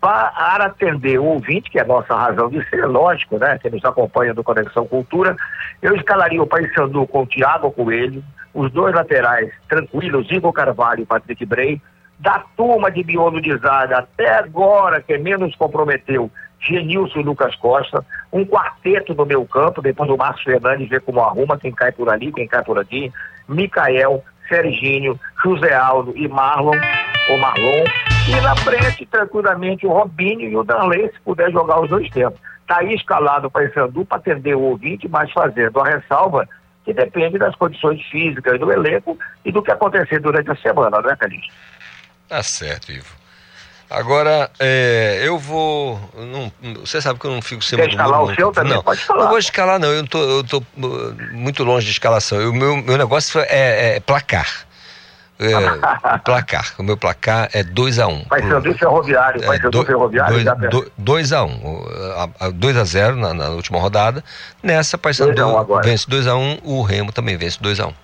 para 0.05 0.67
atender 0.67 1.19
o 1.19 1.25
ouvinte, 1.25 1.71
que 1.71 1.79
é 1.79 1.83
a 1.83 1.87
nossa 1.87 2.15
razão 2.15 2.51
de 2.51 2.63
ser, 2.69 2.85
lógico, 2.85 3.39
né? 3.39 3.59
Que 3.59 3.71
nos 3.71 3.83
acompanha 3.87 4.35
do 4.35 4.45
Conexão 4.45 4.87
Cultura, 4.87 5.35
eu 5.81 5.97
escalaria 5.97 6.43
o 6.43 6.47
Paysandu 6.47 7.07
com 7.07 7.23
o 7.23 7.27
Thiago 7.27 7.71
Coelho, 7.71 8.23
os 8.53 8.71
dois 8.71 8.95
laterais 8.95 9.51
tranquilos, 9.67 10.31
Igor 10.31 10.53
Carvalho 10.53 11.01
e 11.01 11.07
Patrick 11.07 11.47
Bray, 11.47 11.81
da 12.19 12.45
turma 12.55 12.91
de 12.91 13.03
Biolo 13.03 13.41
de 13.41 13.57
Zaga 13.57 14.01
até 14.01 14.35
agora, 14.35 15.01
que 15.01 15.17
menos 15.17 15.57
comprometeu, 15.57 16.31
Genilson 16.61 17.21
e 17.21 17.23
Lucas 17.23 17.57
Costa, 17.57 18.05
um 18.31 18.45
quarteto 18.45 19.15
no 19.15 19.25
meu 19.25 19.47
campo, 19.47 19.81
depois 19.81 20.11
o 20.11 20.19
Márcio 20.19 20.45
Fernandes 20.45 20.91
vê 20.91 21.01
como 21.01 21.21
arruma, 21.21 21.57
quem 21.57 21.73
cai 21.73 21.93
por 21.93 22.11
ali, 22.11 22.31
quem 22.31 22.47
cai 22.47 22.63
por 22.63 22.79
aqui, 22.79 23.11
Micael, 23.49 24.23
Serginho, 24.49 25.19
José 25.43 25.75
Aldo 25.75 26.13
e 26.17 26.29
Marlon, 26.29 26.79
ou 27.31 27.39
Marlon, 27.39 27.85
e 28.29 28.41
na 28.41 28.57
frente, 28.57 29.07
tranquilamente, 29.07 29.87
o 29.87 29.93
Robinho 29.93 30.49
e 30.49 30.57
o 30.57 30.65
Danley, 30.65 31.11
se 31.13 31.21
puder 31.21 31.51
jogar 31.51 31.81
os 31.81 31.91
dois 31.91 32.09
tempos. 32.11 32.41
Está 32.63 32.79
aí 32.79 32.95
escalado 32.95 33.51
para 33.51 33.69
Paysandu 33.69 34.05
para 34.05 34.19
atender 34.19 34.55
o 34.55 34.61
ouvinte, 34.61 35.07
mas 35.09 35.31
fazendo 35.33 35.79
a 35.81 35.85
ressalva 35.85 36.49
que 36.85 36.93
depende 36.93 37.39
das 37.39 37.55
condições 37.57 38.03
físicas 38.07 38.59
do 38.59 38.71
elenco 38.71 39.19
e 39.45 39.53
do 39.53 39.63
que 39.63 39.71
acontecer 39.71 40.21
durante 40.21 40.51
a 40.51 40.57
semana, 40.57 41.01
não 41.01 41.11
é, 41.11 41.17
Calixto? 41.17 41.53
Tá 42.29 42.43
certo, 42.43 42.93
Ivo. 42.93 43.24
Agora, 43.95 44.51
é, 44.59 45.21
eu 45.23 45.39
vou. 45.39 45.99
não- 46.17 46.53
você 46.85 47.01
sabe 47.01 47.19
que 47.19 47.27
eu 47.27 47.31
não 47.31 47.41
fico 47.41 47.63
sem 47.63 47.79
Quer 47.79 47.89
escalar 47.91 48.23
o 48.23 48.35
seu 48.35 48.51
também? 48.53 48.73
Não, 48.75 48.83
Pode 48.83 49.01
escalar. 49.01 49.23
não 49.23 49.29
vou 49.31 49.39
escalar, 49.39 49.79
não. 49.79 49.89
Eu 49.89 50.07
tô, 50.07 50.19
eu 50.19 50.45
tô 50.45 50.59
uh, 50.59 51.17
muito 51.33 51.63
longe 51.63 51.87
de 51.87 51.93
escalação. 51.93 52.39
O 52.49 52.53
meu, 52.53 52.77
meu 52.77 52.99
negócio 52.99 53.41
é, 53.41 53.97
é 53.97 54.01
placar. 54.01 54.67
É, 55.39 55.49
placar. 56.25 56.75
O 56.79 56.83
meu 56.83 56.97
placar 56.97 57.49
é 57.53 57.63
2x1. 57.63 58.09
Um. 58.09 58.69
E 58.71 58.75
Ferroviário, 58.75 59.43
É, 59.43 59.47
Paysandu 59.47 59.81
do- 59.81 59.87
Ferroviário, 59.87 60.33
dois- 60.35 60.45
já 60.45 60.55
do- 60.55 60.93
2 60.97 61.33
a 61.33 61.45
1 61.45 61.73
2 62.55 62.77
a 62.77 62.85
0 62.85 63.17
na, 63.17 63.35
na 63.35 63.49
última 63.51 63.79
rodada. 63.81 64.23
Nessa, 64.63 64.97
Paysandu 64.97 65.35
2 65.35 65.41
a 65.41 65.47
1 65.53 65.59
agora. 65.59 65.83
vence 65.87 66.09
2 66.09 66.27
a 66.27 66.37
1 66.37 66.59
o 66.63 66.83
Remo 66.83 67.13
também 67.13 67.37
vence 67.37 67.59
2 67.61 67.81
a 67.81 67.87
1 67.89 67.95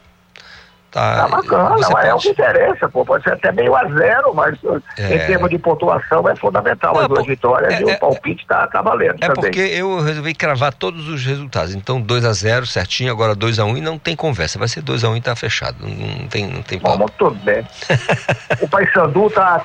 Tá, 0.91 1.17
Tá 1.23 1.29
bacana, 1.29 1.71
mas 1.71 1.83
é 2.05 2.09
o 2.09 2.12
pode- 2.15 2.23
que 2.25 2.29
interessa, 2.31 2.89
pô. 2.89 3.05
Pode 3.05 3.23
ser 3.23 3.35
até 3.35 3.53
meio 3.53 3.77
a 3.77 3.85
zero, 3.91 4.35
mas 4.35 4.59
É. 4.99 5.15
em 5.15 5.27
termos 5.27 5.49
de 5.49 5.57
pontuação 5.57 6.29
é 6.29 6.35
fundamental. 6.35 6.99
As 6.99 7.07
duas 7.07 7.25
vitórias 7.27 7.79
e 7.79 7.85
o 7.85 7.99
palpite 8.01 8.45
tá, 8.47 8.67
tá 8.67 8.83
valendo 8.83 9.15
É 9.21 9.29
também. 9.29 9.35
porque 9.53 9.61
eu 9.61 10.01
resolvi 10.01 10.35
cravar 10.35 10.75
todos 10.75 11.09
os 11.09 11.25
resultados. 11.25 11.75
Então, 11.77 12.01
2 12.01 12.25
a 12.25 12.33
0 12.33 12.67
certinho, 12.67 13.12
agora 13.12 13.37
2 13.37 13.61
a 13.61 13.65
1 13.65 13.77
e 13.77 13.81
não 13.81 13.99
tem 14.01 14.17
conversa. 14.17 14.59
Vai 14.59 14.67
ser 14.67 14.83
2 14.83 15.05
a 15.05 15.11
1 15.11 15.17
e 15.17 15.21
tá 15.21 15.37
fechado. 15.37 15.77
Não, 15.81 15.89
não 15.91 16.27
tem, 16.27 16.47
não 16.49 16.62
tem 16.62 16.81
Bom, 16.81 17.07
tudo 17.17 17.37
bem. 17.37 17.65
o 18.61 18.69
Paysandu 18.69 19.31
tá, 19.31 19.62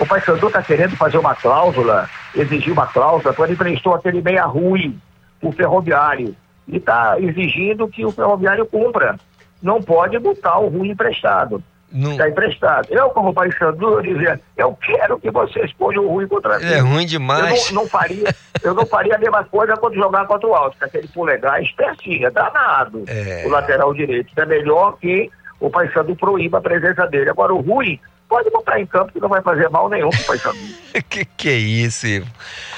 o 0.00 0.06
Paysandu 0.06 0.50
tá 0.50 0.60
querendo 0.60 0.96
fazer 0.96 1.18
uma 1.18 1.36
cláusula, 1.36 2.10
exigir 2.34 2.72
uma 2.72 2.88
cláusula, 2.88 3.32
quando 3.32 3.52
emprestou 3.52 3.94
aquele 3.94 4.20
meia 4.20 4.44
ruim, 4.44 5.00
o 5.40 5.52
ferroviário, 5.52 6.34
e 6.66 6.80
tá 6.80 7.14
exigindo 7.20 7.86
que 7.86 8.04
o 8.04 8.10
ferroviário 8.10 8.66
cumpra. 8.66 9.16
Não 9.62 9.80
pode 9.80 10.18
botar 10.18 10.58
o 10.58 10.68
ruim 10.68 10.90
emprestado. 10.90 11.62
Está 11.94 12.28
emprestado. 12.28 12.88
Eu, 12.90 13.10
como 13.10 13.34
eu 13.36 14.02
dizia, 14.02 14.40
eu 14.56 14.74
quero 14.80 15.20
que 15.20 15.30
vocês 15.30 15.70
ponham 15.74 16.06
o 16.06 16.08
ruim 16.08 16.26
contra 16.26 16.58
mim. 16.58 16.64
É 16.64 16.78
ruim 16.78 17.04
demais. 17.04 17.68
Eu 17.68 17.74
não, 17.74 17.82
não 17.82 17.88
faria, 17.88 18.34
eu 18.62 18.74
não 18.74 18.86
faria 18.86 19.14
a 19.14 19.18
mesma 19.18 19.44
coisa 19.44 19.76
quando 19.76 19.94
jogar 19.94 20.26
contra 20.26 20.48
o 20.48 20.54
Alto, 20.54 20.78
que 20.78 20.84
aquele 20.84 21.06
polegar 21.08 21.60
é 21.60 21.62
espertinho, 21.62 22.26
é 22.26 22.30
danado. 22.30 23.04
É. 23.06 23.44
O 23.46 23.50
lateral 23.50 23.92
direito. 23.92 24.32
É 24.34 24.46
melhor 24.46 24.96
que 24.96 25.30
o 25.60 25.68
Paysandu 25.68 26.16
proíba 26.16 26.58
a 26.58 26.62
presença 26.62 27.06
dele. 27.06 27.28
Agora, 27.28 27.52
o 27.52 27.60
Rui 27.60 28.00
pode 28.26 28.48
botar 28.50 28.80
em 28.80 28.86
campo 28.86 29.12
que 29.12 29.20
não 29.20 29.28
vai 29.28 29.42
fazer 29.42 29.68
mal 29.68 29.90
nenhum 29.90 30.08
pro 30.08 30.24
Paysandu. 30.24 30.58
que 31.10 31.26
que 31.26 31.48
é 31.50 31.56
isso, 31.56 32.06
Ivo? 32.06 32.30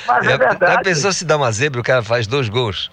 Mas 0.09 0.27
é 0.27 0.37
verdade. 0.37 0.77
A 0.77 0.83
pessoa 0.83 1.13
se 1.13 1.25
dá 1.25 1.37
uma 1.37 1.53
zebra, 1.53 1.81
o 1.81 1.85
cara 1.85 2.03
faz 2.03 2.27
dois 2.27 2.49
gols. 2.49 2.91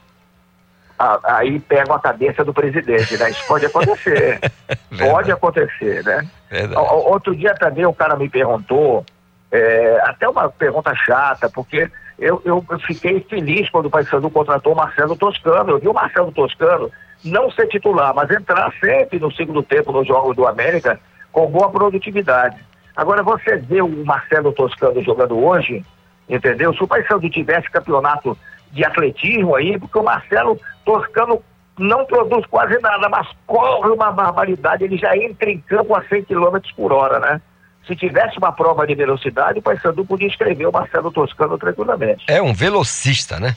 Aí 1.23 1.59
pega 1.59 1.95
a 1.95 1.99
cabeça 1.99 2.43
do 2.43 2.53
presidente, 2.53 3.17
né? 3.17 3.29
Isso 3.31 3.45
pode 3.47 3.65
acontecer. 3.65 4.39
pode 4.99 5.31
acontecer, 5.31 6.03
né? 6.03 6.27
O- 6.75 6.79
o- 6.81 7.11
Outro 7.13 7.35
dia 7.35 7.53
também 7.55 7.85
o 7.85 7.93
cara 7.93 8.15
me 8.15 8.29
perguntou, 8.29 9.05
é, 9.51 10.01
até 10.05 10.27
uma 10.29 10.49
pergunta 10.49 10.93
chata, 10.95 11.49
porque 11.49 11.89
eu, 12.19 12.41
eu, 12.45 12.63
eu 12.69 12.79
fiquei 12.79 13.19
feliz 13.29 13.69
quando 13.69 13.87
o 13.87 13.89
Paysandu 13.89 14.29
contratou 14.29 14.73
o 14.73 14.75
Marcelo 14.75 15.15
Toscano. 15.15 15.71
Eu 15.71 15.79
vi 15.79 15.87
o 15.87 15.93
Marcelo 15.93 16.31
Toscano 16.31 16.91
não 17.23 17.49
ser 17.51 17.67
titular, 17.67 18.13
mas 18.13 18.29
entrar 18.31 18.71
sempre 18.79 19.19
no 19.19 19.31
segundo 19.31 19.61
tempo 19.63 19.91
nos 19.91 20.07
jogos 20.07 20.35
do 20.35 20.47
América 20.47 20.99
com 21.31 21.47
boa 21.47 21.69
produtividade. 21.69 22.57
Agora, 22.95 23.23
você 23.23 23.55
vê 23.57 23.81
o 23.81 24.05
Marcelo 24.05 24.51
Toscano 24.51 25.01
jogando 25.01 25.37
hoje, 25.37 25.83
entendeu? 26.29 26.73
Se 26.73 26.83
o 26.83 26.87
Paysandu 26.87 27.29
tivesse 27.29 27.69
campeonato 27.71 28.37
de 28.71 28.85
atletismo 28.85 29.55
aí, 29.55 29.77
porque 29.79 29.97
o 29.97 30.03
Marcelo 30.03 30.59
Toscano 30.85 31.41
não 31.77 32.05
produz 32.05 32.45
quase 32.47 32.77
nada, 32.79 33.09
mas 33.09 33.27
corre 33.47 33.89
uma 33.89 34.11
barbaridade, 34.11 34.83
ele 34.83 34.97
já 34.97 35.15
entra 35.17 35.49
em 35.49 35.59
campo 35.59 35.95
a 35.95 36.03
100 36.03 36.25
km 36.25 36.57
por 36.75 36.91
hora, 36.93 37.19
né? 37.19 37.41
Se 37.87 37.95
tivesse 37.95 38.37
uma 38.37 38.51
prova 38.51 38.85
de 38.85 38.93
velocidade, 38.93 39.59
o 39.59 39.61
Paysandu 39.61 40.05
podia 40.05 40.27
escrever 40.27 40.67
o 40.67 40.71
Marcelo 40.71 41.11
Toscano 41.11 41.57
tranquilamente. 41.57 42.23
É 42.27 42.41
um 42.41 42.53
velocista, 42.53 43.39
né? 43.39 43.55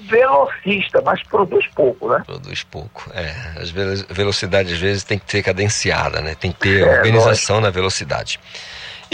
Velocista, 0.00 1.00
mas 1.02 1.22
produz 1.22 1.66
pouco, 1.74 2.08
né? 2.08 2.22
Produz 2.26 2.62
pouco. 2.64 3.10
É, 3.14 3.30
as 3.60 3.70
velo- 3.70 4.04
velocidades 4.10 4.72
às 4.72 4.78
vezes 4.78 5.04
tem 5.04 5.18
que 5.18 5.30
ser 5.30 5.42
cadenciada, 5.42 6.20
né? 6.20 6.34
Tem 6.34 6.52
que 6.52 6.58
ter 6.58 6.86
É, 6.86 6.96
organização 6.98 7.60
na 7.60 7.70
velocidade. 7.70 8.38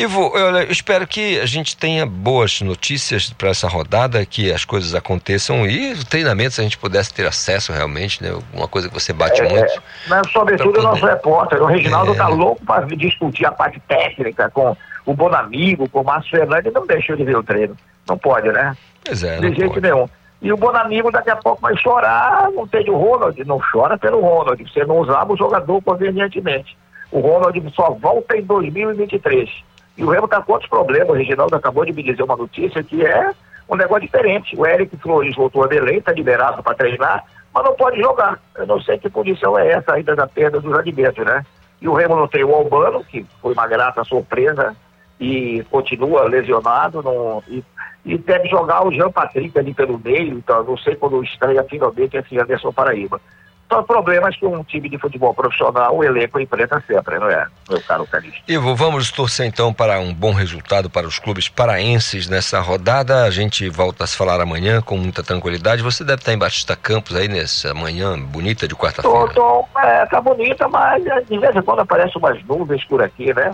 Ivo, 0.01 0.33
eu 0.39 0.71
espero 0.71 1.05
que 1.09 1.41
a 1.41 1.45
gente 1.47 1.77
tenha 1.77 2.07
boas 2.07 2.61
notícias 2.61 3.31
para 3.33 3.49
essa 3.49 3.67
rodada, 3.67 4.25
que 4.25 4.53
as 4.53 4.65
coisas 4.65 4.95
aconteçam 4.95 5.67
e 5.67 5.91
os 5.91 6.05
treinamentos 6.05 6.57
a 6.61 6.63
gente 6.63 6.79
pudesse 6.79 7.13
ter 7.13 7.27
acesso 7.27 7.73
realmente, 7.73 8.23
né? 8.23 8.31
Uma 8.55 8.69
coisa 8.69 8.87
que 8.89 8.95
você 8.95 9.13
bate 9.13 9.41
É, 9.43 9.49
muito. 9.49 9.83
Mas, 10.07 10.31
sobretudo, 10.31 10.71
Pra 10.75 10.81
o 10.83 10.85
nosso 10.85 11.05
repórter. 11.05 11.61
O 11.61 11.67
Reginaldo 11.67 12.13
É. 12.13 12.17
tá 12.17 12.29
louco 12.29 12.65
para 12.65 12.87
discutir 12.95 13.45
a 13.45 13.51
parte 13.51 13.81
técnica 13.89 14.49
com 14.51 14.77
o 15.05 15.15
Bonamigo, 15.15 15.89
com 15.89 16.03
o 16.03 16.05
Márcio 16.05 16.31
Fernandes, 16.31 16.73
não 16.73 16.87
deixa 16.87 17.13
ele 17.15 17.25
ver 17.25 17.37
o 17.37 17.43
treino. 17.43 17.77
Não 18.09 18.17
pode, 18.17 18.53
né? 18.53 18.77
Pois 19.05 19.25
é, 19.25 19.41
De 19.41 19.49
jeito 19.53 19.75
pode. 19.75 19.81
nenhum. 19.81 20.09
E 20.41 20.53
o 20.53 20.57
Bonamigo 20.57 21.11
daqui 21.11 21.31
a 21.31 21.37
pouco 21.37 21.61
vai 21.61 21.77
chorar, 21.77 22.49
não 22.53 22.69
tem 22.69 22.89
o 22.89 22.97
Ronald, 22.97 23.37
não 23.45 23.59
chora 23.73 23.99
pelo 23.99 24.21
Ronald, 24.21 24.63
você 24.63 24.85
não 24.85 24.99
usava 24.99 25.33
o 25.33 25.37
jogador 25.37 25.83
convenientemente. 25.83 26.79
O 27.11 27.19
Ronald 27.19 27.61
só 27.75 27.91
volta 28.01 28.37
em 28.37 28.43
2023. 28.45 29.51
E 29.99 30.05
o 30.05 30.09
Remo 30.09 30.27
está 30.27 30.41
com 30.41 30.53
outros 30.53 30.71
problemas, 30.71 31.11
o 31.11 31.15
Reginaldo 31.15 31.57
acabou 31.57 31.85
de 31.85 31.93
me 31.93 32.05
dizer 32.05 32.23
uma 32.23 32.37
notícia 32.37 32.85
que 32.85 33.05
é 33.05 33.33
um 33.69 33.75
negócio 33.75 34.03
diferente. 34.03 34.57
O 34.57 34.65
Eric 34.65 34.97
Flores 34.99 35.35
voltou 35.35 35.65
a 35.65 35.67
Belém, 35.67 35.99
está 35.99 36.13
liberado 36.13 36.63
para 36.63 36.77
treinar, 36.77 37.25
mas 37.53 37.65
não 37.65 37.75
pode 37.75 38.01
jogar. 38.01 38.39
Eu 38.55 38.67
não 38.67 38.81
sei 38.81 38.97
que 38.97 39.11
condição 39.11 39.59
é 39.59 39.73
essa 39.73 39.95
ainda 39.95 40.15
da 40.15 40.29
perda 40.29 40.61
dos 40.61 40.73
alimentos, 40.73 41.27
né? 41.27 41.45
E 41.83 41.89
o 41.89 41.95
Remo 41.95 42.15
não 42.15 42.29
tem 42.29 42.45
o 42.45 42.55
Albano, 42.55 43.03
que 43.05 43.27
foi 43.43 43.53
uma 43.53 43.67
grata 43.67 44.05
surpresa 44.05 44.77
e 45.19 45.65
continua 45.69 46.29
lesionado, 46.29 47.03
não, 47.03 47.43
e, 47.49 47.65
e 48.05 48.17
deve 48.17 48.49
jogar 48.49 48.87
o 48.87 48.93
Jean 48.93 49.11
Patrick 49.11 49.59
ali 49.59 49.75
pelo 49.75 49.99
meio, 49.99 50.39
então 50.39 50.63
não 50.63 50.79
sei 50.79 50.95
quando 50.95 51.25
estreia 51.25 51.65
finalmente 51.65 52.17
esse 52.17 52.39
Anderson 52.39 52.73
Paraíba. 52.73 53.21
São 53.69 53.85
problemas 53.85 54.35
que 54.35 54.47
um 54.47 54.65
time 54.65 54.89
de 54.89 54.97
futebol 54.99 55.35
profissional, 55.35 55.95
o 55.95 56.03
elenco 56.03 56.41
enfrenta 56.41 56.83
sempre, 56.87 57.19
não 57.19 57.29
é, 57.29 57.47
meu 57.69 57.81
caro 57.83 58.07
Calixto? 58.07 58.41
Ivo, 58.49 58.75
vamos 58.75 59.11
torcer 59.11 59.47
então 59.47 59.75
para 59.75 60.01
um 60.01 60.15
bom 60.15 60.33
resultado 60.33 60.89
para 60.89 61.07
os 61.07 61.19
clubes 61.19 61.49
paraenses 61.51 62.29
nessa 62.29 62.61
rodada. 62.61 63.25
A 63.25 63.31
gente 63.31 63.69
volta 63.69 64.05
a 64.05 64.07
se 64.07 64.17
falar 64.17 64.41
amanhã 64.41 64.81
com 64.81 64.97
muita 64.97 65.23
tranquilidade. 65.23 65.83
Você 65.83 66.03
deve 66.03 66.21
estar 66.21 66.33
em 66.33 66.39
Batista 66.39 66.75
Campos 66.75 67.15
aí 67.15 67.29
nessa 67.29 67.75
manhã 67.75 68.19
bonita 68.19 68.67
de 68.67 68.75
Tô, 68.75 68.81
quarta-feira. 68.81 69.35
tô, 69.35 69.65
é, 69.81 70.07
tá 70.07 70.21
bonita, 70.21 70.67
mas 70.69 71.05
é, 71.07 71.21
de 71.21 71.39
vez 71.39 71.55
em 71.55 71.63
quando 71.63 71.81
aparecem 71.81 72.17
umas 72.17 72.43
nuvens 72.45 72.83
por 72.85 73.03
aqui, 73.03 73.35
né? 73.35 73.53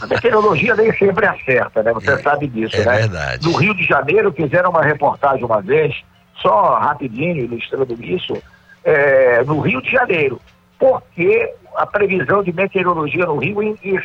A 0.00 0.06
meteorologia 0.06 0.76
nem 0.76 0.92
sempre 0.98 1.26
acerta, 1.26 1.82
né? 1.82 1.92
Você 1.94 2.22
sabe 2.22 2.46
disso, 2.46 2.76
é 2.76 2.84
né? 2.84 2.96
verdade. 2.98 3.46
No 3.46 3.56
Rio 3.56 3.74
de 3.74 3.84
Janeiro 3.84 4.30
fizeram 4.32 4.68
uma 4.68 4.82
reportagem 4.82 5.44
uma 5.44 5.62
vez, 5.62 5.94
só 6.42 6.78
rapidinho, 6.78 7.44
ilustrando 7.44 7.94
isso, 8.02 8.36
é, 8.86 9.42
no 9.44 9.60
Rio 9.60 9.82
de 9.82 9.90
Janeiro. 9.90 10.40
Por 10.78 11.02
que 11.14 11.52
a 11.74 11.84
previsão 11.86 12.42
de 12.42 12.52
meteorologia 12.52 13.26
no 13.26 13.36
Rio 13.36 13.58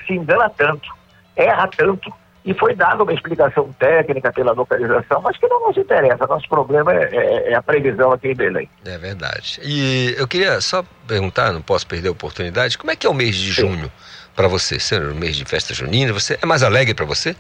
se 0.08 0.14
engana 0.14 0.50
tanto, 0.50 0.90
erra 1.36 1.68
tanto? 1.68 2.12
E 2.44 2.56
foi 2.56 2.74
dada 2.74 3.04
uma 3.04 3.14
explicação 3.14 3.72
técnica 3.78 4.34
pela 4.34 4.52
localização, 4.54 5.22
mas 5.22 5.38
que 5.38 5.48
não 5.48 5.68
nos 5.68 5.78
interessa. 5.78 6.26
Nosso 6.26 6.50
problema 6.50 6.92
é, 6.92 7.04
é- 7.16 7.52
é 7.52 7.54
a 7.54 7.62
previsão 7.62 8.12
aqui 8.12 8.30
em 8.30 8.36
Belém. 8.36 8.68
É 8.84 8.98
verdade. 8.98 9.60
E 9.64 10.16
eu 10.18 10.28
queria 10.28 10.60
só 10.60 10.84
perguntar, 11.08 11.52
não 11.54 11.62
posso 11.62 11.86
perder 11.86 12.08
a 12.08 12.12
oportunidade, 12.14 12.80
como 12.80 12.90
é 12.90 12.96
que 12.96 13.06
é 13.06 13.10
o 13.10 13.14
mês 13.14 13.36
de 13.36 13.52
junho 13.52 13.92
para 14.36 14.48
você? 14.48 14.80
Ser 14.80 15.04
o 15.04 15.14
mês 15.14 15.36
de 15.36 15.46
festa 15.46 15.72
junina, 15.72 16.12
você 16.14 16.40
é 16.42 16.46
mais 16.48 16.64
alegre 16.64 16.96
para 16.96 17.06
você? 17.06 17.36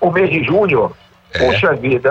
o 0.00 0.10
mês 0.10 0.30
de 0.30 0.42
junho, 0.44 0.92
É. 1.32 1.38
poxa 1.38 1.72
vida, 1.74 2.08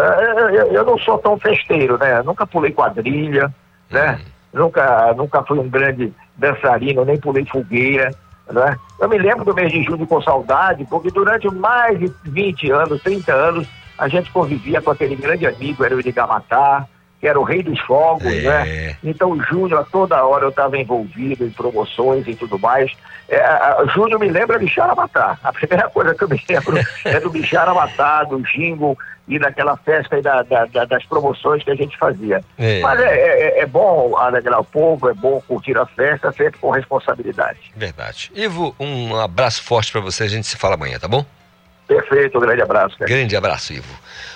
eu, 0.53 0.71
eu 0.73 0.85
não 0.85 0.97
sou 0.97 1.17
tão 1.19 1.37
festeiro, 1.37 1.97
né? 1.97 2.21
Nunca 2.23 2.47
pulei 2.47 2.71
quadrilha, 2.71 3.53
né? 3.91 4.19
Nunca, 4.53 5.13
nunca 5.13 5.43
fui 5.43 5.59
um 5.59 5.69
grande 5.69 6.13
dançarino, 6.37 7.05
nem 7.05 7.19
pulei 7.19 7.45
fogueira, 7.45 8.11
né? 8.51 8.75
Eu 8.99 9.07
me 9.07 9.17
lembro 9.17 9.45
do 9.45 9.53
mês 9.53 9.71
de 9.71 9.83
junho 9.83 10.05
com 10.05 10.21
saudade, 10.21 10.85
porque 10.89 11.09
durante 11.09 11.47
mais 11.53 11.97
de 11.99 12.11
20 12.25 12.71
anos, 12.71 13.01
30 13.01 13.33
anos, 13.33 13.67
a 13.97 14.07
gente 14.07 14.31
convivia 14.31 14.81
com 14.81 14.91
aquele 14.91 15.15
grande 15.15 15.45
amigo, 15.45 15.83
era 15.83 15.95
o 15.95 15.99
Edgar 15.99 16.27
Matar, 16.27 16.87
que 17.21 17.27
era 17.27 17.39
o 17.39 17.43
rei 17.43 17.61
dos 17.61 17.79
fogos, 17.81 18.33
né? 18.43 18.95
Então, 19.03 19.39
junho, 19.43 19.77
a 19.77 19.83
toda 19.83 20.21
hora 20.25 20.43
eu 20.45 20.49
estava 20.49 20.75
envolvido 20.75 21.45
em 21.45 21.51
promoções 21.51 22.27
e 22.27 22.35
tudo 22.35 22.57
mais. 22.57 22.91
É, 23.29 23.39
a- 23.39 23.85
junho 23.93 24.17
me 24.19 24.27
lembra 24.27 24.57
Bichara 24.57 24.95
Matar. 24.95 25.39
A 25.43 25.53
primeira 25.53 25.87
coisa 25.93 26.15
que 26.15 26.23
eu 26.23 26.27
me 26.29 26.41
lembro 26.49 26.77
é 27.05 27.19
do 27.19 27.29
Bichara 27.29 27.73
Matar, 27.75 28.25
do 28.25 28.41
jingle 28.41 28.97
e 29.27 29.37
daquela 29.37 29.77
festa 29.77 30.17
e 30.17 30.21
da- 30.21 30.41
da- 30.41 30.65
da- 30.65 30.85
das 30.85 31.05
promoções 31.05 31.63
que 31.63 31.69
a 31.69 31.75
gente 31.75 31.95
fazia. 31.95 32.43
É. 32.57 32.81
Mas 32.81 32.99
é, 32.99 33.15
é- 33.15 33.59
é 33.61 33.65
bom 33.67 34.17
alegrar 34.17 34.59
o 34.59 34.65
povo, 34.65 35.07
é 35.07 35.13
bom 35.13 35.39
curtir 35.47 35.77
a 35.77 35.85
festa, 35.85 36.31
sempre 36.31 36.59
com 36.59 36.71
responsabilidade. 36.71 37.59
Verdade. 37.75 38.31
Ivo, 38.35 38.75
um 38.79 39.15
abraço 39.15 39.63
forte 39.63 39.91
para 39.91 40.01
você, 40.01 40.23
a 40.23 40.27
gente 40.27 40.47
se 40.47 40.57
fala 40.57 40.73
amanhã, 40.73 40.97
tá 40.99 41.07
bom? 41.07 41.23
Perfeito, 41.87 42.37
um 42.37 42.41
grande 42.41 42.61
abraço. 42.61 42.97
cara. 42.97 43.09
Grande 43.09 43.35
abraço, 43.35 43.73
Ivo. 43.73 43.93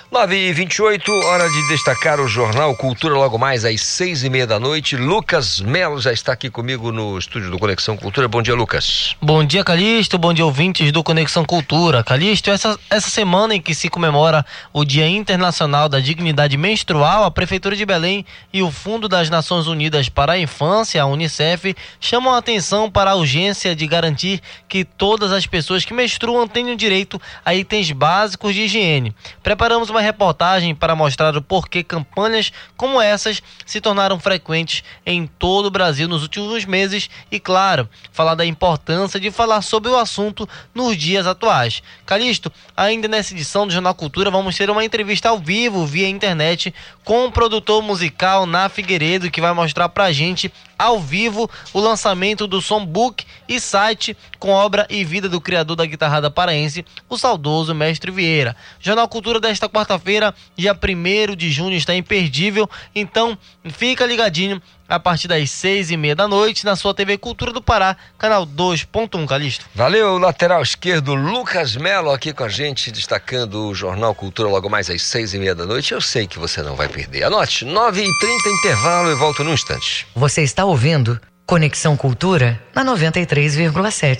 9 0.08 0.36
e 0.36 0.52
28 0.52 1.12
hora 1.12 1.50
de 1.50 1.68
destacar 1.68 2.20
o 2.20 2.28
Jornal 2.28 2.76
Cultura 2.76 3.12
logo 3.14 3.36
mais 3.36 3.64
às 3.64 3.80
seis 3.82 4.22
e 4.22 4.30
meia 4.30 4.46
da 4.46 4.60
noite. 4.60 4.96
Lucas 4.96 5.60
Melo 5.60 6.00
já 6.00 6.12
está 6.12 6.32
aqui 6.32 6.48
comigo 6.48 6.92
no 6.92 7.18
estúdio 7.18 7.50
do 7.50 7.58
Conexão 7.58 7.96
Cultura. 7.96 8.28
Bom 8.28 8.40
dia, 8.40 8.54
Lucas. 8.54 9.16
Bom 9.20 9.44
dia, 9.44 9.64
Calixto. 9.64 10.16
Bom 10.16 10.32
dia, 10.32 10.46
ouvintes 10.46 10.92
do 10.92 11.02
Conexão 11.02 11.44
Cultura. 11.44 12.04
Calixto, 12.04 12.50
essa, 12.50 12.78
essa 12.88 13.10
semana 13.10 13.56
em 13.56 13.60
que 13.60 13.74
se 13.74 13.88
comemora 13.88 14.46
o 14.72 14.84
Dia 14.84 15.08
Internacional 15.08 15.88
da 15.88 15.98
Dignidade 15.98 16.56
Menstrual, 16.56 17.24
a 17.24 17.30
Prefeitura 17.30 17.74
de 17.74 17.84
Belém 17.84 18.24
e 18.52 18.62
o 18.62 18.70
Fundo 18.70 19.08
das 19.08 19.28
Nações 19.28 19.66
Unidas 19.66 20.08
para 20.08 20.34
a 20.34 20.38
Infância, 20.38 21.02
a 21.02 21.06
Unicef, 21.06 21.74
chamam 22.00 22.32
a 22.32 22.38
atenção 22.38 22.88
para 22.88 23.10
a 23.10 23.16
urgência 23.16 23.74
de 23.74 23.86
garantir 23.88 24.40
que 24.68 24.84
todas 24.84 25.32
as 25.32 25.46
pessoas 25.46 25.84
que 25.84 25.92
menstruam 25.92 26.46
tenham 26.46 26.76
direito 26.76 27.20
a 27.44 27.56
itens 27.56 27.90
básicos 27.90 28.54
de 28.54 28.62
higiene. 28.62 29.12
Preparamos 29.42 29.90
uma 29.90 29.95
exclusiva 29.96 30.00
reportagem 30.00 30.74
para 30.74 30.94
mostrar 30.94 31.36
o 31.36 31.42
porquê 31.42 31.82
campanhas 31.82 32.52
como 32.76 33.00
essas 33.00 33.42
se 33.64 33.80
tornaram 33.80 34.18
frequentes 34.18 34.82
em 35.04 35.26
todo 35.26 35.66
o 35.66 35.70
Brasil 35.70 36.08
nos 36.08 36.22
últimos 36.22 36.64
meses 36.64 37.08
e, 37.30 37.40
claro, 37.40 37.88
falar 38.12 38.34
da 38.34 38.44
importância 38.44 39.18
de 39.18 39.30
falar 39.30 39.62
sobre 39.62 39.90
o 39.90 39.98
assunto 39.98 40.48
nos 40.74 40.96
dias 40.96 41.26
atuais. 41.26 41.82
Calixto, 42.04 42.52
ainda 42.76 43.08
nessa 43.08 43.34
edição 43.34 43.66
do 43.66 43.72
Jornal 43.72 43.94
Cultura, 43.94 44.30
vamos 44.30 44.56
ter 44.56 44.70
uma 44.70 44.84
entrevista 44.84 45.28
ao 45.28 45.38
vivo 45.38 45.86
via 45.86 46.08
internet 46.08 46.74
com 47.04 47.26
o 47.26 47.32
produtor 47.32 47.82
musical 47.82 48.46
Na 48.46 48.68
Figueiredo, 48.68 49.30
que 49.30 49.40
vai 49.40 49.52
mostrar 49.52 49.88
pra 49.88 50.12
gente 50.12 50.52
ao 50.78 51.00
vivo 51.00 51.50
o 51.72 51.80
lançamento 51.80 52.46
do 52.46 52.60
Songbook 52.60 53.24
e 53.48 53.60
site 53.60 54.16
com 54.38 54.50
obra 54.50 54.86
e 54.90 55.04
vida 55.04 55.28
do 55.28 55.40
criador 55.40 55.76
da 55.76 55.86
guitarrada 55.86 56.30
paraense, 56.30 56.84
o 57.08 57.16
saudoso 57.16 57.74
Mestre 57.74 58.10
Vieira. 58.10 58.56
Jornal 58.80 59.08
Cultura 59.08 59.40
desta 59.40 59.68
quarta-feira, 59.68 60.34
dia 60.56 60.74
1 60.74 61.34
de 61.34 61.50
junho, 61.50 61.76
está 61.76 61.94
imperdível, 61.94 62.68
então 62.94 63.36
fica 63.64 64.06
ligadinho 64.06 64.60
a 64.88 64.98
partir 64.98 65.28
das 65.28 65.50
seis 65.50 65.90
e 65.90 65.96
meia 65.96 66.14
da 66.14 66.28
noite 66.28 66.64
na 66.64 66.76
sua 66.76 66.94
TV 66.94 67.18
Cultura 67.18 67.52
do 67.52 67.62
Pará, 67.62 67.96
canal 68.18 68.46
2.1, 68.46 69.26
Calixto. 69.26 69.66
Valeu, 69.74 70.18
lateral 70.18 70.62
esquerdo 70.62 71.14
Lucas 71.14 71.76
Melo 71.76 72.10
aqui 72.10 72.32
com 72.32 72.44
a 72.44 72.48
gente, 72.48 72.90
destacando 72.90 73.68
o 73.68 73.74
Jornal 73.74 74.14
Cultura 74.14 74.48
logo 74.48 74.68
mais 74.68 74.88
às 74.90 75.02
seis 75.02 75.34
e 75.34 75.38
meia 75.38 75.54
da 75.54 75.66
noite. 75.66 75.92
Eu 75.92 76.00
sei 76.00 76.26
que 76.26 76.38
você 76.38 76.62
não 76.62 76.76
vai 76.76 76.88
perder. 76.88 77.24
Anote, 77.24 77.64
nove 77.64 78.02
e 78.02 78.18
trinta 78.18 78.48
intervalo 78.48 79.10
e 79.10 79.14
volto 79.14 79.42
num 79.42 79.52
instante. 79.52 80.06
Você 80.14 80.42
está 80.42 80.64
ouvindo 80.64 81.20
Conexão 81.46 81.96
Cultura 81.96 82.60
na 82.74 82.84
93,7. 82.84 84.16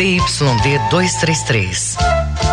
ZYD 0.00 0.78
233, 0.88 1.96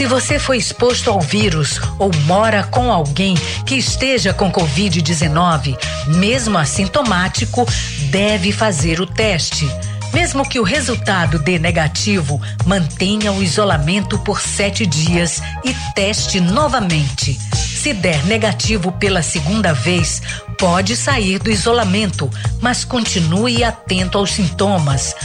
Se 0.00 0.06
você 0.06 0.38
foi 0.38 0.56
exposto 0.56 1.10
ao 1.10 1.20
vírus 1.20 1.78
ou 1.98 2.10
mora 2.24 2.64
com 2.64 2.90
alguém 2.90 3.34
que 3.66 3.74
esteja 3.74 4.32
com 4.32 4.50
Covid-19, 4.50 5.76
mesmo 6.06 6.56
assintomático, 6.56 7.66
deve 8.08 8.50
fazer 8.50 8.98
o 9.02 9.06
teste. 9.06 9.68
Mesmo 10.10 10.48
que 10.48 10.58
o 10.58 10.62
resultado 10.62 11.38
dê 11.38 11.58
negativo, 11.58 12.40
mantenha 12.64 13.30
o 13.30 13.42
isolamento 13.42 14.18
por 14.20 14.40
sete 14.40 14.86
dias 14.86 15.42
e 15.62 15.74
teste 15.94 16.40
novamente. 16.40 17.38
Se 17.80 17.94
der 17.94 18.26
negativo 18.26 18.92
pela 18.92 19.22
segunda 19.22 19.72
vez, 19.72 20.20
pode 20.58 20.94
sair 20.94 21.38
do 21.38 21.50
isolamento, 21.50 22.28
mas 22.60 22.84
continue 22.84 23.64
atento 23.64 24.18
aos 24.18 24.32
sintomas. 24.32 25.16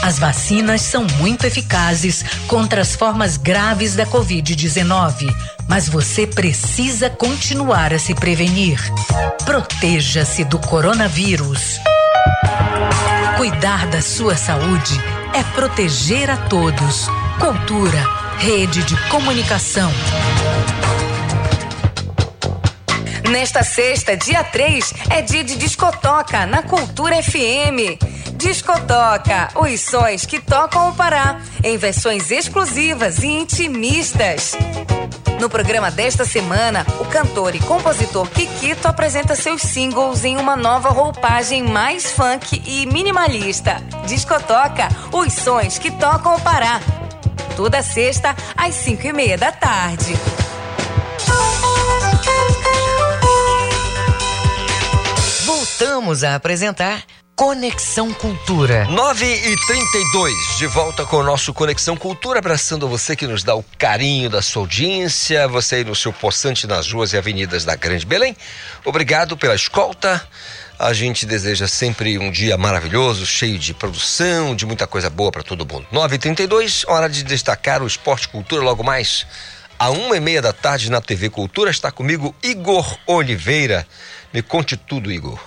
As 0.00 0.16
vacinas 0.16 0.80
são 0.80 1.04
muito 1.18 1.44
eficazes 1.44 2.24
contra 2.46 2.82
as 2.82 2.94
formas 2.94 3.36
graves 3.36 3.96
da 3.96 4.06
Covid-19, 4.06 5.26
mas 5.66 5.88
você 5.88 6.24
precisa 6.24 7.10
continuar 7.10 7.92
a 7.92 7.98
se 7.98 8.14
prevenir. 8.14 8.78
Proteja-se 9.44 10.44
do 10.44 10.60
coronavírus. 10.60 11.80
Cuidar 13.36 13.88
da 13.88 14.00
sua 14.00 14.36
saúde 14.36 15.00
é 15.34 15.42
proteger 15.52 16.30
a 16.30 16.36
todos. 16.36 17.08
Cultura, 17.40 18.08
rede 18.38 18.84
de 18.84 18.96
comunicação. 19.08 19.90
Nesta 23.30 23.62
sexta, 23.62 24.16
dia 24.16 24.44
3, 24.44 24.92
é 25.10 25.22
dia 25.22 25.42
de 25.42 25.56
discotoca 25.56 26.44
na 26.46 26.62
Cultura 26.62 27.22
FM. 27.22 27.98
Discotoca, 28.36 29.48
os 29.56 29.80
sons 29.80 30.26
que 30.26 30.38
tocam 30.38 30.90
o 30.90 30.94
Pará, 30.94 31.40
em 31.62 31.78
versões 31.78 32.30
exclusivas 32.30 33.22
e 33.22 33.26
intimistas. 33.26 34.52
No 35.40 35.48
programa 35.48 35.90
desta 35.90 36.24
semana, 36.24 36.86
o 37.00 37.04
cantor 37.06 37.54
e 37.54 37.60
compositor 37.60 38.28
Kikito 38.28 38.86
apresenta 38.86 39.34
seus 39.34 39.62
singles 39.62 40.24
em 40.24 40.36
uma 40.36 40.54
nova 40.54 40.90
roupagem 40.90 41.62
mais 41.62 42.12
funk 42.12 42.62
e 42.66 42.86
minimalista. 42.86 43.82
Discotoca, 44.06 44.88
os 45.12 45.32
sons 45.32 45.78
que 45.78 45.90
tocam 45.90 46.36
o 46.36 46.40
Pará. 46.40 46.80
Toda 47.56 47.82
sexta, 47.82 48.36
às 48.56 48.74
cinco 48.74 49.06
e 49.06 49.12
meia 49.12 49.38
da 49.38 49.50
tarde. 49.50 50.14
Voltamos 55.44 56.24
a 56.24 56.36
apresentar 56.36 57.04
Conexão 57.36 58.14
Cultura. 58.14 58.86
9 58.86 59.26
e 59.26 59.56
32 59.66 60.34
de 60.56 60.66
volta 60.66 61.04
com 61.04 61.18
o 61.18 61.22
nosso 61.22 61.52
Conexão 61.52 61.98
Cultura, 61.98 62.38
abraçando 62.38 62.88
você 62.88 63.14
que 63.14 63.26
nos 63.26 63.44
dá 63.44 63.54
o 63.54 63.62
carinho 63.76 64.30
da 64.30 64.40
sua 64.40 64.62
audiência, 64.62 65.46
você 65.46 65.76
aí 65.76 65.84
no 65.84 65.94
seu 65.94 66.14
possante 66.14 66.66
nas 66.66 66.90
ruas 66.90 67.12
e 67.12 67.18
avenidas 67.18 67.62
da 67.62 67.76
Grande 67.76 68.06
Belém. 68.06 68.34
Obrigado 68.86 69.36
pela 69.36 69.54
escolta. 69.54 70.26
A 70.78 70.94
gente 70.94 71.26
deseja 71.26 71.68
sempre 71.68 72.18
um 72.18 72.30
dia 72.30 72.56
maravilhoso, 72.56 73.26
cheio 73.26 73.58
de 73.58 73.74
produção, 73.74 74.56
de 74.56 74.64
muita 74.64 74.86
coisa 74.86 75.10
boa 75.10 75.30
para 75.30 75.42
todo 75.42 75.70
mundo. 75.70 75.86
9 75.92 76.14
e 76.14 76.18
32 76.18 76.86
hora 76.88 77.06
de 77.06 77.22
destacar 77.22 77.82
o 77.82 77.86
Esporte 77.86 78.28
Cultura 78.28 78.62
logo 78.62 78.82
mais. 78.82 79.26
À 79.78 79.90
uma 79.90 80.16
e 80.16 80.20
meia 80.20 80.40
da 80.40 80.52
tarde 80.52 80.90
na 80.90 81.02
TV 81.02 81.28
Cultura 81.28 81.70
está 81.70 81.90
comigo 81.92 82.34
Igor 82.42 82.96
Oliveira. 83.06 83.86
Me 84.34 84.42
conte 84.42 84.76
tudo, 84.76 85.12
Igor. 85.12 85.38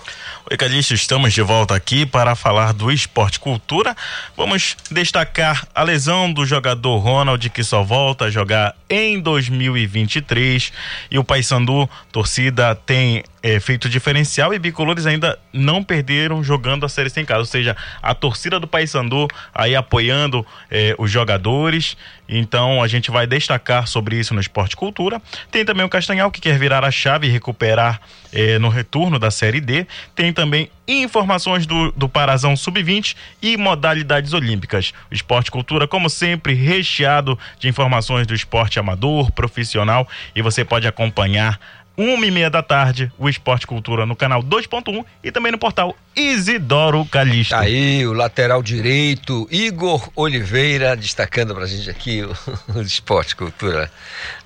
Oi, 0.50 0.56
Calixto, 0.56 0.94
estamos 0.94 1.34
de 1.34 1.42
volta 1.42 1.74
aqui 1.74 2.06
para 2.06 2.34
falar 2.34 2.72
do 2.72 2.90
esporte 2.90 3.38
cultura. 3.38 3.94
Vamos 4.34 4.78
destacar 4.90 5.68
a 5.74 5.82
lesão 5.82 6.32
do 6.32 6.46
jogador 6.46 6.96
Ronald, 6.96 7.50
que 7.50 7.62
só 7.62 7.82
volta 7.82 8.24
a 8.24 8.30
jogar 8.30 8.74
em 8.88 9.20
2023. 9.20 10.72
E 11.10 11.18
o 11.18 11.22
Paysandu, 11.22 11.86
torcida, 12.10 12.74
tem 12.74 13.22
é, 13.42 13.58
feito 13.60 13.88
diferencial 13.88 14.52
e 14.52 14.58
bicolores 14.58 15.06
ainda 15.06 15.38
não 15.52 15.82
perderam 15.82 16.42
jogando 16.42 16.84
a 16.84 16.88
série 16.88 17.10
sem 17.10 17.24
casa. 17.24 17.40
Ou 17.40 17.46
seja, 17.46 17.76
a 18.02 18.14
torcida 18.14 18.58
do 18.58 18.66
Paysandu 18.66 19.28
aí 19.54 19.74
apoiando 19.74 20.46
é, 20.70 20.94
os 20.98 21.10
jogadores. 21.10 21.96
Então 22.28 22.82
a 22.82 22.88
gente 22.88 23.10
vai 23.10 23.26
destacar 23.26 23.86
sobre 23.86 24.16
isso 24.16 24.34
no 24.34 24.40
Esporte 24.40 24.76
Cultura. 24.76 25.20
Tem 25.50 25.64
também 25.64 25.84
o 25.84 25.88
Castanhal 25.88 26.30
que 26.30 26.40
quer 26.40 26.58
virar 26.58 26.84
a 26.84 26.90
chave 26.90 27.26
e 27.26 27.30
recuperar 27.30 28.00
é, 28.32 28.58
no 28.58 28.68
retorno 28.68 29.18
da 29.18 29.30
Série 29.30 29.60
D. 29.60 29.86
Tem 30.14 30.32
também 30.32 30.70
informações 30.86 31.66
do, 31.66 31.92
do 31.92 32.08
Parazão 32.08 32.56
Sub-20 32.56 33.14
e 33.42 33.56
modalidades 33.56 34.32
olímpicas. 34.32 34.92
O 35.10 35.14
Esporte 35.14 35.50
Cultura, 35.50 35.86
como 35.86 36.08
sempre, 36.08 36.54
recheado 36.54 37.38
de 37.58 37.68
informações 37.68 38.26
do 38.26 38.34
esporte 38.34 38.78
amador, 38.78 39.30
profissional 39.32 40.08
e 40.34 40.40
você 40.40 40.64
pode 40.64 40.86
acompanhar 40.86 41.58
uma 41.98 42.24
e 42.24 42.30
meia 42.30 42.48
da 42.48 42.62
tarde, 42.62 43.10
o 43.18 43.28
Esporte 43.28 43.66
Cultura 43.66 44.06
no 44.06 44.14
canal 44.14 44.40
2.1 44.40 45.04
e 45.24 45.32
também 45.32 45.50
no 45.50 45.58
portal 45.58 45.96
Isidoro 46.18 47.04
Calixto. 47.06 47.54
Aí, 47.54 48.04
o 48.04 48.12
lateral 48.12 48.60
direito, 48.60 49.46
Igor 49.52 50.10
Oliveira, 50.16 50.96
destacando 50.96 51.54
pra 51.54 51.64
gente 51.64 51.88
aqui 51.88 52.22
o, 52.22 52.36
o 52.76 52.82
Esporte 52.82 53.36
Cultura. 53.36 53.88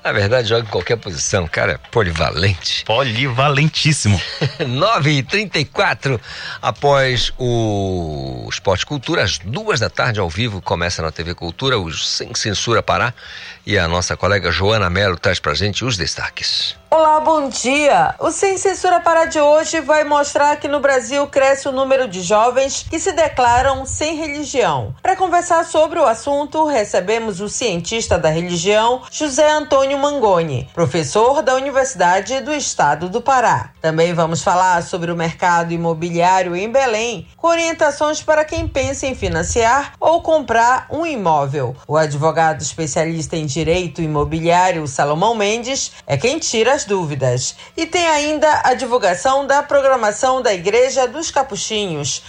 Na 0.04 0.12
verdade, 0.12 0.48
joga 0.48 0.66
em 0.66 0.70
qualquer 0.70 0.96
posição, 0.96 1.46
cara, 1.48 1.72
é 1.72 1.78
polivalente. 1.90 2.84
Polivalentíssimo. 2.84 4.20
9 4.68 5.10
e 5.10 5.22
34 5.22 6.20
após 6.60 7.32
o 7.38 8.46
Esporte 8.50 8.84
Cultura, 8.84 9.22
às 9.22 9.38
duas 9.38 9.80
da 9.80 9.88
tarde, 9.88 10.20
ao 10.20 10.28
vivo, 10.28 10.60
começa 10.60 11.00
na 11.00 11.10
TV 11.10 11.34
Cultura, 11.34 11.78
o 11.78 11.90
Sem 11.92 12.34
Censura 12.34 12.82
Pará. 12.82 13.14
E 13.64 13.78
a 13.78 13.86
nossa 13.86 14.16
colega 14.16 14.50
Joana 14.50 14.90
Melo 14.90 15.16
traz 15.16 15.38
pra 15.38 15.54
gente 15.54 15.84
os 15.84 15.96
destaques. 15.96 16.76
Olá, 16.90 17.20
bom 17.20 17.48
dia! 17.48 18.14
O 18.18 18.30
Sem 18.32 18.58
Censura 18.58 19.00
Pará 19.00 19.24
de 19.24 19.40
hoje 19.40 19.80
vai 19.80 20.02
mostrar 20.02 20.56
que 20.56 20.66
no 20.66 20.80
Brasil 20.80 21.26
cresce 21.28 21.61
cresce 21.62 21.68
o 21.68 21.72
número 21.72 22.08
de 22.08 22.20
jovens 22.22 22.84
que 22.88 22.98
se 22.98 23.12
declaram 23.12 23.86
sem 23.86 24.16
religião. 24.16 24.94
Para 25.00 25.16
conversar 25.16 25.64
sobre 25.64 25.98
o 25.98 26.04
assunto, 26.04 26.64
recebemos 26.64 27.40
o 27.40 27.48
cientista 27.48 28.18
da 28.18 28.28
religião, 28.28 29.02
José 29.10 29.48
Antônio 29.50 29.98
Mangoni, 29.98 30.68
professor 30.74 31.42
da 31.42 31.54
Universidade 31.54 32.40
do 32.40 32.52
Estado 32.52 33.08
do 33.08 33.20
Pará. 33.20 33.70
Também 33.80 34.12
vamos 34.12 34.42
falar 34.42 34.82
sobre 34.82 35.12
o 35.12 35.16
mercado 35.16 35.72
imobiliário 35.72 36.56
em 36.56 36.70
Belém, 36.70 37.28
com 37.36 37.48
orientações 37.48 38.22
para 38.22 38.44
quem 38.44 38.66
pensa 38.66 39.06
em 39.06 39.14
financiar 39.14 39.94
ou 40.00 40.20
comprar 40.22 40.86
um 40.90 41.06
imóvel. 41.06 41.76
O 41.86 41.96
advogado 41.96 42.60
especialista 42.62 43.36
em 43.36 43.46
direito 43.46 44.02
imobiliário, 44.02 44.86
Salomão 44.86 45.34
Mendes, 45.34 45.92
é 46.06 46.16
quem 46.16 46.38
tira 46.38 46.74
as 46.74 46.84
dúvidas. 46.84 47.54
E 47.76 47.86
tem 47.86 48.06
ainda 48.08 48.62
a 48.64 48.74
divulgação 48.74 49.46
da 49.46 49.62
programação 49.62 50.42
da 50.42 50.52
Igreja 50.52 51.06
dos 51.06 51.30
Capuchinhos, 51.30 51.51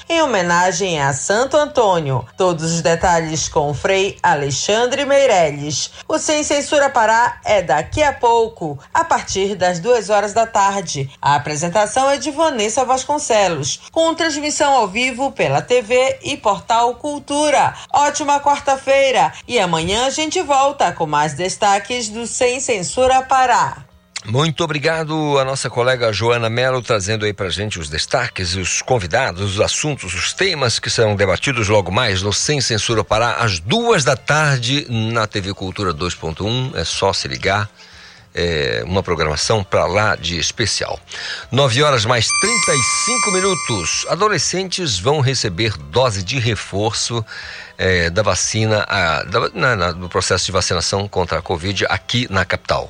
em 0.09 0.21
homenagem 0.21 1.01
a 1.01 1.13
Santo 1.13 1.55
Antônio. 1.55 2.25
Todos 2.37 2.71
os 2.71 2.81
detalhes 2.81 3.47
com 3.47 3.69
o 3.69 3.73
Frei 3.73 4.17
Alexandre 4.21 5.05
Meirelles. 5.05 5.91
O 6.07 6.17
Sem 6.17 6.43
Censura 6.43 6.89
Pará 6.89 7.39
é 7.45 7.61
daqui 7.61 8.03
a 8.03 8.11
pouco, 8.11 8.77
a 8.93 9.03
partir 9.03 9.55
das 9.55 9.79
duas 9.79 10.09
horas 10.09 10.33
da 10.33 10.45
tarde. 10.45 11.09
A 11.21 11.35
apresentação 11.35 12.09
é 12.09 12.17
de 12.17 12.31
Vanessa 12.31 12.83
Vasconcelos, 12.83 13.81
com 13.91 14.13
transmissão 14.13 14.73
ao 14.73 14.87
vivo 14.87 15.31
pela 15.31 15.61
TV 15.61 16.19
e 16.23 16.35
Portal 16.35 16.95
Cultura. 16.95 17.73
Ótima 17.93 18.39
quarta-feira 18.39 19.31
e 19.47 19.59
amanhã 19.59 20.05
a 20.05 20.09
gente 20.09 20.41
volta 20.41 20.91
com 20.91 21.05
mais 21.05 21.33
destaques 21.33 22.09
do 22.09 22.27
Sem 22.27 22.59
Censura 22.59 23.21
Pará. 23.21 23.92
Muito 24.25 24.63
obrigado 24.63 25.37
a 25.37 25.43
nossa 25.43 25.69
colega 25.69 26.13
Joana 26.13 26.49
Mello 26.49 26.81
trazendo 26.81 27.25
aí 27.25 27.33
pra 27.33 27.49
gente 27.49 27.77
os 27.77 27.89
destaques, 27.89 28.55
os 28.55 28.81
convidados, 28.81 29.55
os 29.55 29.59
assuntos, 29.59 30.13
os 30.13 30.31
temas 30.31 30.79
que 30.79 30.89
serão 30.89 31.13
debatidos 31.13 31.67
logo 31.67 31.91
mais 31.91 32.21
no 32.21 32.31
Sem 32.31 32.61
Censura 32.61 33.03
Pará 33.03 33.33
às 33.33 33.59
duas 33.59 34.05
da 34.05 34.15
tarde 34.15 34.87
na 34.89 35.27
TV 35.27 35.53
Cultura 35.53 35.93
2.1. 35.93 36.73
É 36.75 36.85
só 36.85 37.11
se 37.11 37.27
ligar. 37.27 37.69
É 38.35 38.81
uma 38.87 39.03
programação 39.03 39.63
para 39.63 39.85
lá 39.85 40.15
de 40.15 40.39
especial. 40.39 40.99
9 41.51 41.83
horas 41.83 42.03
mais 42.03 42.27
35 42.41 43.31
minutos. 43.31 44.05
Adolescentes 44.09 44.97
vão 44.97 45.19
receber 45.19 45.77
dose 45.77 46.23
de 46.23 46.39
reforço 46.39 47.23
é, 47.77 48.09
da 48.09 48.23
vacina, 48.23 48.85
a, 48.87 49.23
da, 49.23 49.49
na, 49.49 49.75
na, 49.75 49.91
no 49.91 50.09
processo 50.09 50.45
de 50.45 50.51
vacinação 50.51 51.07
contra 51.07 51.39
a 51.39 51.41
Covid 51.43 51.85
aqui 51.89 52.27
na 52.29 52.43
capital. 52.43 52.89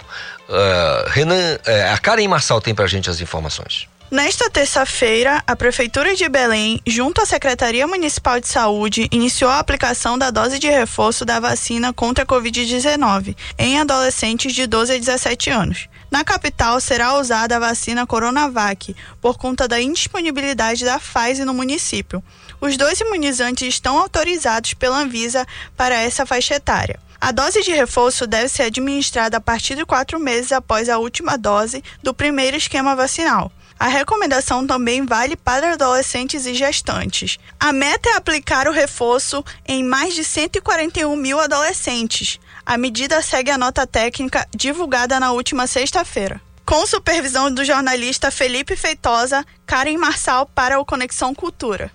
Uh, 0.54 1.10
Renan, 1.10 1.58
é, 1.66 1.90
a 1.90 1.98
Karen 1.98 2.28
Marçal 2.28 2.62
tem 2.62 2.76
pra 2.76 2.86
gente 2.86 3.10
as 3.10 3.20
informações. 3.20 3.88
Nesta 4.12 4.48
terça-feira, 4.48 5.42
a 5.48 5.56
Prefeitura 5.56 6.16
de 6.16 6.30
Belém, 6.30 6.80
junto 6.86 7.20
à 7.20 7.26
Secretaria 7.26 7.88
Municipal 7.88 8.40
de 8.40 8.48
Saúde, 8.48 9.08
iniciou 9.12 9.50
a 9.50 9.58
aplicação 9.58 10.20
da 10.20 10.30
dose 10.30 10.60
de 10.60 10.70
reforço 10.70 11.26
da 11.26 11.40
vacina 11.40 11.92
contra 11.92 12.24
a 12.24 12.28
Covid-19 12.28 13.36
em 13.58 13.80
adolescentes 13.80 14.54
de 14.54 14.68
12 14.68 14.94
a 14.94 15.00
17 15.00 15.50
anos. 15.50 15.90
Na 16.12 16.24
capital 16.24 16.80
será 16.80 17.18
usada 17.18 17.56
a 17.56 17.60
vacina 17.60 18.06
Coronavac, 18.06 18.96
por 19.20 19.36
conta 19.36 19.68
da 19.68 19.82
indisponibilidade 19.82 20.86
da 20.86 21.00
Pfizer 21.00 21.44
no 21.44 21.56
município. 21.56 22.24
Os 22.64 22.78
dois 22.78 22.98
imunizantes 23.02 23.68
estão 23.68 24.00
autorizados 24.00 24.74
pela 24.74 25.00
Anvisa 25.00 25.46
para 25.76 25.96
essa 25.96 26.26
faixa 26.26 26.56
etária. 26.56 26.98
A 27.20 27.30
dose 27.30 27.62
de 27.62 27.74
reforço 27.74 28.26
deve 28.26 28.48
ser 28.48 28.64
administrada 28.64 29.36
a 29.36 29.42
partir 29.42 29.76
de 29.76 29.86
quatro 29.86 30.18
meses 30.18 30.54
após 30.54 30.88
a 30.88 30.98
última 30.98 31.38
dose 31.38 31.84
do 32.02 32.14
primeiro 32.14 32.56
esquema 32.56 32.96
vacinal. 32.96 33.52
A 33.78 33.90
recomendação 33.90 34.66
também 34.66 35.06
vale 35.06 35.36
para 35.36 35.74
adolescentes 35.74 36.46
e 36.46 36.54
gestantes. 36.54 37.38
A 37.60 37.74
meta 37.74 38.08
é 38.08 38.14
aplicar 38.14 38.66
o 38.70 38.72
reforço 38.72 39.44
em 39.68 39.84
mais 39.84 40.16
de 40.16 40.24
141 40.24 41.14
mil 41.18 41.42
adolescentes. 41.42 42.40
A 42.66 42.78
medida 42.78 43.22
segue 43.22 43.52
a 43.52 43.58
nota 43.58 43.86
técnica 43.86 44.48
divulgada 44.56 45.20
na 45.20 45.34
última 45.34 45.68
sexta-feira. 45.68 46.40
Com 46.66 46.88
supervisão 46.88 47.54
do 47.54 47.66
jornalista 47.66 48.32
Felipe 48.32 48.78
Feitosa, 48.78 49.46
Karen 49.66 49.98
Marçal 49.98 50.46
para 50.46 50.80
o 50.80 50.86
Conexão 50.86 51.36
Cultura. 51.36 51.92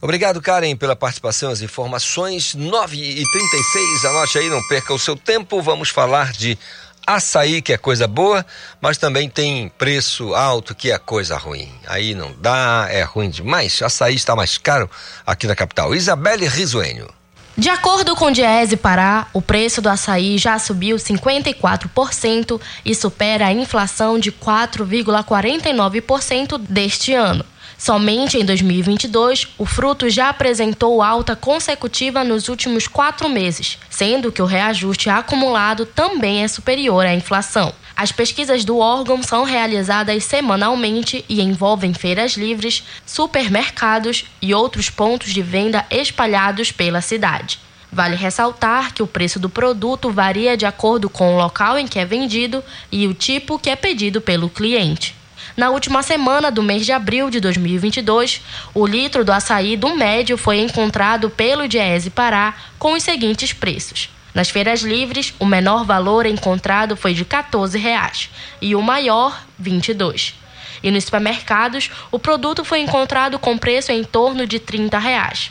Obrigado, 0.00 0.40
Karen, 0.40 0.76
pela 0.76 0.94
participação, 0.94 1.50
as 1.50 1.60
informações. 1.60 2.54
9 2.54 2.96
e 2.96 3.22
36 3.22 4.04
anote 4.04 4.38
aí, 4.38 4.48
não 4.48 4.62
perca 4.68 4.94
o 4.94 4.98
seu 4.98 5.16
tempo. 5.16 5.60
Vamos 5.60 5.88
falar 5.88 6.30
de 6.32 6.56
açaí, 7.04 7.60
que 7.60 7.72
é 7.72 7.78
coisa 7.78 8.06
boa, 8.06 8.46
mas 8.80 8.96
também 8.96 9.28
tem 9.28 9.68
preço 9.70 10.34
alto, 10.34 10.72
que 10.72 10.92
é 10.92 10.98
coisa 10.98 11.36
ruim. 11.36 11.68
Aí 11.86 12.14
não 12.14 12.32
dá, 12.38 12.86
é 12.90 13.02
ruim 13.02 13.28
demais. 13.28 13.82
Açaí 13.82 14.14
está 14.14 14.36
mais 14.36 14.56
caro 14.56 14.88
aqui 15.26 15.48
na 15.48 15.56
capital. 15.56 15.92
Isabelle 15.94 16.46
Risuênio. 16.46 17.12
De 17.56 17.68
acordo 17.68 18.14
com 18.14 18.26
o 18.26 18.30
Diese 18.30 18.76
Pará, 18.76 19.26
o 19.32 19.42
preço 19.42 19.82
do 19.82 19.88
açaí 19.88 20.38
já 20.38 20.60
subiu 20.60 20.96
54% 20.96 22.60
e 22.84 22.94
supera 22.94 23.46
a 23.46 23.52
inflação 23.52 24.16
de 24.16 24.30
4,49% 24.30 26.56
deste 26.56 27.14
ano. 27.14 27.44
Somente 27.78 28.36
em 28.36 28.44
2022, 28.44 29.54
o 29.56 29.64
fruto 29.64 30.10
já 30.10 30.30
apresentou 30.30 31.00
alta 31.00 31.36
consecutiva 31.36 32.24
nos 32.24 32.48
últimos 32.48 32.88
quatro 32.88 33.28
meses, 33.28 33.78
sendo 33.88 34.32
que 34.32 34.42
o 34.42 34.46
reajuste 34.46 35.08
acumulado 35.08 35.86
também 35.86 36.42
é 36.42 36.48
superior 36.48 37.06
à 37.06 37.14
inflação. 37.14 37.72
As 37.96 38.10
pesquisas 38.10 38.64
do 38.64 38.78
órgão 38.78 39.22
são 39.22 39.44
realizadas 39.44 40.24
semanalmente 40.24 41.24
e 41.28 41.40
envolvem 41.40 41.94
feiras 41.94 42.36
livres, 42.36 42.82
supermercados 43.06 44.24
e 44.42 44.52
outros 44.52 44.90
pontos 44.90 45.32
de 45.32 45.40
venda 45.40 45.86
espalhados 45.88 46.72
pela 46.72 47.00
cidade. 47.00 47.60
Vale 47.92 48.16
ressaltar 48.16 48.92
que 48.92 49.04
o 49.04 49.06
preço 49.06 49.38
do 49.38 49.48
produto 49.48 50.10
varia 50.10 50.56
de 50.56 50.66
acordo 50.66 51.08
com 51.08 51.34
o 51.34 51.38
local 51.38 51.78
em 51.78 51.86
que 51.86 52.00
é 52.00 52.04
vendido 52.04 52.62
e 52.90 53.06
o 53.06 53.14
tipo 53.14 53.58
que 53.58 53.70
é 53.70 53.76
pedido 53.76 54.20
pelo 54.20 54.50
cliente. 54.50 55.17
Na 55.58 55.70
última 55.70 56.04
semana 56.04 56.52
do 56.52 56.62
mês 56.62 56.86
de 56.86 56.92
abril 56.92 57.28
de 57.30 57.40
2022, 57.40 58.40
o 58.72 58.86
litro 58.86 59.24
do 59.24 59.32
açaí 59.32 59.76
do 59.76 59.96
médio 59.96 60.38
foi 60.38 60.60
encontrado 60.60 61.28
pelo 61.30 61.66
Diese 61.66 62.10
Pará 62.10 62.54
com 62.78 62.92
os 62.92 63.02
seguintes 63.02 63.52
preços. 63.52 64.08
Nas 64.32 64.48
feiras 64.48 64.82
livres, 64.82 65.34
o 65.36 65.44
menor 65.44 65.84
valor 65.84 66.26
encontrado 66.26 66.96
foi 66.96 67.12
de 67.12 67.24
14 67.24 67.76
reais, 67.76 68.30
e 68.62 68.76
o 68.76 68.80
maior, 68.80 69.32
R$ 69.32 69.46
22. 69.58 70.36
E 70.80 70.92
nos 70.92 71.02
supermercados, 71.02 71.90
o 72.12 72.20
produto 72.20 72.64
foi 72.64 72.78
encontrado 72.78 73.36
com 73.36 73.58
preço 73.58 73.90
em 73.90 74.04
torno 74.04 74.46
de 74.46 74.60
30 74.60 74.96
reais. 74.96 75.50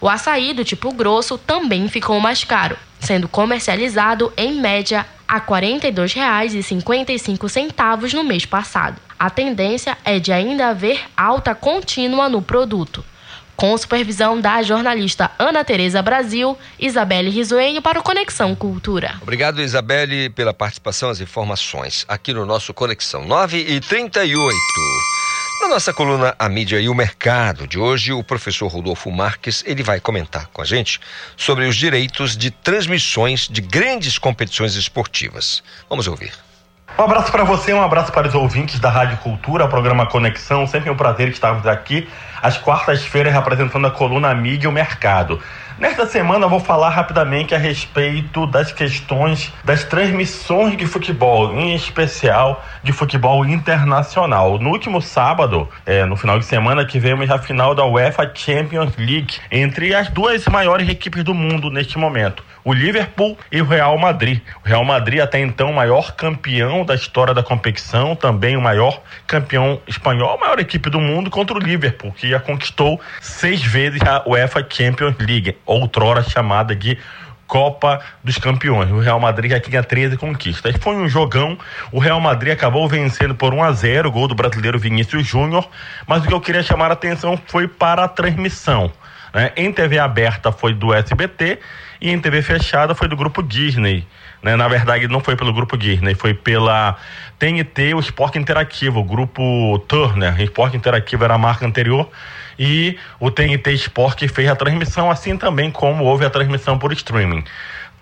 O 0.00 0.08
açaí 0.08 0.54
do 0.54 0.64
tipo 0.64 0.94
grosso 0.94 1.36
também 1.36 1.88
ficou 1.88 2.20
mais 2.20 2.44
caro, 2.44 2.78
sendo 3.00 3.28
comercializado 3.28 4.32
em 4.36 4.60
média 4.60 5.06
a 5.26 5.36
R$ 5.36 5.46
42,55 5.46 8.12
no 8.14 8.24
mês 8.24 8.46
passado. 8.46 9.00
A 9.18 9.28
tendência 9.28 9.98
é 10.04 10.18
de 10.18 10.32
ainda 10.32 10.68
haver 10.68 11.00
alta 11.16 11.54
contínua 11.54 12.28
no 12.28 12.40
produto. 12.40 13.04
Com 13.56 13.76
supervisão 13.76 14.40
da 14.40 14.62
jornalista 14.62 15.32
Ana 15.36 15.64
Tereza 15.64 16.00
Brasil, 16.00 16.56
Isabelle 16.78 17.28
Risoenho 17.28 17.82
para 17.82 17.98
o 17.98 18.02
Conexão 18.04 18.54
Cultura. 18.54 19.16
Obrigado, 19.20 19.60
Isabelle, 19.60 20.30
pela 20.30 20.54
participação, 20.54 21.10
as 21.10 21.20
informações 21.20 22.04
aqui 22.06 22.32
no 22.32 22.46
nosso 22.46 22.72
Conexão 22.72 23.26
9 23.26 23.58
e 23.58 23.80
38. 23.80 25.17
Na 25.60 25.66
nossa 25.66 25.92
coluna 25.92 26.36
A 26.38 26.48
Mídia 26.48 26.80
e 26.80 26.88
o 26.88 26.94
Mercado 26.94 27.66
de 27.66 27.80
hoje, 27.80 28.12
o 28.12 28.22
professor 28.22 28.68
Rodolfo 28.68 29.10
Marques, 29.10 29.64
ele 29.66 29.82
vai 29.82 29.98
comentar 29.98 30.46
com 30.52 30.62
a 30.62 30.64
gente 30.64 31.00
sobre 31.36 31.66
os 31.66 31.74
direitos 31.74 32.36
de 32.36 32.52
transmissões 32.52 33.48
de 33.48 33.60
grandes 33.60 34.18
competições 34.18 34.76
esportivas. 34.76 35.62
Vamos 35.90 36.06
ouvir. 36.06 36.32
Um 36.96 37.02
abraço 37.02 37.32
para 37.32 37.42
você, 37.42 37.72
um 37.72 37.82
abraço 37.82 38.12
para 38.12 38.28
os 38.28 38.34
ouvintes 38.36 38.78
da 38.78 38.88
Rádio 38.88 39.18
Cultura, 39.18 39.66
programa 39.66 40.06
Conexão. 40.06 40.64
Sempre 40.64 40.90
um 40.90 40.96
prazer 40.96 41.28
estarmos 41.28 41.66
aqui 41.66 42.08
às 42.40 42.56
quartas-feiras 42.56 43.34
representando 43.34 43.88
a 43.88 43.90
coluna 43.90 44.32
Mídia 44.34 44.66
e 44.66 44.68
o 44.68 44.72
Mercado. 44.72 45.42
Nesta 45.78 46.06
semana 46.06 46.44
eu 46.44 46.50
vou 46.50 46.58
falar 46.58 46.88
rapidamente 46.90 47.54
a 47.54 47.58
respeito 47.58 48.48
das 48.48 48.72
questões 48.72 49.52
das 49.62 49.84
transmissões 49.84 50.76
de 50.76 50.84
futebol, 50.84 51.56
em 51.56 51.72
especial 51.72 52.64
de 52.82 52.90
futebol 52.90 53.46
internacional. 53.46 54.58
No 54.58 54.70
último 54.70 55.00
sábado, 55.00 55.68
é, 55.86 56.04
no 56.04 56.16
final 56.16 56.36
de 56.36 56.46
semana, 56.46 56.84
tivemos 56.84 57.30
a 57.30 57.38
final 57.38 57.76
da 57.76 57.84
UEFA 57.86 58.28
Champions 58.34 58.96
League 58.96 59.38
entre 59.52 59.94
as 59.94 60.08
duas 60.08 60.44
maiores 60.46 60.88
equipes 60.88 61.22
do 61.22 61.32
mundo 61.32 61.70
neste 61.70 61.96
momento 61.96 62.42
o 62.68 62.72
Liverpool 62.74 63.38
e 63.50 63.62
o 63.62 63.64
Real 63.64 63.96
Madrid. 63.96 64.42
O 64.62 64.68
Real 64.68 64.84
Madrid 64.84 65.20
até 65.20 65.40
então 65.40 65.72
maior 65.72 66.12
campeão 66.14 66.84
da 66.84 66.94
história 66.94 67.32
da 67.32 67.42
competição, 67.42 68.14
também 68.14 68.58
o 68.58 68.60
maior 68.60 69.00
campeão 69.26 69.80
espanhol, 69.86 70.34
a 70.34 70.36
maior 70.36 70.60
equipe 70.60 70.90
do 70.90 71.00
mundo 71.00 71.30
contra 71.30 71.56
o 71.56 71.58
Liverpool, 71.58 72.12
que 72.12 72.28
já 72.28 72.38
conquistou 72.38 73.00
seis 73.22 73.62
vezes 73.62 74.02
a 74.02 74.22
UEFA 74.28 74.66
Champions 74.68 75.16
League, 75.18 75.56
outrora 75.74 76.22
chamada 76.22 76.74
de 76.74 76.98
Copa 77.46 78.00
dos 78.22 78.36
Campeões. 78.36 78.90
O 78.90 79.00
Real 79.00 79.18
Madrid 79.18 79.50
já 79.50 79.58
tinha 79.58 79.82
13 79.82 80.18
conquistas. 80.18 80.76
Foi 80.80 80.94
um 80.94 81.08
jogão. 81.08 81.58
O 81.90 81.98
Real 81.98 82.20
Madrid 82.20 82.52
acabou 82.52 82.86
vencendo 82.86 83.34
por 83.34 83.54
1 83.54 83.62
a 83.62 83.72
0 83.72 84.08
o 84.08 84.12
gol 84.12 84.28
do 84.28 84.34
brasileiro 84.34 84.78
Vinícius 84.78 85.26
Júnior. 85.26 85.66
Mas 86.06 86.22
o 86.22 86.28
que 86.28 86.34
eu 86.34 86.40
queria 86.40 86.62
chamar 86.62 86.90
a 86.90 86.92
atenção 86.92 87.40
foi 87.46 87.66
para 87.66 88.04
a 88.04 88.08
transmissão. 88.08 88.92
Né? 89.32 89.50
Em 89.56 89.72
TV 89.72 89.98
aberta 89.98 90.52
foi 90.52 90.74
do 90.74 90.92
SBT 90.92 91.58
e 92.00 92.10
em 92.10 92.20
TV 92.20 92.42
fechada 92.42 92.94
foi 92.94 93.08
do 93.08 93.16
grupo 93.16 93.42
Disney. 93.42 94.06
Né? 94.42 94.54
Na 94.54 94.68
verdade, 94.68 95.08
não 95.08 95.20
foi 95.20 95.34
pelo 95.34 95.52
grupo 95.52 95.76
Disney, 95.76 96.14
foi 96.14 96.34
pela 96.34 96.96
TNT, 97.38 97.94
o 97.94 98.00
Esporte 98.00 98.38
Interativo, 98.38 99.00
o 99.00 99.04
grupo 99.04 99.78
Turner. 99.88 100.38
O 100.38 100.42
Esporte 100.42 100.76
Interativo 100.76 101.24
era 101.24 101.34
a 101.34 101.38
marca 101.38 101.66
anterior 101.66 102.08
e 102.58 102.98
o 103.20 103.30
TNT 103.30 103.72
Esporte 103.72 104.26
fez 104.28 104.48
a 104.48 104.56
transmissão, 104.56 105.10
assim 105.10 105.36
também 105.36 105.70
como 105.70 106.04
houve 106.04 106.24
a 106.24 106.30
transmissão 106.30 106.78
por 106.78 106.92
streaming. 106.92 107.44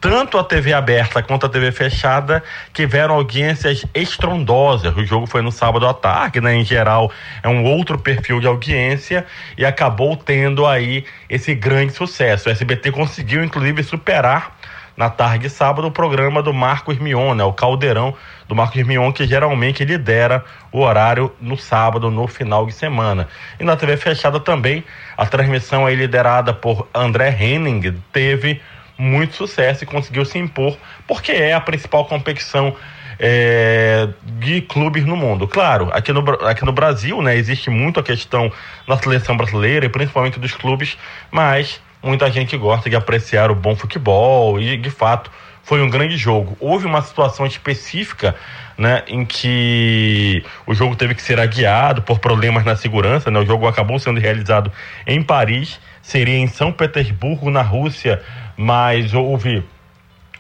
Tanto 0.01 0.39
a 0.39 0.45
TV 0.45 0.73
aberta 0.75 1.23
quanto 1.23 1.47
a 1.47 1.49
TV 1.49 1.73
fechada 1.73 2.43
tiveram 2.73 3.15
audiências 3.15 3.85
estrondosas. 3.95 4.95
O 4.95 5.05
jogo 5.05 5.27
foi 5.27 5.41
no 5.41 5.51
sábado 5.51 5.87
à 5.87 5.95
tarde, 5.95 6.41
né? 6.41 6.55
Em 6.55 6.65
geral, 6.65 7.11
é 7.43 7.49
um 7.49 7.65
outro 7.65 7.99
perfil 7.99 8.39
de 8.39 8.47
audiência 8.47 9.25
e 9.57 9.65
acabou 9.65 10.17
tendo 10.17 10.67
aí 10.67 11.05
esse 11.31 11.55
grande 11.55 11.95
sucesso. 11.95 12.49
O 12.49 12.53
SBT 12.53 12.93
conseguiu, 12.93 13.43
inclusive, 13.43 13.83
superar 13.83 14.57
na 14.97 15.11
tarde 15.11 15.45
de 15.45 15.51
sábado 15.51 15.89
o 15.89 15.91
programa 15.91 16.43
do 16.43 16.53
Marcos 16.53 16.99
Mion, 16.99 17.35
né? 17.35 17.45
O 17.45 17.53
Caldeirão 17.53 18.15
do 18.49 18.55
Marcos 18.55 18.83
Mion, 18.85 19.13
que 19.13 19.27
geralmente 19.27 19.85
lidera 19.85 20.45
o 20.71 20.81
horário 20.81 21.33
no 21.41 21.57
sábado, 21.57 22.11
no 22.11 22.27
final 22.27 22.67
de 22.67 22.73
semana. 22.73 23.29
E 23.59 23.65
na 23.65 23.77
TV 23.77 23.97
fechada 23.97 24.39
também, 24.39 24.85
a 25.17 25.27
transmissão 25.27 25.87
aí 25.87 25.97
liderada 25.97 26.53
por 26.53 26.89
André 26.95 27.37
Henning 27.39 28.01
teve 28.13 28.61
muito 28.99 29.35
sucesso 29.35 29.85
e 29.85 29.87
conseguiu 29.87 30.25
se 30.25 30.39
impor, 30.39 30.77
porque 31.07 31.33
é 31.33 31.53
a 31.53 31.61
principal 31.61 32.05
competição 32.07 32.75
é, 33.19 34.09
de 34.23 34.61
clubes 34.63 35.05
no 35.05 35.17
mundo. 35.17 35.47
Claro, 35.49 35.91
aqui 35.93 36.13
no, 36.13 36.21
aqui 36.47 36.65
no 36.65 36.73
Brasil, 36.73 37.21
né, 37.23 37.37
existe 37.37 37.71
muito 37.71 38.01
a 38.01 38.03
questão 38.03 38.51
da 38.87 38.97
seleção 38.97 39.37
brasileira 39.37 39.87
e 39.87 39.89
principalmente 39.89 40.39
dos 40.39 40.53
clubes, 40.53 40.97
mas 41.31 41.81
muita 42.03 42.31
gente 42.31 42.57
gosta 42.57 42.89
de 42.89 42.97
apreciar 42.97 43.51
o 43.51 43.55
bom 43.55 43.75
futebol 43.75 44.61
e, 44.61 44.77
de 44.77 44.91
fato, 44.91 45.31
foi 45.67 45.83
um 45.83 45.91
grande 45.91 46.17
jogo. 46.17 46.57
Houve 46.61 46.87
uma 46.87 47.03
situação 47.03 47.45
específica 47.45 48.37
né, 48.79 49.03
em 49.09 49.25
que 49.25 50.45
o 50.65 50.73
jogo 50.73 50.95
teve 50.95 51.13
que 51.13 51.21
ser 51.21 51.41
adiado 51.41 52.03
por 52.03 52.21
problemas 52.21 52.65
na 52.65 52.77
segurança. 52.77 53.33
Né, 53.33 53.41
o 53.41 53.45
jogo 53.45 53.67
acabou 53.67 53.99
sendo 53.99 54.21
realizado 54.21 54.71
em 55.05 55.21
Paris, 55.21 55.81
seria 56.01 56.39
em 56.39 56.47
São 56.47 56.71
Petersburgo, 56.71 57.51
na 57.51 57.63
Rússia, 57.63 58.23
mas 58.57 59.13
houve 59.13 59.65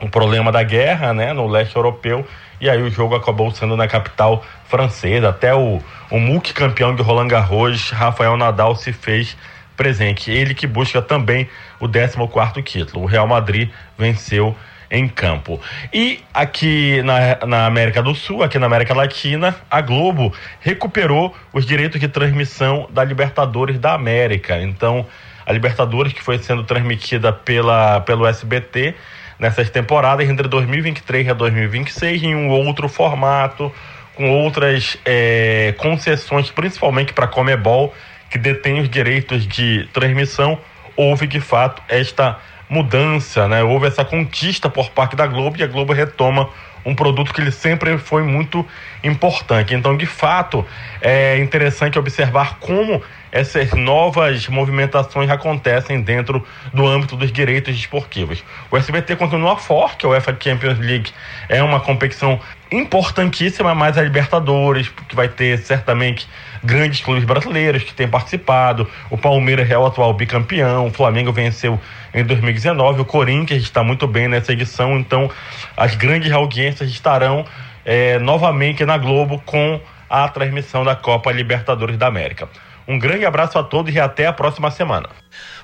um 0.01 0.09
problema 0.09 0.53
da 0.53 0.62
guerra 0.62 1.12
né, 1.12 1.32
no 1.32 1.48
leste 1.48 1.74
europeu 1.74 2.24
e 2.61 2.70
aí 2.70 2.81
o 2.81 2.89
jogo 2.89 3.16
acabou 3.16 3.51
sendo 3.51 3.77
na 3.77 3.89
capital 3.89 4.44
francesa. 4.69 5.31
Até 5.31 5.53
o, 5.53 5.82
o 6.09 6.20
multicampeão 6.20 6.94
de 6.94 7.03
Roland 7.03 7.27
Garros, 7.27 7.90
Rafael 7.90 8.36
Nadal, 8.36 8.77
se 8.77 8.93
fez 8.93 9.36
presente. 9.77 10.31
Ele 10.31 10.55
que 10.55 10.69
busca 10.69 11.03
também 11.03 11.48
o 11.81 11.89
14 11.89 12.62
título. 12.62 13.03
O 13.03 13.07
Real 13.07 13.27
Madrid 13.27 13.70
venceu 13.98 14.57
em 14.91 15.09
campo. 15.09 15.61
E 15.93 16.21
aqui 16.33 17.03
na, 17.03 17.47
na 17.47 17.67
América 17.67 18.03
do 18.03 18.15
Sul, 18.15 18.43
aqui 18.43 18.59
na 18.59 18.67
América 18.67 18.95
Latina, 18.95 19.57
a 19.71 19.81
Globo 19.81 20.33
recuperou 20.61 21.35
os 21.53 21.67
direitos 21.67 22.01
de 22.01 22.09
transmissão 22.09 22.89
da 22.91 23.05
Libertadores 23.05 23.79
da 23.79 23.95
América. 23.95 24.61
Então, 24.61 25.07
a 25.45 25.53
Libertadores, 25.53 26.13
que 26.13 26.23
foi 26.23 26.39
sendo 26.39 26.65
transmitida 26.65 27.33
pela, 27.33 28.01
pelo 28.01 28.27
SBT 28.27 28.95
nessas 29.39 29.71
temporadas 29.71 30.29
entre 30.29 30.49
2023 30.49 31.29
a 31.29 31.33
2026, 31.35 32.23
em 32.23 32.35
um 32.35 32.49
outro 32.49 32.89
formato, 32.89 33.73
com 34.15 34.31
outras 34.31 34.97
é, 35.05 35.75
concessões, 35.77 36.51
principalmente 36.51 37.13
para 37.13 37.27
a 37.27 37.29
Comebol, 37.29 37.95
que 38.31 38.39
detém 38.39 38.81
os 38.81 38.89
direitos 38.89 39.47
de 39.47 39.89
transmissão, 39.93 40.59
houve 40.97 41.27
de 41.27 41.39
fato 41.39 41.83
esta 41.89 42.39
mudança, 42.69 43.47
né? 43.49 43.63
houve 43.63 43.87
essa 43.87 44.05
conquista 44.05 44.69
por 44.69 44.91
parte 44.91 45.15
da 45.15 45.27
Globo 45.27 45.57
e 45.59 45.63
a 45.63 45.67
Globo 45.67 45.93
retoma 45.93 46.49
um 46.87 46.95
produto 46.95 47.35
que 47.35 47.41
ele 47.41 47.51
sempre 47.51 47.99
foi 47.99 48.23
muito 48.23 48.65
importante. 49.03 49.75
Então, 49.75 49.97
de 49.97 50.07
fato, 50.07 50.65
é 51.01 51.37
interessante 51.39 51.99
observar 51.99 52.59
como 52.61 53.03
essas 53.33 53.73
novas 53.73 54.47
movimentações 54.47 55.29
acontecem 55.29 56.01
dentro 56.01 56.47
do 56.73 56.87
âmbito 56.87 57.17
dos 57.17 57.33
direitos 57.33 57.77
esportivos. 57.77 58.43
O 58.71 58.77
SBT 58.77 59.17
continua 59.17 59.57
forte, 59.57 60.07
a 60.07 60.11
UEFA 60.11 60.37
Champions 60.41 60.79
League 60.79 61.11
é 61.49 61.61
uma 61.61 61.81
competição 61.81 62.41
importantíssima, 62.71 63.75
mas 63.75 63.99
a 63.99 64.03
Libertadores, 64.03 64.89
que 65.09 65.17
vai 65.17 65.29
ter 65.29 65.59
certamente 65.59 66.29
grandes 66.67 67.01
clubes 67.01 67.25
brasileiros 67.25 67.85
que 67.85 67.95
têm 67.95 68.09
participado, 68.09 68.87
o 69.09 69.17
Palmeiras 69.17 69.71
é 69.71 69.79
o 69.79 69.87
atual 69.87 70.13
bicampeão, 70.13 70.89
o 70.89 70.91
Flamengo 70.91 71.33
venceu 71.33 71.81
em 72.13 72.25
2019, 72.25 73.01
o 73.01 73.05
Corinthians 73.05 73.63
está 73.63 73.83
muito 73.83 74.07
bem 74.07 74.29
nessa 74.29 74.53
edição, 74.53 74.99
então 74.99 75.31
as 75.77 75.95
grandes 75.95 76.33
audiências 76.33 76.91
estarão 76.91 77.45
é, 77.85 78.19
novamente 78.19 78.85
na 78.85 78.99
Globo 78.99 79.41
com 79.47 79.81
a 80.11 80.29
transmissão 80.29 80.85
da 80.85 80.97
Copa 80.97 81.31
Libertadores 81.33 81.97
da 81.97 82.09
América. 82.09 82.49
Um 82.89 82.99
grande 82.99 83.27
abraço 83.27 83.59
a 83.59 83.65
todos 83.65 83.93
e 83.95 83.99
até 83.99 84.27
a 84.27 84.33
próxima 84.33 84.71
semana. 84.71 85.09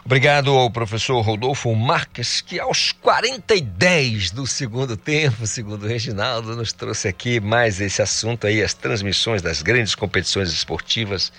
Obrigado 0.04 0.50
ao 0.50 0.68
professor 0.68 1.20
Rodolfo 1.20 1.72
Marques, 1.74 2.40
que 2.40 2.58
aos 2.58 2.90
40 2.90 3.54
e 3.54 3.60
10 3.60 4.32
do 4.32 4.46
segundo 4.46 4.96
tempo, 4.96 5.46
segundo 5.46 5.84
o 5.84 5.88
Reginaldo, 5.88 6.56
nos 6.56 6.72
trouxe 6.72 7.06
aqui 7.06 7.38
mais 7.38 7.80
esse 7.80 8.02
assunto 8.02 8.46
aí, 8.46 8.60
as 8.60 8.74
transmissões 8.74 9.40
das 9.40 9.62
grandes 9.62 9.94
competições 9.94 10.50
esportivas. 10.50 11.32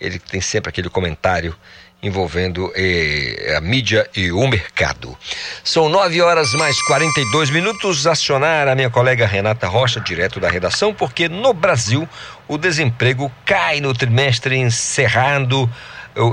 Ele 0.00 0.18
tem 0.18 0.40
sempre 0.40 0.70
aquele 0.70 0.88
comentário 0.88 1.54
envolvendo 2.02 2.70
eh, 2.74 3.54
a 3.56 3.60
mídia 3.60 4.08
e 4.14 4.30
o 4.30 4.46
mercado. 4.46 5.16
São 5.64 5.88
9 5.88 6.20
horas 6.20 6.52
mais 6.54 6.80
42 6.82 7.50
minutos. 7.50 8.06
Acionar 8.06 8.68
a 8.68 8.74
minha 8.74 8.90
colega 8.90 9.26
Renata 9.26 9.66
Rocha, 9.66 10.00
direto 10.00 10.38
da 10.38 10.48
redação, 10.48 10.94
porque 10.94 11.28
no 11.28 11.52
Brasil 11.52 12.08
o 12.48 12.56
desemprego 12.56 13.30
cai 13.44 13.80
no 13.80 13.92
trimestre 13.92 14.56
encerrado, 14.56 15.68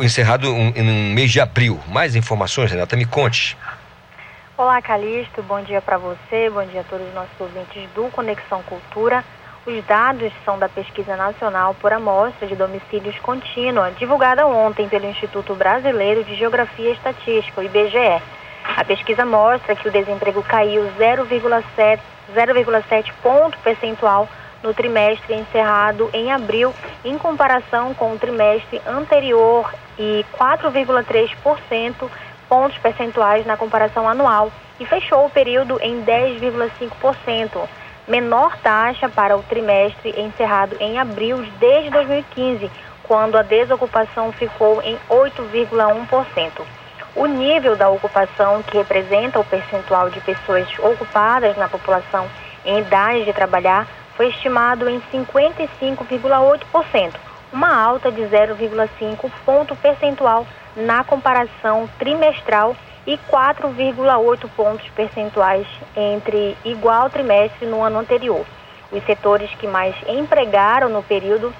encerrado 0.04 0.48
em 0.48 1.14
mês 1.14 1.32
de 1.32 1.40
abril. 1.40 1.80
Mais 1.88 2.16
informações, 2.16 2.72
Renata, 2.72 2.96
me 2.96 3.06
conte. 3.06 3.58
Olá, 4.56 4.80
Calixto. 4.82 5.42
Bom 5.42 5.62
dia 5.62 5.82
para 5.82 5.98
você, 5.98 6.50
bom 6.50 6.64
dia 6.66 6.82
a 6.82 6.84
todos 6.84 7.08
os 7.08 7.14
nossos 7.14 7.32
ouvintes 7.40 7.90
do 7.96 8.04
Conexão 8.12 8.62
Cultura. 8.64 9.24
Os 9.66 9.84
dados 9.86 10.32
são 10.44 10.60
da 10.60 10.70
Pesquisa 10.70 11.16
Nacional 11.16 11.74
por 11.76 11.94
Amostra 11.94 12.46
de 12.46 12.56
Domicílios 12.56 13.18
Contínua, 13.20 13.92
divulgada 13.98 14.46
ontem 14.46 14.90
pelo 14.90 15.10
Instituto 15.10 15.56
Brasileiro 15.56 16.22
de 16.24 16.36
Geografia 16.36 16.90
e 16.90 16.94
Estatística, 16.94 17.62
o 17.62 17.64
IBGE. 17.64 18.22
A 18.76 18.84
pesquisa 18.84 19.26
mostra 19.26 19.76
que 19.76 19.88
o 19.88 19.92
desemprego 19.92 20.44
caiu 20.44 20.92
0,7 21.00 23.14
ponto 23.22 23.58
percentual 23.60 24.28
no 24.64 24.74
trimestre 24.74 25.36
encerrado 25.36 26.10
em 26.14 26.32
abril, 26.32 26.74
em 27.04 27.18
comparação 27.18 27.94
com 27.94 28.14
o 28.14 28.18
trimestre 28.18 28.82
anterior, 28.88 29.72
e 30.00 30.26
4,3% 30.40 32.10
pontos 32.50 32.78
percentuais 32.80 33.46
na 33.46 33.58
comparação 33.58 34.08
anual, 34.08 34.52
e 34.80 34.86
fechou 34.86 35.26
o 35.26 35.30
período 35.30 35.80
em 35.82 36.04
10,5% 36.04 37.68
menor 38.08 38.58
taxa 38.58 39.08
para 39.08 39.38
o 39.38 39.44
trimestre 39.44 40.14
encerrado 40.20 40.76
em 40.80 41.00
abril 41.00 41.46
desde 41.60 41.90
2015, 41.90 42.70
quando 43.04 43.38
a 43.38 43.42
desocupação 43.42 44.32
ficou 44.32 44.82
em 44.82 44.98
8,1%. 45.10 46.62
O 47.16 47.26
nível 47.28 47.76
da 47.76 47.90
ocupação, 47.90 48.64
que 48.64 48.78
representa 48.78 49.40
o 49.40 49.46
percentual 49.46 50.10
de 50.10 50.20
pessoas 50.22 50.68
ocupadas 50.80 51.56
na 51.58 51.70
população 51.70 52.28
em 52.66 52.80
idade 52.80 53.26
de 53.26 53.34
trabalhar, 53.34 53.88
foi 54.16 54.30
estimado 54.30 54.90
em 54.90 55.02
55,8%, 55.12 57.14
uma 57.52 57.76
alta 57.76 58.12
de 58.12 58.22
0,5 58.22 59.30
ponto 59.46 59.76
percentual 59.76 60.48
na 60.76 61.04
comparação 61.04 61.88
trimestral 62.00 62.76
e 63.06 63.20
4,8 63.30 64.50
pontos 64.56 64.88
percentuais 64.90 65.68
entre 65.96 66.58
igual 66.64 67.10
trimestre 67.10 67.68
no 67.68 67.82
ano 67.82 68.00
anterior. 68.00 68.46
Os 68.92 69.04
setores 69.06 69.54
que 69.56 69.68
mais 69.68 69.96
empregaram 70.08 70.90
no 70.90 71.04
período 71.04 71.54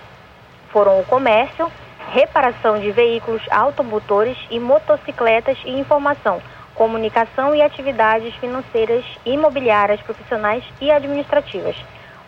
foram 0.70 1.00
o 1.00 1.06
comércio, 1.06 1.72
reparação 2.12 2.80
de 2.80 2.92
veículos 2.92 3.42
automotores 3.50 4.38
e 4.50 4.60
motocicletas 4.60 5.58
e 5.66 5.72
informação, 5.72 6.42
comunicação 6.76 7.56
e 7.56 7.62
atividades 7.62 8.34
financeiras, 8.36 9.06
imobiliárias, 9.26 10.02
profissionais 10.02 10.64
e 10.82 10.92
administrativas. 10.92 11.76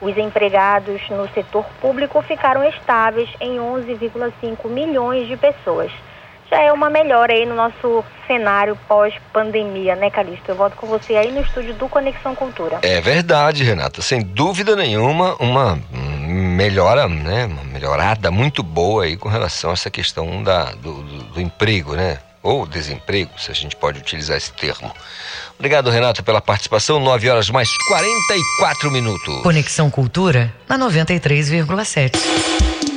Os 0.06 0.16
empregados 0.20 1.02
no 1.10 1.28
setor 1.34 1.66
público 1.82 2.22
ficaram 2.22 2.64
estáveis 2.64 3.28
em 3.42 3.58
11,5 3.58 4.70
milhões 4.70 5.28
de 5.28 5.36
pessoas. 5.36 5.92
já 6.48 6.62
é 6.62 6.72
uma 6.72 6.92
melhora 6.92 7.34
aí 7.34 7.44
no 7.44 7.56
nosso 7.56 8.06
cenário 8.28 8.78
pós-pandemia, 8.88 9.96
né, 9.96 10.12
Calixto? 10.12 10.52
Eu 10.52 10.56
volto 10.56 10.76
com 10.76 10.86
você 10.86 11.16
aí 11.16 11.32
no 11.32 11.42
estúdio 11.42 11.74
do 11.74 11.90
Conexão 11.90 12.36
Cultura. 12.36 12.78
É 12.84 13.02
verdade, 13.02 13.64
Renata. 13.64 14.00
Sem 14.04 14.22
dúvida 14.22 14.76
nenhuma, 14.76 15.36
uma 15.40 15.80
melhora, 15.92 17.08
né? 17.08 17.46
Uma 17.46 17.64
melhorada 17.64 18.30
muito 18.30 18.62
boa 18.62 19.06
aí 19.06 19.18
com 19.18 19.28
relação 19.28 19.72
a 19.72 19.74
essa 19.74 19.90
questão 19.90 20.44
da, 20.44 20.66
do, 20.66 21.02
do, 21.02 21.24
do 21.24 21.42
emprego, 21.42 21.96
né? 21.96 22.20
Ou 22.44 22.68
desemprego, 22.68 23.32
se 23.40 23.50
a 23.50 23.56
gente 23.56 23.76
pode 23.76 23.98
utilizar 23.98 24.38
esse 24.38 24.54
termo. 24.54 24.94
Obrigado, 25.58 25.90
Renata, 25.90 26.22
pela 26.22 26.42
participação. 26.42 27.00
9 27.00 27.30
horas 27.30 27.50
mais 27.50 27.70
44 27.88 28.92
minutos. 28.92 29.42
Conexão 29.42 29.90
Cultura 29.90 30.54
na 30.68 30.78
93,7. 30.78 32.95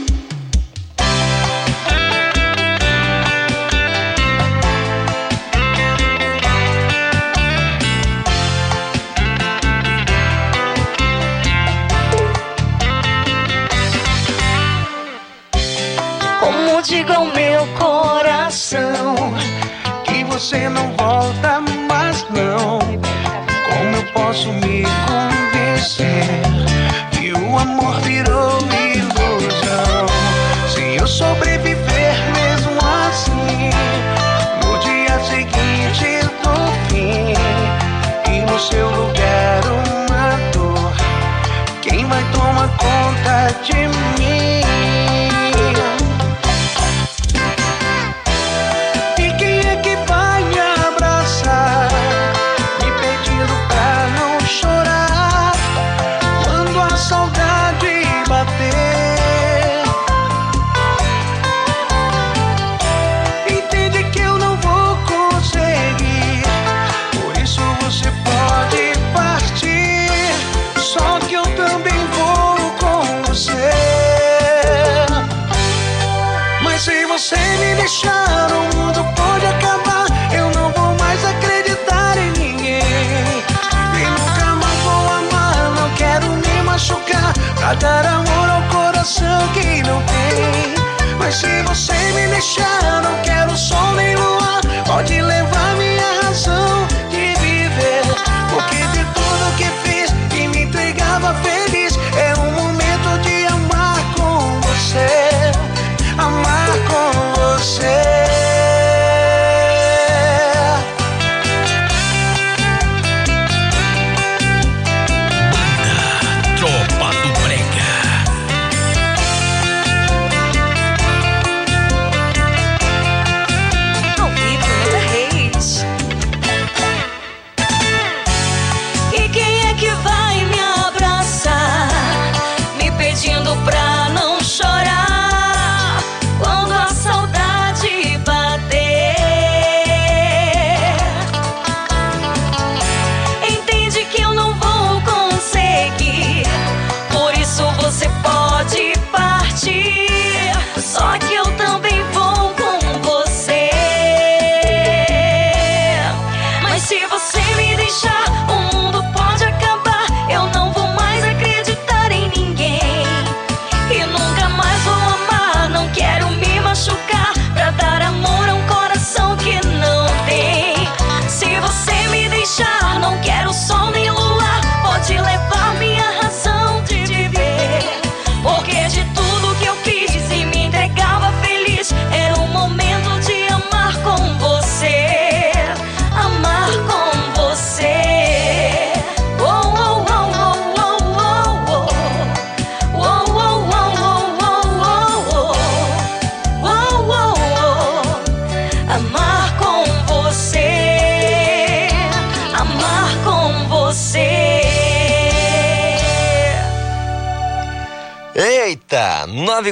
Posso 24.28 24.52
me 24.52 24.82
convencer 25.06 25.27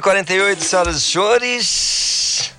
9h48, 0.06 0.60
senhoras 0.60 0.96
e 0.96 1.00
senhores. 1.00 2.52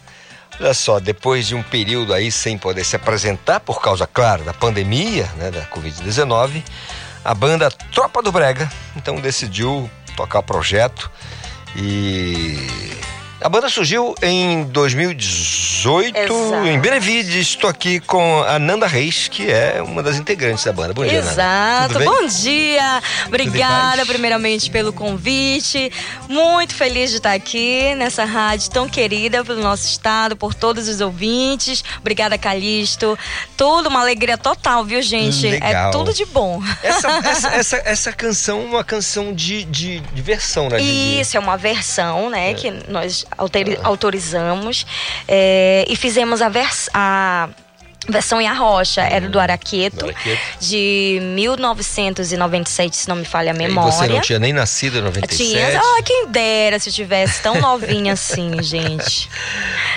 Olha 0.60 0.74
só, 0.74 1.00
depois 1.00 1.48
de 1.48 1.56
um 1.56 1.64
período 1.64 2.14
aí 2.14 2.30
sem 2.32 2.58
poder 2.58 2.84
se 2.84 2.96
apresentar, 2.96 3.62
por 3.62 3.82
causa, 3.82 4.06
claro, 4.06 4.44
da 4.44 4.54
pandemia, 4.54 5.26
né, 5.38 5.50
da 5.50 5.66
Covid-19, 5.68 6.64
a 7.24 7.34
banda 7.34 7.70
Tropa 7.72 8.22
do 8.22 8.32
Brega, 8.32 8.70
então 8.96 9.16
decidiu 9.22 9.90
tocar 10.16 10.40
o 10.40 10.44
projeto 10.44 11.10
e 11.76 12.58
a 13.40 13.50
banda 13.50 13.70
surgiu 13.70 14.16
em 14.22 14.64
2018 14.64 16.18
Exato. 16.18 16.68
em 16.68 16.80
Benevides. 16.80 17.36
Estou 17.36 17.70
aqui 17.70 18.00
com 18.00 18.42
a 18.44 18.58
Nanda 18.58 18.88
Reis, 18.88 19.28
que 19.28 19.52
é 19.52 19.80
uma 19.82 20.02
das 20.02 20.18
integrantes 20.18 20.66
da 20.66 20.74
banda. 20.74 20.94
Bom 20.94 21.06
dia, 21.06 21.20
Nanda. 21.22 21.32
Exato. 21.32 22.00
Bem? 22.00 22.08
Bom 22.08 22.26
dia. 22.26 23.02
Obrigada, 23.28 24.06
primeiramente, 24.08 24.72
pelo 24.72 24.92
convite. 24.92 25.92
Muito 26.28 26.74
feliz 26.74 27.12
de 27.12 27.18
estar 27.18 27.34
aqui 27.34 27.94
nessa 27.96 28.26
rádio 28.26 28.72
tão 28.72 28.90
querida 28.90 29.46
pelo 29.46 29.62
nosso 29.62 29.86
estado, 29.86 30.36
por 30.36 30.56
todos 30.56 30.88
os 30.88 31.00
ouvintes. 31.00 31.84
Obrigada, 32.00 32.40
Calixto. 32.40 33.18
Tudo 33.56 33.88
uma 33.88 34.02
alegria 34.02 34.38
total, 34.38 34.84
viu, 34.84 35.02
gente? 35.02 35.48
Legal. 35.48 35.90
É 35.90 35.92
tudo 35.92 36.12
de 36.12 36.26
bom. 36.26 36.60
Essa, 36.82 37.08
essa, 37.24 37.48
essa, 37.50 37.82
essa 37.86 38.12
canção 38.12 38.62
é 38.62 38.66
uma 38.66 38.84
canção 38.84 39.32
de, 39.32 39.64
de, 39.64 40.00
de 40.00 40.22
versão, 40.24 40.70
né? 40.70 40.82
Isso, 40.82 41.38
é 41.38 41.40
uma 41.40 41.56
versão, 41.56 42.32
né, 42.32 42.56
que 42.56 42.72
nós 42.88 43.27
autori- 43.38 43.80
autorizamos 43.84 44.86
é, 45.28 45.86
e 45.88 45.96
fizemos 45.96 46.42
a, 46.42 46.50
vers 46.50 46.90
a 46.94 47.50
Versão 48.10 48.40
em 48.40 48.48
arrocha, 48.48 49.02
era 49.02 49.28
do 49.28 49.38
Araqueto, 49.38 50.06
Araqueto. 50.06 50.40
de 50.62 51.20
1997, 51.34 52.96
se 52.96 53.10
não 53.10 53.18
me 53.18 53.26
falha 53.26 53.52
a 53.52 53.56
E 53.56 53.58
memória. 53.58 53.92
você 53.92 54.08
não 54.08 54.22
tinha 54.22 54.40
nem 54.40 54.54
nascido 54.54 55.00
em 55.00 55.02
97? 55.02 55.52
Tinha. 55.52 55.78
Ah, 55.80 56.02
quem 56.04 56.28
dera 56.30 56.80
se 56.80 56.90
eu 56.90 56.94
tivesse 56.94 57.42
tão 57.42 57.60
novinha 57.60 58.14
assim, 58.14 58.56
gente. 58.64 59.30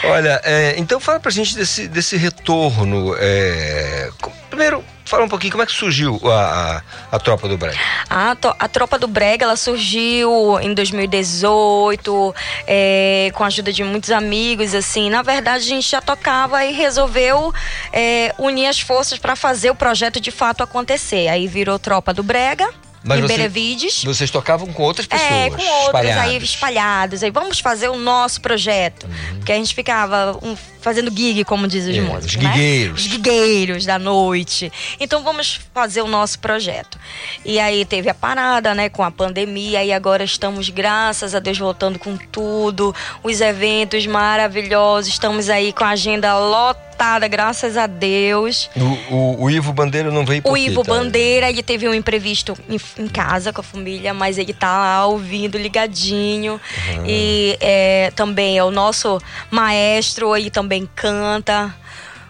Olha, 0.05 0.41
é, 0.43 0.75
então 0.77 0.99
fala 0.99 1.21
pra 1.21 1.31
gente 1.31 1.55
desse, 1.55 1.87
desse 1.87 2.17
retorno. 2.17 3.15
é, 3.19 4.11
primeiro, 4.49 4.85
fala 5.11 5.25
um 5.25 5.29
pouquinho 5.29 5.51
como 5.53 5.63
é 5.63 5.67
que 5.67 5.73
surgiu 5.73 6.21
a, 6.25 6.83
a, 7.11 7.17
a 7.17 7.19
Tropa 7.19 7.49
do 7.49 7.59
Brega. 7.59 7.77
A, 8.09 8.37
a 8.59 8.69
Tropa 8.69 8.99
do 8.99 9.09
Brega, 9.09 9.45
ela 9.45 9.57
surgiu 9.57 10.59
em 10.61 10.73
2018, 10.73 12.35
é, 12.67 13.31
com 13.35 13.45
a 13.45 13.49
ajuda 13.49 13.73
de 13.73 13.83
muitos 13.85 14.11
amigos, 14.11 14.75
assim. 14.75 15.11
Na 15.11 15.23
verdade, 15.23 15.65
a 15.65 15.69
gente 15.69 15.91
já 15.91 16.01
tocava 16.01 16.65
e 16.65 16.73
resolveu 16.73 17.53
é, 17.93 18.35
unir 18.39 18.67
as 18.67 18.81
forças 18.81 19.19
para 19.19 19.35
fazer 19.37 19.71
o 19.71 19.75
projeto 19.75 20.21
de 20.21 20.31
fato 20.31 20.63
acontecer. 20.63 21.29
Aí 21.29 21.47
virou 21.47 21.79
Tropa 21.79 22.15
do 22.15 22.23
Brega, 22.23 22.69
em 23.05 23.21
você- 23.23 23.27
Benevides. 23.29 24.05
vocês 24.05 24.31
tocavam 24.31 24.67
com 24.73 24.83
outras 24.83 25.07
pessoas? 25.07 25.31
É, 25.31 25.49
com 25.51 25.57
outros 25.57 25.95
aí 25.95 26.07
espalhadas. 26.11 26.43
espalhados. 26.43 27.23
Aí 27.23 27.31
vamos 27.31 27.59
fazer 27.59 27.89
o 27.89 27.97
nosso 27.97 28.41
projeto. 28.41 29.09
Porque 29.37 29.53
a 29.53 29.57
gente 29.57 29.75
ficava 29.75 30.39
um, 30.43 30.55
fazendo 30.81 31.11
gig, 31.15 31.45
como 31.45 31.67
diz 31.69 31.87
os 31.87 31.97
É, 31.97 32.01
músicos. 32.01 32.27
os 32.27 32.37
né? 32.37 32.51
guigueiros. 32.51 33.01
Os 33.03 33.07
guigueiros 33.07 33.85
da 33.87 33.99
noite. 33.99 34.73
Então 34.99 35.23
vamos 35.23 35.61
fazer 35.75 36.03
o 36.03 36.09
nosso 36.09 36.39
projeto. 36.39 36.99
E 37.45 37.59
aí 37.59 37.85
teve 37.85 38.09
a 38.09 38.15
parada, 38.15 38.75
né, 38.75 38.89
com 38.89 39.03
a 39.03 39.11
pandemia. 39.11 39.83
E 39.85 39.93
agora 39.93 40.23
estamos, 40.25 40.69
graças 40.71 41.35
a 41.35 41.39
Deus, 41.41 41.59
voltando 41.59 41.99
com 41.99 42.17
tudo. 42.17 42.95
Os 43.23 43.41
eventos 43.41 44.07
maravilhosos. 44.07 45.13
Estamos 45.13 45.49
aí 45.49 45.73
com 45.73 45.85
a 45.85 45.91
agenda 45.91 46.39
lotada, 46.39 47.27
graças 47.27 47.77
a 47.77 47.87
Deus. 47.87 48.69
O, 48.77 49.15
o- 49.15 49.43
o 49.45 49.51
Ivo 49.51 49.73
Bandeira 49.73 50.11
não 50.11 50.25
veio 50.25 50.43
por 50.43 50.53
O 50.53 50.57
Ivo 50.57 50.85
tá? 50.85 50.93
Bandeira, 50.93 51.49
ele 51.49 51.63
teve 51.63 51.89
um 51.89 51.95
imprevisto 51.95 52.57
em, 52.69 52.79
em 53.03 53.09
casa 53.09 53.53
com 53.53 53.61
a 53.61 53.65
família, 53.65 54.13
mas 54.13 54.37
ele 54.39 54.53
tá 54.53 54.71
lá 54.79 55.07
ouvindo, 55.07 55.57
ligadinho. 55.57 56.61
E 57.07 57.57
é, 57.61 58.13
também 58.15 58.59
é 58.59 58.63
o 58.65 58.71
nosso 58.71 59.19
maestro, 59.51 60.37
ele 60.37 60.51
também 60.51 60.70
canta 60.95 61.75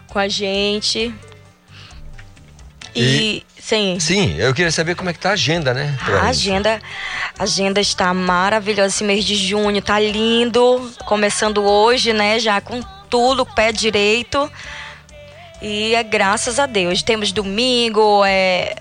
com 0.07 0.19
a 0.19 0.27
gente. 0.27 1.13
E, 2.95 3.43
sim. 3.57 3.97
Sim, 3.99 4.35
eu 4.37 4.53
queria 4.53 4.71
saber 4.71 4.95
como 4.95 5.09
é 5.09 5.13
que 5.13 5.19
tá 5.19 5.29
a 5.29 5.33
agenda, 5.33 5.73
né? 5.73 5.97
A 6.21 6.27
agenda, 6.27 6.81
a 7.37 7.43
agenda 7.43 7.79
está 7.79 8.13
maravilhosa. 8.13 8.87
Esse 8.89 9.03
mês 9.03 9.23
de 9.23 9.35
junho 9.35 9.81
tá 9.81 9.99
lindo. 9.99 10.91
Começando 11.05 11.63
hoje, 11.63 12.11
né? 12.13 12.39
Já 12.39 12.59
com 12.59 12.81
tudo, 13.09 13.45
pé 13.45 13.71
direito. 13.71 14.51
E 15.61 15.95
é 15.95 16.03
graças 16.03 16.59
a 16.59 16.65
Deus. 16.65 17.03
Temos 17.03 17.31
domingo, 17.31 18.23
é. 18.25 18.75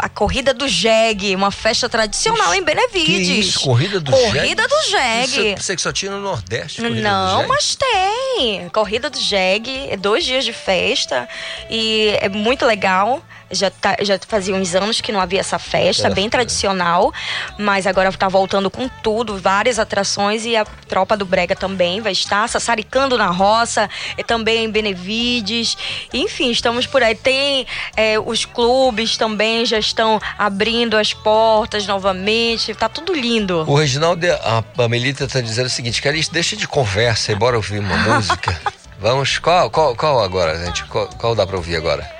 A 0.00 0.08
corrida 0.08 0.52
do 0.54 0.66
jegue, 0.68 1.34
uma 1.34 1.50
festa 1.50 1.88
tradicional 1.88 2.54
em 2.54 2.58
Que 2.58 2.64
Benevides. 2.64 3.46
isso, 3.46 3.60
corrida 3.60 4.00
do 4.00 4.10
Corrida 4.10 4.40
jegue? 4.40 4.54
do 4.56 4.74
Isso, 4.76 4.90
jegue. 4.90 5.48
eu 5.50 5.54
pensei 5.56 5.76
que 5.76 5.82
só 5.82 5.92
tinha 5.92 6.10
no 6.12 6.20
Nordeste. 6.20 6.80
corrida 6.80 6.96
do 6.96 7.02
Não, 7.02 7.48
mas 7.48 7.76
tem. 7.76 8.68
Corrida 8.70 9.10
do 9.10 9.18
jegue, 9.18 9.88
é 9.90 9.96
dois 9.96 10.24
dias 10.24 10.44
de 10.44 10.52
festa 10.52 11.28
e 11.70 12.10
é 12.20 12.28
muito 12.28 12.64
legal. 12.64 13.22
Já, 13.50 13.70
tá, 13.70 13.96
já 14.02 14.18
fazia 14.26 14.54
uns 14.54 14.74
anos 14.74 15.00
que 15.00 15.10
não 15.10 15.20
havia 15.20 15.40
essa 15.40 15.58
festa, 15.58 16.06
Era- 16.08 16.14
bem 16.14 16.28
tradicional, 16.28 17.12
mas 17.58 17.86
agora 17.86 18.12
tá 18.12 18.28
voltando 18.28 18.70
com 18.70 18.88
tudo, 19.02 19.38
várias 19.38 19.78
atrações 19.78 20.44
e 20.44 20.54
a 20.56 20.64
tropa 20.64 21.16
do 21.16 21.24
Brega 21.24 21.56
também 21.56 22.00
vai 22.00 22.12
estar 22.12 22.46
sassaricando 22.48 23.16
na 23.16 23.28
roça, 23.30 23.88
e 24.18 24.22
também 24.24 24.64
em 24.64 24.70
Benevides. 24.70 25.76
Enfim, 26.12 26.50
estamos 26.50 26.86
por 26.86 27.02
aí. 27.02 27.14
Tem 27.14 27.66
é, 27.96 28.18
os 28.18 28.44
clubes 28.44 29.16
também 29.16 29.64
já 29.64 29.78
estão 29.78 30.20
abrindo 30.36 30.96
as 30.96 31.14
portas 31.14 31.86
novamente, 31.86 32.74
tá 32.74 32.88
tudo 32.88 33.14
lindo. 33.14 33.64
O 33.66 33.74
Reginaldo, 33.76 34.26
a 34.42 34.60
Pamelita 34.62 35.26
tá 35.26 35.40
dizendo 35.40 35.66
o 35.66 35.70
seguinte, 35.70 36.02
Calixto, 36.02 36.34
deixa 36.34 36.54
de 36.56 36.68
conversa 36.68 37.32
e 37.32 37.34
bora 37.34 37.56
ouvir 37.56 37.78
uma 37.78 37.96
música. 38.14 38.60
Vamos, 39.00 39.38
qual, 39.38 39.70
qual, 39.70 39.94
qual 39.96 40.22
agora, 40.22 40.58
gente? 40.66 40.84
Qual, 40.84 41.06
qual 41.16 41.34
dá 41.34 41.46
pra 41.46 41.56
ouvir 41.56 41.76
agora? 41.76 42.17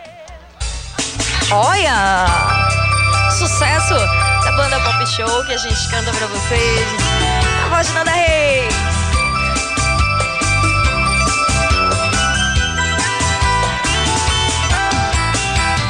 Olha! 1.50 2.26
Sucesso 3.30 3.94
da 4.44 4.52
banda 4.52 4.78
Pop 4.80 5.06
Show 5.06 5.44
que 5.46 5.54
a 5.54 5.56
gente 5.56 5.88
canta 5.88 6.12
pra 6.12 6.26
vocês. 6.26 6.86
A 7.64 7.68
voz 7.70 7.86
de 7.86 7.94
Nanda 7.94 8.10
Reis. 8.10 8.74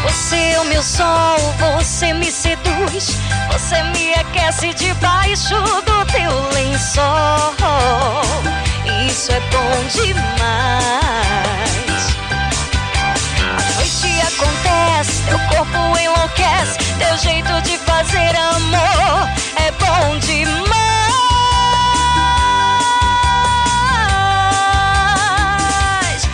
Você 0.05 0.37
é 0.37 0.61
o 0.61 0.65
meu 0.67 0.83
sol, 0.83 1.39
você 1.59 2.13
me 2.13 2.31
seduz, 2.31 3.19
você 3.51 3.83
me 3.83 4.15
aquece 4.15 4.73
debaixo 4.75 5.57
do 5.57 6.05
teu 6.07 6.51
lençol. 6.51 7.55
Isso 9.09 9.33
é 9.33 9.41
bom 9.41 9.85
demais. 10.05 11.88
Acontece, 14.99 15.23
teu 15.29 15.39
corpo 15.39 15.99
enlouquece, 15.99 16.79
teu 16.99 17.17
jeito 17.19 17.63
de 17.63 17.79
fazer 17.79 18.37
amor 18.37 19.29
é 19.57 19.71
bom 19.73 20.19
demais. 20.19 20.69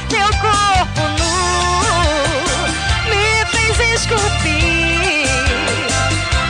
Teu 0.09 0.29
corpo 0.41 1.03
nu 1.19 1.35
me 3.11 3.45
fez 3.47 3.79
esculpir 4.01 5.29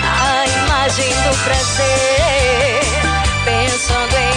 a 0.04 0.46
imagem 0.46 1.10
do 1.22 1.34
prazer, 1.44 2.80
pensando 3.44 4.16
em 4.16 4.33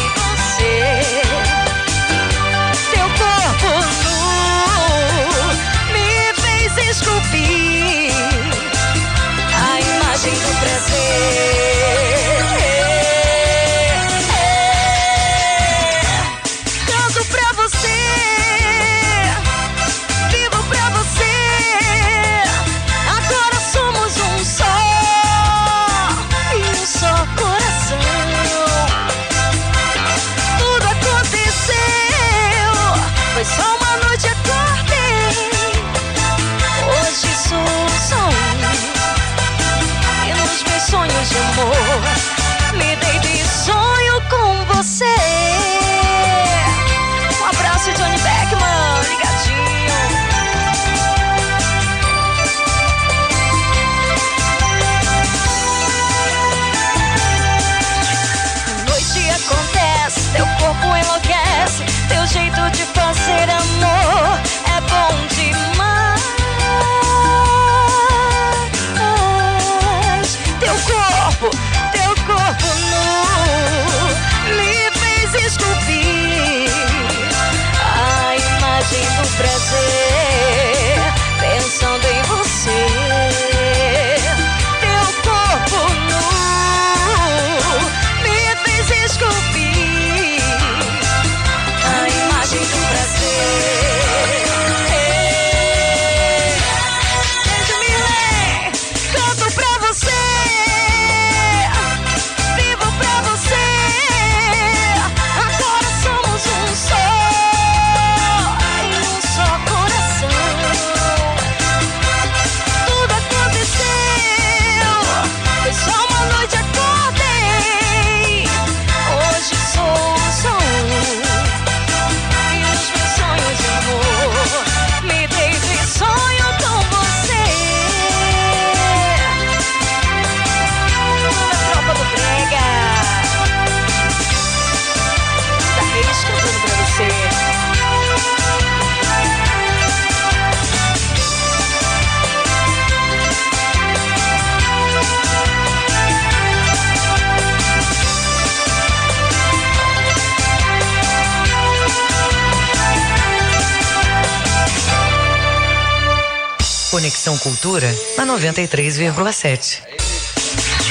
Conexão 157.38 157.40
Cultura 157.40 157.88
na 158.18 158.26
93,7. 158.26 159.82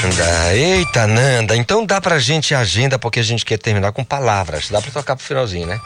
Nanda. 0.03 0.55
Eita, 0.55 1.07
Nanda. 1.07 1.55
Então 1.55 1.85
dá 1.85 1.99
pra 1.99 2.19
gente 2.19 2.53
a 2.55 2.59
agenda, 2.59 2.97
porque 2.99 3.19
a 3.19 3.23
gente 3.23 3.45
quer 3.45 3.57
terminar 3.57 3.91
com 3.91 4.03
palavras. 4.03 4.69
Dá 4.69 4.81
pra 4.81 4.91
tocar 4.91 5.15
pro 5.15 5.25
finalzinho, 5.25 5.67
né? 5.67 5.79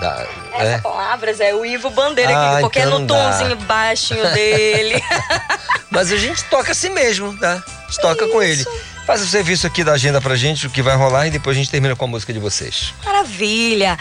Dá, 0.00 0.26
Essa 0.54 0.64
é? 0.64 0.78
palavras 0.78 1.40
é 1.40 1.54
o 1.54 1.64
Ivo 1.64 1.90
Bandeira, 1.90 2.34
Ah, 2.34 2.52
aqui, 2.52 2.60
porque 2.62 2.78
então 2.80 2.96
é 2.96 2.98
no 3.00 3.06
dá. 3.06 3.14
tomzinho 3.32 3.56
baixinho 3.56 4.30
dele. 4.32 5.02
Mas 5.90 6.10
a 6.10 6.16
gente 6.16 6.42
toca 6.44 6.72
assim 6.72 6.88
mesmo, 6.90 7.36
tá? 7.38 7.62
A 7.66 7.90
gente 7.90 8.00
toca 8.00 8.26
com 8.28 8.42
ele. 8.42 8.64
Faz 9.06 9.20
o 9.20 9.26
serviço 9.26 9.66
aqui 9.66 9.84
da 9.84 9.92
agenda 9.92 10.20
pra 10.20 10.36
gente, 10.36 10.66
o 10.66 10.70
que 10.70 10.80
vai 10.82 10.96
rolar, 10.96 11.26
e 11.26 11.30
depois 11.30 11.56
a 11.56 11.60
gente 11.60 11.70
termina 11.70 11.94
com 11.96 12.04
a 12.04 12.08
música 12.08 12.32
de 12.32 12.38
vocês. 12.38 12.94
Maravilha. 13.04 13.98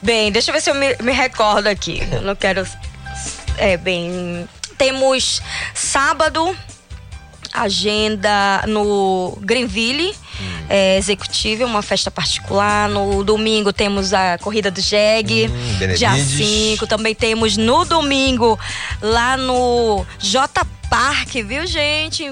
Bem, 0.00 0.32
deixa 0.32 0.50
eu 0.50 0.54
ver 0.54 0.60
se 0.62 0.70
eu 0.70 0.74
me, 0.74 0.96
me 1.02 1.12
recordo 1.12 1.66
aqui. 1.66 2.00
Eu 2.10 2.22
não 2.22 2.34
quero. 2.36 2.66
É, 3.58 3.76
bem. 3.76 4.48
Temos 4.82 5.40
sábado, 5.72 6.56
agenda 7.52 8.64
no 8.66 9.38
Greenville. 9.40 10.12
É, 10.68 10.98
executiva, 10.98 11.64
uma 11.64 11.82
festa 11.82 12.10
particular. 12.10 12.88
No 12.88 13.22
domingo 13.22 13.72
temos 13.72 14.12
a 14.12 14.38
corrida 14.38 14.72
do 14.72 14.80
Jeg, 14.80 15.46
Benevides. 15.78 16.00
dia 16.00 16.16
5. 16.16 16.84
Também 16.88 17.14
temos 17.14 17.56
no 17.56 17.84
domingo 17.84 18.58
lá 19.00 19.36
no 19.36 20.04
J 20.18 20.66
Park, 20.90 21.30
viu, 21.46 21.64
gente? 21.64 22.24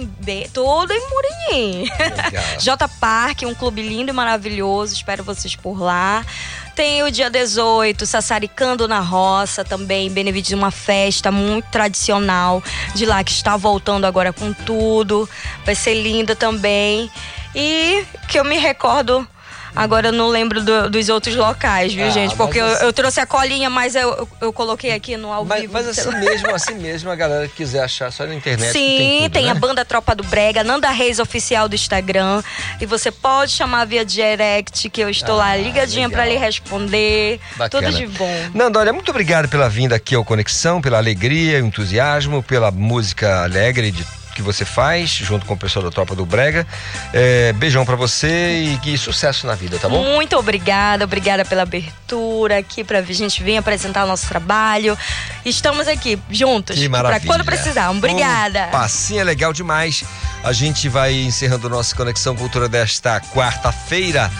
Todo 0.53 0.93
em 0.93 1.01
Murinhim. 1.09 1.85
J 2.59 2.89
Park, 3.01 3.43
um 3.45 3.55
clube 3.55 3.81
lindo 3.81 4.11
e 4.11 4.13
maravilhoso. 4.13 4.93
Espero 4.93 5.23
vocês 5.23 5.55
por 5.55 5.81
lá. 5.81 6.27
Tem 6.75 7.03
o 7.03 7.11
dia 7.11 7.29
18, 7.29 8.07
Sassaricando 8.07 8.89
na 8.89 9.01
Roça, 9.01 9.65
também, 9.65 10.11
Benevides, 10.11 10.53
uma 10.53 10.71
festa 10.71 11.31
muito 11.31 11.67
tradicional 11.71 12.63
de 12.95 13.05
lá 13.05 13.23
que 13.23 13.33
está 13.33 13.57
voltando 13.57 14.07
agora 14.07 14.33
com 14.33 14.53
tudo. 14.53 15.29
Vai 15.65 15.75
ser 15.75 15.95
linda 15.95 16.35
também. 16.35 17.11
E 17.55 18.05
que 18.29 18.39
eu 18.39 18.45
me 18.45 18.57
recordo. 18.57 19.27
Agora 19.75 20.09
eu 20.09 20.13
não 20.13 20.29
lembro 20.29 20.63
do- 20.63 20.91
dos 20.91 21.09
outros 21.09 21.35
locais, 21.37 21.93
viu, 21.95 22.07
Ah, 22.07 22.11
gente? 22.11 22.35
Porque 22.37 22.59
eu, 22.61 22.67
assim- 22.67 22.85
eu 22.85 22.93
trouxe 22.93 23.21
a 23.21 23.27
colinha, 23.27 23.71
mas 23.71 23.95
eu, 23.95 24.29
eu, 24.41 24.53
coloquei 24.53 24.93
aqui 24.93 25.17
no 25.17 25.33
ao 25.33 25.45
Mas, 25.45 25.61
vivo. 25.63 25.73
mas 25.73 25.89
assim 25.89 26.11
mesmo, 26.19 26.55
assim 26.55 26.75
mesmo, 26.75 27.11
a 27.11 27.15
galera 27.17 27.47
que 27.49 27.55
quiser 27.55 27.83
achar 27.85 28.11
só 28.13 28.27
na 28.27 28.35
internet. 28.35 28.73
Sim, 28.73 28.79
tem, 28.99 29.31
tem, 29.31 29.43
tudo, 29.43 29.45
né? 29.45 29.51
a 29.51 29.55
banda 29.55 29.85
Tropa 29.85 30.15
do 30.15 30.25
Brega, 30.25 30.65
Nanda 30.65 30.91
Reis 30.91 31.19
Oficial 31.19 31.69
do 31.69 31.75
Instagram. 31.75 32.43
E 32.81 32.87
você 32.87 33.11
pode 33.11 33.53
chamar 33.53 33.85
via 33.87 34.05
direct, 34.05 34.89
que 34.91 35.01
eu 35.01 35.09
estou 35.11 35.37
lá 35.37 35.57
ligadinha 35.57 36.09
pra 36.11 36.25
lhe 36.27 36.37
responder. 36.37 37.39
Bacana. 37.57 37.87
Tudo 37.89 37.97
de 37.97 38.07
bom. 38.07 38.35
Nando, 38.55 38.79
olha, 38.79 38.93
muito 38.93 39.11
obrigado 39.11 39.49
pela 39.49 39.69
vinda 39.69 39.95
aqui 39.97 40.15
ao 40.15 40.25
Conexão, 40.25 40.81
pela 40.81 40.99
alegria, 40.99 41.59
entusiasmo, 41.59 42.43
pela 42.43 42.71
música 42.71 43.43
alegre 43.45 43.91
de 43.91 44.05
que 44.35 44.43
você 44.43 44.65
faz, 44.65 45.11
junto 45.11 45.47
com 45.47 45.55
o 45.55 45.57
pessoal 45.57 45.85
da 45.85 45.91
Tropa 45.91 46.15
do 46.15 46.25
Brega. 46.25 46.67
É, 47.13 47.53
beijão 47.55 47.85
pra 47.85 47.97
você 47.97 48.63
e 48.75 48.79
que 48.79 48.97
sucesso 48.97 49.47
na 49.47 49.55
vida, 49.55 49.79
tá 49.79 49.89
bom? 49.89 50.03
Muito 50.15 50.37
obrigada, 50.37 51.05
obrigada 51.05 51.45
pela 51.45 51.63
abertura 51.63 52.59
aqui 52.59 52.83
pra 52.85 53.03
gente 53.03 53.43
vir 53.43 53.57
apresentar 53.57 54.05
o 54.05 54.09
nosso 54.09 54.27
trabalho. 54.29 54.97
Estamos 55.45 55.89
aqui 55.89 56.19
juntos. 56.31 56.77
Que 56.77 56.89
Pra 56.89 57.03
maravilha. 57.03 57.27
quando 57.33 57.45
precisar. 57.45 57.91
Obrigada. 57.91 58.67
Um 58.69 58.71
passinho 58.71 59.21
é 59.21 59.25
legal 59.25 59.53
demais. 59.53 60.05
A 60.43 60.53
gente 60.53 60.89
vai 60.89 61.13
encerrando 61.13 61.69
nossa 61.69 61.95
Conexão 61.95 62.35
Cultura 62.35 62.69
desta 62.69 63.21
quarta-feira. 63.21 64.31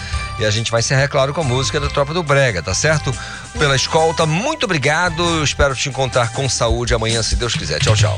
E 0.41 0.45
a 0.45 0.49
gente 0.49 0.71
vai 0.71 0.79
encerrar, 0.79 1.03
é 1.03 1.07
claro, 1.07 1.35
com 1.35 1.41
a 1.41 1.43
música 1.43 1.79
da 1.79 1.87
Tropa 1.87 2.15
do 2.15 2.23
Brega, 2.23 2.63
tá 2.63 2.73
certo? 2.73 3.15
Pela 3.59 3.75
escolta, 3.75 4.25
muito 4.25 4.63
obrigado. 4.63 5.43
Espero 5.43 5.75
te 5.75 5.87
encontrar 5.87 6.31
com 6.31 6.49
saúde 6.49 6.95
amanhã, 6.95 7.21
se 7.21 7.35
Deus 7.35 7.53
quiser. 7.53 7.77
Tchau, 7.79 7.95
tchau. 7.95 8.17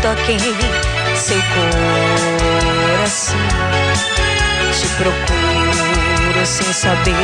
Toquem 0.00 0.38
seu 1.16 1.40
coração. 2.96 3.38
Te 4.72 4.86
procuro 4.96 6.46
sem 6.46 6.72
saber 6.72 7.14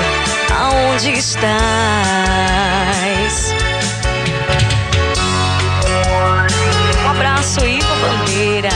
aonde 0.58 1.12
estás. 1.12 1.50
Um 7.04 7.10
abraço, 7.10 7.64
Ivo 7.66 7.94
Bandeira. 8.00 8.70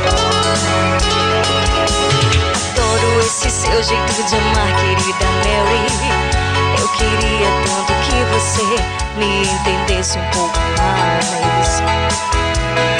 Adoro 0.00 0.50
esse 0.96 1.29
seu 3.60 3.82
jeito 3.82 4.22
de 4.24 4.36
amar, 4.36 4.74
querida 4.80 5.26
Mary. 5.44 5.84
Eu 6.80 6.88
queria 6.88 7.50
tanto 7.66 7.92
que 8.04 8.16
você 8.32 8.64
me 9.18 9.42
entendesse 9.42 10.18
um 10.18 10.24
pouco 10.30 10.58
mais. 10.78 11.82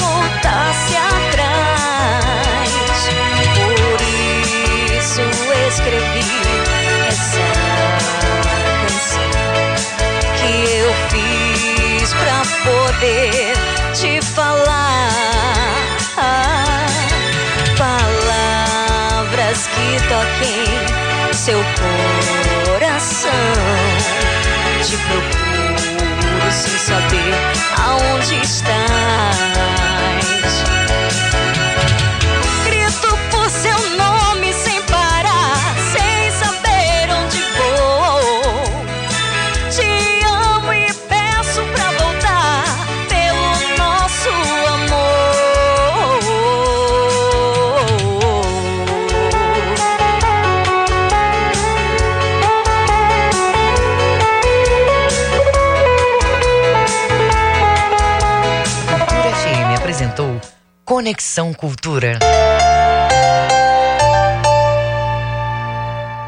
Voltasse 0.01 0.97
atrás. 0.97 2.70
Por 3.55 4.01
isso 4.99 5.23
escrevi 5.69 6.31
essa 7.09 7.47
canção 8.82 9.32
que 10.37 10.53
eu 10.77 10.91
fiz 11.09 12.09
pra 12.12 12.39
poder 12.65 13.80
que 19.91 19.99
toquem 20.09 21.35
seu 21.35 21.59
coração. 22.65 23.31
Te 24.85 24.97
procuro 24.97 26.53
sem 26.53 26.79
saber 26.79 27.35
aonde 27.77 28.41
estás. 28.41 29.40
Conexão 61.41 61.55
Cultura. 61.55 62.19